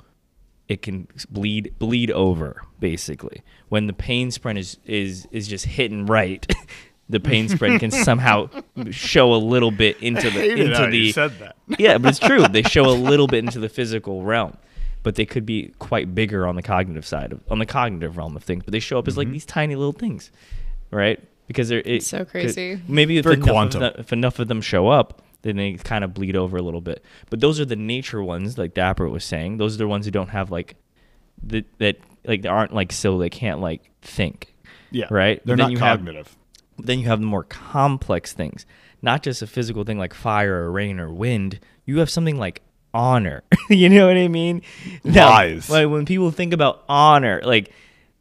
it 0.69 0.81
can 0.81 1.07
bleed 1.29 1.73
bleed 1.79 2.11
over 2.11 2.61
basically 2.79 3.41
when 3.69 3.87
the 3.87 3.93
pain 3.93 4.29
spren 4.29 4.57
is 4.57 4.77
is 4.85 5.27
is 5.31 5.47
just 5.47 5.65
hitting 5.65 6.05
right 6.05 6.45
the 7.09 7.19
pain 7.19 7.47
spren 7.49 7.79
can 7.79 7.89
somehow 8.09 8.47
show 8.91 9.33
a 9.33 9.41
little 9.53 9.71
bit 9.71 9.97
into 10.01 10.29
the 10.29 10.39
hated 10.39 10.59
into 10.69 10.87
the 10.87 10.97
you 10.97 11.11
said 11.11 11.37
that. 11.39 11.55
yeah 11.79 11.97
but 11.97 12.09
it's 12.09 12.19
true 12.19 12.47
they 12.47 12.61
show 12.63 12.85
a 12.85 12.93
little 12.93 13.27
bit 13.27 13.43
into 13.43 13.59
the 13.59 13.67
physical 13.69 14.23
realm 14.23 14.55
but 15.01 15.15
they 15.15 15.25
could 15.25 15.45
be 15.45 15.73
quite 15.79 16.13
bigger 16.13 16.45
on 16.45 16.55
the 16.55 16.61
cognitive 16.61 17.05
side 17.05 17.31
of 17.33 17.41
on 17.49 17.57
the 17.59 17.65
cognitive 17.65 18.15
realm 18.15 18.35
of 18.35 18.43
things 18.43 18.63
but 18.63 18.71
they 18.71 18.79
show 18.79 18.99
up 18.99 19.07
as 19.07 19.13
Mm-hmm. 19.13 19.19
like 19.19 19.31
these 19.31 19.45
tiny 19.45 19.75
little 19.75 19.91
things 19.91 20.29
right 20.91 21.19
because 21.47 21.67
they're 21.69 21.81
it, 21.83 22.03
so 22.03 22.19
'cause 22.19 22.31
crazy. 22.31 22.79
maybe 22.87 23.17
if 23.17 23.25
enough, 23.25 23.71
them, 23.71 23.91
if 23.97 24.13
enough 24.13 24.37
of 24.37 24.47
them 24.47 24.61
show 24.61 24.87
up 24.87 25.23
then 25.41 25.55
they 25.55 25.73
kind 25.73 26.03
of 26.03 26.13
bleed 26.13 26.35
over 26.35 26.57
a 26.57 26.61
little 26.61 26.81
bit 26.81 27.03
but 27.29 27.39
those 27.39 27.59
are 27.59 27.65
the 27.65 27.75
nature 27.75 28.21
ones 28.23 28.57
like 28.57 28.73
dapper 28.73 29.07
was 29.07 29.23
saying 29.23 29.57
those 29.57 29.75
are 29.75 29.79
the 29.79 29.87
ones 29.87 30.05
who 30.05 30.11
don't 30.11 30.29
have 30.29 30.51
like 30.51 30.75
that 31.43 31.65
that 31.79 31.97
like 32.25 32.41
they 32.41 32.49
aren't 32.49 32.73
like 32.73 32.91
so 32.91 33.17
they 33.17 33.29
can't 33.29 33.59
like 33.61 33.89
think 34.01 34.53
Yeah. 34.91 35.05
Right? 35.09 35.41
They're 35.45 35.55
Then 35.55 35.65
not 35.65 35.71
you 35.71 35.77
have- 35.79 35.99
cognitive. 35.99 36.35
then 36.77 36.99
you 36.99 37.07
have 37.07 37.19
the 37.21 37.25
more 37.25 37.43
complex 37.45 38.33
things 38.33 38.65
not 39.01 39.23
just 39.23 39.41
a 39.41 39.47
physical 39.47 39.83
thing 39.85 39.97
like 39.97 40.13
fire 40.13 40.63
or 40.63 40.71
rain 40.71 40.99
or 40.99 41.09
wind 41.09 41.59
you 41.85 41.99
have 41.99 42.09
something 42.09 42.37
like 42.37 42.61
honor 42.93 43.43
you 43.69 43.87
know 43.87 44.07
what 44.07 44.17
i 44.17 44.27
mean 44.27 44.61
Now, 45.03 45.29
Lies. 45.29 45.69
like 45.69 45.87
when 45.89 46.05
people 46.05 46.31
think 46.31 46.53
about 46.53 46.83
honor 46.89 47.39
like 47.45 47.71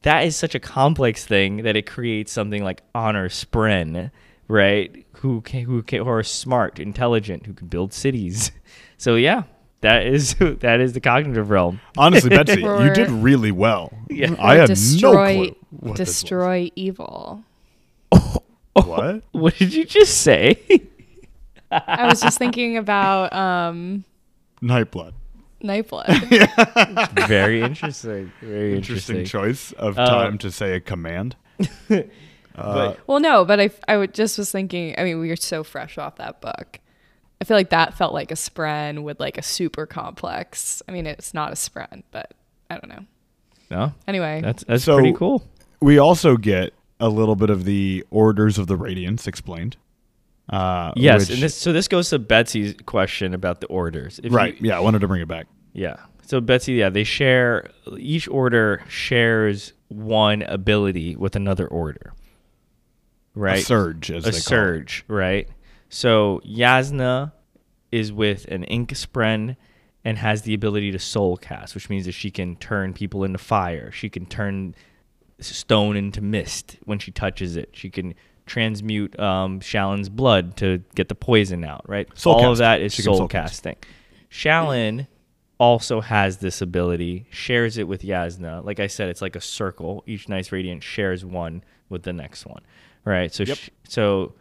that 0.03 0.24
is 0.24 0.36
such 0.36 0.55
a 0.55 0.61
complex 0.61 1.27
thing 1.27 1.62
that 1.65 1.74
it 1.74 1.86
creates 1.86 2.31
something 2.31 2.62
like 2.62 2.82
honor 2.95 3.28
spren 3.28 4.11
right 4.47 5.05
who 5.19 5.40
can, 5.43 5.62
who 5.62 5.82
can, 5.82 6.03
who 6.03 6.09
are 6.09 6.23
smart 6.23 6.78
intelligent 6.78 7.47
who 7.47 7.53
can 7.53 7.66
build 7.69 7.93
cities 7.93 8.51
so 8.99 9.15
yeah 9.15 9.43
that 9.81 10.07
is 10.07 10.35
that 10.61 10.81
is 10.81 10.93
the 10.93 11.01
cognitive 11.01 11.51
realm 11.51 11.81
Honestly, 11.97 12.31
Betsy, 12.36 12.61
you 12.62 12.93
did 12.95 13.11
really 13.11 13.53
well. 13.53 13.93
Yeah. 14.11 14.35
I 14.39 14.57
Or 14.57 14.61
had 14.61 14.66
destroy 14.69 15.35
no 15.36 15.45
clue. 15.45 15.57
What 15.70 15.97
this 15.97 16.09
was. 16.09 16.20
destroy 16.20 16.70
evil. 16.74 17.45
What? 18.73 19.23
what 19.32 19.57
did 19.57 19.73
you 19.74 19.85
just 19.85 20.20
say 20.23 20.59
I 21.70 22.07
was 22.09 22.20
just 22.20 22.39
thinking 22.39 22.77
about 22.77 23.32
um 23.32 24.05
Nightblood. 24.62 25.12
Nightblood. 25.62 27.27
very 27.28 27.62
interesting 27.62 28.32
very 28.40 28.74
Interesting 28.77 29.16
interesting, 29.19 29.24
choice 29.24 29.73
of 29.73 29.99
Uh, 29.99 30.07
time 30.07 30.39
to 30.39 30.51
say 30.51 30.74
a 30.74 30.81
command. 30.81 31.36
But 32.62 32.98
well, 33.06 33.20
no, 33.20 33.44
but 33.44 33.60
I 33.60 33.70
I 33.86 33.97
would 33.97 34.14
just 34.14 34.39
was 34.39 34.51
thinking. 34.51 34.94
I 34.98 35.05
mean, 35.05 35.20
we 35.20 35.28
were 35.28 35.36
so 35.36 35.62
fresh 35.64 35.98
off 35.98 36.16
that 36.16 36.40
book. 36.40 36.80
I 37.40 37.44
feel 37.44 37.56
like 37.56 37.70
that 37.70 37.94
felt 37.94 38.12
like 38.12 38.30
a 38.32 38.35
spren 38.35 39.02
with 39.05 39.20
like 39.20 39.39
a 39.39 39.43
super 39.43 39.86
complex. 39.86 40.82
I 40.89 40.93
mean, 40.93 41.06
it's 41.06 41.32
not 41.32 41.52
a 41.52 41.55
spren, 41.55 42.02
but 42.10 42.35
I 42.68 42.78
don't 42.78 42.89
know. 42.89 43.05
no 43.70 43.93
Anyway, 44.09 44.40
that's 44.43 44.64
that's 44.64 44.85
So- 44.85 44.97
pretty 44.97 45.12
cool 45.12 45.43
We 45.80 45.98
also 45.98 46.36
get 46.36 46.74
a 47.01 47.09
little 47.09 47.36
bit 47.36 47.48
of 47.51 47.64
the 47.64 48.05
orders 48.10 48.59
of 48.59 48.66
the 48.66 48.76
Radiance 48.76 49.28
explained. 49.28 49.76
Uh, 50.51 50.93
Yes, 50.97 51.20
which- 51.28 51.35
and 51.35 51.43
this 51.43 51.55
so 51.55 51.72
this 51.72 51.86
goes 51.89 52.10
to 52.10 52.18
Betsy's 52.18 52.74
question 52.86 53.35
about 53.35 53.60
the 53.60 53.66
orders. 53.68 54.18
If 54.18 54.32
you- 54.32 54.36
right. 54.36 54.56
yeah, 54.60 54.76
I 54.76 54.80
wanted 54.80 55.01
to 55.01 55.09
bring 55.09 55.20
it 55.22 55.28
back. 55.28 55.47
yeah. 55.72 55.97
So 56.26 56.40
Betsy, 56.43 56.72
yeah, 56.74 56.90
they 56.90 57.05
share 57.05 57.70
each 57.97 58.28
order 58.28 58.82
shares 58.89 59.72
one 59.89 60.43
ability 60.43 61.16
with 61.16 61.35
another 61.36 61.66
order. 61.66 62.12
Right. 63.39 63.59
A 63.59 63.62
surge, 63.62 64.10
as 64.10 64.24
a 64.27 64.27
they 64.27 64.31
call 64.32 64.39
it. 64.39 64.43
surge, 64.43 65.05
right? 65.06 65.48
So 65.89 66.40
Jasnah 66.44 67.32
is 67.93 68.12
with 68.12 68.47
an 68.47 68.65
ink 68.65 68.90
spren 68.90 69.56
and 70.05 70.19
has 70.19 70.43
the 70.43 70.55
ability 70.55 70.90
to 70.93 70.98
soul 70.98 71.36
cast, 71.36 71.74
which 71.74 71.89
means 71.89 72.05
that 72.06 72.12
she 72.12 72.31
can 72.31 72.56
turn 72.56 72.93
people 72.94 73.24
into 73.24 73.39
fire. 73.39 73.90
She 73.93 74.09
can 74.09 74.27
turn 74.27 74.74
stone 75.40 75.97
into 75.97 76.20
mist 76.20 76.78
when 76.85 76.98
she 76.98 77.10
touches 77.12 77.56
it. 77.56 77.70
She 77.73 77.90
can 77.90 78.15
transmute 78.47 79.19
um, 79.20 79.60
Shallan's 79.60 80.09
blood 80.09 80.56
to 80.56 80.82
get 80.94 81.09
the 81.09 81.15
poison 81.15 81.65
out, 81.65 81.89
right? 81.89 82.09
Soul 82.19 82.35
All 82.35 82.52
of 82.52 82.59
that 82.59 82.81
is 82.81 82.93
soul 82.94 83.16
soul 83.19 83.28
cast. 83.28 83.62
casting. 83.62 83.77
Shallan 84.31 85.06
also 85.59 86.01
has 86.01 86.39
this 86.39 86.60
ability, 86.60 87.27
shares 87.31 87.78
it 87.78 87.89
with 87.89 88.02
Jasnah. 88.02 88.65
Like 88.65 88.81
I 88.81 88.86
said, 88.86 89.09
it's 89.09 89.23
like 89.23 89.36
a 89.36 89.40
circle. 89.40 90.02
Each 90.06 90.28
Nice 90.28 90.52
Radiant 90.52 90.82
shares 90.82 91.24
one 91.24 91.62
with 91.89 92.02
the 92.02 92.12
next 92.12 92.47
one, 92.47 92.62
right? 93.09 93.32
So, 93.32 93.43
Yep. 93.44 93.56
sh- 93.56 93.68
so 93.89 94.35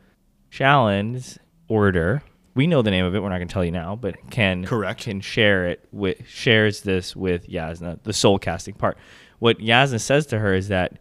Shallan's 0.51 1.37
order, 1.67 2.21
we 2.55 2.67
know 2.67 2.81
the 2.81 2.91
name 2.91 3.05
of 3.05 3.15
it. 3.15 3.21
We're 3.21 3.29
not 3.29 3.37
going 3.37 3.47
to 3.47 3.53
tell 3.53 3.65
you 3.65 3.71
now, 3.71 3.95
but 3.95 4.15
can 4.29 4.65
Correct. 4.65 5.01
can 5.01 5.21
share 5.21 5.67
it 5.67 5.87
with 5.91 6.27
shares 6.27 6.81
this 6.81 7.15
with 7.15 7.47
Jasnah, 7.47 8.01
the 8.03 8.13
soul 8.13 8.39
casting 8.39 8.73
part. 8.73 8.97
What 9.39 9.59
Jasnah 9.59 10.01
says 10.01 10.25
to 10.27 10.39
her 10.39 10.53
is 10.53 10.69
that 10.69 10.93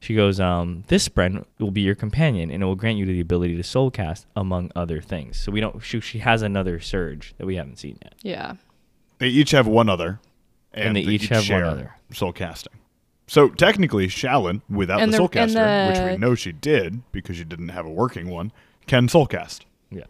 she 0.00 0.14
goes, 0.14 0.40
um, 0.40 0.82
"This 0.88 1.06
friend 1.08 1.44
will 1.58 1.70
be 1.70 1.82
your 1.82 1.94
companion, 1.94 2.50
and 2.50 2.62
it 2.62 2.66
will 2.66 2.74
grant 2.74 2.96
you 2.98 3.04
the 3.06 3.20
ability 3.20 3.56
to 3.56 3.62
soul 3.62 3.90
cast, 3.90 4.26
among 4.34 4.72
other 4.74 5.00
things." 5.00 5.36
So 5.38 5.52
we 5.52 5.60
don't. 5.60 5.78
She, 5.82 6.00
she 6.00 6.18
has 6.20 6.42
another 6.42 6.80
surge 6.80 7.34
that 7.38 7.46
we 7.46 7.56
haven't 7.56 7.78
seen 7.78 7.98
yet. 8.02 8.14
yeah. 8.22 8.54
They 9.18 9.28
each 9.28 9.50
have 9.50 9.66
one 9.66 9.90
other, 9.90 10.18
And 10.72 10.96
they 10.96 11.02
each 11.02 11.28
have 11.28 11.46
one 11.50 11.62
other. 11.62 11.94
soul 12.10 12.32
casting. 12.32 12.72
So 13.30 13.48
technically, 13.48 14.08
Shallan, 14.08 14.60
without 14.68 15.00
And 15.00 15.12
the 15.12 15.12
the- 15.12 15.16
soul 15.18 15.26
and 15.32 15.54
caster, 15.54 15.86
which 16.02 16.12
we 16.12 16.18
know 16.18 16.34
she 16.34 16.50
did 16.50 17.02
because 17.12 17.36
she 17.36 17.44
didn't 17.44 17.68
have 17.68 17.86
a 17.86 17.88
working 17.88 18.28
one, 18.28 18.50
can 18.88 19.06
Soulcast. 19.06 19.60
Yeah. 19.88 20.02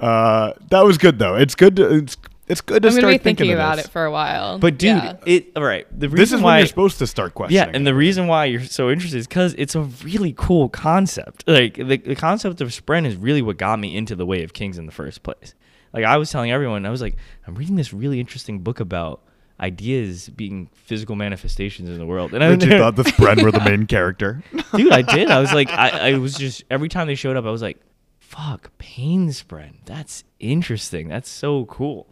Uh, 0.00 0.52
that 0.70 0.84
was 0.84 0.96
good 0.96 1.18
though. 1.18 1.34
It's 1.34 1.56
good 1.56 1.74
to 1.76 1.92
it's 1.96 2.16
it's 2.46 2.60
good 2.60 2.82
to 2.84 2.88
I'm 2.90 2.94
start 2.94 3.12
be 3.14 3.18
thinking 3.18 3.50
of 3.50 3.58
about 3.58 3.76
this. 3.78 3.86
it 3.86 3.90
for 3.90 4.04
a 4.04 4.12
while. 4.12 4.60
But 4.60 4.78
dude, 4.78 4.96
Yeah. 4.96 5.14
it 5.26 5.46
all 5.56 5.64
right. 5.64 5.86
The 5.90 6.08
reason 6.08 6.16
This 6.20 6.32
is 6.32 6.40
why 6.40 6.52
when 6.52 6.58
you're 6.58 6.66
supposed 6.68 6.98
to 7.00 7.06
start 7.08 7.34
questioning. 7.34 7.68
Yeah, 7.68 7.76
and 7.76 7.84
the 7.84 7.96
reason 7.96 8.28
why 8.28 8.44
you're 8.44 8.62
so 8.62 8.90
interested 8.90 9.18
is 9.18 9.26
because 9.26 9.54
it's 9.58 9.74
a 9.74 9.82
really 10.04 10.32
cool 10.36 10.68
concept. 10.68 11.42
Like 11.48 11.74
the, 11.74 11.96
the 11.96 12.14
concept 12.14 12.60
of 12.60 12.68
Spren 12.68 13.06
is 13.06 13.16
really 13.16 13.42
what 13.42 13.56
got 13.56 13.80
me 13.80 13.96
into 13.96 14.14
the 14.14 14.24
Way 14.26 14.44
of 14.44 14.52
Kings 14.52 14.78
in 14.78 14.86
the 14.86 14.92
first 14.92 15.24
place. 15.24 15.54
Like 15.92 16.04
I 16.04 16.16
was 16.16 16.30
telling 16.30 16.52
everyone, 16.52 16.86
I 16.86 16.90
was 16.90 17.02
like, 17.02 17.16
I'm 17.44 17.56
reading 17.56 17.74
this 17.74 17.92
really 17.92 18.20
interesting 18.20 18.60
book 18.60 18.78
about 18.78 19.20
ideas 19.60 20.28
being 20.28 20.68
physical 20.74 21.16
manifestations 21.16 21.88
in 21.88 21.98
the 21.98 22.06
world, 22.06 22.34
and 22.34 22.42
I 22.42 22.56
thought 22.56 22.96
the 22.96 23.02
spren 23.14 23.42
were 23.42 23.52
the 23.52 23.60
main 23.60 23.86
character. 23.86 24.42
dude, 24.74 24.92
I 24.92 25.02
did. 25.02 25.30
I 25.30 25.40
was 25.40 25.52
like, 25.52 25.70
I, 25.72 26.12
I 26.12 26.18
was 26.18 26.34
just 26.34 26.64
every 26.70 26.88
time 26.88 27.06
they 27.06 27.14
showed 27.14 27.36
up, 27.36 27.44
I 27.44 27.50
was 27.50 27.62
like, 27.62 27.78
fuck, 28.18 28.76
pain 28.78 29.28
spren. 29.28 29.74
That's 29.84 30.24
interesting. 30.40 31.08
That's 31.08 31.28
so 31.28 31.66
cool. 31.66 32.08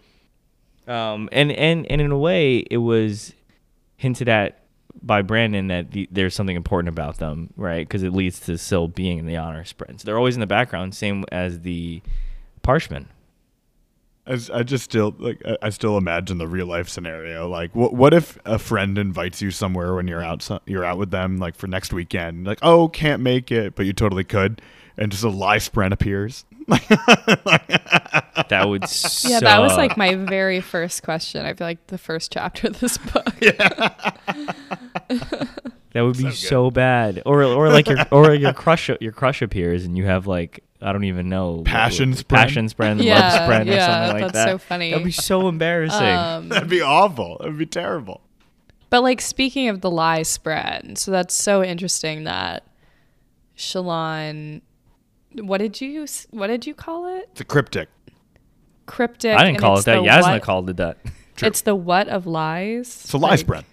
Um, 0.86 1.28
and 1.32 1.52
and 1.52 1.86
and 1.90 2.00
in 2.00 2.10
a 2.10 2.18
way, 2.18 2.58
it 2.58 2.78
was 2.78 3.32
hinted 3.96 4.28
at 4.28 4.60
by 5.02 5.22
Brandon 5.22 5.68
that 5.68 5.92
the, 5.92 6.08
there's 6.10 6.34
something 6.34 6.56
important 6.56 6.88
about 6.88 7.18
them, 7.18 7.52
right? 7.56 7.86
Because 7.86 8.02
it 8.02 8.12
leads 8.12 8.40
to 8.40 8.58
still 8.58 8.88
being 8.88 9.18
in 9.18 9.26
the 9.26 9.36
honor 9.36 9.64
spren. 9.64 10.00
So 10.00 10.04
They're 10.04 10.18
always 10.18 10.36
in 10.36 10.40
the 10.40 10.46
background, 10.46 10.94
same 10.94 11.24
as 11.30 11.60
the 11.60 12.02
Parshmen. 12.62 13.08
I, 14.31 14.35
s- 14.35 14.48
I 14.51 14.62
just 14.62 14.85
still 14.85 15.15
like 15.19 15.43
I- 15.44 15.57
I 15.62 15.70
still 15.70 15.98
imagine 15.98 16.39
the 16.39 16.47
real 16.48 16.66
life 16.66 16.89
scenario. 16.89 17.48
Like, 17.48 17.74
what 17.74 17.93
what 17.94 18.15
if 18.15 18.39
a 18.44 18.59
friend 18.59 18.97
invites 18.97 19.43
you 19.43 19.51
somewhere 19.51 19.94
when 19.94 20.07
you're 20.09 20.23
out 20.23 20.48
you're 20.66 20.85
out 20.85 20.98
with 20.98 21.11
them 21.11 21.39
like 21.39 21.57
for 21.57 21.66
next 21.66 21.93
weekend? 21.93 22.47
Like, 22.47 22.61
oh, 22.62 22.89
can't 22.89 23.20
make 23.23 23.51
it, 23.51 23.74
but 23.74 23.86
you 23.86 23.93
totally 23.93 24.24
could, 24.24 24.62
and 24.97 25.11
just 25.11 25.24
a 25.24 25.28
live 25.28 25.62
spren 25.62 25.93
appears. 25.93 26.44
That 28.48 28.69
would 28.69 28.82
yeah, 29.28 29.40
that 29.40 29.61
was 29.61 29.77
like 29.77 29.97
my 29.97 30.15
very 30.16 30.61
first 30.61 31.02
question. 31.02 31.44
I 31.47 31.55
feel 31.55 31.66
like 31.66 31.86
the 31.89 31.98
first 31.98 32.32
chapter 32.32 32.69
of 32.69 32.81
this 32.81 32.98
book. 32.98 33.27
That 35.93 36.02
would 36.02 36.16
be 36.16 36.23
good. 36.24 36.35
so 36.35 36.70
bad. 36.70 37.20
Or 37.27 37.43
or 37.43 37.69
like 37.69 37.89
your 37.89 37.98
or 38.12 38.32
your 38.35 38.52
crush 38.52 38.89
your 39.01 39.11
crush 39.12 39.43
appears 39.43 39.85
and 39.85 39.97
you 39.98 40.05
have 40.07 40.27
like 40.28 40.62
I 40.82 40.93
don't 40.93 41.05
even 41.05 41.28
know 41.28 41.62
Passion 41.65 42.11
what- 42.11 42.19
spren? 42.20 42.28
passion 42.28 42.66
spren, 42.69 42.90
and 42.93 42.98
love 43.01 43.07
Yeah, 43.07 43.47
spren, 43.48 43.69
or 43.69 43.81
something 43.81 44.12
like 44.23 44.23
that. 44.23 44.32
that's 44.32 44.51
so 44.51 44.59
funny. 44.59 44.90
That'd 44.90 45.05
be 45.05 45.12
so 45.12 45.48
embarrassing. 45.48 46.07
Um, 46.07 46.48
That'd 46.48 46.70
be 46.70 46.81
awful. 46.81 47.36
That'd 47.40 47.59
be 47.59 47.66
terrible. 47.66 48.23
But 48.89 49.02
like 49.02 49.20
speaking 49.20 49.69
of 49.69 49.82
the 49.82 49.90
lie 49.90 50.23
spren, 50.23 50.97
so 50.98 51.11
that's 51.11 51.35
so 51.35 51.62
interesting 51.62 52.24
that 52.24 52.65
Shallan, 53.57 54.62
what 55.35 55.59
did 55.59 55.81
you 55.81 56.05
s- 56.05 56.27
what 56.31 56.47
did 56.48 56.66
you 56.66 56.74
call 56.74 57.07
it? 57.16 57.28
It's 57.32 57.40
a 57.40 57.44
cryptic. 57.44 57.89
Cryptic. 58.86 59.36
I 59.36 59.44
didn't 59.44 59.59
call 59.59 59.78
it 59.78 59.85
that. 59.85 59.97
the 60.02 60.09
Jasnah 60.09 60.32
what- 60.32 60.43
called 60.43 60.70
it 60.70 60.77
that. 60.78 60.98
True. 61.36 61.47
It's 61.48 61.61
the 61.61 61.74
what 61.74 62.09
of 62.09 62.27
lies. 62.27 63.02
It's 63.05 63.12
a 63.12 63.19
lie 63.19 63.36
spren. 63.36 63.65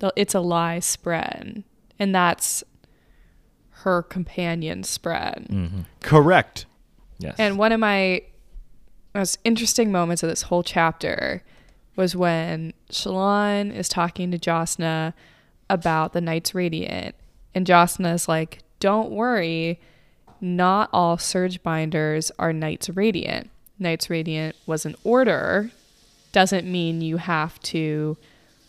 The, 0.00 0.12
it's 0.16 0.34
a 0.34 0.40
lie 0.40 0.78
spren, 0.80 1.64
and 1.98 2.14
that's 2.14 2.64
her 3.84 4.02
companion 4.02 4.82
spren. 4.82 5.46
Mm. 5.48 5.84
Correct. 6.00 6.64
Yes. 7.18 7.34
And 7.38 7.58
one 7.58 7.70
of 7.70 7.78
my 7.78 8.22
most 9.14 9.38
interesting 9.44 9.92
moments 9.92 10.22
of 10.22 10.30
this 10.30 10.42
whole 10.42 10.62
chapter 10.62 11.42
was 11.94 12.16
when 12.16 12.72
Shallan 12.90 13.74
is 13.74 13.90
talking 13.90 14.30
to 14.30 14.38
Jasnah 14.38 15.12
about 15.68 16.14
the 16.14 16.22
Knights 16.22 16.54
Radiant. 16.54 17.14
And 17.54 17.66
Jasnah 17.66 18.14
is 18.14 18.26
like, 18.26 18.62
Don't 18.80 19.10
worry, 19.10 19.78
not 20.40 20.88
all 20.90 21.18
Surge 21.18 21.62
Binders 21.62 22.32
are 22.38 22.54
Knights 22.54 22.88
Radiant. 22.88 23.50
Knights 23.78 24.08
Radiant 24.08 24.56
was 24.64 24.86
an 24.86 24.96
order, 25.04 25.70
doesn't 26.32 26.66
mean 26.66 27.02
you 27.02 27.18
have 27.18 27.60
to 27.60 28.16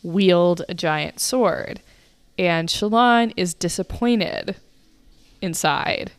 wield 0.04 0.62
a 0.68 0.74
giant 0.74 1.22
sword. 1.22 1.80
And 2.38 2.68
Shallan 2.68 3.32
is 3.38 3.54
disappointed 3.54 4.58
inside 5.46 6.12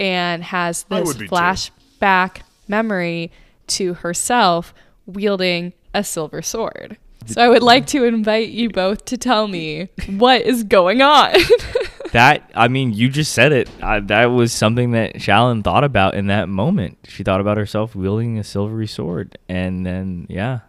and 0.00 0.42
has 0.44 0.84
this 0.84 1.06
would 1.06 1.18
be 1.18 1.28
too. 1.28 1.34
flashback 1.34 2.40
memory 2.68 3.30
to 3.66 3.94
herself 3.94 4.72
wielding 5.06 5.72
a 5.92 6.02
silver 6.02 6.40
sword. 6.42 6.96
So 7.26 7.40
I 7.42 7.48
would 7.48 7.62
like 7.62 7.86
to 7.88 8.04
invite 8.04 8.48
you 8.48 8.68
both 8.68 9.04
to 9.06 9.16
tell 9.16 9.48
me 9.48 9.88
what 10.08 10.42
is 10.42 10.62
going 10.64 11.00
on. 11.00 11.32
that 12.12 12.50
I 12.54 12.68
mean, 12.68 12.92
you 12.92 13.08
just 13.08 13.32
said 13.32 13.52
it. 13.52 13.68
I, 13.82 14.00
that 14.00 14.26
was 14.26 14.52
something 14.52 14.90
that 14.92 15.14
Shallan 15.14 15.64
thought 15.64 15.84
about 15.84 16.14
in 16.14 16.26
that 16.26 16.48
moment. 16.50 16.98
She 17.08 17.22
thought 17.22 17.40
about 17.40 17.56
herself 17.56 17.94
wielding 17.96 18.38
a 18.38 18.44
silvery 18.44 18.86
sword, 18.86 19.38
and 19.48 19.86
then 19.86 20.26
yeah, 20.28 20.60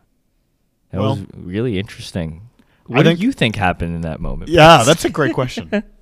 that 0.91 1.01
was 1.01 1.25
really 1.35 1.77
interesting. 1.77 2.47
I 2.89 2.97
What 2.97 3.05
think- 3.05 3.19
do 3.19 3.25
you 3.25 3.31
think 3.33 3.55
happened 3.57 3.95
in 3.95 4.01
that 4.01 4.21
moment? 4.21 4.49
Yeah, 4.49 4.83
that's 4.85 5.03
a 5.03 5.09
great 5.09 5.33
question. 5.33 5.83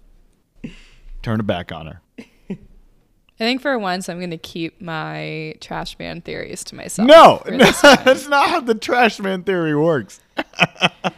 Turn 1.23 1.39
it 1.39 1.47
back 1.47 1.71
on 1.71 1.87
her. 1.87 2.01
I 2.49 3.45
think 3.45 3.61
for 3.61 3.77
once 3.79 4.09
I'm 4.09 4.19
going 4.19 4.29
to 4.29 4.37
keep 4.37 4.79
my 4.79 5.55
trash 5.59 5.97
man 5.97 6.21
theories 6.21 6.63
to 6.65 6.75
myself. 6.75 7.07
No, 7.07 7.41
for 7.43 7.57
this 7.57 7.81
one. 7.83 7.97
that's 8.05 8.27
not 8.27 8.47
how 8.49 8.59
the 8.59 8.75
trash 8.75 9.19
man 9.19 9.43
theory 9.43 9.75
works. 9.75 10.19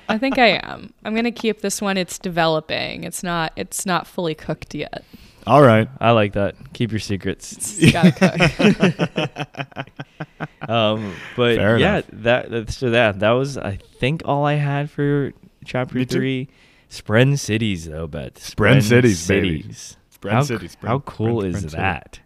I 0.08 0.18
think 0.18 0.38
I 0.38 0.60
am. 0.64 0.94
I'm 1.04 1.14
going 1.14 1.26
to 1.26 1.32
keep 1.32 1.60
this 1.62 1.82
one. 1.82 1.98
It's 1.98 2.18
developing. 2.18 3.04
It's 3.04 3.22
not. 3.22 3.52
It's 3.58 3.86
not 3.86 4.08
fully 4.08 4.34
cooked 4.34 4.74
yet. 4.74 5.04
All 5.48 5.62
right. 5.62 5.88
I 6.00 6.12
like 6.12 6.34
that. 6.34 6.56
Keep 6.74 6.92
your 6.92 7.00
secrets. 7.00 7.78
It's 7.80 7.92
gotta 7.92 8.12
cook. 8.12 8.40
um, 10.70 11.14
but 11.36 11.58
Fair 11.58 11.78
yeah, 11.78 11.98
enough. 11.98 12.06
that 12.14 12.70
so 12.72 12.90
that 12.90 13.20
that 13.20 13.32
was 13.32 13.56
I 13.58 13.78
think 14.00 14.24
all 14.26 14.46
I 14.46 14.54
had 14.54 14.90
for 14.90 15.34
chapter 15.64 15.98
Me 16.00 16.06
too. 16.06 16.48
Three. 17.02 17.22
Spren 17.24 17.40
cities 17.40 17.86
though, 17.88 18.08
but 18.08 18.36
Spren 18.36 18.82
cities, 18.82 19.28
baby. 19.28 19.62
cities. 19.62 19.98
Spren 20.20 20.32
how, 20.32 20.42
cities, 20.44 20.76
spren- 20.76 20.88
how 20.88 21.00
cool 21.00 21.42
spren- 21.42 21.46
is 21.48 21.56
spren 21.58 21.62
city. 21.72 21.76
that? 21.78 22.20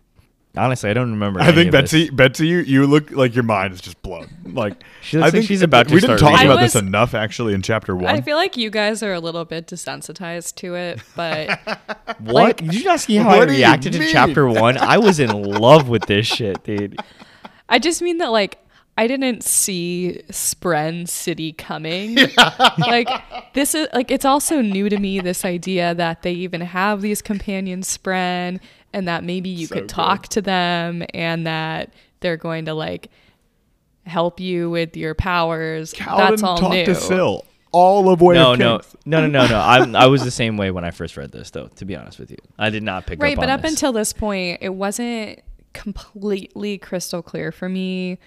Honestly, 0.57 0.89
I 0.89 0.93
don't 0.93 1.11
remember. 1.11 1.39
I 1.39 1.45
any 1.49 1.53
think 1.55 1.67
of 1.67 1.71
Betsy, 1.73 2.05
this. 2.05 2.11
Betsy, 2.15 2.47
you, 2.47 2.57
you 2.59 2.87
look 2.87 3.11
like 3.11 3.35
your 3.35 3.43
mind 3.43 3.71
is 3.73 3.81
just 3.81 4.01
blown. 4.01 4.27
Like 4.49 4.83
She 5.01 5.17
looks 5.17 5.23
I 5.23 5.27
like 5.27 5.33
think 5.33 5.45
she's 5.45 5.61
about 5.61 5.87
to 5.89 5.93
We 5.93 5.99
didn't 6.01 6.17
talk 6.17 6.31
reading. 6.31 6.47
about 6.47 6.57
I 6.59 6.63
this 6.63 6.75
enough 6.75 7.13
actually 7.13 7.53
in 7.53 7.61
chapter 7.61 7.95
one. 7.95 8.07
I 8.07 8.21
feel 8.21 8.35
like 8.35 8.57
you 8.57 8.71
guys 8.71 9.03
are 9.03 9.13
a 9.13 9.19
little 9.19 9.45
bit 9.45 9.67
desensitized 9.67 10.55
to 10.55 10.73
it, 10.75 11.01
but 11.15 11.59
What? 12.19 12.33
Like- 12.33 12.57
Did 12.57 12.73
you 12.73 12.83
not 12.83 12.99
see 12.99 13.17
how 13.17 13.29
I 13.29 13.37
What 13.37 13.47
do 13.47 13.53
you 13.53 13.59
reacted 13.59 13.93
to 13.93 14.07
chapter 14.11 14.47
one? 14.47 14.77
I 14.79 14.97
was 14.97 15.19
in 15.19 15.29
love 15.43 15.87
with 15.87 16.05
this 16.07 16.25
shit, 16.25 16.63
dude. 16.63 16.99
I 17.69 17.77
just 17.77 18.01
mean 18.01 18.17
that 18.17 18.31
like 18.31 18.57
I 18.99 19.07
didn't 19.07 19.45
see 19.45 20.21
Spren 20.27 21.07
City 21.07 21.53
coming. 21.53 22.17
like 22.79 23.07
this 23.53 23.73
is 23.73 23.87
like 23.93 24.11
it's 24.11 24.25
also 24.25 24.61
new 24.61 24.89
to 24.89 24.97
me 24.97 25.21
this 25.21 25.45
idea 25.45 25.95
that 25.95 26.21
they 26.21 26.33
even 26.33 26.59
have 26.59 26.99
these 26.99 27.21
companions 27.21 27.97
Spren 27.97 28.59
and 28.91 29.07
that 29.07 29.23
maybe 29.23 29.47
you 29.47 29.67
So 29.67 29.75
could 29.75 29.87
talk 29.87 30.27
to 30.29 30.41
them 30.41 31.03
and 31.13 31.47
that 31.47 31.93
they're 32.19 32.35
going 32.35 32.65
to 32.65 32.73
like 32.73 33.09
help 34.05 34.41
you 34.41 34.69
with 34.69 34.97
your 34.97 35.15
powers. 35.15 35.93
Kaladin 35.93 36.17
That's 36.31 36.43
all 36.43 36.57
talked 36.57 36.73
new. 36.73 36.85
to 36.85 36.95
Syl 36.95 37.45
all 37.71 38.09
of 38.09 38.19
Way 38.19 38.35
No, 38.35 38.51
of 38.51 38.59
no, 38.59 38.81
no, 39.05 39.21
no, 39.21 39.27
no, 39.27 39.47
no. 39.47 39.59
I, 39.59 39.89
I 40.03 40.07
was 40.07 40.25
the 40.25 40.31
same 40.31 40.57
way 40.57 40.71
when 40.71 40.83
I 40.83 40.91
first 40.91 41.15
read 41.15 41.31
this, 41.31 41.51
though. 41.51 41.67
To 41.67 41.85
be 41.85 41.95
honest 41.95 42.19
with 42.19 42.31
you, 42.31 42.37
I 42.57 42.69
did 42.69 42.83
not 42.83 43.05
pick 43.05 43.21
Right, 43.21 43.37
up 43.37 43.43
but 43.43 43.49
on 43.49 43.55
up 43.55 43.61
this. 43.61 43.71
until 43.71 43.93
this 43.93 44.11
point, 44.11 44.57
it 44.61 44.73
wasn't 44.73 45.39
completely 45.71 46.77
crystal 46.77 47.21
clear 47.21 47.53
for 47.53 47.69
me 47.69 48.17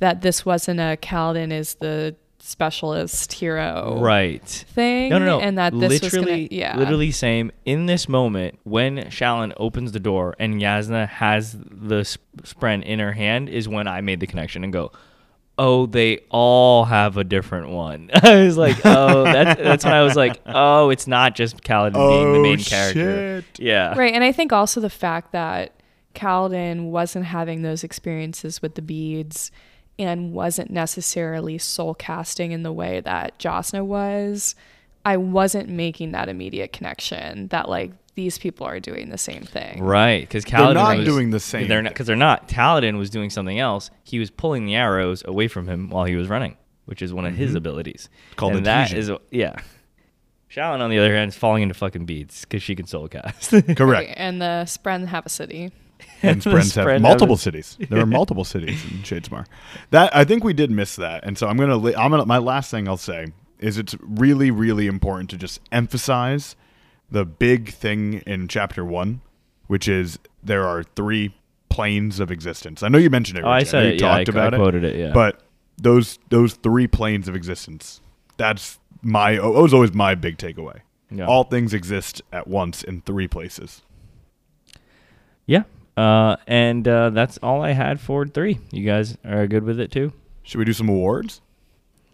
that 0.00 0.20
this 0.22 0.44
wasn't 0.44 0.80
a 0.80 0.98
Kaladin 1.00 1.52
is 1.52 1.74
the 1.74 2.16
specialist 2.42 3.32
hero 3.34 3.98
right. 4.00 4.44
thing. 4.44 5.10
No, 5.10 5.18
no, 5.18 5.26
no. 5.26 5.40
And 5.40 5.58
that 5.58 5.78
this 5.78 6.02
literally, 6.02 6.42
was 6.42 6.48
gonna, 6.48 6.48
yeah, 6.50 6.76
literally 6.76 7.10
same. 7.12 7.52
In 7.64 7.86
this 7.86 8.08
moment, 8.08 8.58
when 8.64 8.96
Shallan 9.04 9.52
opens 9.56 9.92
the 9.92 10.00
door 10.00 10.34
and 10.38 10.60
Jasnah 10.60 11.08
has 11.08 11.56
the 11.58 12.04
sp- 12.04 12.20
spren 12.42 12.82
in 12.82 12.98
her 12.98 13.12
hand, 13.12 13.48
is 13.48 13.68
when 13.68 13.86
I 13.86 14.00
made 14.00 14.20
the 14.20 14.26
connection 14.26 14.64
and 14.64 14.72
go, 14.72 14.90
"Oh, 15.58 15.86
they 15.86 16.20
all 16.30 16.86
have 16.86 17.16
a 17.18 17.24
different 17.24 17.68
one." 17.68 18.10
I 18.14 18.42
was 18.42 18.56
like, 18.56 18.78
"Oh, 18.84 19.24
that's 19.24 19.60
that's 19.60 19.84
when 19.84 19.94
I 19.94 20.02
was 20.02 20.16
like, 20.16 20.40
oh, 20.46 20.88
it's 20.90 21.06
not 21.06 21.36
just 21.36 21.62
Kaladin 21.62 21.92
being 21.92 22.32
the 22.32 22.38
Oh, 22.38 22.42
main 22.42 22.58
character." 22.58 23.42
shit. 23.42 23.60
Yeah, 23.60 23.96
right. 23.96 24.14
And 24.14 24.24
I 24.24 24.32
think 24.32 24.52
also 24.52 24.80
the 24.80 24.90
fact 24.90 25.32
that 25.32 25.74
Kaladin 26.14 26.90
wasn't 26.90 27.26
having 27.26 27.62
those 27.62 27.84
experiences 27.84 28.62
with 28.62 28.74
the 28.74 28.82
beads 28.82 29.50
and 29.98 30.32
wasn't 30.32 30.70
necessarily 30.70 31.58
soul 31.58 31.94
casting 31.94 32.52
in 32.52 32.62
the 32.62 32.72
way 32.72 33.00
that 33.00 33.38
Jasnah 33.38 33.84
was. 33.84 34.54
I 35.04 35.16
wasn't 35.16 35.68
making 35.68 36.12
that 36.12 36.28
immediate 36.28 36.72
connection 36.72 37.48
that 37.48 37.68
like 37.68 37.92
these 38.14 38.38
people 38.38 38.66
are 38.66 38.80
doing 38.80 39.08
the 39.10 39.18
same 39.18 39.42
thing. 39.42 39.82
Right, 39.82 40.20
because 40.20 40.44
They're 40.44 40.60
Kaladin 40.60 40.74
not 40.74 40.96
was, 40.98 41.06
doing 41.06 41.30
the 41.30 41.40
same 41.40 41.68
They're 41.68 41.82
not 41.82 41.92
because 41.92 42.06
they're 42.06 42.16
not. 42.16 42.48
Kaladin 42.48 42.98
was 42.98 43.08
doing 43.08 43.30
something 43.30 43.58
else. 43.58 43.90
He 44.04 44.18
was 44.18 44.30
pulling 44.30 44.66
the 44.66 44.74
arrows 44.74 45.22
away 45.26 45.48
from 45.48 45.68
him 45.68 45.88
while 45.90 46.04
he 46.04 46.16
was 46.16 46.28
running, 46.28 46.56
which 46.84 47.00
is 47.02 47.12
one 47.14 47.24
of 47.24 47.34
his 47.34 47.54
abilities. 47.54 48.08
Mm-hmm. 48.12 48.36
called 48.36 48.56
and 48.56 48.66
that 48.66 48.90
adhesion. 48.90 49.18
yeah. 49.30 49.56
Shallan, 50.50 50.80
on 50.80 50.90
the 50.90 50.98
other 50.98 51.14
hand, 51.14 51.28
is 51.28 51.36
falling 51.36 51.62
into 51.62 51.74
fucking 51.74 52.06
beads 52.06 52.40
because 52.40 52.60
she 52.62 52.74
can 52.74 52.86
soul 52.86 53.06
cast. 53.06 53.50
Correct. 53.52 53.78
Right, 53.80 54.14
And 54.16 54.42
the 54.42 54.64
Spren 54.66 55.06
have 55.06 55.24
a 55.24 55.28
city. 55.28 55.70
and 56.22 56.40
Sprens 56.42 56.74
have 56.76 57.00
multiple 57.00 57.36
cities. 57.36 57.76
There 57.88 58.00
are 58.00 58.06
multiple 58.20 58.44
cities 58.44 58.82
in 58.84 58.98
Shadesmar. 58.98 59.46
That 59.90 60.14
I 60.14 60.24
think 60.24 60.44
we 60.44 60.52
did 60.52 60.70
miss 60.70 60.96
that, 60.96 61.24
and 61.24 61.36
so 61.38 61.48
I'm 61.48 61.56
gonna. 61.56 61.76
I'm 61.96 62.10
gonna. 62.10 62.26
My 62.26 62.38
last 62.38 62.70
thing 62.70 62.88
I'll 62.88 62.96
say 62.96 63.28
is 63.58 63.78
it's 63.78 63.94
really, 64.00 64.50
really 64.50 64.86
important 64.86 65.30
to 65.30 65.36
just 65.36 65.60
emphasize 65.72 66.56
the 67.10 67.24
big 67.24 67.72
thing 67.72 68.22
in 68.26 68.48
chapter 68.48 68.84
one, 68.84 69.20
which 69.66 69.86
is 69.88 70.18
there 70.42 70.66
are 70.66 70.82
three 70.82 71.34
planes 71.68 72.20
of 72.20 72.30
existence. 72.30 72.82
I 72.82 72.88
know 72.88 72.98
you 72.98 73.10
mentioned 73.10 73.38
it. 73.38 73.44
Oh, 73.44 73.48
I 73.48 73.62
said 73.64 73.84
it, 73.86 74.00
You 74.00 74.06
yeah, 74.06 74.14
I- 74.14 74.24
talked 74.24 74.36
I 74.36 74.40
about 74.40 74.54
it. 74.54 74.56
quoted 74.58 74.84
it, 74.84 74.96
yeah. 74.96 75.12
But 75.12 75.40
those 75.80 76.18
those 76.30 76.54
three 76.54 76.86
planes 76.86 77.28
of 77.28 77.34
existence. 77.34 78.00
That's 78.36 78.78
my. 79.02 79.34
That 79.36 79.50
was 79.50 79.74
always 79.74 79.92
my 79.94 80.14
big 80.14 80.38
takeaway. 80.38 80.80
Yeah. 81.10 81.26
All 81.26 81.42
things 81.44 81.74
exist 81.74 82.22
at 82.32 82.46
once 82.46 82.84
in 82.84 83.00
three 83.00 83.26
places. 83.26 83.82
yeah, 85.46 85.64
uh, 85.96 86.36
and 86.46 86.86
uh, 86.86 87.10
that's 87.10 87.38
all 87.42 87.62
I 87.62 87.72
had 87.72 88.00
for 88.00 88.26
three. 88.26 88.58
You 88.70 88.84
guys 88.84 89.16
are 89.24 89.46
good 89.46 89.64
with 89.64 89.78
it 89.80 89.90
too? 89.90 90.12
Should 90.42 90.58
we 90.58 90.64
do 90.64 90.72
some 90.72 90.88
awards? 90.88 91.40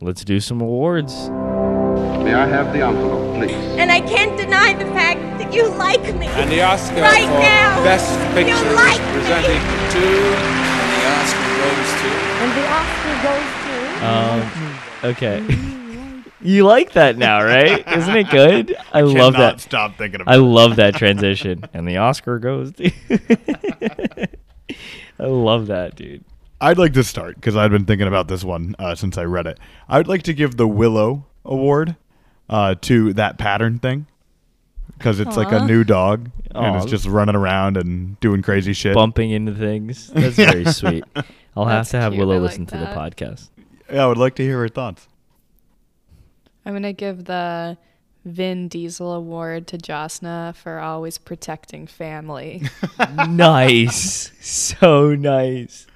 Let's 0.01 0.25
do 0.25 0.41
some 0.41 0.61
awards. 0.61 1.31
May 1.31 2.35
I 2.35 2.47
have 2.47 2.73
the 2.73 2.83
envelope, 2.83 3.37
please? 3.37 3.55
And 3.79 3.91
I 3.91 4.01
can't 4.01 4.37
deny 4.37 4.75
the 4.75 4.85
fact 4.93 5.21
that 5.41 5.55
you 5.55 5.69
like 5.71 6.03
me. 6.17 6.27
And 6.27 6.51
the 6.51 6.61
Oscar 6.63 7.01
Right 7.01 7.25
for 7.25 7.39
now, 7.41 7.83
Best 7.85 8.11
you 8.13 8.35
Picture 8.35 8.75
like 8.75 9.01
is 9.01 9.07
me. 9.07 9.13
presenting 9.15 9.63
to, 9.95 10.05
and 10.77 10.91
the 10.93 11.05
Oscar 11.17 11.49
goes 11.63 11.91
to. 12.03 12.11
And 12.43 12.51
the 12.59 12.67
Oscar 12.77 13.15
goes 13.25 13.51
to. 13.65 13.75
Um, 14.05 14.41
okay. 15.13 15.86
You 16.41 16.65
like 16.65 16.93
that 16.93 17.17
now, 17.17 17.43
right? 17.45 17.87
Isn't 17.97 18.17
it 18.17 18.31
good? 18.31 18.77
I 18.93 19.01
love 19.03 19.35
that. 19.35 19.61
Stop 19.61 19.97
thinking 19.97 20.21
about. 20.21 20.33
It. 20.35 20.39
I 20.39 20.41
it. 20.41 20.47
love 20.47 20.77
that 20.77 20.95
transition. 20.97 21.65
And 21.73 21.87
the 21.89 21.97
Oscar 21.99 22.39
goes. 22.39 22.73
to- 22.73 22.91
I 25.19 25.25
love 25.25 25.67
that, 25.69 25.97
dude. 25.97 26.25
I'd 26.61 26.79
like 26.79 26.93
to 26.95 27.05
start 27.05 27.35
because 27.37 27.57
I've 27.57 27.71
been 27.71 27.85
thinking 27.85 28.07
about 28.09 28.29
this 28.29 28.43
one 28.45 28.75
uh, 28.79 28.95
since 28.95 29.19
I 29.19 29.25
read 29.25 29.47
it. 29.47 29.59
I'd 29.89 30.07
like 30.09 30.23
to 30.25 30.33
give 30.35 30.57
the 30.57 30.67
Willow 30.69 31.27
Award 31.45 31.97
uh, 32.49 32.75
to 32.83 33.13
that 33.15 33.39
pattern 33.39 33.79
thing. 33.79 34.07
because 34.99 35.21
it's 35.21 35.37
like 35.37 35.53
a 35.53 35.65
new 35.67 35.85
dog 35.85 36.31
and 36.55 36.77
it's 36.77 36.87
just 36.87 37.07
running 37.07 37.35
around 37.37 37.77
and 37.77 38.19
doing 38.21 38.41
crazy 38.43 38.73
shit. 38.73 38.95
Bumping 38.95 39.31
into 39.31 39.55
things. 39.55 40.09
That's 40.09 40.37
very 40.37 40.65
sweet. 40.67 41.05
I'll 41.55 41.67
have 41.67 41.89
to 41.91 42.01
have 42.01 42.13
cute. 42.13 42.21
Willow 42.27 42.41
like 42.41 42.51
listen 42.51 42.67
to 42.67 42.77
the 42.79 42.87
podcast. 42.87 43.51
Yeah, 43.93 44.05
I 44.05 44.07
would 44.07 44.19
like 44.19 44.35
to 44.37 44.43
hear 44.43 44.59
her 44.61 44.69
thoughts. 44.69 45.09
I'm 46.67 46.73
gonna 46.75 46.93
give 46.93 47.25
the 47.25 47.79
Vin 48.25 48.67
Diesel 48.69 49.13
award 49.15 49.69
to 49.69 49.79
Jasnah 49.79 50.57
for 50.57 50.81
always 50.81 51.17
protecting 51.17 51.87
family. 51.87 52.63
nice. 53.29 54.33
So 54.41 55.15
nice. 55.15 55.87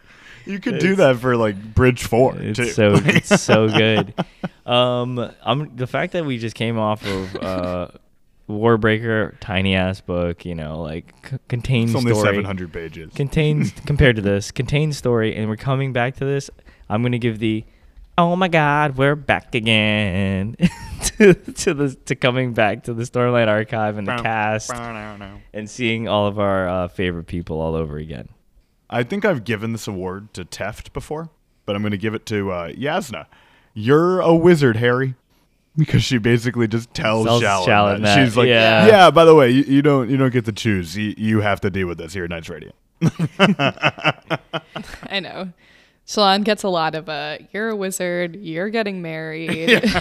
You 0.47 0.59
could 0.61 0.79
do 0.79 0.95
that 0.97 1.19
for 1.19 1.37
like 1.37 1.75
Bridge 1.75 2.05
Four 2.05 2.37
It's 2.39 2.57
too. 2.59 2.67
so 2.69 2.93
it's 2.95 3.41
so 3.43 3.69
good. 3.77 4.15
Um, 4.65 5.31
I'm 5.45 5.75
the 5.77 5.87
fact 5.89 6.13
that 6.13 6.25
we 6.25 6.39
just 6.39 6.55
came 6.55 6.79
off 6.79 7.05
of 7.05 7.37
uh, 7.37 7.89
Warbreaker, 8.49 9.35
tiny 9.41 9.75
ass 9.75 10.01
book. 10.01 10.45
You 10.45 10.55
know, 10.55 10.81
like 10.81 11.13
c- 11.29 11.37
contains 11.49 11.91
it's 11.91 11.97
only 11.99 12.13
story, 12.13 12.27
seven 12.27 12.45
hundred 12.45 12.73
pages. 12.73 13.13
contains 13.15 13.73
compared 13.87 14.17
to 14.17 14.23
this 14.23 14.51
contains 14.51 14.97
story, 14.97 15.35
and 15.35 15.49
we're 15.49 15.57
coming 15.57 15.93
back 15.93 16.17
to 16.17 16.25
this. 16.25 16.49
I'm 16.89 17.03
gonna 17.03 17.19
give 17.19 17.39
the 17.41 17.65
oh 18.21 18.37
my 18.37 18.49
god, 18.49 18.99
we're 18.99 19.17
back 19.17 19.55
again 19.55 20.55
to, 21.03 21.33
to 21.35 21.73
the 21.73 21.95
to 22.05 22.15
coming 22.15 22.53
back 22.53 22.85
to 22.85 22.93
the 22.93 23.05
Stormlight 23.05 23.49
Archive 23.49 23.97
and 23.97 24.07
the 24.07 24.17
cast 24.17 24.71
and 25.55 25.71
seeing 25.71 26.07
all 26.07 26.27
of 26.27 26.39
our 26.39 26.69
uh, 26.69 26.89
favorite 26.89 27.27
people 27.27 27.61
all 27.61 27.75
over 27.75 27.97
again. 27.97 28.29
I 28.91 29.05
think 29.05 29.25
I've 29.25 29.45
given 29.45 29.73
this 29.73 29.89
award 29.89 30.35
to 30.35 30.45
Teft 30.45 30.93
before, 30.93 31.31
but 31.65 31.75
I'm 31.75 31.83
going 31.83 31.93
to 31.93 31.99
give 31.99 32.15
it 32.15 32.27
to 32.27 32.51
uh, 32.51 32.69
Jasnah. 32.73 33.25
You're 33.73 34.21
a 34.21 34.35
wizard, 34.35 34.77
Harry. 34.77 35.15
Because 35.77 36.03
she 36.03 36.19
basically 36.19 36.67
just 36.67 36.93
tells 36.93 37.25
Tells 37.27 37.43
Shallan, 37.43 37.65
Shallan 37.65 38.03
that. 38.03 38.17
that, 38.17 38.25
she's 38.25 38.37
like, 38.37 38.49
yeah. 38.49 38.89
yeah. 38.89 39.11
By 39.13 39.25
the 39.25 39.37
way, 39.37 39.51
you, 39.51 39.63
you 39.63 39.83
don't 39.83 40.11
you 40.11 40.17
don't 40.17 40.33
get 40.33 40.45
to 40.47 40.53
choose. 40.53 40.97
You, 40.97 41.15
you 41.17 41.41
have 41.41 41.61
to 41.61 41.71
deal 41.71 41.87
with 41.87 41.97
this 41.97 42.13
here 42.13 42.25
at 42.25 42.31
Knights 42.31 42.49
Radio. 42.51 42.73
I 45.09 45.21
know. 45.23 45.53
Shallan 46.11 46.43
gets 46.43 46.65
a 46.65 46.69
lot 46.69 46.97
of 46.97 47.09
uh 47.09 47.39
you're 47.53 47.69
a 47.69 47.77
wizard, 47.77 48.35
you're 48.37 48.69
getting 48.69 49.01
married. 49.01 49.81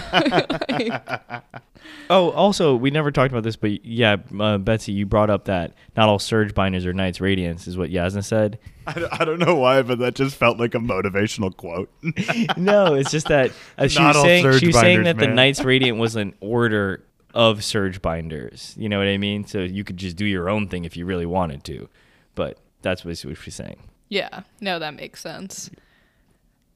Oh, 2.10 2.30
also, 2.32 2.74
we 2.76 2.90
never 2.90 3.10
talked 3.10 3.32
about 3.32 3.42
this, 3.42 3.56
but 3.56 3.84
yeah, 3.84 4.16
uh, 4.38 4.58
Betsy, 4.58 4.92
you 4.92 5.06
brought 5.06 5.30
up 5.30 5.44
that 5.46 5.72
not 5.96 6.08
all 6.08 6.18
surge 6.18 6.54
binders 6.54 6.84
are 6.84 6.92
Knights 6.92 7.20
Radiance, 7.20 7.66
is 7.66 7.76
what 7.76 7.88
Jasnah 7.90 8.24
said. 8.24 8.58
I, 8.86 8.92
don't- 8.94 9.20
I 9.20 9.24
don't 9.24 9.38
know 9.38 9.54
why, 9.54 9.80
but 9.82 9.98
that 10.00 10.14
just 10.14 10.36
felt 10.36 10.58
like 10.58 10.74
a 10.74 10.78
motivational 10.78 11.56
quote. 11.56 11.88
no, 12.56 12.94
it's 12.94 13.10
just 13.10 13.28
that 13.28 13.52
uh, 13.78 13.88
she 13.88 13.98
Not 14.00 14.14
was 14.16 14.22
saying 14.24 14.58
she 14.58 14.66
was 14.66 14.78
saying 14.78 14.98
binders, 15.04 15.04
that 15.16 15.18
the. 15.18 15.28
Knights 15.28 15.64
Radiant 15.64 15.98
was 15.98 16.16
an 16.16 16.34
order 16.40 17.02
of 17.32 17.64
surge 17.64 18.02
binders. 18.02 18.74
You 18.76 18.88
know 18.88 18.98
what 18.98 19.08
I 19.08 19.16
mean? 19.16 19.46
So 19.46 19.60
you 19.60 19.82
could 19.84 19.96
just 19.96 20.16
do 20.16 20.26
your 20.26 20.50
own 20.50 20.68
thing 20.68 20.84
if 20.84 20.96
you 20.96 21.06
really 21.06 21.26
wanted 21.26 21.64
to, 21.64 21.88
but 22.34 22.58
that's 22.82 23.04
what 23.04 23.18
what 23.20 23.36
she's 23.38 23.54
saying. 23.54 23.80
yeah, 24.10 24.42
no, 24.60 24.78
that 24.78 24.94
makes 24.94 25.20
sense. 25.20 25.70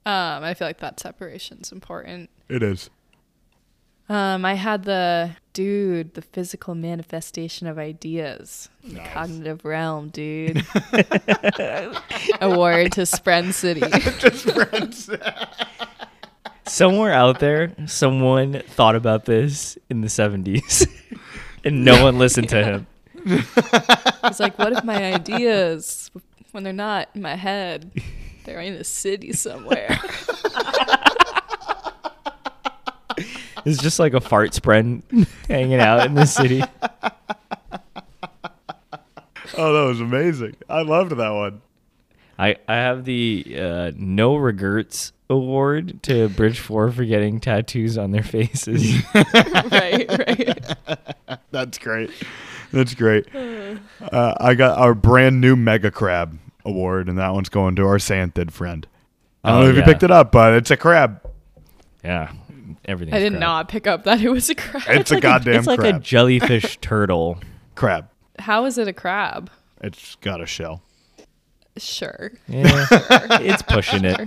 Um, 0.06 0.44
I 0.44 0.54
feel 0.54 0.68
like 0.68 0.78
that 0.80 1.00
separation's 1.00 1.72
important. 1.72 2.30
it 2.48 2.62
is. 2.62 2.90
Um, 4.06 4.44
I 4.44 4.52
had 4.52 4.84
the 4.84 5.30
dude, 5.54 6.12
the 6.12 6.20
physical 6.20 6.74
manifestation 6.74 7.66
of 7.66 7.78
ideas, 7.78 8.68
the 8.82 9.00
cognitive 9.00 9.64
realm, 9.64 10.10
dude. 10.10 10.58
Award 12.42 12.92
to 12.92 13.02
Spren 13.02 13.54
City. 13.54 13.80
Somewhere 16.66 17.12
out 17.14 17.40
there, 17.40 17.74
someone 17.86 18.60
thought 18.66 18.94
about 18.94 19.24
this 19.24 19.78
in 19.88 20.02
the 20.02 20.08
70s, 20.08 20.86
and 21.64 21.82
no 21.84 22.02
one 22.04 22.18
listened 22.18 22.50
to 22.50 22.62
him. 22.62 22.86
It's 23.24 24.40
like, 24.40 24.58
what 24.58 24.72
if 24.74 24.84
my 24.84 25.14
ideas, 25.14 26.10
when 26.52 26.62
they're 26.62 26.74
not 26.74 27.08
in 27.14 27.22
my 27.22 27.36
head, 27.36 27.90
they're 28.44 28.60
in 28.60 28.74
a 28.74 28.84
city 28.84 29.32
somewhere? 29.32 29.98
It's 33.64 33.80
just 33.80 33.98
like 33.98 34.12
a 34.12 34.20
fart 34.20 34.50
spren 34.50 35.02
hanging 35.48 35.80
out 35.80 36.04
in 36.04 36.14
the 36.14 36.26
city. 36.26 36.62
Oh, 39.56 39.72
that 39.72 39.88
was 39.88 40.00
amazing. 40.00 40.56
I 40.68 40.82
loved 40.82 41.12
that 41.12 41.30
one. 41.30 41.62
I, 42.38 42.56
I 42.68 42.74
have 42.74 43.04
the 43.04 43.56
uh, 43.58 43.92
no 43.96 44.36
regrets 44.36 45.12
award 45.30 46.02
to 46.02 46.28
Bridge 46.28 46.58
Four 46.58 46.90
for 46.90 47.04
getting 47.04 47.40
tattoos 47.40 47.96
on 47.96 48.10
their 48.10 48.22
faces. 48.22 49.02
right, 49.14 50.06
right. 50.08 50.76
That's 51.52 51.78
great. 51.78 52.10
That's 52.72 52.94
great. 52.94 53.28
Uh, 53.34 54.34
I 54.40 54.54
got 54.54 54.78
our 54.78 54.94
brand 54.94 55.40
new 55.40 55.54
Mega 55.54 55.92
Crab 55.92 56.36
award, 56.64 57.08
and 57.08 57.18
that 57.18 57.32
one's 57.34 57.48
going 57.48 57.76
to 57.76 57.86
our 57.86 57.98
Santhid 57.98 58.50
friend. 58.50 58.86
I 59.42 59.50
don't 59.50 59.58
Oh, 59.58 59.62
know 59.64 59.68
if 59.70 59.74
yeah. 59.76 59.80
you 59.80 59.84
picked 59.86 60.02
it 60.02 60.10
up, 60.10 60.32
but 60.32 60.54
it's 60.54 60.70
a 60.70 60.76
crab. 60.76 61.20
yeah, 62.02 62.32
everything. 62.84 63.14
I 63.14 63.18
did 63.18 63.34
not 63.34 63.68
pick 63.68 63.86
up 63.86 64.04
that 64.04 64.20
it 64.20 64.30
was 64.30 64.48
a 64.50 64.54
crab. 64.54 64.82
It's 64.88 65.10
a 65.10 65.20
goddamn 65.20 65.56
It's 65.56 65.66
like 65.66 65.80
crab. 65.80 65.96
a 65.96 65.98
jellyfish 66.00 66.76
turtle. 66.80 67.38
crab. 67.74 68.08
How 68.38 68.64
is 68.64 68.78
it 68.78 68.88
a 68.88 68.92
crab? 68.92 69.50
It's 69.82 70.16
got 70.16 70.40
a 70.40 70.46
shell. 70.46 70.82
Sure. 71.76 72.30
Yeah, 72.48 72.86
it's 73.40 73.62
pushing 73.62 74.04
it. 74.04 74.20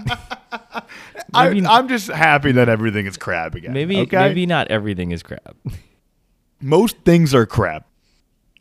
I, 1.34 1.49
Maybe- 1.49 1.65
I'm 1.65 1.88
just 1.88 2.07
happy 2.09 2.51
that 2.53 2.68
everything 2.69 3.05
is 3.05 3.15
crab 3.18 3.55
again. 3.55 3.72
Maybe 3.73 3.97
okay? 4.01 4.18
maybe 4.18 4.45
not 4.45 4.68
everything 4.69 5.11
is 5.11 5.23
crab. 5.23 5.55
most 6.61 6.97
things 7.05 7.34
are 7.34 7.45
crab. 7.45 7.84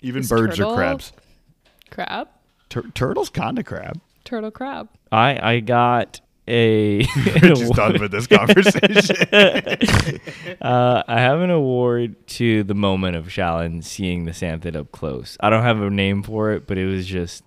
Even 0.02 0.20
Is 0.22 0.28
birds 0.28 0.56
turtle- 0.56 0.72
are 0.72 0.76
crabs. 0.76 1.12
Crab? 1.90 2.28
Tur- 2.68 2.90
turtle's 2.94 3.28
kind 3.30 3.58
of 3.58 3.64
crab. 3.64 4.00
Turtle 4.24 4.50
crab. 4.50 4.88
I 5.12 5.38
I 5.54 5.60
got 5.60 6.20
a. 6.48 6.98
We're 7.42 7.54
just 7.54 7.72
done 7.74 8.00
with 8.00 8.10
this 8.12 8.26
conversation. 8.26 9.16
Uh, 10.60 11.02
I 11.06 11.20
have 11.20 11.40
an 11.40 11.50
award 11.50 12.26
to 12.28 12.62
the 12.64 12.74
moment 12.74 13.14
of 13.16 13.26
Shallan 13.26 13.84
seeing 13.84 14.24
the 14.24 14.32
Santhid 14.32 14.74
up 14.74 14.90
close. 14.92 15.36
I 15.40 15.50
don't 15.50 15.62
have 15.62 15.80
a 15.80 15.90
name 15.90 16.22
for 16.22 16.52
it, 16.52 16.66
but 16.66 16.78
it 16.78 16.86
was 16.86 17.06
just 17.06 17.44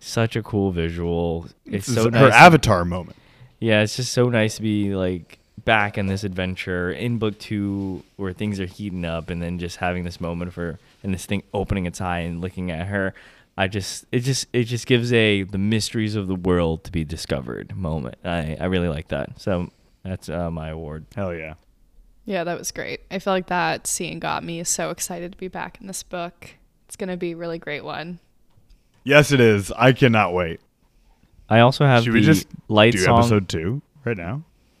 such 0.00 0.36
a 0.36 0.42
cool 0.42 0.70
visual. 0.70 1.46
It's 1.66 1.86
This 1.86 1.94
so 1.96 2.06
is 2.06 2.12
nice. 2.12 2.20
her 2.22 2.30
avatar 2.30 2.84
moment. 2.84 3.16
Yeah, 3.58 3.82
it's 3.82 3.96
just 3.96 4.12
so 4.12 4.28
nice 4.28 4.56
to 4.56 4.62
be 4.62 4.94
like 4.94 5.38
back 5.64 5.98
in 5.98 6.06
this 6.06 6.24
adventure 6.24 6.92
in 6.92 7.18
book 7.18 7.38
two 7.38 8.02
where 8.16 8.32
things 8.32 8.60
are 8.60 8.66
heating 8.66 9.04
up 9.04 9.28
and 9.30 9.42
then 9.42 9.58
just 9.58 9.78
having 9.78 10.04
this 10.04 10.20
moment 10.20 10.48
of 10.48 10.54
her 10.54 10.78
and 11.02 11.12
this 11.12 11.26
thing 11.26 11.42
opening 11.52 11.86
its 11.86 12.00
eye 12.00 12.20
and 12.20 12.40
looking 12.40 12.70
at 12.70 12.86
her. 12.86 13.12
I 13.56 13.68
just 13.68 14.04
it 14.12 14.20
just 14.20 14.46
it 14.52 14.64
just 14.64 14.86
gives 14.86 15.12
a 15.12 15.42
the 15.42 15.58
mysteries 15.58 16.14
of 16.14 16.26
the 16.26 16.34
world 16.34 16.84
to 16.84 16.92
be 16.92 17.04
discovered 17.04 17.74
moment. 17.76 18.16
I, 18.24 18.56
I 18.60 18.66
really 18.66 18.88
like 18.88 19.08
that. 19.08 19.40
So 19.40 19.70
that's 20.02 20.28
uh, 20.28 20.50
my 20.50 20.68
award. 20.68 21.06
Hell 21.14 21.34
yeah. 21.34 21.54
Yeah, 22.26 22.44
that 22.44 22.58
was 22.58 22.70
great. 22.72 23.00
I 23.10 23.18
feel 23.18 23.32
like 23.32 23.46
that 23.46 23.86
scene 23.86 24.18
got 24.18 24.42
me 24.44 24.62
so 24.64 24.90
excited 24.90 25.32
to 25.32 25.38
be 25.38 25.48
back 25.48 25.78
in 25.80 25.86
this 25.86 26.02
book. 26.02 26.50
It's 26.86 26.96
going 26.96 27.08
to 27.08 27.16
be 27.16 27.32
a 27.32 27.36
really 27.36 27.58
great 27.58 27.84
one. 27.84 28.18
Yes, 29.04 29.30
it 29.30 29.38
is. 29.40 29.70
I 29.72 29.92
cannot 29.92 30.34
wait. 30.34 30.60
I 31.48 31.60
also 31.60 31.86
have 31.86 32.02
Should 32.02 32.12
the 32.12 32.18
we 32.18 32.22
just 32.22 32.48
light 32.68 32.92
do 32.92 32.98
song. 32.98 33.20
episode 33.20 33.48
two 33.48 33.80
right 34.04 34.16
now? 34.16 34.42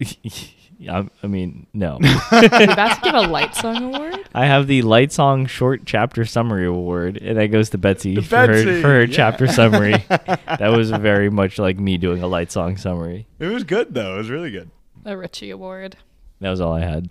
I, 0.90 1.08
I 1.22 1.26
mean, 1.26 1.66
no. 1.72 1.94
Are 2.30 2.40
we 2.40 2.46
about 2.64 2.96
to 2.96 3.00
give 3.02 3.14
a 3.14 3.22
light 3.22 3.54
song 3.54 3.94
award? 3.94 4.28
I 4.34 4.44
have 4.46 4.66
the 4.66 4.82
light 4.82 5.10
song 5.12 5.46
short 5.46 5.82
chapter 5.86 6.24
summary 6.26 6.66
award, 6.66 7.16
and 7.16 7.38
that 7.38 7.46
goes 7.46 7.70
to 7.70 7.78
Betsy, 7.78 8.14
To 8.16 8.22
for 8.22 8.36
her, 8.46 8.62
for 8.82 8.88
her 8.88 9.04
yeah. 9.04 9.12
chapter 9.14 9.46
summary. 9.46 10.04
that 10.08 10.72
was 10.76 10.90
very 10.90 11.30
much 11.30 11.58
like 11.58 11.78
me 11.78 11.96
doing 11.96 12.22
a 12.22 12.26
light 12.26 12.52
song 12.52 12.76
summary. 12.76 13.26
It 13.38 13.46
was 13.46 13.64
good 13.64 13.94
though. 13.94 14.14
It 14.16 14.18
was 14.18 14.30
really 14.30 14.50
good. 14.50 14.70
A 15.04 15.16
Richie 15.16 15.50
award. 15.50 15.96
That 16.40 16.50
was 16.50 16.60
all 16.60 16.72
I 16.74 16.80
had. 16.80 17.08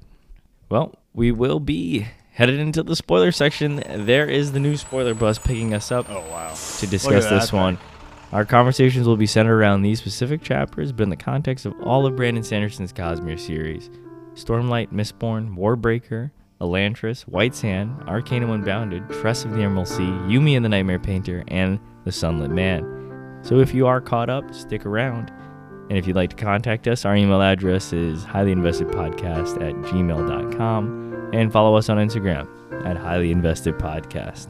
Well, 0.69 0.95
we 1.13 1.31
will 1.31 1.59
be 1.59 2.07
headed 2.33 2.59
into 2.59 2.83
the 2.83 2.95
spoiler 2.95 3.31
section. 3.31 3.81
There 4.05 4.27
is 4.29 4.51
the 4.51 4.59
new 4.59 4.77
spoiler 4.77 5.13
bus 5.15 5.39
picking 5.39 5.73
us 5.73 5.91
up 5.91 6.07
Oh 6.09 6.19
wow. 6.29 6.53
to 6.79 6.87
discuss 6.87 7.27
this 7.29 7.49
that 7.49 7.55
one. 7.57 7.77
Our 8.31 8.45
conversations 8.45 9.07
will 9.07 9.17
be 9.17 9.27
centered 9.27 9.57
around 9.57 9.81
these 9.81 9.99
specific 9.99 10.41
chapters, 10.41 10.91
but 10.91 11.03
in 11.03 11.09
the 11.09 11.15
context 11.15 11.65
of 11.65 11.73
all 11.81 12.05
of 12.05 12.15
Brandon 12.15 12.43
Sanderson's 12.43 12.91
Cosmere 12.91 13.39
series 13.39 13.89
Stormlight, 14.33 14.91
Mistborn, 14.91 15.55
Warbreaker, 15.55 16.31
Elantris, 16.59 17.21
White 17.23 17.55
Sand, 17.55 17.95
Arcanum 18.07 18.51
Unbounded, 18.51 19.07
Tress 19.09 19.45
of 19.45 19.51
the 19.51 19.61
Emerald 19.61 19.87
Sea, 19.87 20.03
Yumi 20.03 20.55
and 20.55 20.65
the 20.65 20.69
Nightmare 20.69 20.99
Painter, 20.99 21.43
and 21.47 21.79
The 22.03 22.11
Sunlit 22.11 22.51
Man. 22.51 23.39
So 23.43 23.59
if 23.59 23.73
you 23.73 23.87
are 23.87 24.01
caught 24.01 24.29
up, 24.29 24.53
stick 24.53 24.85
around. 24.85 25.31
And 25.89 25.97
if 25.97 26.07
you'd 26.07 26.15
like 26.15 26.31
to 26.31 26.35
contact 26.35 26.87
us, 26.87 27.05
our 27.05 27.15
email 27.15 27.41
address 27.41 27.93
is 27.93 28.25
highlyinvestedpodcast 28.25 29.61
at 29.61 29.75
gmail.com 29.91 31.29
and 31.33 31.51
follow 31.51 31.75
us 31.75 31.89
on 31.89 31.97
Instagram 31.97 32.47
at 32.85 32.97
highlyinvestedpodcast. 32.97 34.47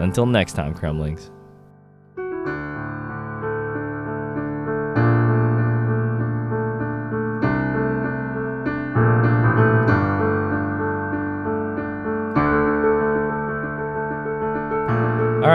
Until 0.00 0.26
next 0.26 0.54
time, 0.54 0.74
Cremlings. 0.74 1.30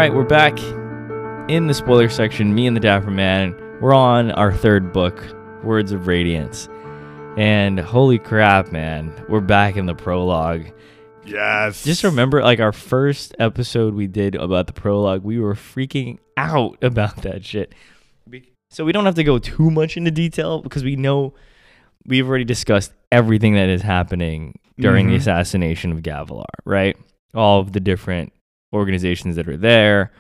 Right, 0.06 0.14
we're 0.14 0.24
back 0.24 0.56
in 1.50 1.66
the 1.66 1.74
spoiler 1.74 2.10
section. 2.10 2.54
Me 2.54 2.68
and 2.68 2.76
the 2.76 2.80
Dapper 2.80 3.10
Man. 3.10 3.56
We're 3.82 3.94
on 3.96 4.30
our 4.34 4.54
third 4.54 4.94
book, 4.94 5.20
Words 5.64 5.92
of 5.92 6.06
Radiance. 6.06 6.70
And 7.38 7.80
holy 7.80 8.20
crap, 8.20 8.72
man, 8.72 9.12
we're 9.28 9.42
back 9.42 9.78
in 9.78 9.88
the 9.88 9.96
prologue. 9.96 10.68
Yes. 11.26 11.84
Just 11.84 12.04
remember, 12.04 12.44
like 12.44 12.60
our 12.60 12.72
first 12.72 13.36
episode 13.40 13.96
we 13.96 14.06
did 14.06 14.36
about 14.36 14.68
the 14.68 14.74
prologue, 14.74 15.24
we 15.24 15.40
were 15.40 15.56
freaking 15.56 16.20
out 16.38 16.78
about 16.84 17.24
that 17.24 17.44
shit. 17.44 17.74
So 18.70 18.86
we 18.86 18.92
don't 18.92 19.06
have 19.06 19.16
to 19.16 19.24
go 19.24 19.40
too 19.40 19.72
much 19.72 19.98
into 19.98 20.12
detail 20.12 20.62
because 20.62 20.84
we 20.84 20.96
know 20.96 21.34
we've 22.06 22.28
already 22.30 22.44
discussed 22.46 22.94
everything 23.12 23.56
that 23.56 23.70
is 23.70 23.82
happening 23.82 24.60
during 24.78 25.08
the 25.08 25.14
Mhm. 25.16 25.20
assassination 25.20 25.92
of 25.92 26.04
Gavilar, 26.04 26.44
right? 26.64 26.96
All 27.34 27.60
of 27.60 27.72
the 27.72 27.80
different 27.80 28.34
organizations 28.76 29.36
that 29.38 29.48
are 29.48 29.58
there. 29.58 30.12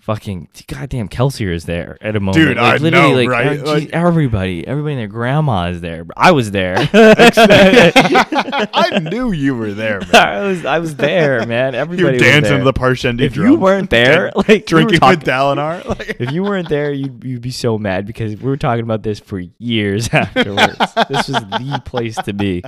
Fucking 0.00 0.48
goddamn 0.66 1.10
Kelsier 1.10 1.52
is 1.54 1.66
there 1.66 1.98
at 2.00 2.16
a 2.16 2.20
moment. 2.20 2.36
Dude, 2.42 2.56
I 2.56 2.78
know, 2.78 3.10
like, 3.12 3.28
right? 3.28 3.46
uh, 3.48 3.52
geez, 3.56 3.62
Like- 3.64 3.90
everybody, 3.90 4.66
everybody 4.66 4.94
and 4.94 5.00
their 5.00 5.08
grandma 5.08 5.66
is 5.68 5.82
there. 5.82 6.06
I 6.16 6.30
was 6.32 6.52
there. 6.52 6.76
I 6.94 8.98
knew 9.10 9.30
you 9.32 9.54
were 9.54 9.72
there, 9.72 10.00
man. 10.00 10.14
I 10.14 10.40
was 10.40 10.64
I 10.64 10.78
was 10.78 10.96
there, 10.96 11.44
man. 11.46 11.74
You 11.80 11.80
Everybody 11.80 12.02
were 12.04 12.12
was 12.12 12.22
dancing 12.22 12.58
to 12.58 12.64
the 12.64 12.72
Parshendi 12.72 13.20
If 13.20 13.34
drum. 13.34 13.52
you 13.52 13.58
weren't 13.58 13.90
there, 13.90 14.32
like 14.34 14.46
we 14.48 14.58
drinking 14.60 15.00
talking- 15.00 15.18
with 15.18 15.28
Dalinar. 15.28 15.84
Like, 15.86 16.16
if 16.18 16.32
you 16.32 16.44
weren't 16.44 16.70
there, 16.70 16.90
you'd, 16.92 17.22
you'd 17.22 17.42
be 17.42 17.50
so 17.50 17.76
mad 17.78 18.06
because 18.06 18.34
we 18.40 18.48
were 18.48 18.56
talking 18.56 18.84
about 18.84 19.02
this 19.02 19.20
for 19.20 19.38
years 19.58 20.08
afterwards. 20.12 20.78
this 21.10 21.28
was 21.28 21.44
the 21.44 21.82
place 21.84 22.16
to 22.16 22.32
be. 22.32 22.64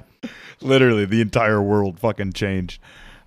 literally, 0.61 1.07
the 1.07 1.23
entire 1.23 1.63
world 1.63 1.99
fucking 1.99 2.35
changed. 2.35 2.79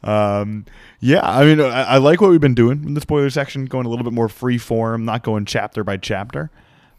Um, 0.04 0.66
yeah, 1.00 1.22
I 1.24 1.44
mean, 1.46 1.60
I, 1.62 1.84
I 1.84 1.98
like 1.98 2.22
what 2.22 2.30
we've 2.32 2.42
been 2.42 2.56
doing 2.56 2.84
in 2.86 2.94
the 2.94 3.02
spoiler 3.02 3.30
section, 3.30 3.66
going 3.66 3.86
a 3.86 3.90
little 3.90 4.04
bit 4.04 4.14
more 4.14 4.30
free 4.30 4.58
form, 4.58 5.06
not 5.06 5.24
going 5.24 5.46
chapter 5.46 5.84
by 5.84 5.98
chapter. 5.98 6.50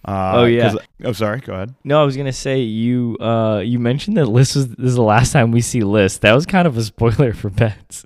Uh, 0.04 0.32
Oh, 0.36 0.44
yeah. 0.44 0.70
'cause- 0.70 0.78
Oh, 1.04 1.12
sorry. 1.12 1.40
Go 1.40 1.54
ahead. 1.54 1.74
No, 1.84 2.00
I 2.00 2.04
was 2.04 2.16
gonna 2.16 2.32
say 2.32 2.60
you 2.60 3.16
uh 3.20 3.58
you 3.64 3.78
mentioned 3.80 4.16
that 4.16 4.26
Liss 4.26 4.54
was 4.54 4.68
this 4.68 4.86
is 4.90 4.94
the 4.94 5.02
last 5.02 5.32
time 5.32 5.50
we 5.50 5.60
see 5.60 5.82
Liss. 5.82 6.18
That 6.18 6.32
was 6.32 6.46
kind 6.46 6.66
of 6.68 6.76
a 6.76 6.82
spoiler 6.82 7.32
for 7.32 7.50
pets. 7.50 8.04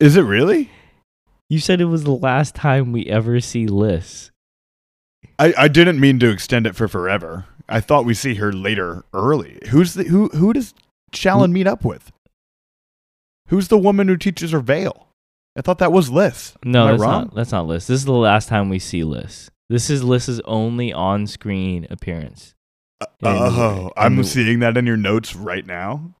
Is 0.00 0.16
it 0.16 0.22
really? 0.22 0.70
You 1.48 1.60
said 1.60 1.80
it 1.80 1.84
was 1.84 2.02
the 2.02 2.10
last 2.10 2.54
time 2.56 2.90
we 2.90 3.06
ever 3.06 3.38
see 3.40 3.66
Liss. 3.68 4.32
I, 5.38 5.54
I 5.56 5.68
didn't 5.68 6.00
mean 6.00 6.18
to 6.20 6.30
extend 6.30 6.66
it 6.66 6.74
for 6.74 6.88
forever. 6.88 7.44
I 7.68 7.80
thought 7.80 8.04
we 8.04 8.14
see 8.14 8.34
her 8.34 8.52
later 8.52 9.04
early. 9.12 9.58
Who's 9.68 9.94
the 9.94 10.04
who 10.04 10.28
who 10.30 10.52
does 10.52 10.74
Shallan 11.12 11.52
meet 11.52 11.66
up 11.68 11.84
with? 11.84 12.10
Who's 13.48 13.68
the 13.68 13.78
woman 13.78 14.08
who 14.08 14.16
teaches 14.16 14.50
her 14.50 14.60
veil? 14.60 15.05
I 15.56 15.62
thought 15.62 15.78
that 15.78 15.92
was 15.92 16.10
Liss. 16.10 16.54
No, 16.64 16.88
that's 16.88 17.02
not 17.02 17.34
that's 17.34 17.52
not 17.52 17.66
Liss. 17.66 17.86
This 17.86 17.98
is 18.00 18.04
the 18.04 18.12
last 18.12 18.48
time 18.48 18.68
we 18.68 18.78
see 18.78 19.04
Liss. 19.04 19.50
This 19.68 19.90
is 19.90 20.04
Liss's 20.04 20.40
only 20.44 20.92
on-screen 20.92 21.86
appearance. 21.90 22.54
in 23.00 23.06
the- 23.20 23.28
Oh, 23.30 23.90
I'm 23.96 24.22
seeing 24.24 24.60
that 24.60 24.76
in 24.76 24.86
your 24.86 24.96
notes 24.96 25.34
right 25.34 25.66
now. 25.66 26.14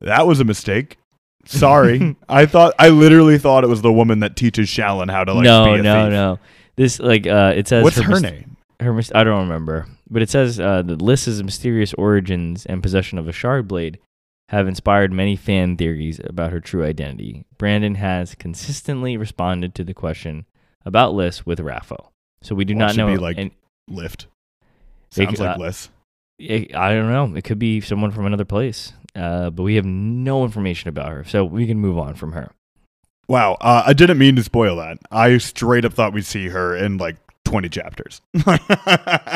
That 0.00 0.26
was 0.26 0.40
a 0.40 0.44
mistake. 0.44 0.96
Sorry. 1.44 2.16
I 2.28 2.46
thought 2.46 2.74
I 2.78 2.88
literally 2.88 3.38
thought 3.38 3.64
it 3.64 3.68
was 3.68 3.82
the 3.82 3.92
woman 3.92 4.20
that 4.20 4.36
teaches 4.36 4.68
Shallan 4.68 5.10
how 5.10 5.24
to 5.24 5.32
like 5.32 5.44
no, 5.44 5.64
be 5.74 5.80
a 5.80 5.82
no, 5.82 6.04
thief. 6.04 6.12
no. 6.12 6.38
This 6.76 6.98
like 6.98 7.26
uh, 7.26 7.52
it 7.56 7.68
says 7.68 7.84
What's 7.84 7.96
her, 7.98 8.10
mys- 8.10 8.22
name? 8.22 8.56
Her 8.80 8.92
mys- 8.92 9.12
I 9.14 9.24
don't 9.24 9.40
remember, 9.42 9.86
but 10.10 10.22
it 10.22 10.30
says 10.30 10.58
uh, 10.60 10.82
that 10.82 11.00
Liss's 11.02 11.42
mysterious 11.42 11.94
origins 11.94 12.64
and 12.66 12.82
possession 12.82 13.18
of 13.18 13.26
a 13.28 13.32
shard 13.32 13.66
blade 13.68 13.98
have 14.48 14.66
inspired 14.68 15.12
many 15.12 15.36
fan 15.36 15.76
theories 15.76 16.20
about 16.24 16.52
her 16.52 16.60
true 16.60 16.84
identity. 16.84 17.44
Brandon 17.58 17.96
has 17.96 18.34
consistently 18.34 19.16
responded 19.16 19.74
to 19.74 19.84
the 19.84 19.94
question 19.94 20.46
about 20.86 21.14
Liss 21.14 21.44
with 21.44 21.58
RAFO, 21.60 22.08
so 22.42 22.54
we 22.54 22.64
do 22.64 22.74
Well, 22.74 22.82
it 22.82 22.86
not 22.86 22.90
should 22.94 22.98
know. 22.98 23.06
be 23.12 23.18
like- 23.18 23.38
and. 23.38 23.50
They 25.14 25.24
Sounds 25.24 25.38
could- 25.38 25.40
like 25.46 25.56
uh, 25.56 25.60
Liz. 25.60 25.88
it, 26.38 26.74
I 26.74 26.90
don't 26.94 27.10
know. 27.10 27.36
It 27.36 27.44
could 27.44 27.58
be 27.58 27.80
someone 27.80 28.10
from 28.10 28.26
another 28.26 28.44
place, 28.44 28.92
uh, 29.16 29.50
but 29.50 29.62
we 29.62 29.76
have 29.76 29.84
no 29.86 30.44
information 30.44 30.88
about 30.88 31.10
her, 31.10 31.24
so 31.24 31.44
we 31.44 31.66
can 31.66 31.78
move 31.78 31.98
on 31.98 32.14
from 32.14 32.32
her. 32.32 32.50
Wow, 33.26 33.56
uh, 33.60 33.82
I 33.86 33.92
didn't 33.92 34.18
mean 34.18 34.36
to 34.36 34.42
spoil 34.42 34.76
that. 34.76 34.98
I 35.10 35.36
straight 35.38 35.84
up 35.84 35.92
thought 35.94 36.12
we'd 36.12 36.24
see 36.26 36.48
her 36.48 36.76
in 36.76 36.96
like 36.98 37.16
20 37.44 37.68
chapters. 37.68 38.20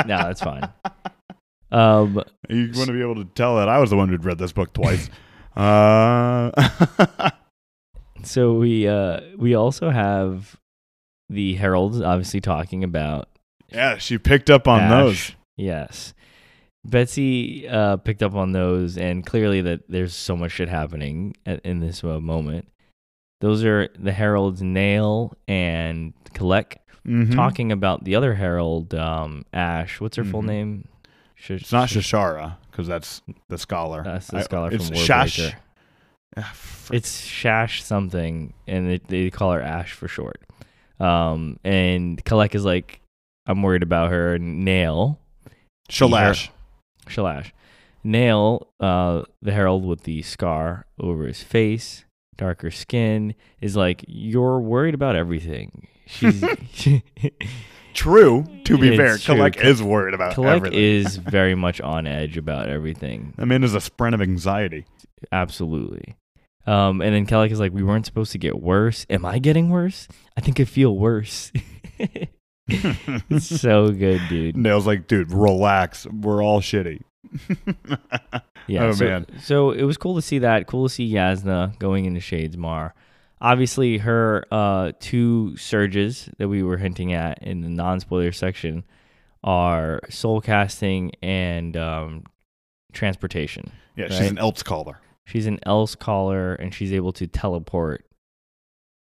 No, 0.06 0.18
that's 0.18 0.40
fine. 0.42 0.68
Um, 1.72 2.22
You 2.48 2.70
want 2.74 2.86
to 2.88 2.92
be 2.92 3.00
able 3.00 3.16
to 3.16 3.24
tell 3.24 3.56
that 3.56 3.68
I 3.68 3.78
was 3.78 3.90
the 3.90 3.96
one 3.96 4.08
who'd 4.08 4.24
read 4.24 4.38
this 4.38 4.52
book 4.52 4.72
twice. 4.72 5.08
uh, 5.56 6.50
So 8.24 8.54
we 8.54 8.86
uh 8.86 9.20
we 9.36 9.54
also 9.54 9.90
have 9.90 10.56
the 11.28 11.54
heralds 11.54 12.00
obviously 12.00 12.40
talking 12.40 12.84
about 12.84 13.28
yeah, 13.68 13.96
she 13.98 14.16
picked 14.18 14.48
up 14.50 14.68
on 14.68 14.80
Ash. 14.80 14.90
those. 14.90 15.32
Yes. 15.56 16.14
Betsy 16.84 17.66
uh 17.68 17.96
picked 17.96 18.22
up 18.22 18.34
on 18.34 18.52
those 18.52 18.96
and 18.96 19.24
clearly 19.26 19.60
that 19.62 19.88
there's 19.88 20.14
so 20.14 20.36
much 20.36 20.52
shit 20.52 20.68
happening 20.68 21.34
at, 21.46 21.60
in 21.64 21.80
this 21.80 22.04
uh, 22.04 22.20
moment. 22.20 22.68
Those 23.40 23.64
are 23.64 23.88
the 23.98 24.12
heralds 24.12 24.62
Nale 24.62 25.32
and 25.48 26.12
Kalak 26.34 26.76
Mhm. 27.04 27.34
talking 27.34 27.72
about 27.72 28.04
the 28.04 28.14
other 28.14 28.34
herald 28.34 28.94
um 28.94 29.44
Ash. 29.52 30.00
What's 30.00 30.16
her 30.16 30.24
full 30.24 30.42
Mhm. 30.42 30.46
name? 30.46 30.88
Sh- 31.42 31.50
It's 31.52 31.72
not 31.72 31.88
sh- 31.88 31.96
Shashara 31.96 32.56
because 32.70 32.86
that's 32.86 33.20
the 33.48 33.58
scholar. 33.58 34.02
That's 34.04 34.28
the 34.28 34.38
I- 34.38 34.42
scholar 34.42 34.70
it's 34.72 34.88
from 34.88 34.96
Shash. 34.96 35.50
Warbreaker. 35.50 35.54
Ah. 36.36 36.54
It's 36.92 37.20
Shash 37.26 37.82
something, 37.82 38.54
and 38.68 38.88
they, 38.88 38.98
they 39.08 39.30
call 39.30 39.52
her 39.52 39.60
Ash 39.60 39.92
for 39.92 40.06
short. 40.08 40.40
Um, 41.00 41.58
and 41.64 42.24
Kalak 42.24 42.54
is 42.54 42.64
like, 42.64 43.00
I'm 43.46 43.60
worried 43.62 43.82
about 43.82 44.10
her. 44.12 44.38
Nale, 44.38 45.18
Shalash. 45.90 46.48
Shalash, 47.08 47.50
Nail, 48.04 48.68
uh, 48.78 49.22
the 49.42 49.52
herald 49.52 49.84
with 49.84 50.04
the 50.04 50.22
scar 50.22 50.86
over 51.00 51.26
his 51.26 51.42
face, 51.42 52.04
darker 52.36 52.70
skin, 52.70 53.34
is 53.60 53.74
like, 53.76 54.04
you're 54.06 54.60
worried 54.60 54.94
about 54.94 55.16
everything. 55.16 55.88
She's 56.06 56.42
True. 57.94 58.44
To 58.64 58.78
be 58.78 58.88
It's 58.88 58.96
fair, 58.96 59.36
true. 59.36 59.62
Is 59.62 59.82
worried 59.82 60.14
about 60.14 60.34
Kalak 60.34 60.56
everything. 60.56 60.78
is 60.78 61.16
very 61.16 61.54
much 61.54 61.80
on 61.80 62.06
edge 62.06 62.36
about 62.36 62.68
everything. 62.68 63.34
I 63.38 63.44
mean, 63.44 63.62
is 63.64 63.74
a 63.74 63.78
spren 63.78 64.14
of 64.14 64.20
anxiety. 64.22 64.86
Absolutely. 65.30 66.16
Um, 66.66 67.00
and 67.00 67.14
then 67.14 67.26
Kalak 67.26 67.50
is 67.50 67.60
like, 67.60 67.72
we 67.72 67.82
weren't 67.82 68.06
supposed 68.06 68.32
to 68.32 68.38
get 68.38 68.60
worse. 68.62 69.04
Am 69.10 69.24
I 69.24 69.38
getting 69.38 69.68
worse? 69.68 70.08
I 70.36 70.40
think 70.40 70.60
I 70.60 70.64
feel 70.64 70.96
worse. 70.96 71.50
it's 72.68 73.46
so 73.60 73.88
good, 73.88 74.20
dude. 74.28 74.56
Nale's 74.56 74.86
like, 74.86 75.06
dude, 75.08 75.32
relax. 75.32 76.06
We're 76.06 76.42
all 76.42 76.60
shitty. 76.60 77.00
Yeah. 78.68 78.84
Oh, 78.84 78.92
so, 78.92 79.04
man. 79.04 79.26
So 79.40 79.70
it 79.72 79.82
was 79.82 79.96
cool 79.96 80.14
to 80.14 80.22
see 80.22 80.38
that. 80.38 80.68
Cool 80.68 80.86
to 80.86 80.94
see 80.94 81.12
Yasna 81.12 81.76
going 81.80 82.04
into 82.04 82.20
Shadesmar. 82.20 82.92
Obviously, 83.42 83.98
her 83.98 84.44
uh, 84.52 84.92
two 85.00 85.56
surges 85.56 86.30
that 86.38 86.48
we 86.48 86.62
were 86.62 86.76
hinting 86.76 87.12
at 87.12 87.42
in 87.42 87.60
the 87.60 87.68
non-spoiler 87.68 88.30
section 88.30 88.84
are 89.42 90.00
soul 90.08 90.40
casting 90.40 91.10
and 91.20 91.76
um, 91.76 92.22
transportation. 92.92 93.72
Yeah, 93.96 94.08
she's 94.08 94.30
an 94.30 94.36
Elsecaller. 94.36 94.98
She's 95.24 95.46
an 95.46 95.58
Elsecaller, 95.66 96.56
and 96.60 96.72
she's 96.72 96.92
able 96.92 97.12
to 97.14 97.26
teleport 97.26 98.04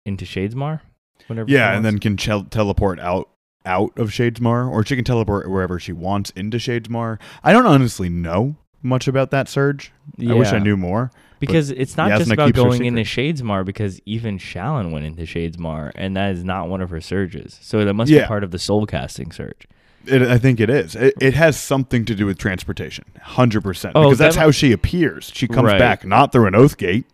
into 0.06 0.24
Shadesmar. 0.24 0.80
Whenever 1.26 1.50
Yeah, 1.50 1.76
and 1.76 1.84
then 1.84 1.98
can 1.98 2.16
teleport 2.16 2.98
out 2.98 3.28
out 3.66 3.92
of 3.98 4.08
Shadesmar, 4.08 4.70
or 4.70 4.84
she 4.86 4.96
can 4.96 5.04
teleport 5.04 5.50
wherever 5.50 5.78
she 5.78 5.92
wants 5.92 6.30
into 6.30 6.56
Shadesmar. 6.56 7.20
I 7.44 7.52
don't 7.52 7.66
honestly 7.66 8.08
know 8.08 8.56
much 8.82 9.06
about 9.06 9.30
that 9.32 9.50
surge. 9.50 9.92
I 10.18 10.32
wish 10.32 10.50
I 10.50 10.58
knew 10.58 10.78
more. 10.78 11.10
Because 11.40 11.70
it's 11.70 11.96
not 11.96 12.10
just 12.18 12.30
about 12.30 12.52
going 12.52 12.84
into 12.84 13.02
Shadesmar 13.02 13.64
because 13.64 14.00
even 14.06 14.38
Shallan 14.38 14.92
went 14.92 15.04
into 15.06 15.22
Shadesmar 15.22 15.90
and 15.94 16.14
that 16.16 16.32
is 16.32 16.44
not 16.44 16.68
one 16.68 16.80
of 16.82 16.90
her 16.90 17.00
surges. 17.00 17.58
So 17.62 17.84
that 17.84 17.94
must 17.94 18.10
Yeah. 18.10 18.22
be 18.22 18.26
part 18.28 18.44
of 18.44 18.50
the 18.52 18.58
soul 18.58 18.84
casting 18.86 19.32
surge. 19.32 19.66
It, 20.06 20.22
I 20.22 20.38
think 20.38 20.60
it 20.60 20.70
is. 20.70 20.94
It, 20.94 21.14
it 21.20 21.34
has 21.34 21.58
something 21.58 22.04
to 22.06 22.14
do 22.14 22.24
with 22.26 22.38
transportation, 22.38 23.04
hundred 23.20 23.62
percent. 23.62 23.96
Oh, 23.96 24.04
Because 24.04 24.18
that's 24.18 24.34
defi- 24.36 24.44
how 24.44 24.50
she 24.50 24.72
appears. 24.72 25.30
She 25.34 25.48
comes 25.48 25.66
Right. 25.66 25.78
back 25.78 26.06
not 26.06 26.30
through 26.32 26.46
an 26.46 26.54
oath 26.54 26.76
gate 26.78 27.04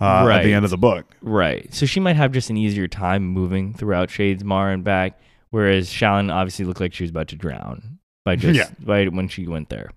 uh, 0.00 0.28
at 0.28 0.42
the 0.42 0.52
end 0.52 0.64
of 0.64 0.70
the 0.70 0.78
book. 0.78 1.06
Right. 1.22 1.72
So 1.74 1.86
she 1.86 1.98
might 2.00 2.16
have 2.16 2.32
just 2.32 2.50
an 2.50 2.56
easier 2.56 2.86
time 2.88 3.26
moving 3.26 3.72
throughout 3.74 4.08
Shadesmar 4.10 4.72
and 4.72 4.84
back, 4.84 5.18
whereas 5.50 5.88
Shallan 5.90 6.32
obviously 6.32 6.64
looked 6.66 6.80
like 6.80 6.92
she 6.94 7.04
was 7.04 7.10
about 7.10 7.28
to 7.28 7.36
drown 7.36 7.98
by 8.24 8.36
just 8.36 8.58
Yeah. 8.58 8.68
by 8.80 9.06
when 9.06 9.28
she 9.28 9.46
went 9.46 9.68
there. 9.70 9.90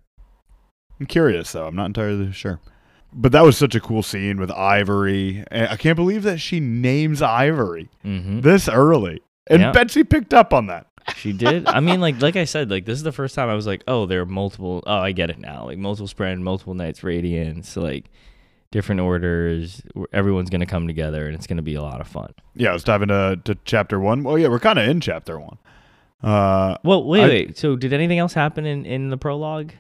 I'm 1.00 1.06
curious 1.06 1.52
though. 1.54 1.68
I'm 1.68 1.76
not 1.76 1.86
entirely 1.88 2.32
sure. 2.32 2.60
But 3.12 3.32
that 3.32 3.44
was 3.44 3.58
such 3.58 3.74
a 3.76 3.80
cool 3.80 4.04
scene 4.04 4.40
with 4.40 4.52
Ivory. 4.52 5.44
I 5.52 5.76
can't 5.78 5.96
believe 5.96 6.24
that 6.24 6.40
she 6.40 6.60
names 6.60 7.22
Ivory 7.22 7.90
hmm 8.04 8.42
this 8.42 8.68
early. 8.70 9.22
And 9.48 9.62
Yeah. 9.62 9.72
Betsy 9.72 10.04
picked 10.04 10.34
up 10.34 10.54
on 10.54 10.68
that. 10.68 10.86
She 11.16 11.34
did. 11.34 11.68
I 11.68 11.80
mean, 11.80 12.00
like 12.02 12.22
like 12.22 12.36
I 12.36 12.46
said, 12.46 12.70
like 12.70 12.86
this 12.86 12.98
is 12.98 13.04
the 13.04 13.12
first 13.12 13.34
time 13.34 13.50
I 13.50 13.56
was 13.56 13.66
like, 13.66 13.84
oh, 13.88 14.06
there 14.06 14.22
are 14.22 14.26
multiple. 14.28 14.84
Oh, 14.86 14.98
I 14.98 15.12
get 15.12 15.30
it 15.32 15.40
now. 15.40 15.66
Like 15.66 15.78
multiple 15.80 16.08
spren, 16.08 16.42
multiple 16.42 16.76
nights 16.76 17.04
radiance. 17.04 17.76
Like 17.76 18.06
different 18.72 19.02
orders. 19.02 19.82
Everyone's 20.14 20.52
gonna 20.52 20.68
come 20.68 20.86
together, 20.86 21.26
and 21.26 21.34
it's 21.36 21.48
gonna 21.48 21.64
be 21.64 21.74
a 21.74 21.82
lot 21.82 22.00
of 22.02 22.08
fun. 22.08 22.32
Yeah, 22.54 22.74
let's 22.74 22.84
dive 22.84 23.02
into 23.02 23.42
to 23.46 23.58
chapter 23.66 24.00
one. 24.00 24.22
Well, 24.24 24.38
yeah, 24.38 24.50
we're 24.50 24.60
kind 24.60 24.78
of 24.78 24.88
in 24.88 25.02
chapter 25.02 25.40
one. 25.40 25.58
Uh, 26.22 26.78
Well, 26.84 27.04
wait, 27.06 27.24
I- 27.24 27.28
wait. 27.28 27.58
So, 27.58 27.76
did 27.76 27.92
anything 27.94 28.20
else 28.20 28.34
happen 28.34 28.68
in 28.68 28.86
in 28.86 29.10
the 29.10 29.18
prologue, 29.18 29.72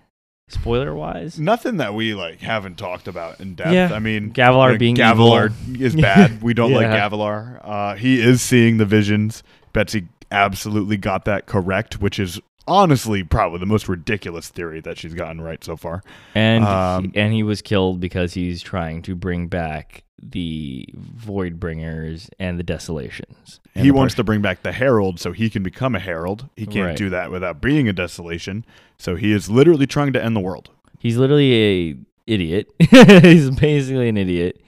spoiler 0.51 0.93
wise? 0.93 1.39
nothing 1.39 1.77
that 1.77 1.93
we 1.93 2.13
like 2.13 2.39
haven't 2.39 2.77
talked 2.77 3.07
about 3.07 3.39
in 3.39 3.55
depth. 3.55 3.73
Yeah. 3.73 3.93
I 3.93 3.99
mean, 3.99 4.31
Gavilar 4.31 4.71
like, 4.71 4.79
being 4.79 4.95
Gavilar 4.95 5.53
is 5.79 5.95
bad. 5.95 6.41
We 6.41 6.53
don't 6.53 6.73
like 6.73 6.87
Gavilar. 6.87 7.59
Uh, 7.63 7.95
he 7.95 8.21
is 8.21 8.41
seeing 8.41 8.77
the 8.77 8.85
visions. 8.85 9.43
Betsy 9.73 10.07
absolutely 10.31 10.97
got 10.97 11.25
that 11.25 11.45
correct, 11.45 12.01
which 12.01 12.19
is 12.19 12.39
honestly 12.67 13.23
probably 13.23 13.59
the 13.59 13.65
most 13.65 13.87
ridiculous 13.87 14.49
theory 14.49 14.79
that 14.81 14.97
she's 14.97 15.13
gotten 15.13 15.41
right 15.41 15.63
so 15.63 15.75
far. 15.75 16.03
And 16.35 16.63
Um, 16.65 17.11
and 17.15 17.33
he 17.33 17.43
was 17.43 17.61
killed 17.61 17.99
because 17.99 18.33
he's 18.33 18.61
trying 18.61 19.01
to 19.03 19.15
bring 19.15 19.47
back 19.47 20.03
the 20.21 20.85
Void 20.95 21.59
Bringers 21.59 22.29
and 22.39 22.59
the 22.59 22.63
Desolations. 22.63 23.59
And 23.73 23.85
he 23.85 23.91
the 23.91 23.95
wants 23.97 24.15
to 24.15 24.23
bring 24.23 24.41
back 24.41 24.63
the 24.63 24.73
herald 24.73 25.19
so 25.19 25.31
he 25.31 25.49
can 25.49 25.63
become 25.63 25.95
a 25.95 25.99
herald. 25.99 26.49
He 26.57 26.65
can't 26.65 26.87
Right. 26.89 26.97
do 26.97 27.09
that 27.09 27.31
without 27.31 27.61
being 27.61 27.87
a 27.87 27.93
desolation. 27.93 28.65
So 28.97 29.15
he 29.15 29.31
is 29.31 29.49
literally 29.49 29.87
trying 29.87 30.11
to 30.13 30.23
end 30.23 30.35
the 30.35 30.41
world. 30.41 30.69
He's 30.99 31.15
literally 31.17 31.53
a 31.91 31.95
idiot. 32.27 32.67
he's 32.79 33.49
basically 33.49 34.09
an 34.09 34.17
idiot, 34.17 34.61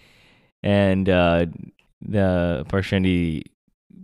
and 0.64 1.10
uh, 1.10 1.48
the 2.02 2.66
Parshendi 2.70 3.44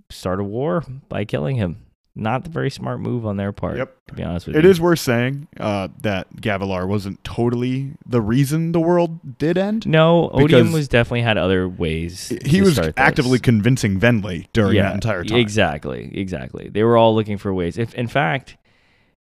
start 0.09 0.41
a 0.41 0.43
war 0.43 0.83
by 1.07 1.23
killing 1.23 1.55
him. 1.55 1.77
Not 2.19 2.47
a 2.47 2.49
very 2.49 2.69
smart 2.71 2.99
move 2.99 3.25
on 3.25 3.37
their 3.37 3.51
part. 3.51 3.77
Yep. 3.77 3.95
To 4.07 4.13
be 4.15 4.23
honest 4.23 4.47
with 4.47 4.55
It 4.55 4.63
you, 4.63 4.69
it 4.69 4.71
is 4.71 4.81
worth 4.81 4.99
saying 4.99 5.47
uh, 5.59 5.89
that 6.01 6.33
Gavilar 6.37 6.87
wasn't 6.87 7.23
totally 7.23 7.91
the 8.05 8.21
reason 8.21 8.71
the 8.71 8.79
world 8.79 9.37
did 9.37 9.57
end. 9.57 9.85
No, 9.87 10.29
Odium 10.29 10.71
was 10.71 10.87
definitely 10.87 11.21
had 11.21 11.37
other 11.37 11.69
ways. 11.69 12.33
He 12.45 12.61
was 12.61 12.79
actively 12.97 13.37
this. 13.37 13.41
convincing 13.41 13.99
Venli 13.99 14.47
during 14.53 14.77
that 14.77 14.95
entire 14.95 15.23
time. 15.23 15.37
Exactly, 15.37 16.09
exactly. 16.13 16.69
They 16.69 16.83
were 16.83 16.97
all 16.97 17.13
looking 17.13 17.37
for 17.37 17.53
ways. 17.53 17.77
If 17.77 17.93
in 17.93 18.07
fact, 18.07 18.57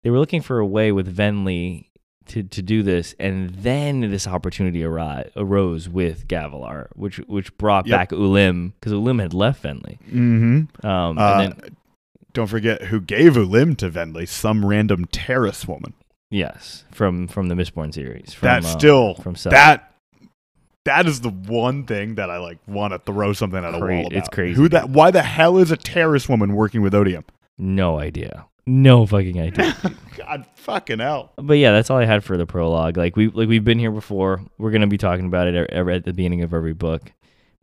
they 0.02 0.10
were 0.10 0.18
looking 0.18 0.40
for 0.40 0.58
a 0.58 0.66
way 0.66 0.90
with 0.92 1.14
Venli 1.14 1.86
to, 2.26 2.42
to 2.42 2.62
do 2.62 2.82
this, 2.82 3.14
and 3.20 3.50
then 3.50 4.00
this 4.00 4.26
opportunity 4.26 4.80
arri- 4.80 5.30
arose 5.36 5.88
with 5.88 6.26
Gavilar, 6.28 6.88
which 6.94 7.18
which 7.28 7.56
brought 7.58 7.86
Yep. 7.86 7.98
back 7.98 8.10
Ulim 8.10 8.72
because 8.80 8.92
Ulim 8.92 9.20
had 9.20 9.34
left 9.34 9.62
Venli. 9.62 9.98
Mm-hmm. 10.10 10.86
Um, 10.86 11.18
Uh, 11.18 11.38
then 11.38 11.76
don't 12.36 12.46
forget 12.46 12.82
who 12.84 13.00
gave 13.00 13.32
Ulim 13.34 13.76
to 13.78 13.90
Venli, 13.90 14.28
some 14.28 14.64
random 14.64 15.06
Terris 15.06 15.66
woman. 15.66 15.94
yes, 16.30 16.84
from 16.92 17.26
from 17.26 17.48
the 17.48 17.54
Mistborn 17.54 17.92
series. 17.92 18.32
From, 18.34 18.46
that 18.46 18.64
uh, 18.64 18.68
still 18.68 19.14
from 19.16 19.34
Sel. 19.36 19.50
that 19.52 19.92
that 20.84 21.06
is 21.06 21.20
the 21.22 21.30
one 21.30 21.84
thing 21.84 22.14
that 22.14 22.30
I 22.30 22.38
like 22.38 22.58
want 22.68 22.92
to 22.92 22.98
throw 23.00 23.32
something 23.32 23.64
at 23.64 23.74
a 23.74 23.78
Cra- 23.80 23.94
wall 23.96 24.06
about. 24.06 24.12
it's 24.12 24.28
crazy, 24.28 24.54
Who 24.54 24.68
that? 24.68 24.90
Why 24.90 25.10
the 25.10 25.22
hell 25.22 25.58
is 25.58 25.70
a 25.72 25.76
Terris 25.76 26.28
woman 26.28 26.54
working 26.54 26.82
with 26.82 26.94
Odium? 26.94 27.24
no 27.58 27.98
idea, 27.98 28.46
no 28.66 29.06
fucking 29.06 29.40
idea. 29.40 29.74
God 30.18 30.46
fucking 30.56 30.98
hell. 30.98 31.32
but 31.36 31.54
yeah, 31.54 31.72
that's 31.72 31.90
all 31.90 31.98
I 31.98 32.04
had 32.04 32.22
for 32.22 32.36
the 32.36 32.46
prologue. 32.46 32.96
Like 32.96 33.16
we 33.16 33.28
like 33.28 33.48
we've 33.48 33.64
been 33.64 33.78
here 33.78 33.90
before. 33.90 34.40
We're 34.58 34.70
gonna 34.70 34.86
be 34.86 34.98
talking 34.98 35.26
about 35.26 35.48
it 35.48 35.70
every, 35.70 35.94
at 35.94 36.04
the 36.04 36.12
beginning 36.12 36.42
of 36.42 36.52
every 36.54 36.74
book, 36.74 37.12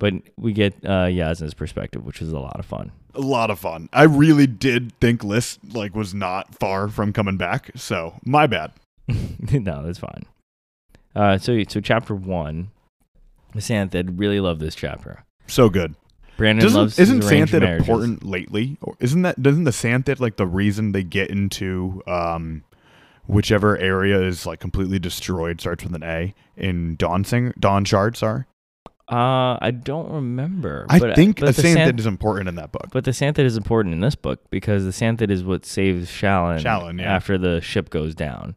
but 0.04 0.16
we 0.36 0.52
get 0.52 0.74
uh, 0.84 1.08
Jasnah's 1.08 1.54
perspective, 1.54 2.04
which 2.04 2.22
is 2.22 2.34
a 2.34 2.38
lot 2.38 2.60
of 2.60 2.66
fun. 2.66 2.92
A 3.16 3.22
lot 3.22 3.50
of 3.50 3.58
fun. 3.58 3.88
I 3.94 4.04
really 4.04 4.48
did 4.48 4.92
think 5.00 5.24
Liss 5.24 5.60
like 5.72 5.96
was 5.96 6.14
not 6.14 6.54
far 6.56 6.90
from 6.90 7.14
coming 7.14 7.38
back. 7.38 7.72
So 7.78 8.20
my 8.26 8.46
bad. 8.46 8.74
no, 9.08 9.82
that's 9.82 10.00
fine. 10.00 10.26
Uh, 11.16 11.38
so 11.38 11.58
so 11.70 11.80
chapter 11.80 12.14
one, 12.14 12.72
santhid 13.56 14.20
really 14.20 14.42
loved 14.42 14.60
this 14.60 14.76
chapter. 14.76 15.24
So 15.48 15.70
good. 15.70 15.96
Brandon 16.36 16.66
Doesn't, 16.66 16.82
loves 16.82 17.00
isn't 17.00 17.22
santhid 17.22 17.66
important 17.66 18.26
lately? 18.26 18.78
Or 18.82 18.98
isn't 19.00 19.22
that 19.22 19.42
doesn't 19.42 19.64
the 19.64 19.72
santhid 19.72 20.20
like 20.20 20.36
the 20.36 20.48
reason 20.48 20.92
they 20.92 21.04
get 21.04 21.30
into 21.30 22.04
um 22.08 22.66
whichever 23.26 23.78
area 23.78 24.22
is 24.22 24.46
like 24.46 24.60
completely 24.60 25.00
destroyed 25.00 25.62
starts 25.62 25.86
with 25.86 25.96
an 25.96 26.04
A 26.04 26.36
in 26.58 26.98
Dawn 26.98 27.24
Sing 27.24 27.54
Dawn 27.58 27.86
Shard, 27.86 28.18
sorry. 28.18 28.44
Uh, 29.12 29.58
I 29.62 29.72
don't 29.72 30.10
remember. 30.12 30.86
I 30.90 31.00
but, 31.00 31.16
think 31.16 31.40
but 31.40 31.56
the 31.56 31.62
santhid 31.62 31.94
Xanth- 31.94 32.00
is 32.00 32.06
important 32.06 32.48
in 32.48 32.56
that 32.56 32.72
book. 32.72 32.88
But 32.92 33.04
the 33.04 33.12
santhid 33.12 33.40
is 33.40 33.58
important 33.58 33.94
in 33.94 34.00
this 34.00 34.16
book 34.16 34.50
because 34.50 34.86
the 34.86 34.92
santhid 34.92 35.30
is 35.30 35.44
what 35.44 35.66
saves 35.66 36.10
Shallan, 36.10 36.62
Shallan, 36.62 37.00
yeah. 37.00 37.14
after 37.14 37.38
the 37.38 37.60
ship 37.60 37.90
goes 37.90 38.16
down. 38.16 38.56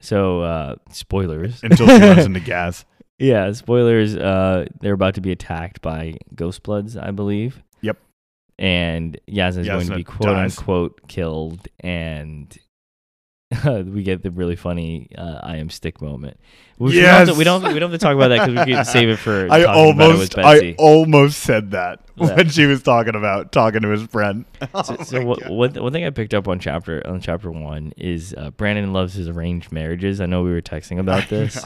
So, 0.00 0.40
uh, 0.42 0.76
spoilers. 0.90 1.60
Until 1.62 1.88
she 1.88 2.00
runs 2.00 2.26
into 2.26 2.40
gas. 2.40 2.84
yeah, 3.18 3.50
spoilers. 3.52 4.16
Uh, 4.16 4.66
they're 4.80 4.94
about 4.94 5.14
to 5.14 5.20
be 5.20 5.32
attacked 5.32 5.82
by 5.82 6.14
Ghost 6.34 6.62
Bloods, 6.62 6.96
I 6.96 7.10
believe. 7.10 7.62
Yep. 7.80 7.98
And 8.58 9.18
Jasnah's 9.28 9.66
going 9.66 9.88
to 9.88 9.96
be 9.96 10.04
quote 10.04 10.36
dies. 10.36 10.58
unquote 10.58 11.08
killed, 11.08 11.66
and 11.80 12.56
we 13.82 14.02
get 14.02 14.22
the 14.22 14.30
really 14.30 14.56
funny 14.56 15.08
uh, 15.16 15.40
"I 15.42 15.56
am 15.56 15.68
stick" 15.70 16.00
moment. 16.00 16.38
Which 16.78 16.94
Yes! 16.94 17.02
we 17.36 17.44
don't 17.44 17.60
have 17.62 17.62
to, 17.62 17.68
we 17.68 17.68
don't 17.68 17.74
we 17.74 17.80
don't 17.80 17.90
have 17.90 18.00
to 18.00 18.04
talk 18.04 18.14
about 18.16 18.28
that 18.28 18.46
because 18.48 18.66
we 18.66 18.72
can 18.72 18.84
save 18.84 19.08
it 19.08 19.16
for 19.18 19.46
I 19.50 19.62
talking 19.62 19.90
about 19.94 20.10
it 20.10 20.18
with 20.18 20.38
almost 20.38 20.38
I 20.38 20.74
almost 20.78 21.38
said 21.40 21.70
that 21.72 22.00
Yeah. 22.16 22.34
when 22.36 22.48
she 22.50 22.66
was 22.66 22.82
talking 22.82 23.14
about 23.14 23.52
talking 23.52 23.82
to 23.82 23.88
his 23.88 24.02
friend. 24.02 24.44
Oh 24.74 25.02
so 25.02 25.24
what, 25.24 25.40
God. 25.40 25.50
one, 25.80 25.92
thing 25.92 26.04
I 26.04 26.10
picked 26.10 26.34
up 26.34 26.48
on 26.48 26.58
chapter 26.58 27.06
on 27.06 27.20
chapter 27.20 27.50
one 27.50 27.92
is 27.96 28.34
uh, 28.36 28.50
Brandon 28.50 28.92
loves 28.92 29.14
his 29.14 29.28
arranged 29.28 29.70
marriages. 29.72 30.20
I 30.20 30.26
know 30.26 30.42
we 30.42 30.50
were 30.52 30.62
texting 30.62 30.98
about 30.98 31.28
this. 31.28 31.62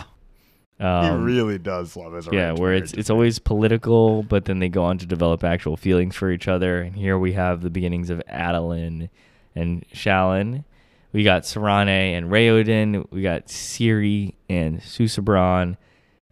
he 0.78 0.84
Um, 0.84 1.24
really 1.24 1.58
does 1.58 1.96
love 1.96 2.12
his 2.12 2.28
yeah, 2.30 2.52
where 2.52 2.74
it's 2.74 2.92
it's 2.92 3.08
always 3.10 3.38
political, 3.38 4.22
but 4.22 4.44
then 4.44 4.58
they 4.58 4.68
go 4.68 4.84
on 4.84 4.98
to 4.98 5.06
develop 5.06 5.42
actual 5.44 5.76
feelings 5.76 6.14
for 6.14 6.30
each 6.30 6.46
other. 6.48 6.82
And 6.82 6.94
here 6.96 7.18
we 7.18 7.32
have 7.32 7.62
the 7.62 7.70
beginnings 7.70 8.10
of 8.10 8.20
Adolin 8.28 9.08
and 9.54 9.84
Shallan. 9.94 10.64
We 11.12 11.22
got 11.24 11.42
Sarene 11.42 11.88
and 12.16 12.30
Raoden. 12.30 13.06
We 13.10 13.22
got 13.22 13.48
Siri 13.48 14.34
and 14.48 14.80
Susebron. 14.80 15.76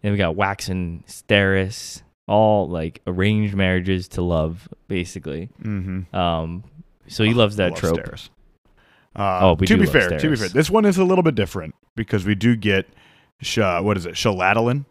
Then 0.02 0.12
we 0.12 0.18
got 0.18 0.36
Wax 0.36 0.68
and 0.68 1.06
Steris. 1.06 2.02
All 2.26 2.68
like 2.68 3.00
arranged 3.06 3.54
marriages 3.54 4.08
to 4.08 4.22
love, 4.22 4.68
basically. 4.88 5.50
Mhm. 5.62 6.12
Um, 6.14 6.64
so 7.06 7.22
he 7.24 7.34
loves 7.34 7.56
that 7.56 7.76
trope. 7.76 8.00
Stairs. 8.00 8.30
Uh, 9.16 9.38
Oh, 9.42 9.54
to 9.54 9.76
be 9.78 9.86
fair, 9.86 10.08
to 10.18 10.30
be 10.30 10.36
fair, 10.36 10.48
this 10.48 10.70
one 10.70 10.84
is 10.86 10.96
a 10.98 11.04
little 11.04 11.22
bit 11.22 11.34
different 11.34 11.74
because 11.96 12.24
we 12.24 12.34
do 12.34 12.56
get 12.56 12.88
sh- 13.42 13.58
uh, 13.58 13.80
what 13.80 13.96
is 13.96 14.06
it, 14.06 14.14
Shaladolin? 14.14 14.86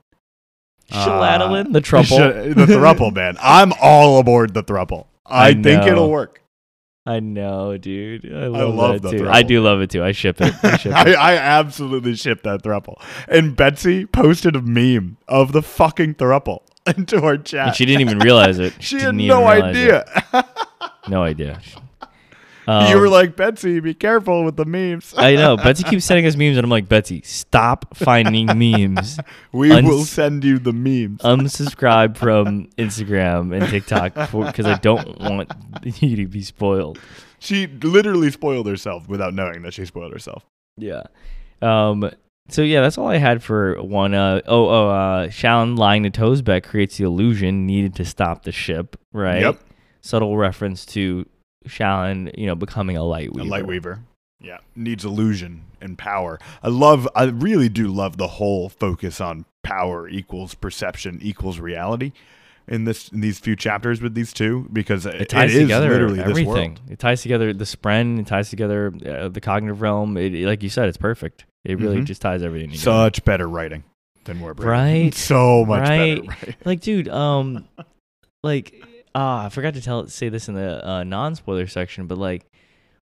Shaladolin, 0.91 1.67
Uh, 1.69 1.71
the 1.71 1.81
trouble. 1.81 2.05
Sh- 2.05 2.53
the 2.55 2.65
thruple, 2.69 3.11
man. 3.15 3.35
I'm 3.41 3.73
all 3.81 4.19
aboard 4.19 4.53
the 4.53 4.63
thruple. 4.63 5.07
I, 5.25 5.47
I 5.49 5.53
think 5.53 5.83
it'll 5.85 6.09
work. 6.11 6.41
I 7.05 7.19
know, 7.19 7.77
dude. 7.77 8.31
I 8.33 8.47
love, 8.47 8.75
love 8.75 9.01
that 9.01 9.11
the 9.11 9.17
too. 9.19 9.29
I 9.29 9.43
do 9.43 9.61
love 9.61 9.81
it 9.81 9.89
too. 9.89 10.03
I 10.03 10.13
ship 10.13 10.39
it. 10.39 10.53
I 10.63 10.77
ship 10.77 10.93
it. 10.93 11.15
I 11.17 11.35
absolutely 11.35 12.15
ship 12.15 12.43
that 12.43 12.63
thruple. 12.63 13.01
And 13.27 13.57
Betsy 13.57 14.05
posted 14.05 14.55
a 14.55 14.61
meme 14.61 15.17
of 15.27 15.51
the 15.51 15.61
fucking 15.61 16.15
thruple 16.15 16.61
into 16.97 17.21
our 17.21 17.37
chat. 17.37 17.67
And 17.67 17.75
she 17.75 17.85
didn't 17.85 18.01
even 18.01 18.19
realize 18.19 18.57
it. 18.59 18.73
She 18.79 18.95
didn't 18.95 19.19
had 19.19 19.25
even 19.25 19.27
no 19.27 19.47
idea. 19.47 20.05
No 21.09 21.23
idea. 21.23 21.59
You 22.67 22.73
Um, 22.73 22.99
were 22.99 23.09
like, 23.09 23.35
Betsy, 23.35 23.79
be 23.81 23.93
careful 23.93 24.43
with 24.45 24.55
the 24.55 24.63
memes. 24.65 25.13
I 25.17 25.35
know. 25.35 25.57
Betsy 25.63 25.83
keeps 25.83 26.05
sending 26.05 26.25
us 26.25 26.35
memes, 26.37 26.55
and 26.57 26.63
I'm 26.63 26.69
like, 26.69 26.87
Betsy, 26.87 27.21
stop 27.23 27.95
finding 27.97 28.45
memes. 28.57 29.19
we 29.51 29.71
uns- 29.71 29.85
will 29.87 30.05
send 30.05 30.43
you 30.45 30.59
the 30.59 30.71
memes. 30.71 31.21
Unsubscribe 31.21 32.15
from 32.15 32.67
Instagram 32.77 33.53
and 33.55 33.69
TikTok 33.69 34.13
because 34.31 34.65
I 34.65 34.77
don't 34.77 35.19
want 35.19 35.51
you 36.01 36.15
to 36.15 36.27
be 36.27 36.41
spoiled. 36.41 36.99
she 37.39 37.67
literally 37.67 38.31
spoiled 38.31 38.67
herself 38.67 39.09
without 39.09 39.33
knowing 39.33 39.63
that 39.63 39.73
she 39.73 39.85
spoiled 39.85 40.13
herself. 40.13 40.45
Yeah. 40.77 41.03
Um. 41.61 42.09
So 42.49 42.61
yeah, 42.61 42.81
that's 42.81 42.97
all 42.97 43.07
I 43.07 43.17
had 43.17 43.43
for 43.43 43.81
one. 43.81 44.13
Uh. 44.13 44.41
Oh. 44.45 44.67
Oh. 44.69 44.89
Uh. 44.89 45.27
Shallan 45.27 45.77
lying 45.77 46.03
to 46.03 46.09
Tozbek 46.11 46.63
creates 46.63 46.97
the 46.97 47.03
illusion 47.03 47.65
needed 47.65 47.95
to 47.95 48.05
stop 48.05 48.43
the 48.43 48.51
ship. 48.51 48.97
Right. 49.11 49.41
Yep. 49.41 49.59
Subtle 50.01 50.35
reference 50.37 50.85
to 50.87 51.25
Shallan, 51.67 52.37
you 52.37 52.45
know, 52.47 52.55
becoming 52.55 52.97
a 52.97 53.03
light 53.03 53.33
weaver. 53.33 53.47
A 53.47 53.49
light 53.49 53.65
weaver. 53.67 53.99
Yeah. 54.39 54.57
Needs 54.75 55.05
illusion 55.05 55.63
and 55.81 55.97
power. 55.97 56.39
I 56.61 56.67
love, 56.67 57.07
I 57.15 57.25
really 57.25 57.69
do 57.69 57.87
love 57.87 58.17
the 58.17 58.27
whole 58.27 58.69
focus 58.69 59.21
on 59.21 59.45
power 59.63 60.07
equals 60.09 60.53
perception 60.53 61.19
equals 61.21 61.59
reality 61.59 62.11
in 62.67 62.83
this 62.85 63.09
in 63.09 63.19
these 63.21 63.39
few 63.39 63.55
chapters 63.55 64.01
with 64.01 64.13
these 64.13 64.31
two 64.33 64.67
because 64.71 65.05
It 65.05 65.29
ties 65.29 65.53
is 65.53 65.61
together 65.63 65.89
literally 65.89 66.19
everything. 66.21 66.45
this 66.45 66.55
world. 66.55 66.81
It 66.89 66.99
ties 66.99 67.21
together 67.21 67.53
the 67.53 67.63
spren. 67.65 68.19
It 68.19 68.27
ties 68.27 68.49
together 68.49 68.93
uh, 69.05 69.29
the 69.29 69.41
cognitive 69.41 69.81
realm. 69.81 70.17
It, 70.17 70.33
it- 70.33 70.45
like 70.45 70.63
you 70.63 70.69
said, 70.69 70.87
it's 70.89 70.97
perfect. 70.97 71.45
It 71.65 71.79
really 71.79 71.97
Mhm. 71.97 72.05
just 72.05 72.21
ties 72.21 72.43
everything 72.43 72.69
together. 72.71 72.83
Such 72.83 73.23
better 73.25 73.47
writing 73.47 73.83
than 74.25 74.39
Warbreaker. 74.39 74.65
Right. 74.65 75.13
So 75.13 75.65
much 75.65 75.87
Right. 75.87 76.15
better. 76.25 76.37
Right. 76.47 76.55
like, 76.65 76.79
dude, 76.81 77.07
um, 77.09 77.65
like, 78.43 78.81
ah, 79.15 79.45
I 79.45 79.49
forgot 79.49 79.73
to 79.75 79.81
tell 79.81 80.07
say 80.07 80.29
this 80.29 80.47
in 80.47 80.55
the 80.55 80.87
uh, 80.87 81.03
non 81.03 81.35
spoiler 81.35 81.67
section, 81.67 82.07
but 82.07 82.17
like, 82.17 82.45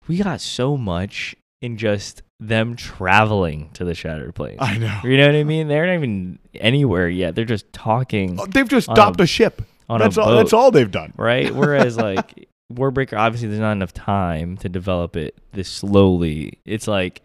we 0.08 0.18
got 0.18 0.42
so 0.42 0.78
much 0.78 1.36
in 1.62 1.78
just 1.78 2.22
them 2.40 2.76
traveling 2.76 3.70
to 3.74 3.84
the 3.84 3.96
shattered 3.96 4.36
plane. 4.36 4.58
I 4.60 4.78
know. 4.78 5.00
You 5.04 5.18
know 5.18 5.26
what 5.26 5.36
I 5.36 5.44
mean? 5.44 5.68
They're 5.68 5.88
not 5.88 5.94
even 5.96 6.40
anywhere 6.56 7.10
yet. 7.10 7.34
They're 7.36 7.46
just 7.46 7.72
talking, 7.74 8.40
Oh, 8.40 8.46
They've 8.46 8.68
just 8.70 8.86
stopped 8.92 9.20
a- 9.20 9.24
a, 9.24 9.28
ship. 9.28 9.62
on 9.90 10.00
a 10.02 10.04
That's 10.06 10.18
all. 10.18 10.36
That's 10.36 10.54
all 10.54 10.70
they've 10.72 10.90
done. 10.92 11.14
right? 11.18 11.54
Whereas 11.54 11.98
like 12.08 12.48
Warbreaker, 12.72 13.18
obviously 13.18 13.48
there's 13.48 13.60
not 13.60 13.72
enough 13.72 13.94
time 13.94 14.56
to 14.58 14.70
develop 14.70 15.16
it 15.16 15.36
this 15.54 15.68
slowly. 15.68 16.60
It's 16.64 16.88
like, 16.88 17.22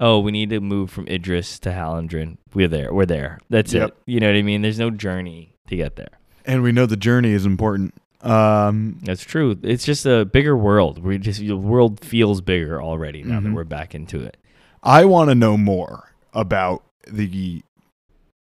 oh, 0.00 0.18
we 0.20 0.32
need 0.32 0.48
to 0.50 0.60
move 0.60 0.90
from 0.90 1.06
Idris 1.08 1.58
to 1.60 1.70
Hallandren. 1.70 2.38
We're 2.54 2.68
there. 2.68 2.92
We're 2.92 3.06
there. 3.06 3.38
That's 3.50 3.74
Yep. 3.74 3.88
it. 3.90 3.96
You 4.06 4.20
know 4.20 4.28
what 4.28 4.36
I 4.36 4.42
mean? 4.42 4.62
There's 4.62 4.78
no 4.78 4.90
journey 4.90 5.54
to 5.68 5.76
get 5.76 5.96
there. 5.96 6.18
And 6.46 6.62
we 6.62 6.72
know 6.72 6.86
the 6.86 6.96
journey 6.96 7.32
is 7.32 7.44
important. 7.46 7.94
Um, 8.24 8.98
That's 9.02 9.22
true. 9.22 9.58
It's 9.62 9.84
just 9.84 10.06
a 10.06 10.24
bigger 10.24 10.56
world. 10.56 10.98
We 11.02 11.18
just 11.18 11.40
the 11.40 11.56
world 11.56 12.00
feels 12.00 12.40
bigger 12.40 12.82
already 12.82 13.22
now 13.22 13.40
that 13.40 13.48
Mhm. 13.48 13.54
we're 13.54 13.64
back 13.64 13.94
into 13.94 14.20
it. 14.22 14.36
I 14.82 15.04
want 15.04 15.30
to 15.30 15.34
know 15.34 15.56
more 15.56 16.14
about 16.32 16.82
the 17.06 17.62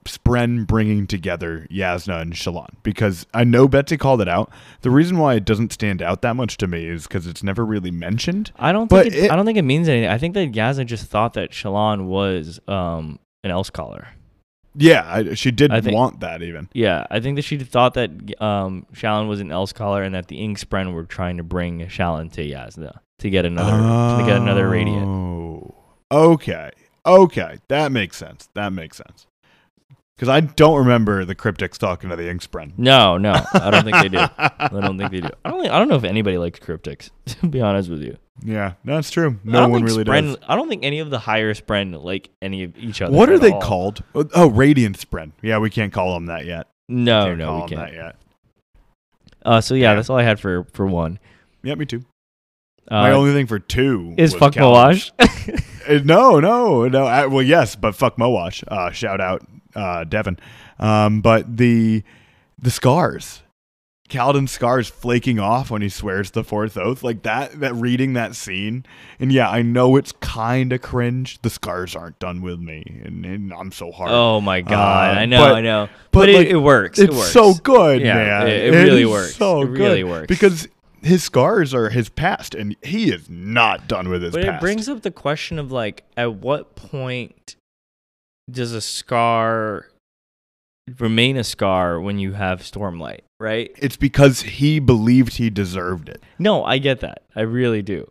Spren 0.06 0.66
bringing 0.66 1.06
together 1.06 1.66
Jasnah 1.70 2.22
and 2.22 2.32
Shallan 2.32 2.70
because 2.82 3.26
I 3.34 3.44
know 3.44 3.68
Betsy 3.68 3.96
called 3.98 4.22
it 4.22 4.28
out. 4.28 4.50
The 4.80 4.90
reason 4.90 5.18
why 5.18 5.34
it 5.34 5.44
doesn't 5.44 5.72
stand 5.72 6.00
out 6.00 6.22
that 6.22 6.36
much 6.36 6.56
to 6.58 6.66
me 6.66 6.86
is 6.86 7.06
because 7.06 7.26
it's 7.26 7.42
never 7.42 7.64
really 7.66 7.90
mentioned. 7.90 8.50
I 8.58 8.72
don't 8.72 8.88
think 8.88 9.08
it, 9.08 9.14
it- 9.14 9.30
I 9.30 9.36
don't 9.36 9.44
think 9.44 9.58
it 9.58 9.62
means 9.62 9.88
anything. 9.88 10.08
I 10.10 10.16
think 10.18 10.34
that 10.34 10.52
Jasnah 10.52 10.86
just 10.86 11.04
thought 11.06 11.34
that 11.34 11.50
Shallan 11.50 12.06
was 12.06 12.58
um 12.66 13.18
an 13.44 13.50
Elsecaller. 13.50 14.06
Yeah, 14.74 15.02
I, 15.06 15.34
she 15.34 15.50
did 15.50 15.72
I 15.72 15.80
think- 15.80 15.94
want 15.96 16.20
that 16.20 16.42
even. 16.42 16.68
Yeah, 16.72 17.06
I 17.10 17.20
think 17.20 17.36
that 17.36 17.42
she 17.42 17.58
thought 17.58 17.94
that 17.94 18.10
um 18.40 18.86
Shallan 18.94 19.28
was 19.28 19.40
an 19.40 19.48
Elsecaller 19.48 20.04
and 20.04 20.14
that 20.14 20.28
the 20.28 20.38
Inkspren 20.38 20.92
were 20.94 21.04
trying 21.04 21.36
to 21.38 21.42
bring 21.42 21.80
Shallan 21.88 22.32
to 22.32 22.42
Jasnah 22.46 22.98
to 23.18 23.30
get 23.30 23.44
another 23.44 23.72
to 24.22 24.26
get 24.26 24.36
another 24.36 24.68
radiant. 24.68 25.06
Oh, 25.06 25.74
okay, 26.12 26.70
okay, 27.04 27.58
that 27.68 27.90
makes 27.92 28.16
sense. 28.16 28.48
That 28.54 28.72
makes 28.72 28.96
sense. 28.96 29.26
Because 30.16 30.28
I 30.28 30.40
don't 30.40 30.76
remember 30.78 31.24
the 31.24 31.34
cryptics 31.34 31.78
talking 31.78 32.10
to 32.10 32.16
the 32.16 32.24
Inkspren. 32.24 32.72
No, 32.76 33.16
no, 33.16 33.32
I 33.54 33.70
don't 33.70 33.84
think 33.84 33.96
they 34.02 34.08
do. 34.10 34.18
I 34.38 34.68
don't 34.70 34.98
think 34.98 35.10
they 35.12 35.20
do. 35.22 35.30
I 35.46 35.50
don't. 35.50 35.60
Think, 35.62 35.72
I 35.72 35.78
don't 35.78 35.88
know 35.88 35.94
if 35.96 36.04
anybody 36.04 36.36
likes 36.36 36.58
cryptics. 36.60 37.10
To 37.40 37.46
be 37.48 37.60
honest 37.62 37.88
with 37.88 38.02
you, 38.02 38.18
Yeah, 38.42 38.74
that's 38.84 39.10
true. 39.10 39.38
No 39.44 39.68
one 39.68 39.82
really 39.82 40.04
Spren, 40.04 40.22
does. 40.34 40.36
I 40.48 40.56
don't 40.56 40.68
think 40.68 40.84
any 40.84 41.00
of 41.00 41.10
the 41.10 41.18
higher 41.18 41.52
Spren 41.54 42.02
like 42.02 42.30
any 42.40 42.64
of 42.64 42.76
each 42.78 43.02
other. 43.02 43.14
What 43.14 43.28
are 43.28 43.38
they 43.38 43.52
all. 43.52 43.60
called? 43.60 44.02
Oh, 44.14 44.48
Radiant 44.48 44.98
Spren. 44.98 45.32
Yeah, 45.42 45.58
we 45.58 45.68
can't 45.70 45.92
call 45.92 46.14
them 46.14 46.26
that 46.26 46.46
yet. 46.46 46.66
No, 46.88 47.26
can't 47.26 47.38
no, 47.38 47.54
we 47.56 47.68
can't. 47.68 47.80
that 47.80 47.92
yet. 47.92 48.16
Uh, 49.44 49.60
so 49.60 49.74
yeah, 49.74 49.90
Yeah. 49.90 49.94
that's 49.96 50.10
all 50.10 50.18
I 50.18 50.22
had 50.22 50.40
for 50.40 50.64
for 50.72 50.86
one. 50.86 51.18
Yeah, 51.62 51.74
me 51.74 51.84
too. 51.86 52.04
Uh, 52.90 53.02
My 53.02 53.12
only 53.12 53.32
thing 53.32 53.46
for 53.46 53.58
two 53.58 54.14
is 54.16 54.32
was 54.32 54.40
fuck. 54.40 54.54
Moash. 54.54 55.10
Uh, 55.88 55.98
No, 56.04 56.38
no, 56.40 56.86
no. 56.88 57.06
Uh, 57.06 57.26
well, 57.30 57.42
yes, 57.42 57.74
but 57.74 57.94
fuck 57.94 58.16
Moash. 58.18 58.62
Uh, 58.68 58.90
shout 58.90 59.18
out, 59.20 59.42
uh, 59.74 60.04
Devin. 60.04 60.38
Um, 60.78 61.20
but 61.22 61.56
the 61.56 62.02
the 62.58 62.70
scars, 62.70 63.42
Kaladin's 64.10 64.50
scars 64.50 64.88
flaking 64.88 65.38
off 65.38 65.70
when 65.70 65.80
he 65.82 65.88
swears 65.88 66.32
the 66.32 66.44
fourth 66.44 66.76
oath, 66.76 67.02
like 67.02 67.22
that. 67.22 67.60
That 67.60 67.74
reading 67.74 68.12
that 68.14 68.34
scene, 68.34 68.84
and 69.18 69.32
yeah, 69.32 69.48
I 69.48 69.62
know 69.62 69.96
it's 69.96 70.12
kind 70.20 70.72
of 70.72 70.82
cringe. 70.82 71.40
The 71.42 71.50
scars 71.50 71.94
aren't 71.96 72.18
done 72.18 72.42
with 72.42 72.58
me, 72.60 73.02
and, 73.04 73.24
and 73.24 73.52
I'm 73.52 73.72
so 73.72 73.90
hard. 73.92 74.10
oh 74.10 74.40
my 74.40 74.60
god, 74.60 75.16
Uh, 75.16 75.20
I 75.20 75.26
know, 75.26 75.38
but- 75.40 75.54
I 75.54 75.60
know, 75.60 75.88
but, 76.10 76.18
but, 76.20 76.28
it, 76.28 76.34
like, 76.36 76.46
it 76.48 76.56
works. 76.56 76.98
it 76.98 77.04
it's 77.10 77.16
works. 77.16 77.30
so 77.32 77.54
good, 77.54 78.00
Yeah, 78.02 78.14
man. 78.14 78.46
it- 78.48 78.74
it 78.74 78.76
really 78.84 79.06
works. 79.06 79.36
So 79.36 79.62
It 79.62 79.66
really 79.70 80.02
good. 80.02 80.10
works. 80.10 80.26
because 80.26 80.68
his 81.02 81.22
scars 81.24 81.72
are 81.72 81.88
his 81.88 82.08
past, 82.10 82.54
and 82.54 82.76
he 82.82 83.10
is 83.10 83.30
not 83.30 83.88
done 83.88 84.08
with 84.10 84.22
his 84.22 84.32
But 84.32 84.44
past. 84.44 84.56
it 84.56 84.60
brings 84.60 84.88
up 84.88 85.02
the 85.02 85.10
question 85.10 85.58
of 85.58 85.70
like, 85.72 86.04
at 86.16 86.34
what 86.34 86.74
point 86.76 87.56
does 88.50 88.72
a 88.72 88.80
scar 88.80 89.86
remain 90.98 91.36
a 91.36 91.44
scar 91.44 92.00
when 92.00 92.18
you 92.18 92.32
have 92.32 92.60
Stormlight, 92.62 93.20
right? 93.38 93.70
it's 93.78 93.96
because 93.96 94.42
he 94.42 94.78
believed 94.78 95.36
he 95.36 95.50
deserved 95.50 96.08
it. 96.08 96.22
No, 96.38 96.64
I 96.64 96.78
get 96.78 97.00
that. 97.00 97.22
I 97.34 97.42
really 97.42 97.82
do. 97.82 98.10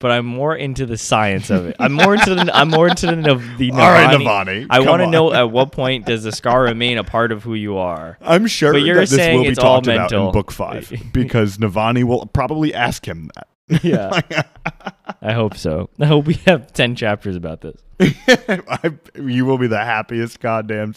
But 0.00 0.12
I'm 0.12 0.24
more 0.24 0.56
into 0.56 0.86
the 0.86 0.96
science 0.96 1.50
of 1.50 1.66
it. 1.66 1.76
I'm 1.78 1.92
more 1.92 2.14
into 2.14 2.34
the. 2.34 2.50
I'm 2.56 2.70
more 2.70 2.88
into 2.88 3.04
the, 3.06 3.34
the 3.58 3.70
Navani. 3.70 3.72
All 3.72 3.92
right, 3.92 4.18
Navani. 4.18 4.66
I 4.70 4.80
want 4.80 5.02
to 5.02 5.06
know 5.06 5.30
at 5.30 5.50
what 5.50 5.72
point 5.72 6.06
does 6.06 6.24
the 6.24 6.32
scar 6.32 6.62
remain 6.62 6.96
a 6.96 7.04
part 7.04 7.32
of 7.32 7.42
who 7.42 7.52
you 7.52 7.76
are. 7.76 8.16
I'm 8.22 8.46
sure 8.46 8.72
But 8.72 8.78
you're 8.80 8.94
that 8.94 9.00
this 9.10 9.10
saying 9.10 9.36
will 9.36 9.44
be 9.44 9.50
it's 9.50 9.58
all 9.58 9.82
talked 9.82 9.88
about 9.88 10.10
in 10.10 10.32
book 10.32 10.52
five 10.52 10.90
because 11.12 11.58
Navani 11.58 12.02
will 12.04 12.24
probably 12.24 12.72
ask 12.72 13.06
him 13.06 13.30
that. 13.34 13.46
Yeah, 13.82 14.20
I 15.22 15.32
hope 15.32 15.56
so. 15.56 15.90
I 16.00 16.06
hope 16.06 16.26
we 16.26 16.34
have 16.46 16.72
ten 16.72 16.94
chapters 16.96 17.36
about 17.36 17.60
this. 17.60 17.80
I, 18.00 18.92
you 19.16 19.44
will 19.44 19.58
be 19.58 19.66
the 19.66 19.78
happiest 19.78 20.40
goddamn 20.40 20.94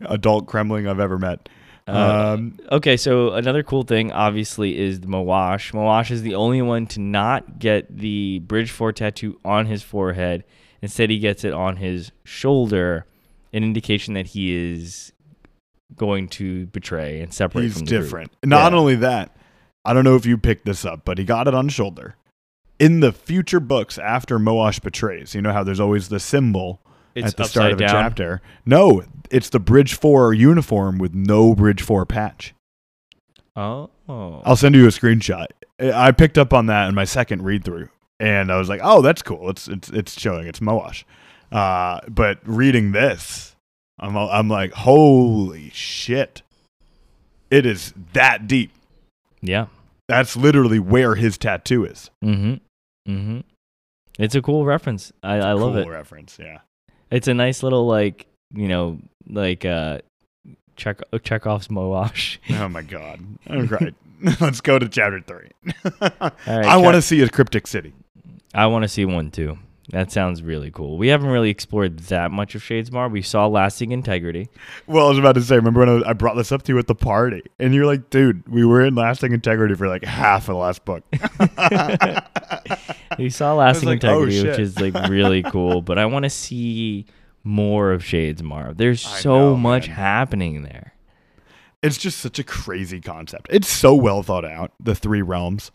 adult 0.00 0.46
cremling 0.46 0.88
I've 0.88 1.00
ever 1.00 1.18
met. 1.18 1.48
Uh, 1.86 2.34
um, 2.36 2.58
Okay, 2.70 2.96
so 2.98 3.32
another 3.32 3.62
cool 3.62 3.82
thing, 3.82 4.12
obviously, 4.12 4.78
is 4.78 5.00
the 5.00 5.06
Moash. 5.06 5.72
Moash 5.72 6.10
is 6.10 6.22
the 6.22 6.34
only 6.34 6.60
one 6.60 6.86
to 6.88 7.00
not 7.00 7.58
get 7.58 7.94
the 7.96 8.40
Bridge 8.40 8.70
4 8.70 8.92
tattoo 8.92 9.38
on 9.44 9.64
his 9.66 9.82
forehead. 9.82 10.44
Instead, 10.82 11.08
he 11.10 11.18
gets 11.18 11.44
it 11.44 11.52
on 11.54 11.76
his 11.76 12.12
shoulder, 12.24 13.06
an 13.54 13.62
indication 13.64 14.12
that 14.14 14.26
he 14.28 14.54
is 14.54 15.12
going 15.96 16.28
to 16.28 16.66
betray 16.66 17.20
and 17.20 17.32
separate 17.32 17.62
he's 17.62 17.78
from 17.78 17.86
the 17.86 17.90
group. 17.90 18.02
different. 18.04 18.32
Not 18.44 18.72
Yeah. 18.72 18.78
only 18.78 18.96
that, 18.96 19.34
I 19.88 19.94
don't 19.94 20.04
know 20.04 20.16
if 20.16 20.26
you 20.26 20.36
picked 20.36 20.66
this 20.66 20.84
up, 20.84 21.06
but 21.06 21.16
he 21.16 21.24
got 21.24 21.48
it 21.48 21.54
on 21.54 21.70
shoulder. 21.70 22.14
In 22.78 23.00
the 23.00 23.10
future 23.10 23.58
books 23.58 23.96
after 23.96 24.38
Moash 24.38 24.82
betrays, 24.82 25.34
you 25.34 25.40
know 25.40 25.50
how 25.52 25.64
there's 25.64 25.80
always 25.80 26.10
the 26.10 26.20
symbol 26.20 26.82
It's 27.14 27.28
at 27.28 27.36
the 27.38 27.44
start 27.44 27.72
of 27.72 27.80
upside 27.80 27.88
a 27.88 27.92
chapter. 27.92 28.42
No, 28.66 29.02
it's 29.30 29.48
the 29.48 29.58
Bridge 29.58 29.94
4 29.94 30.34
uniform 30.34 30.98
with 30.98 31.14
no 31.14 31.54
Bridge 31.54 31.80
4 31.80 32.04
patch. 32.04 32.54
Oh. 33.56 33.88
I'll 34.44 34.56
send 34.56 34.74
you 34.74 34.84
a 34.84 34.90
screenshot. 34.90 35.46
I 35.80 36.08
I 36.08 36.12
picked 36.12 36.36
up 36.36 36.52
on 36.52 36.66
that 36.66 36.90
in 36.90 36.94
my 36.94 37.04
second 37.06 37.42
read 37.42 37.64
through, 37.64 37.88
and 38.20 38.52
I 38.52 38.58
was 38.58 38.68
like, 38.68 38.80
"Oh, 38.84 39.00
that's 39.00 39.22
cool. 39.22 39.48
It's 39.48 39.68
it's 39.68 39.88
it's 39.88 40.20
showing 40.20 40.46
it's 40.46 40.60
Moash." 40.60 41.04
Uh, 41.50 42.00
but 42.08 42.40
reading 42.44 42.92
this, 42.92 43.56
I'm 43.98 44.16
I'm 44.16 44.48
like, 44.48 44.72
"Holy 44.72 45.70
shit! 45.70 46.42
It 47.50 47.64
is 47.64 47.94
that 48.12 48.46
deep. 48.46 48.72
Yeah. 49.40 49.66
That's 50.08 50.36
literally 50.36 50.78
where 50.78 51.14
his 51.14 51.38
tattoo 51.38 51.84
is." 51.84 52.10
Mm-hmm. 52.24 52.54
Mm-hmm. 53.12 53.40
It's 54.18 54.34
a 54.34 54.42
cool 54.42 54.64
reference. 54.66 55.12
I, 55.22 55.36
I 55.36 55.52
love 55.52 55.74
cool 55.74 55.82
it. 55.82 55.88
reference. 55.88 56.38
Yeah. 56.40 56.58
It's 57.10 57.28
a 57.28 57.34
nice 57.34 57.62
little 57.62 57.86
like 57.86 58.26
you 58.52 58.68
know 58.68 58.98
like 59.28 59.64
uh 59.64 59.98
check 60.76 61.00
Chekhov's 61.22 61.68
Moash. 61.68 62.38
Oh 62.60 62.68
my 62.68 62.82
god. 62.82 63.20
All 63.48 63.62
right. 63.62 63.94
Let's 64.40 64.60
go 64.60 64.78
to 64.78 64.88
chapter 64.88 65.20
three. 65.20 65.50
right, 66.00 66.32
I 66.46 66.76
want 66.76 66.96
to 66.96 67.02
see 67.02 67.20
a 67.22 67.28
cryptic 67.28 67.66
city. 67.66 67.92
I 68.52 68.66
want 68.66 68.82
to 68.82 68.88
see 68.88 69.04
one 69.04 69.30
too. 69.30 69.58
That 69.90 70.12
sounds 70.12 70.42
really 70.42 70.70
cool. 70.70 70.98
We 70.98 71.08
haven't 71.08 71.30
really 71.30 71.48
explored 71.48 71.98
that 71.98 72.30
much 72.30 72.54
of 72.54 72.62
Shadesmar. 72.62 73.10
We 73.10 73.22
saw 73.22 73.46
lasting 73.46 73.90
integrity. 73.90 74.50
Well, 74.86 75.06
I 75.06 75.08
was 75.08 75.18
about 75.18 75.36
to 75.36 75.42
say, 75.42 75.56
remember 75.56 75.80
when 75.80 76.04
I, 76.04 76.12
brought 76.12 76.36
this 76.36 76.52
up 76.52 76.62
to 76.64 76.72
you 76.72 76.78
at 76.78 76.86
the 76.86 76.94
party, 76.94 77.42
and 77.58 77.74
you're 77.74 77.86
like, 77.86 78.10
"Dude, 78.10 78.46
we 78.48 78.66
were 78.66 78.84
in 78.84 78.94
lasting 78.94 79.32
integrity 79.32 79.74
for 79.74 79.88
like 79.88 80.04
half 80.04 80.42
of 80.42 80.54
the 80.54 80.56
last 80.56 80.84
book." 80.84 81.04
We 83.18 83.30
saw 83.30 83.54
lasting 83.54 83.88
like, 83.88 84.04
oh, 84.04 84.22
integrity, 84.22 84.48
which 84.48 84.58
is 84.58 84.78
like 84.78 84.94
really 85.08 85.42
cool. 85.52 85.82
But 85.82 85.98
I 85.98 86.06
want 86.06 86.24
to 86.24 86.30
see 86.30 87.06
more 87.42 87.92
of 87.92 88.02
Shadesmar. 88.02 88.76
There's 88.76 89.04
I 89.04 89.20
so 89.20 89.38
know, 89.38 89.56
much 89.56 89.88
man. 89.88 89.96
happening 89.96 90.62
there. 90.62 90.92
it's 91.82 91.98
just 91.98 92.18
such 92.18 92.38
a 92.38 92.44
crazy 92.44 93.00
concept. 93.00 93.48
It's 93.50 93.68
so 93.68 93.94
well 93.94 94.22
thought 94.22 94.44
out. 94.44 94.72
The 94.78 94.94
three 94.94 95.22
realms, 95.22 95.72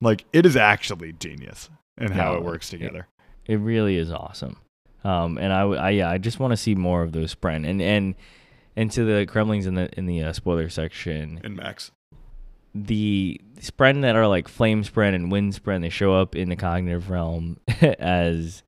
like 0.00 0.24
it 0.32 0.44
is 0.44 0.56
actually 0.56 1.12
genius 1.12 1.70
in 1.96 2.12
how 2.12 2.34
it 2.34 2.42
works 2.42 2.68
together. 2.68 3.06
It 3.46 3.56
really 3.56 3.96
is 3.96 4.10
awesome. 4.12 4.56
Um, 5.04 5.36
and 5.38 5.52
I, 5.52 5.62
I- 5.62 5.90
yeah, 5.90 6.10
I 6.10 6.18
just 6.18 6.38
want 6.38 6.52
to 6.52 6.56
see 6.56 6.74
more 6.74 7.02
of 7.02 7.12
those 7.12 7.34
Spren 7.34 7.68
and 7.68 7.82
and 7.82 8.14
and 8.76 8.90
to 8.92 9.04
the 9.04 9.26
Cremlings 9.26 9.66
in 9.66 9.74
the 9.74 9.88
in 9.98 10.06
the 10.06 10.22
uh, 10.22 10.32
spoiler 10.32 10.68
section. 10.68 11.40
and 11.44 11.56
Max, 11.56 11.90
the 12.74 13.40
Spren 13.58 14.02
that 14.02 14.16
are 14.16 14.26
like 14.28 14.48
Flame 14.48 14.82
Spren 14.84 15.14
and 15.14 15.30
Wind 15.30 15.54
Spren, 15.54 15.80
they 15.82 15.88
show 15.90 16.14
up 16.14 16.34
in 16.36 16.48
the 16.48 16.56
cognitive 16.56 17.10
realm 17.10 17.58
as 17.98 18.62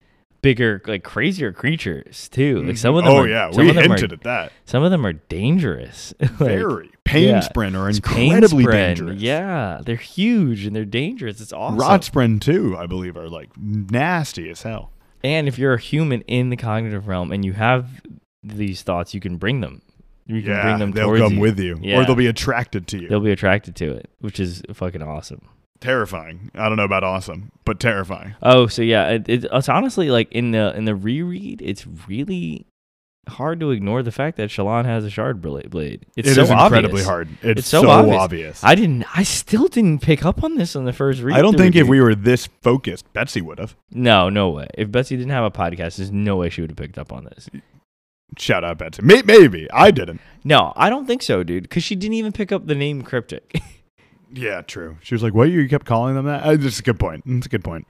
bigger, 0.45 0.83
like 0.87 1.03
crazier 1.03 1.53
creatures 1.53 2.29
too. 2.29 2.62
Like 2.62 2.77
some 2.77 2.95
of 2.95 3.05
mm-hmm. 3.05 3.09
them. 3.09 3.16
oh 3.16 3.23
are, 3.23 3.29
yeah, 3.29 3.51
we 3.51 3.73
hinted 3.73 4.12
are, 4.12 4.15
at 4.15 4.21
that. 4.23 4.53
Some 4.66 4.83
of 4.83 4.91
them 4.91 5.05
are 5.05 5.15
dangerous. 5.15 6.15
Like, 6.35 6.51
Very 6.51 6.91
pain 7.05 7.29
yeah. 7.29 7.41
spren 7.41 7.77
are 7.77 7.89
Pain 8.03 8.33
incredibly 8.35 8.65
dangerous. 8.65 9.21
Yeah, 9.21 9.81
they're 9.85 9.95
huge 9.95 10.66
and 10.66 10.75
they're 10.75 10.85
dangerous. 10.85 11.41
It's 11.41 11.53
awesome. 11.53 11.79
Rot 11.79 12.03
spren 12.03 12.41
too, 12.41 12.77
I 12.77 12.87
believe, 12.87 13.16
are 13.16 13.29
like 13.29 13.51
nasty 13.57 14.51
as 14.51 14.62
hell. 14.62 14.91
And 15.23 15.47
if 15.47 15.57
you're 15.57 15.75
a 15.75 15.81
human 15.81 16.23
in 16.23 16.51
the 16.51 16.57
cognitive 16.57 17.07
realm 17.07 17.31
and 17.31 17.45
you 17.45 17.53
have 17.53 18.03
these 18.43 18.83
thoughts, 18.83 19.15
you 19.15 19.21
can 19.21 19.37
bring 19.37 19.61
them. 19.61 19.81
You 20.27 20.43
can 20.43 20.51
yeah, 20.51 20.62
bring 20.62 20.79
them 20.79 20.91
they'll 20.91 21.16
come 21.16 21.35
you. 21.35 21.41
with 21.41 21.59
you, 21.59 21.79
Yeah. 21.81 22.01
or 22.01 22.05
they'll 22.05 22.16
be 22.16 22.27
attracted 22.27 22.89
to 22.89 23.01
you. 23.01 23.09
They'll 23.09 23.21
be 23.21 23.33
attracted 23.33 23.77
to 23.77 23.93
it, 23.93 24.11
which 24.21 24.41
is 24.41 24.62
fucking 24.73 25.03
awesome. 25.03 25.43
Terrifying. 25.85 26.51
I 26.55 26.69
don't 26.69 26.77
know 26.77 26.85
about 26.85 27.05
awesome, 27.05 27.52
but 27.65 27.78
terrifying. 27.78 28.35
Oh, 28.43 28.66
so 28.66 28.82
yeah, 28.82 29.09
it, 29.11 29.28
it, 29.28 29.44
it's 29.52 29.69
honestly 29.69 30.11
like 30.11 30.32
in 30.32 30.51
the 30.51 30.74
in 30.77 30.85
the 30.86 30.94
reread, 30.94 31.61
it's 31.62 31.86
really 32.09 32.66
hard 33.28 33.59
to 33.61 33.70
ignore 33.70 34.02
the 34.02 34.12
fact 34.12 34.36
that 34.36 34.51
Shallan 34.51 34.85
has 34.85 35.05
a 35.05 35.11
shard 35.11 35.40
blade. 35.40 36.05
It's 36.16 36.28
It 36.28 36.35
so 36.35 36.43
incredibly 36.43 37.01
obvious. 37.01 37.06
hard. 37.06 37.28
It's, 37.43 37.61
It's 37.61 37.69
so 37.69 37.82
so, 37.82 37.90
obvious. 37.90 38.16
obvious. 38.20 38.65
I 38.65 38.74
didn't. 38.74 39.05
I 39.16 39.23
still 39.23 39.69
didn't 39.69 40.01
pick 40.01 40.24
up 40.24 40.43
on 40.43 40.56
this 40.56 40.74
on 40.77 40.85
the 40.85 40.93
first 40.93 41.23
read. 41.23 41.36
I 41.36 41.43
don't 41.43 41.56
think 41.56 41.77
if 41.77 41.86
we 41.86 42.01
were 42.01 42.15
this 42.15 42.48
focused, 42.62 43.11
Betsy 43.12 43.40
would 43.40 43.59
have. 43.59 43.77
No, 43.90 44.28
no 44.28 44.51
way. 44.51 44.66
If 44.74 44.90
Betsy 44.90 45.16
didn't 45.16 45.32
have 45.32 45.44
a 45.44 45.51
podcast, 45.51 45.97
there's 45.97 46.11
no 46.11 46.36
way 46.36 46.51
she 46.51 46.61
would 46.61 46.70
have 46.70 46.77
picked 46.77 46.98
up 46.98 47.12
on 47.12 47.24
this. 47.24 47.48
Shout 48.36 48.65
out 48.65 48.78
Betsy. 48.78 49.01
Maybe 49.02 49.70
I 49.73 49.90
didn't. 49.90 50.20
No, 50.43 50.73
I 50.77 50.90
don't 50.90 51.06
think 51.06 51.23
so, 51.23 51.44
dude. 51.44 51.62
Because 51.65 51.85
she 51.85 51.94
didn't 51.94 52.15
even 52.15 52.32
pick 52.32 52.51
up 52.52 52.66
the 52.66 52.74
name 52.74 53.02
cryptic. 53.02 53.61
Yeah, 54.35 54.62
true. 54.62 54.97
She 55.02 55.15
was 55.15 55.23
like, 55.23 55.32
"What? 55.35 55.51
You 55.51 55.69
kept 55.69 55.86
calling 55.86 56.15
them 56.15 56.27
that?" 56.27 56.43
Uh, 56.43 56.56
That's 56.56 56.78
a 56.81 56.82
good 56.82 56.98
point. 56.98 57.23
That's 57.27 57.47
a 57.47 57.48
good 57.48 57.65
point. 57.65 57.86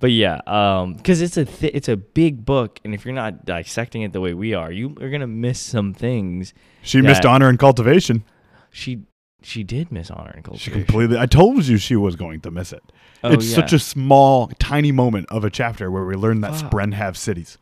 but 0.00 0.10
yeah, 0.12 0.40
um, 0.46 0.94
because 0.94 1.20
it's 1.20 1.36
a 1.36 1.44
th- 1.44 1.72
it's 1.74 1.88
a 1.88 1.96
big 1.96 2.44
book, 2.44 2.80
and 2.84 2.94
if 2.94 3.04
you're 3.04 3.14
not 3.14 3.44
dissecting 3.44 4.02
it 4.02 4.12
the 4.12 4.20
way 4.20 4.34
we 4.34 4.54
are, 4.54 4.70
you 4.70 4.96
are 5.00 5.10
gonna 5.10 5.26
miss 5.26 5.58
some 5.60 5.92
things. 5.94 6.54
She 6.82 7.00
missed 7.00 7.24
honor 7.26 7.48
and 7.48 7.58
cultivation. 7.58 8.24
She 8.70 9.02
she 9.42 9.62
did 9.62 9.92
miss 9.92 10.10
honor 10.10 10.30
and 10.30 10.38
She 10.38 10.70
cultivation. 10.70 10.72
completely. 10.84 11.18
I 11.18 11.26
told 11.26 11.66
you 11.66 11.76
she 11.76 11.96
was 11.96 12.16
going 12.16 12.40
to 12.42 12.50
miss 12.50 12.72
it. 12.72 12.82
Oh, 13.22 13.32
it's 13.32 13.48
yeah. 13.48 13.56
such 13.56 13.72
a 13.72 13.78
small, 13.78 14.48
tiny 14.58 14.90
moment 14.92 15.26
of 15.30 15.44
a 15.44 15.50
chapter 15.50 15.90
where 15.90 16.04
we 16.04 16.14
learn 16.14 16.40
that 16.42 16.54
Fuck. 16.54 16.70
Spren 16.72 16.94
have 16.94 17.16
cities. 17.16 17.58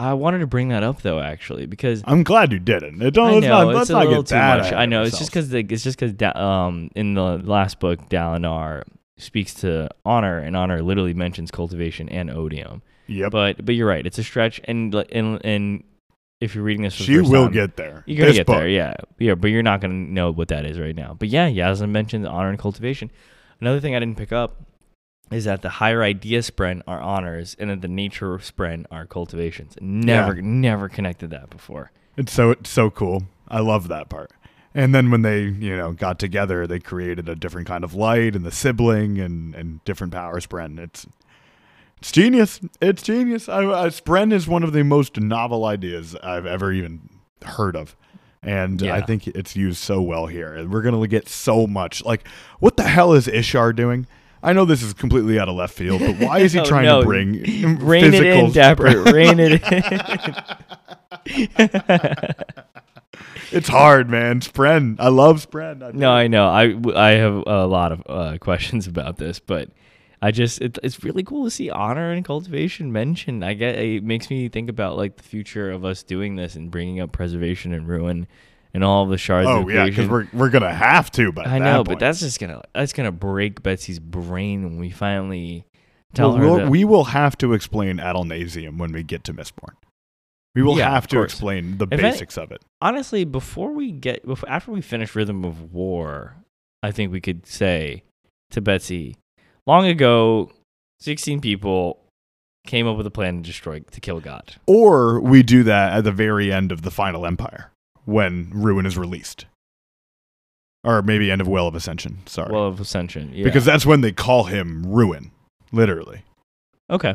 I 0.00 0.14
wanted 0.14 0.38
to 0.38 0.46
bring 0.46 0.68
that 0.68 0.82
up 0.82 1.02
though, 1.02 1.20
actually, 1.20 1.66
because 1.66 2.02
I'm 2.06 2.22
glad 2.22 2.52
you 2.52 2.58
didn't. 2.58 3.02
It 3.02 3.12
don't, 3.12 3.28
I 3.28 3.32
let's 3.34 3.44
know 3.46 3.50
not, 3.50 3.66
let's 3.66 3.80
it's 3.82 3.90
a 3.90 3.92
not 3.92 4.06
little 4.08 4.24
too 4.24 4.34
much. 4.34 4.72
I 4.72 4.86
know 4.86 5.02
it's 5.02 5.18
just 5.18 5.36
ourselves. 5.36 5.50
because 5.52 5.72
it's 5.74 5.84
just 5.84 5.98
because 5.98 6.12
da- 6.14 6.32
um 6.40 6.90
in 6.96 7.12
the 7.14 7.22
last 7.38 7.80
book, 7.80 8.08
Dalinar 8.08 8.84
speaks 9.18 9.52
to 9.54 9.90
honor, 10.06 10.38
and 10.38 10.56
honor 10.56 10.82
literally 10.82 11.12
mentions 11.12 11.50
cultivation 11.50 12.08
and 12.08 12.30
odium. 12.30 12.80
Yep. 13.08 13.30
But 13.30 13.64
but 13.64 13.74
you're 13.74 13.86
right, 13.88 14.06
it's 14.06 14.18
a 14.18 14.24
stretch, 14.24 14.58
and 14.64 14.94
and 15.12 15.44
and 15.44 15.84
if 16.40 16.54
you're 16.54 16.64
reading 16.64 16.82
this, 16.82 16.94
for 16.94 17.02
the 17.02 17.06
she 17.06 17.18
will 17.20 17.44
time, 17.44 17.52
get 17.52 17.76
there. 17.76 18.02
You're 18.06 18.16
gonna 18.18 18.30
This 18.30 18.38
get 18.38 18.46
book. 18.46 18.56
there, 18.56 18.68
yeah, 18.68 18.94
yeah. 19.18 19.34
But 19.34 19.48
you're 19.50 19.62
not 19.62 19.82
gonna 19.82 19.92
know 19.92 20.30
what 20.32 20.48
that 20.48 20.64
is 20.64 20.78
right 20.80 20.96
now. 20.96 21.14
But 21.18 21.28
yeah, 21.28 21.50
Jasnah 21.50 21.90
mentioned 21.90 22.26
honor 22.26 22.48
and 22.48 22.58
cultivation. 22.58 23.10
Another 23.60 23.80
thing 23.80 23.94
I 23.94 23.98
didn't 23.98 24.16
pick 24.16 24.32
up 24.32 24.56
is 25.30 25.44
that 25.44 25.62
the 25.62 25.68
higher 25.68 26.02
idea 26.02 26.40
spren 26.40 26.82
are 26.86 27.00
honors, 27.00 27.56
and 27.58 27.70
that 27.70 27.80
the 27.82 27.88
nature 27.88 28.34
of 28.34 28.42
spren 28.42 28.84
are 28.90 29.06
cultivations. 29.06 29.76
Never, 29.80 30.34
Yeah. 30.36 30.42
never 30.44 30.88
connected 30.88 31.30
that 31.30 31.50
before. 31.50 31.92
It's 32.16 32.32
so 32.32 32.50
it's 32.50 32.70
so 32.70 32.90
cool. 32.90 33.24
I 33.48 33.60
love 33.60 33.88
that 33.88 34.08
part. 34.08 34.32
And 34.74 34.94
then 34.94 35.10
when 35.10 35.22
they, 35.22 35.42
you 35.42 35.76
know, 35.76 35.92
got 35.92 36.18
together, 36.18 36.66
they 36.66 36.78
created 36.78 37.28
a 37.28 37.34
different 37.34 37.66
kind 37.66 37.82
of 37.82 37.94
light 37.94 38.36
and 38.36 38.44
the 38.44 38.52
sibling 38.52 39.18
and 39.18 39.54
and 39.54 39.84
different 39.84 40.12
power 40.12 40.40
Spren. 40.40 40.78
It's 40.78 41.06
it's 41.98 42.12
genius. 42.12 42.60
It's 42.80 43.02
genius. 43.02 43.48
I, 43.48 43.60
I, 43.60 43.86
Spren 43.88 44.32
is 44.32 44.48
one 44.48 44.62
of 44.62 44.72
the 44.72 44.82
most 44.84 45.20
novel 45.20 45.64
ideas 45.64 46.16
I've 46.22 46.46
ever 46.46 46.72
even 46.72 47.08
heard 47.44 47.76
of. 47.76 47.94
And 48.42 48.82
I 48.82 49.02
think 49.02 49.26
it's 49.26 49.54
used 49.54 49.78
so 49.82 50.00
well 50.00 50.24
here. 50.26 50.54
And 50.54 50.72
we're 50.72 50.80
going 50.80 50.98
to 50.98 51.06
get 51.08 51.28
so 51.28 51.66
much. 51.66 52.02
Like, 52.02 52.26
what 52.58 52.78
the 52.78 52.84
hell 52.84 53.12
is 53.12 53.26
Ishar 53.26 53.76
doing? 53.76 54.06
I 54.42 54.52
know 54.52 54.64
this 54.64 54.82
is 54.82 54.94
completely 54.94 55.38
out 55.38 55.48
of 55.48 55.54
left 55.54 55.74
field, 55.74 56.00
but 56.00 56.16
why 56.18 56.38
is 56.38 56.52
he 56.52 56.58
No, 56.60 56.64
trying 56.64 56.86
no. 56.86 57.00
to 57.00 57.06
bring 57.06 57.32
Rein 57.78 58.04
it 58.04 58.10
physical 58.12 58.46
in, 58.46 58.52
Dapper. 58.52 59.02
Rein 59.12 59.38
it 59.38 59.62
in. 61.26 62.34
It's 63.52 63.68
hard, 63.68 64.08
man. 64.08 64.40
Spren. 64.40 64.96
I 65.00 65.08
love 65.08 65.44
Spren. 65.44 65.82
I 65.82 65.90
No, 65.90 66.12
I 66.12 66.28
know. 66.28 66.48
I, 66.48 66.74
I 66.94 67.10
have 67.16 67.42
a 67.46 67.66
lot 67.66 67.90
of 67.90 68.02
uh, 68.08 68.38
questions 68.38 68.86
about 68.86 69.16
this, 69.16 69.40
but 69.40 69.70
I 70.22 70.30
just 70.30 70.60
it, 70.60 70.78
it's 70.82 71.02
really 71.02 71.24
cool 71.24 71.44
to 71.44 71.50
see 71.50 71.68
honor 71.70 72.12
and 72.12 72.24
cultivation 72.24 72.92
mentioned. 72.92 73.44
I 73.44 73.54
get 73.54 73.76
it 73.76 74.04
makes 74.04 74.30
me 74.30 74.48
think 74.48 74.70
about 74.70 74.96
like 74.96 75.16
the 75.16 75.22
future 75.22 75.70
of 75.70 75.84
us 75.84 76.02
doing 76.02 76.36
this 76.36 76.54
and 76.54 76.70
bringing 76.70 77.00
up 77.00 77.10
preservation 77.10 77.72
and 77.72 77.88
ruin 77.88 78.28
and 78.74 78.84
all 78.84 79.06
the 79.06 79.18
shards. 79.18 79.48
Oh 79.48 79.68
yeah, 79.68 79.86
because 79.86 80.08
we're 80.08 80.26
we're 80.32 80.50
gonna 80.50 80.72
have 80.74 81.10
to. 81.12 81.32
But 81.32 81.46
I 81.46 81.58
know, 81.58 81.84
but 81.84 81.98
that's 81.98 82.20
just 82.20 82.38
gonna 82.40 82.62
that's 82.74 82.92
gonna 82.92 83.12
break 83.12 83.62
Betsy's 83.62 83.98
brain 83.98 84.64
when 84.64 84.78
we 84.78 84.90
finally 84.90 85.64
tell 86.14 86.32
well, 86.38 86.56
her 86.56 86.64
that. 86.64 86.70
we 86.70 86.84
will 86.84 87.04
have 87.04 87.36
to 87.38 87.52
explain 87.52 87.98
Adonalsium 87.98 88.78
when 88.78 88.92
we 88.92 89.02
get 89.02 89.24
to 89.24 89.34
Mistborn. 89.34 89.74
We 90.54 90.62
will 90.62 90.76
Yeah, 90.76 90.90
have 90.90 91.06
to 91.08 91.16
course. 91.16 91.32
explain 91.32 91.78
the 91.78 91.86
If 91.90 92.00
basics 92.00 92.36
of 92.36 92.50
it. 92.50 92.62
honestly, 92.80 93.24
before 93.24 93.70
we 93.72 93.92
get 93.92 94.26
before, 94.26 94.48
after 94.50 94.72
we 94.72 94.80
finish 94.80 95.14
Rhythm 95.14 95.44
of 95.44 95.72
War, 95.72 96.36
I 96.82 96.90
think 96.90 97.12
we 97.12 97.20
could 97.20 97.46
say 97.46 98.02
to 98.50 98.60
Betsy, 98.60 99.16
long 99.66 99.86
ago, 99.86 100.50
sixteen 101.00 101.40
people 101.40 101.98
came 102.66 102.86
up 102.86 102.96
with 102.96 103.06
a 103.06 103.10
plan 103.10 103.36
to 103.36 103.42
destroy 103.42 103.80
to 103.80 104.00
kill 104.00 104.20
God. 104.20 104.56
Or 104.66 105.20
we 105.20 105.42
do 105.42 105.62
that 105.62 105.92
at 105.94 106.04
the 106.04 106.12
very 106.12 106.52
end 106.52 106.72
of 106.72 106.82
the 106.82 106.90
Final 106.90 107.24
Empire 107.26 107.70
when 108.10 108.50
Ruin 108.52 108.86
is 108.86 108.98
released, 108.98 109.46
or 110.84 111.02
maybe 111.02 111.30
end 111.30 111.40
of 111.40 111.48
Well 111.48 111.66
of 111.66 111.74
Ascension. 111.74 112.18
Sorry, 112.26 112.52
Well 112.52 112.66
of 112.66 112.80
Ascension, 112.80 113.30
yeah. 113.32 113.44
because 113.44 113.64
that's 113.64 113.86
when 113.86 114.00
they 114.00 114.12
call 114.12 114.44
him 114.44 114.84
Ruin, 114.86 115.30
literally. 115.72 116.22
okay, 116.90 117.14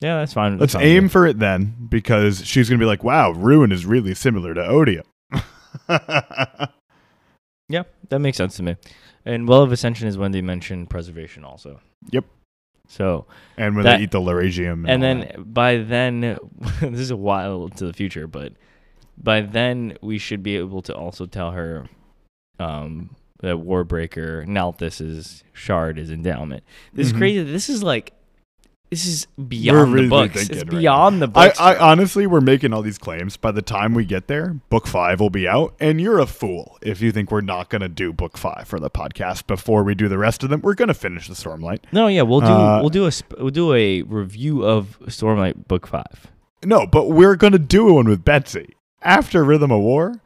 yeah, 0.00 0.18
that's 0.18 0.32
fine. 0.32 0.58
Let's 0.58 0.72
that's 0.72 0.84
aim 0.84 1.08
for 1.08 1.26
it 1.26 1.38
then, 1.38 1.86
because 1.88 2.44
she's 2.46 2.68
gonna 2.68 2.78
be 2.80 2.84
like, 2.86 3.04
"Wow, 3.04 3.30
Ruin 3.30 3.70
is 3.72 3.86
really 3.86 4.14
similar 4.14 4.52
to 4.54 4.66
Odium." 4.66 5.04
Yeah, 7.68 7.84
that 8.10 8.18
makes 8.18 8.36
sense 8.36 8.56
to 8.56 8.62
me. 8.62 8.76
And 9.24 9.48
Well 9.48 9.62
of 9.62 9.72
Ascension 9.72 10.06
is 10.06 10.18
when 10.18 10.32
they 10.32 10.42
mention 10.42 10.86
preservation 10.86 11.42
also. 11.44 11.80
Yep. 12.10 12.26
So 12.88 13.24
and 13.56 13.74
when 13.76 13.84
That- 13.84 13.98
they 13.98 14.04
eat 14.04 14.10
the 14.10 14.20
Lerasium, 14.20 14.84
and, 14.86 14.90
and 14.90 15.02
then 15.02 15.20
that. 15.20 15.54
by 15.54 15.78
then 15.78 16.20
this 16.82 17.00
is 17.00 17.10
a 17.10 17.16
while 17.16 17.68
to 17.70 17.86
the 17.86 17.92
future 17.94 18.26
but 18.26 18.52
by 19.22 19.40
then 19.40 19.96
we 20.02 20.18
should 20.18 20.42
be 20.42 20.56
able 20.56 20.82
to 20.82 20.94
also 20.94 21.26
tell 21.26 21.52
her 21.52 21.86
um 22.58 23.14
that 23.40 23.56
warbreaker 23.56 24.46
Nalthis's 24.46 25.42
shard 25.52 25.98
is 25.98 26.10
endowment 26.10 26.62
this 26.92 27.08
is 27.08 27.12
Mhm. 27.12 27.18
crazy 27.18 27.42
this 27.42 27.68
is 27.68 27.82
like 27.82 28.12
this 28.90 29.06
is 29.06 29.26
beyond 29.48 29.94
really 29.94 30.04
the 30.06 30.10
books 30.10 30.48
it's 30.50 30.58
right 30.58 30.68
beyond 30.70 31.22
the 31.22 31.26
I, 31.34 31.46
books 31.48 31.58
I 31.60 31.76
honestly, 31.76 32.26
we're 32.26 32.42
making 32.42 32.74
all 32.74 32.82
these 32.82 32.98
claims. 32.98 33.38
By 33.38 33.50
the 33.50 33.62
time 33.62 33.94
we 33.94 34.04
get 34.04 34.26
there, 34.26 34.60
book 34.68 34.86
five 34.86 35.18
will 35.18 35.30
be 35.30 35.48
out, 35.48 35.74
and 35.80 35.98
you're 35.98 36.18
a 36.18 36.26
fool 36.26 36.76
if 36.82 37.00
you 37.00 37.10
think 37.10 37.30
we're 37.30 37.40
not 37.40 37.70
going 37.70 37.80
to 37.80 37.88
do 37.88 38.12
book 38.12 38.36
five 38.36 38.68
for 38.68 38.78
the 38.78 38.90
podcast 38.90 39.46
before 39.46 39.82
we 39.82 39.94
do 39.94 40.08
the 40.10 40.18
rest 40.18 40.42
of 40.42 40.50
them. 40.50 40.60
We're 40.60 40.74
going 40.74 40.88
to 40.88 40.94
finish 40.94 41.26
the 41.26 41.32
Stormlight. 41.32 41.78
no 41.90 42.06
yeah 42.06 42.20
we'll 42.20 42.40
do 42.42 42.46
Uh, 42.48 42.80
we'll 42.82 42.90
do 42.90 43.06
a 43.06 43.12
we'll 43.38 43.48
do 43.48 43.72
a 43.72 44.02
review 44.02 44.62
of 44.62 44.98
stormlight 45.06 45.66
book 45.68 45.86
five 45.86 46.26
No, 46.62 46.86
but 46.86 47.08
we're 47.08 47.36
going 47.36 47.54
to 47.54 47.58
do 47.58 47.94
one 47.94 48.06
with 48.06 48.26
Betsy 48.26 48.74
after 49.02 49.44
Rhythm 49.44 49.70
of 49.70 49.80
War. 49.80 50.20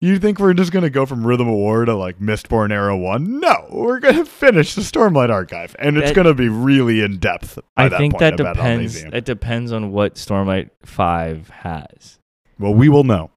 You 0.00 0.20
think 0.20 0.38
we're 0.38 0.54
just 0.54 0.70
going 0.70 0.84
to 0.84 0.90
go 0.90 1.06
from 1.06 1.26
Rhythm 1.26 1.48
of 1.48 1.54
War 1.54 1.84
to 1.84 1.94
like 1.96 2.20
Mistborn 2.20 2.70
Era 2.70 2.96
One? 2.96 3.40
No, 3.40 3.66
we're 3.70 3.98
going 3.98 4.14
to 4.14 4.24
finish 4.24 4.76
the 4.76 4.82
Stormlight 4.82 5.28
archive, 5.28 5.74
and 5.78 5.98
it's 5.98 6.12
going 6.12 6.28
to 6.28 6.34
be 6.34 6.48
really 6.48 7.00
in 7.02 7.18
depth. 7.18 7.58
I 7.76 7.88
that 7.88 7.98
think 7.98 8.14
point 8.14 8.20
that 8.20 8.36
depends 8.36 8.96
it 8.96 9.24
depends 9.24 9.72
on 9.72 9.90
what 9.90 10.14
stormlight 10.14 10.70
5 10.84 11.48
has 11.48 12.20
Well, 12.60 12.74
we 12.74 12.88
will 12.88 13.02
know. 13.02 13.30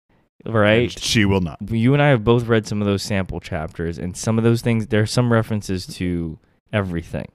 right 0.46 0.92
She 0.92 1.26
will 1.26 1.42
not. 1.42 1.58
you 1.72 1.94
and 1.94 2.02
I 2.02 2.10
have 2.10 2.24
both 2.24 2.46
read 2.46 2.68
some 2.68 2.80
of 2.80 2.86
those 2.86 3.02
sample 3.02 3.40
chapters, 3.40 3.98
and 3.98 4.16
some 4.16 4.38
of 4.38 4.44
those 4.44 4.62
things 4.62 4.88
there 4.88 5.02
are 5.02 5.08
some 5.08 5.34
references 5.34 5.88
to 5.96 6.38
everything. 6.72 7.28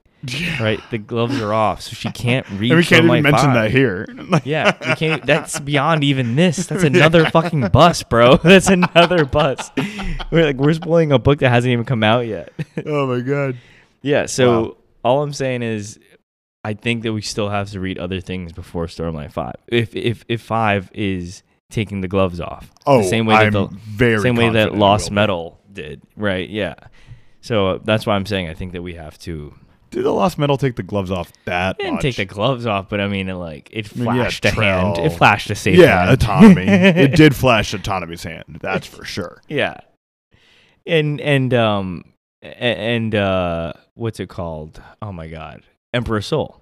Right, 0.59 0.79
the 0.89 0.97
gloves 0.97 1.39
are 1.41 1.53
off, 1.53 1.81
so 1.81 1.93
she 1.93 2.09
can't 2.11 2.47
read. 2.51 2.71
And 2.71 2.77
we 2.79 2.83
can't 2.85 3.05
even 3.05 3.23
mention 3.23 3.45
5. 3.45 3.53
that 3.53 3.71
here. 3.71 4.05
Yeah, 4.43 4.75
we 4.89 4.95
can't. 4.95 5.25
That's 5.25 5.59
beyond 5.61 6.03
even 6.03 6.35
this. 6.35 6.65
That's 6.67 6.83
another 6.83 7.29
fucking 7.29 7.67
bus, 7.69 8.03
bro. 8.03 8.37
That's 8.37 8.67
another 8.67 9.25
bus. 9.25 9.71
We're 10.31 10.45
like 10.45 10.57
we're 10.57 10.73
spoiling 10.73 11.11
a 11.11 11.19
book 11.19 11.39
that 11.39 11.49
hasn't 11.49 11.71
even 11.71 11.85
come 11.85 12.03
out 12.03 12.25
yet. 12.27 12.51
oh 12.85 13.05
my 13.07 13.21
god. 13.21 13.57
yeah. 14.01 14.25
So 14.25 14.61
Wow. 14.61 14.77
all 15.03 15.23
I'm 15.23 15.33
saying 15.33 15.61
is, 15.61 15.99
I 16.63 16.73
think 16.73 17.03
that 17.03 17.13
we 17.13 17.21
still 17.21 17.49
have 17.49 17.69
to 17.71 17.79
read 17.79 17.97
other 17.99 18.19
things 18.19 18.51
before 18.51 18.87
Stormlight 18.87 19.31
Five. 19.31 19.55
If 19.67 19.95
if 19.95 20.25
if 20.27 20.41
five 20.41 20.89
is 20.93 21.43
taking 21.69 22.01
the 22.01 22.07
gloves 22.07 22.39
off, 22.41 22.71
Oh, 22.85 22.97
the 23.03 23.07
same 23.07 23.25
way 23.27 23.35
I'm 23.35 23.51
that 23.53 23.69
the 23.69 23.75
very 23.77 24.19
same 24.21 24.35
way 24.35 24.49
that 24.49 24.73
Lost. 24.75 25.11
Metal 25.11 25.61
did, 25.71 26.01
right? 26.15 26.49
Yeah. 26.49 26.73
So 27.41 27.67
uh, 27.67 27.79
that's 27.83 28.05
why 28.07 28.15
I'm 28.15 28.25
saying 28.25 28.49
I 28.49 28.55
think 28.55 28.73
that 28.73 28.81
we 28.81 28.95
have 28.95 29.17
to. 29.19 29.53
Did 29.89 30.03
the 30.03 30.11
Lost 30.11 30.37
Metal 30.37 30.57
take 30.57 30.75
the 30.75 30.83
gloves 30.83 31.11
off 31.11 31.31
that 31.45 31.75
It 31.79 31.83
didn't 31.83 31.93
much? 31.95 32.01
take 32.03 32.15
the 32.17 32.25
gloves 32.25 32.65
off, 32.65 32.89
but 32.89 32.99
I 32.99 33.07
mean, 33.07 33.29
it, 33.29 33.35
like 33.35 33.69
it 33.71 33.91
I 33.95 33.99
mean, 33.99 34.05
yeah, 34.07 34.13
flashed 34.23 34.45
a 34.45 34.51
hand. 34.51 34.97
It 34.97 35.09
flashed 35.11 35.49
a 35.49 35.55
safe 35.55 35.77
yeah, 35.77 36.05
hand. 36.05 36.11
autonomy. 36.11 36.65
it 36.67 37.15
did 37.15 37.35
flash 37.35 37.73
autonomy's 37.73 38.23
hand. 38.23 38.59
That's 38.61 38.85
for 38.87 39.05
sure. 39.05 39.41
Yeah. 39.47 39.77
And 40.85 41.19
and 41.21 41.53
um 41.53 42.05
a- 42.43 42.63
and 42.63 43.13
uh 43.15 43.73
what's 43.95 44.19
it 44.19 44.29
called? 44.29 44.81
Oh 45.01 45.11
my 45.11 45.27
god. 45.27 45.63
Emperor 45.93 46.21
Soul. 46.21 46.61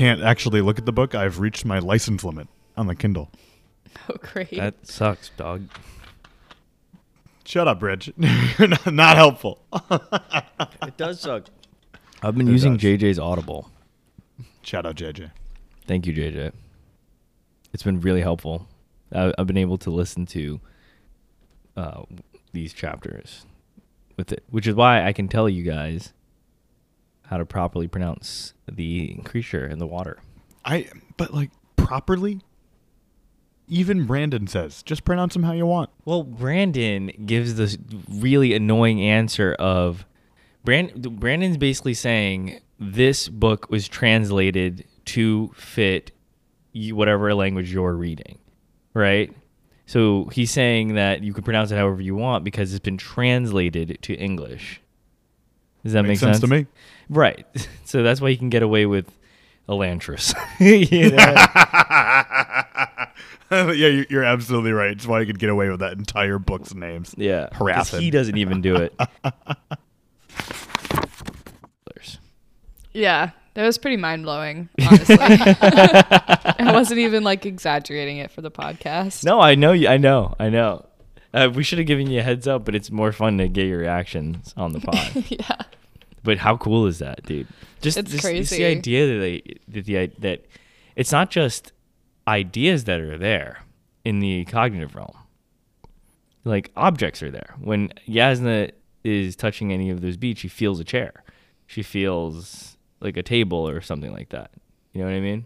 Can't 0.00 0.22
actually 0.22 0.62
look 0.62 0.78
at 0.78 0.86
the 0.86 0.92
book. 0.92 1.14
I've 1.14 1.40
reached 1.40 1.66
my 1.66 1.78
license 1.78 2.24
limit 2.24 2.48
on 2.74 2.86
the 2.86 2.94
Kindle. 2.94 3.30
Oh, 4.08 4.14
great. 4.18 4.50
That 4.56 4.86
sucks, 4.86 5.28
dog. 5.36 5.68
Shut 7.44 7.68
up, 7.68 7.82
Rich. 7.82 8.10
You're 8.58 8.68
not, 8.68 8.92
not 8.92 9.16
helpful. 9.16 9.60
It 10.82 10.96
does 10.96 11.20
suck. 11.20 11.44
I've 12.22 12.34
been 12.34 12.48
It 12.48 12.52
using 12.52 12.78
does. 12.78 12.82
JJ's 12.82 13.18
Audible. 13.18 13.70
Shout 14.62 14.86
out 14.86 14.96
JJ. 14.96 15.30
Thank 15.86 16.06
you, 16.06 16.14
JJ. 16.14 16.52
It's 17.74 17.82
been 17.82 18.00
really 18.00 18.22
helpful. 18.22 18.66
I, 19.12 19.34
I've 19.36 19.46
been 19.46 19.58
able 19.58 19.76
to 19.78 19.90
listen 19.90 20.24
to 20.26 20.60
uh, 21.76 22.02
these 22.54 22.72
chapters 22.72 23.44
with 24.16 24.32
it, 24.32 24.44
which 24.48 24.66
is 24.66 24.74
why 24.74 25.06
I 25.06 25.12
can 25.12 25.28
tell 25.28 25.48
you 25.48 25.62
guys 25.62 26.14
how 27.30 27.38
to 27.38 27.46
properly 27.46 27.86
pronounce 27.86 28.54
the 28.70 29.14
creature 29.24 29.64
in 29.64 29.78
the 29.78 29.86
water. 29.86 30.18
I 30.64 30.88
but 31.16 31.32
like 31.32 31.50
properly. 31.76 32.40
Even 33.68 34.04
Brandon 34.04 34.48
says, 34.48 34.82
just 34.82 35.04
pronounce 35.04 35.32
them 35.34 35.44
how 35.44 35.52
you 35.52 35.64
want. 35.64 35.90
Well, 36.04 36.24
Brandon 36.24 37.12
gives 37.24 37.54
this 37.54 37.78
really 38.08 38.52
annoying 38.52 39.00
answer 39.00 39.54
of 39.60 40.04
Brand, 40.64 41.20
Brandon's 41.20 41.56
basically 41.56 41.94
saying 41.94 42.58
this 42.80 43.28
book 43.28 43.70
was 43.70 43.86
translated 43.86 44.84
to 45.06 45.52
fit 45.54 46.10
you, 46.72 46.96
whatever 46.96 47.32
language 47.32 47.72
you're 47.72 47.94
reading, 47.94 48.40
right? 48.92 49.32
So 49.86 50.28
he's 50.32 50.50
saying 50.50 50.94
that 50.94 51.22
you 51.22 51.32
can 51.32 51.44
pronounce 51.44 51.70
it 51.70 51.76
however 51.76 52.02
you 52.02 52.16
want 52.16 52.42
because 52.42 52.74
it's 52.74 52.82
been 52.82 52.98
translated 52.98 53.98
to 54.02 54.14
English. 54.14 54.79
Does 55.84 55.92
that 55.94 56.02
Makes 56.02 56.22
make 56.22 56.32
sense 56.34 56.40
to 56.40 56.46
me. 56.46 56.66
Right. 57.08 57.46
So 57.84 58.04
that's 58.04 58.20
why 58.20 58.30
he 58.30 58.36
can 58.36 58.50
get 58.50 58.62
away 58.62 58.86
with 58.86 59.10
Elantris. 59.68 60.32
you 60.60 61.10
know? 61.10 61.34
yeah, 63.72 63.88
you- 63.88 64.06
you're 64.08 64.22
absolutely 64.22 64.70
right. 64.70 64.92
It's 64.92 65.06
why 65.06 65.22
I 65.22 65.24
could 65.24 65.40
get 65.40 65.50
away 65.50 65.68
with 65.70 65.80
that 65.80 65.94
entire 65.94 66.38
book's 66.38 66.72
names. 66.72 67.12
Yeah. 67.18 67.48
Harass 67.52 67.90
He 67.90 68.12
doesn't 68.12 68.36
even 68.36 68.62
do 68.62 68.76
it. 68.76 68.94
Yeah, 72.92 73.30
that 73.54 73.64
was 73.64 73.78
pretty 73.78 73.96
mind 73.96 74.24
blowing, 74.24 74.68
honestly. 74.80 75.16
I 75.20 76.70
wasn't 76.72 76.98
even 77.00 77.22
like 77.22 77.46
exaggerating 77.46 78.18
it 78.18 78.30
for 78.32 78.40
the 78.40 78.50
podcast. 78.50 79.24
No, 79.24 79.40
I 79.40 79.54
know 79.54 79.72
you. 79.72 79.86
I 79.88 79.96
know. 79.96 80.34
I 80.40 80.48
know. 80.48 80.86
Uh, 81.32 81.50
we 81.54 81.62
should 81.62 81.78
have 81.78 81.86
given 81.86 82.10
you 82.10 82.20
a 82.20 82.22
heads 82.22 82.48
up, 82.48 82.64
but 82.64 82.74
it's 82.74 82.90
more 82.90 83.12
fun 83.12 83.38
to 83.38 83.48
get 83.48 83.66
your 83.66 83.78
reactions 83.78 84.52
on 84.56 84.72
the 84.72 84.80
pod. 84.80 85.24
yeah. 85.28 85.62
but 86.24 86.38
how 86.38 86.56
cool 86.56 86.86
is 86.86 86.98
that, 86.98 87.24
dude? 87.24 87.46
Just 87.80 87.96
It's 87.98 88.10
this, 88.10 88.22
just 88.22 88.50
the 88.50 88.64
idea 88.64 89.06
that 89.06 89.18
they 89.20 89.42
that 89.68 89.84
the 89.84 90.06
that 90.18 90.44
it's 90.96 91.12
not 91.12 91.30
just 91.30 91.72
ideas 92.26 92.84
that 92.84 93.00
are 93.00 93.16
there 93.16 93.60
in 94.04 94.20
the 94.20 94.44
cognitive 94.46 94.94
realm. 94.94 95.16
Like 96.44 96.70
objects 96.76 97.22
are 97.22 97.30
there. 97.30 97.54
When 97.60 97.92
Jasnah 98.08 98.72
is 99.04 99.36
touching 99.36 99.72
any 99.72 99.90
of 99.90 100.00
those 100.00 100.16
beads, 100.16 100.40
she 100.40 100.48
feels 100.48 100.80
a 100.80 100.84
chair. 100.84 101.22
She 101.66 101.82
feels 101.82 102.76
like 103.00 103.16
a 103.16 103.22
table 103.22 103.66
or 103.68 103.80
something 103.80 104.12
like 104.12 104.30
that. 104.30 104.50
You 104.92 105.02
know 105.02 105.06
what 105.06 105.16
I 105.16 105.20
mean? 105.20 105.44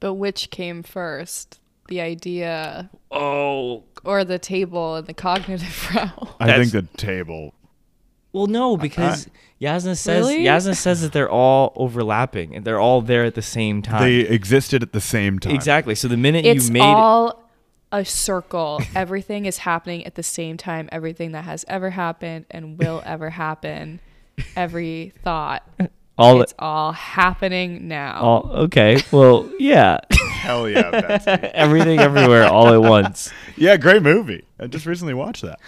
But 0.00 0.14
which 0.14 0.50
came 0.50 0.82
first? 0.82 1.60
The 1.88 2.00
idea 2.00 2.90
Oh, 3.10 3.84
or 4.04 4.24
the 4.24 4.38
table 4.38 4.96
and 4.96 5.06
the 5.06 5.14
cognitive 5.14 5.88
realm? 5.94 6.28
I 6.40 6.46
That's- 6.46 6.70
think 6.70 6.90
the 6.90 6.96
table. 6.96 7.54
Well, 8.32 8.48
no, 8.48 8.76
because 8.76 9.28
Jasnah 9.62 9.96
says 9.96 10.26
Really? 10.26 10.44
Jasnah 10.44 10.76
says 10.76 11.00
that 11.00 11.12
they're 11.14 11.30
all 11.30 11.72
overlapping 11.74 12.54
and 12.54 12.66
they're 12.66 12.78
all 12.80 13.00
there 13.00 13.24
at 13.24 13.34
the 13.34 13.40
same 13.40 13.80
time. 13.80 14.02
They 14.02 14.16
existed 14.16 14.82
at 14.82 14.92
the 14.92 15.00
same 15.00 15.38
time. 15.38 15.54
exactly. 15.54 15.94
So 15.94 16.06
the 16.08 16.18
minute 16.18 16.44
It's 16.44 16.66
you 16.66 16.74
made 16.74 16.80
all 16.82 17.42
a 17.90 18.04
circle. 18.04 18.82
Everything 18.94 19.46
is 19.46 19.58
happening 19.58 20.04
at 20.04 20.16
the 20.16 20.22
same 20.22 20.58
time. 20.58 20.90
Everything 20.92 21.32
that 21.32 21.44
has 21.44 21.64
ever 21.66 21.88
happened 21.90 22.44
and 22.50 22.76
will 22.78 23.02
ever 23.06 23.30
happen. 23.30 24.00
Every 24.54 25.14
thought. 25.24 25.62
all, 26.18 26.42
it's 26.42 26.52
all 26.58 26.92
happening 26.92 27.88
now. 27.88 28.20
all 28.20 28.50
okay, 28.64 29.02
well, 29.12 29.48
yeah, 29.58 30.00
Hell 30.46 30.68
yeah, 30.68 31.50
everything 31.54 31.98
everywhere 31.98 32.44
all 32.44 32.68
at 32.68 32.80
once. 32.80 33.32
yeah, 33.56 33.76
great 33.76 34.02
movie. 34.02 34.44
I 34.60 34.68
just 34.68 34.86
recently 34.86 35.12
watched 35.12 35.42
that. 35.42 35.58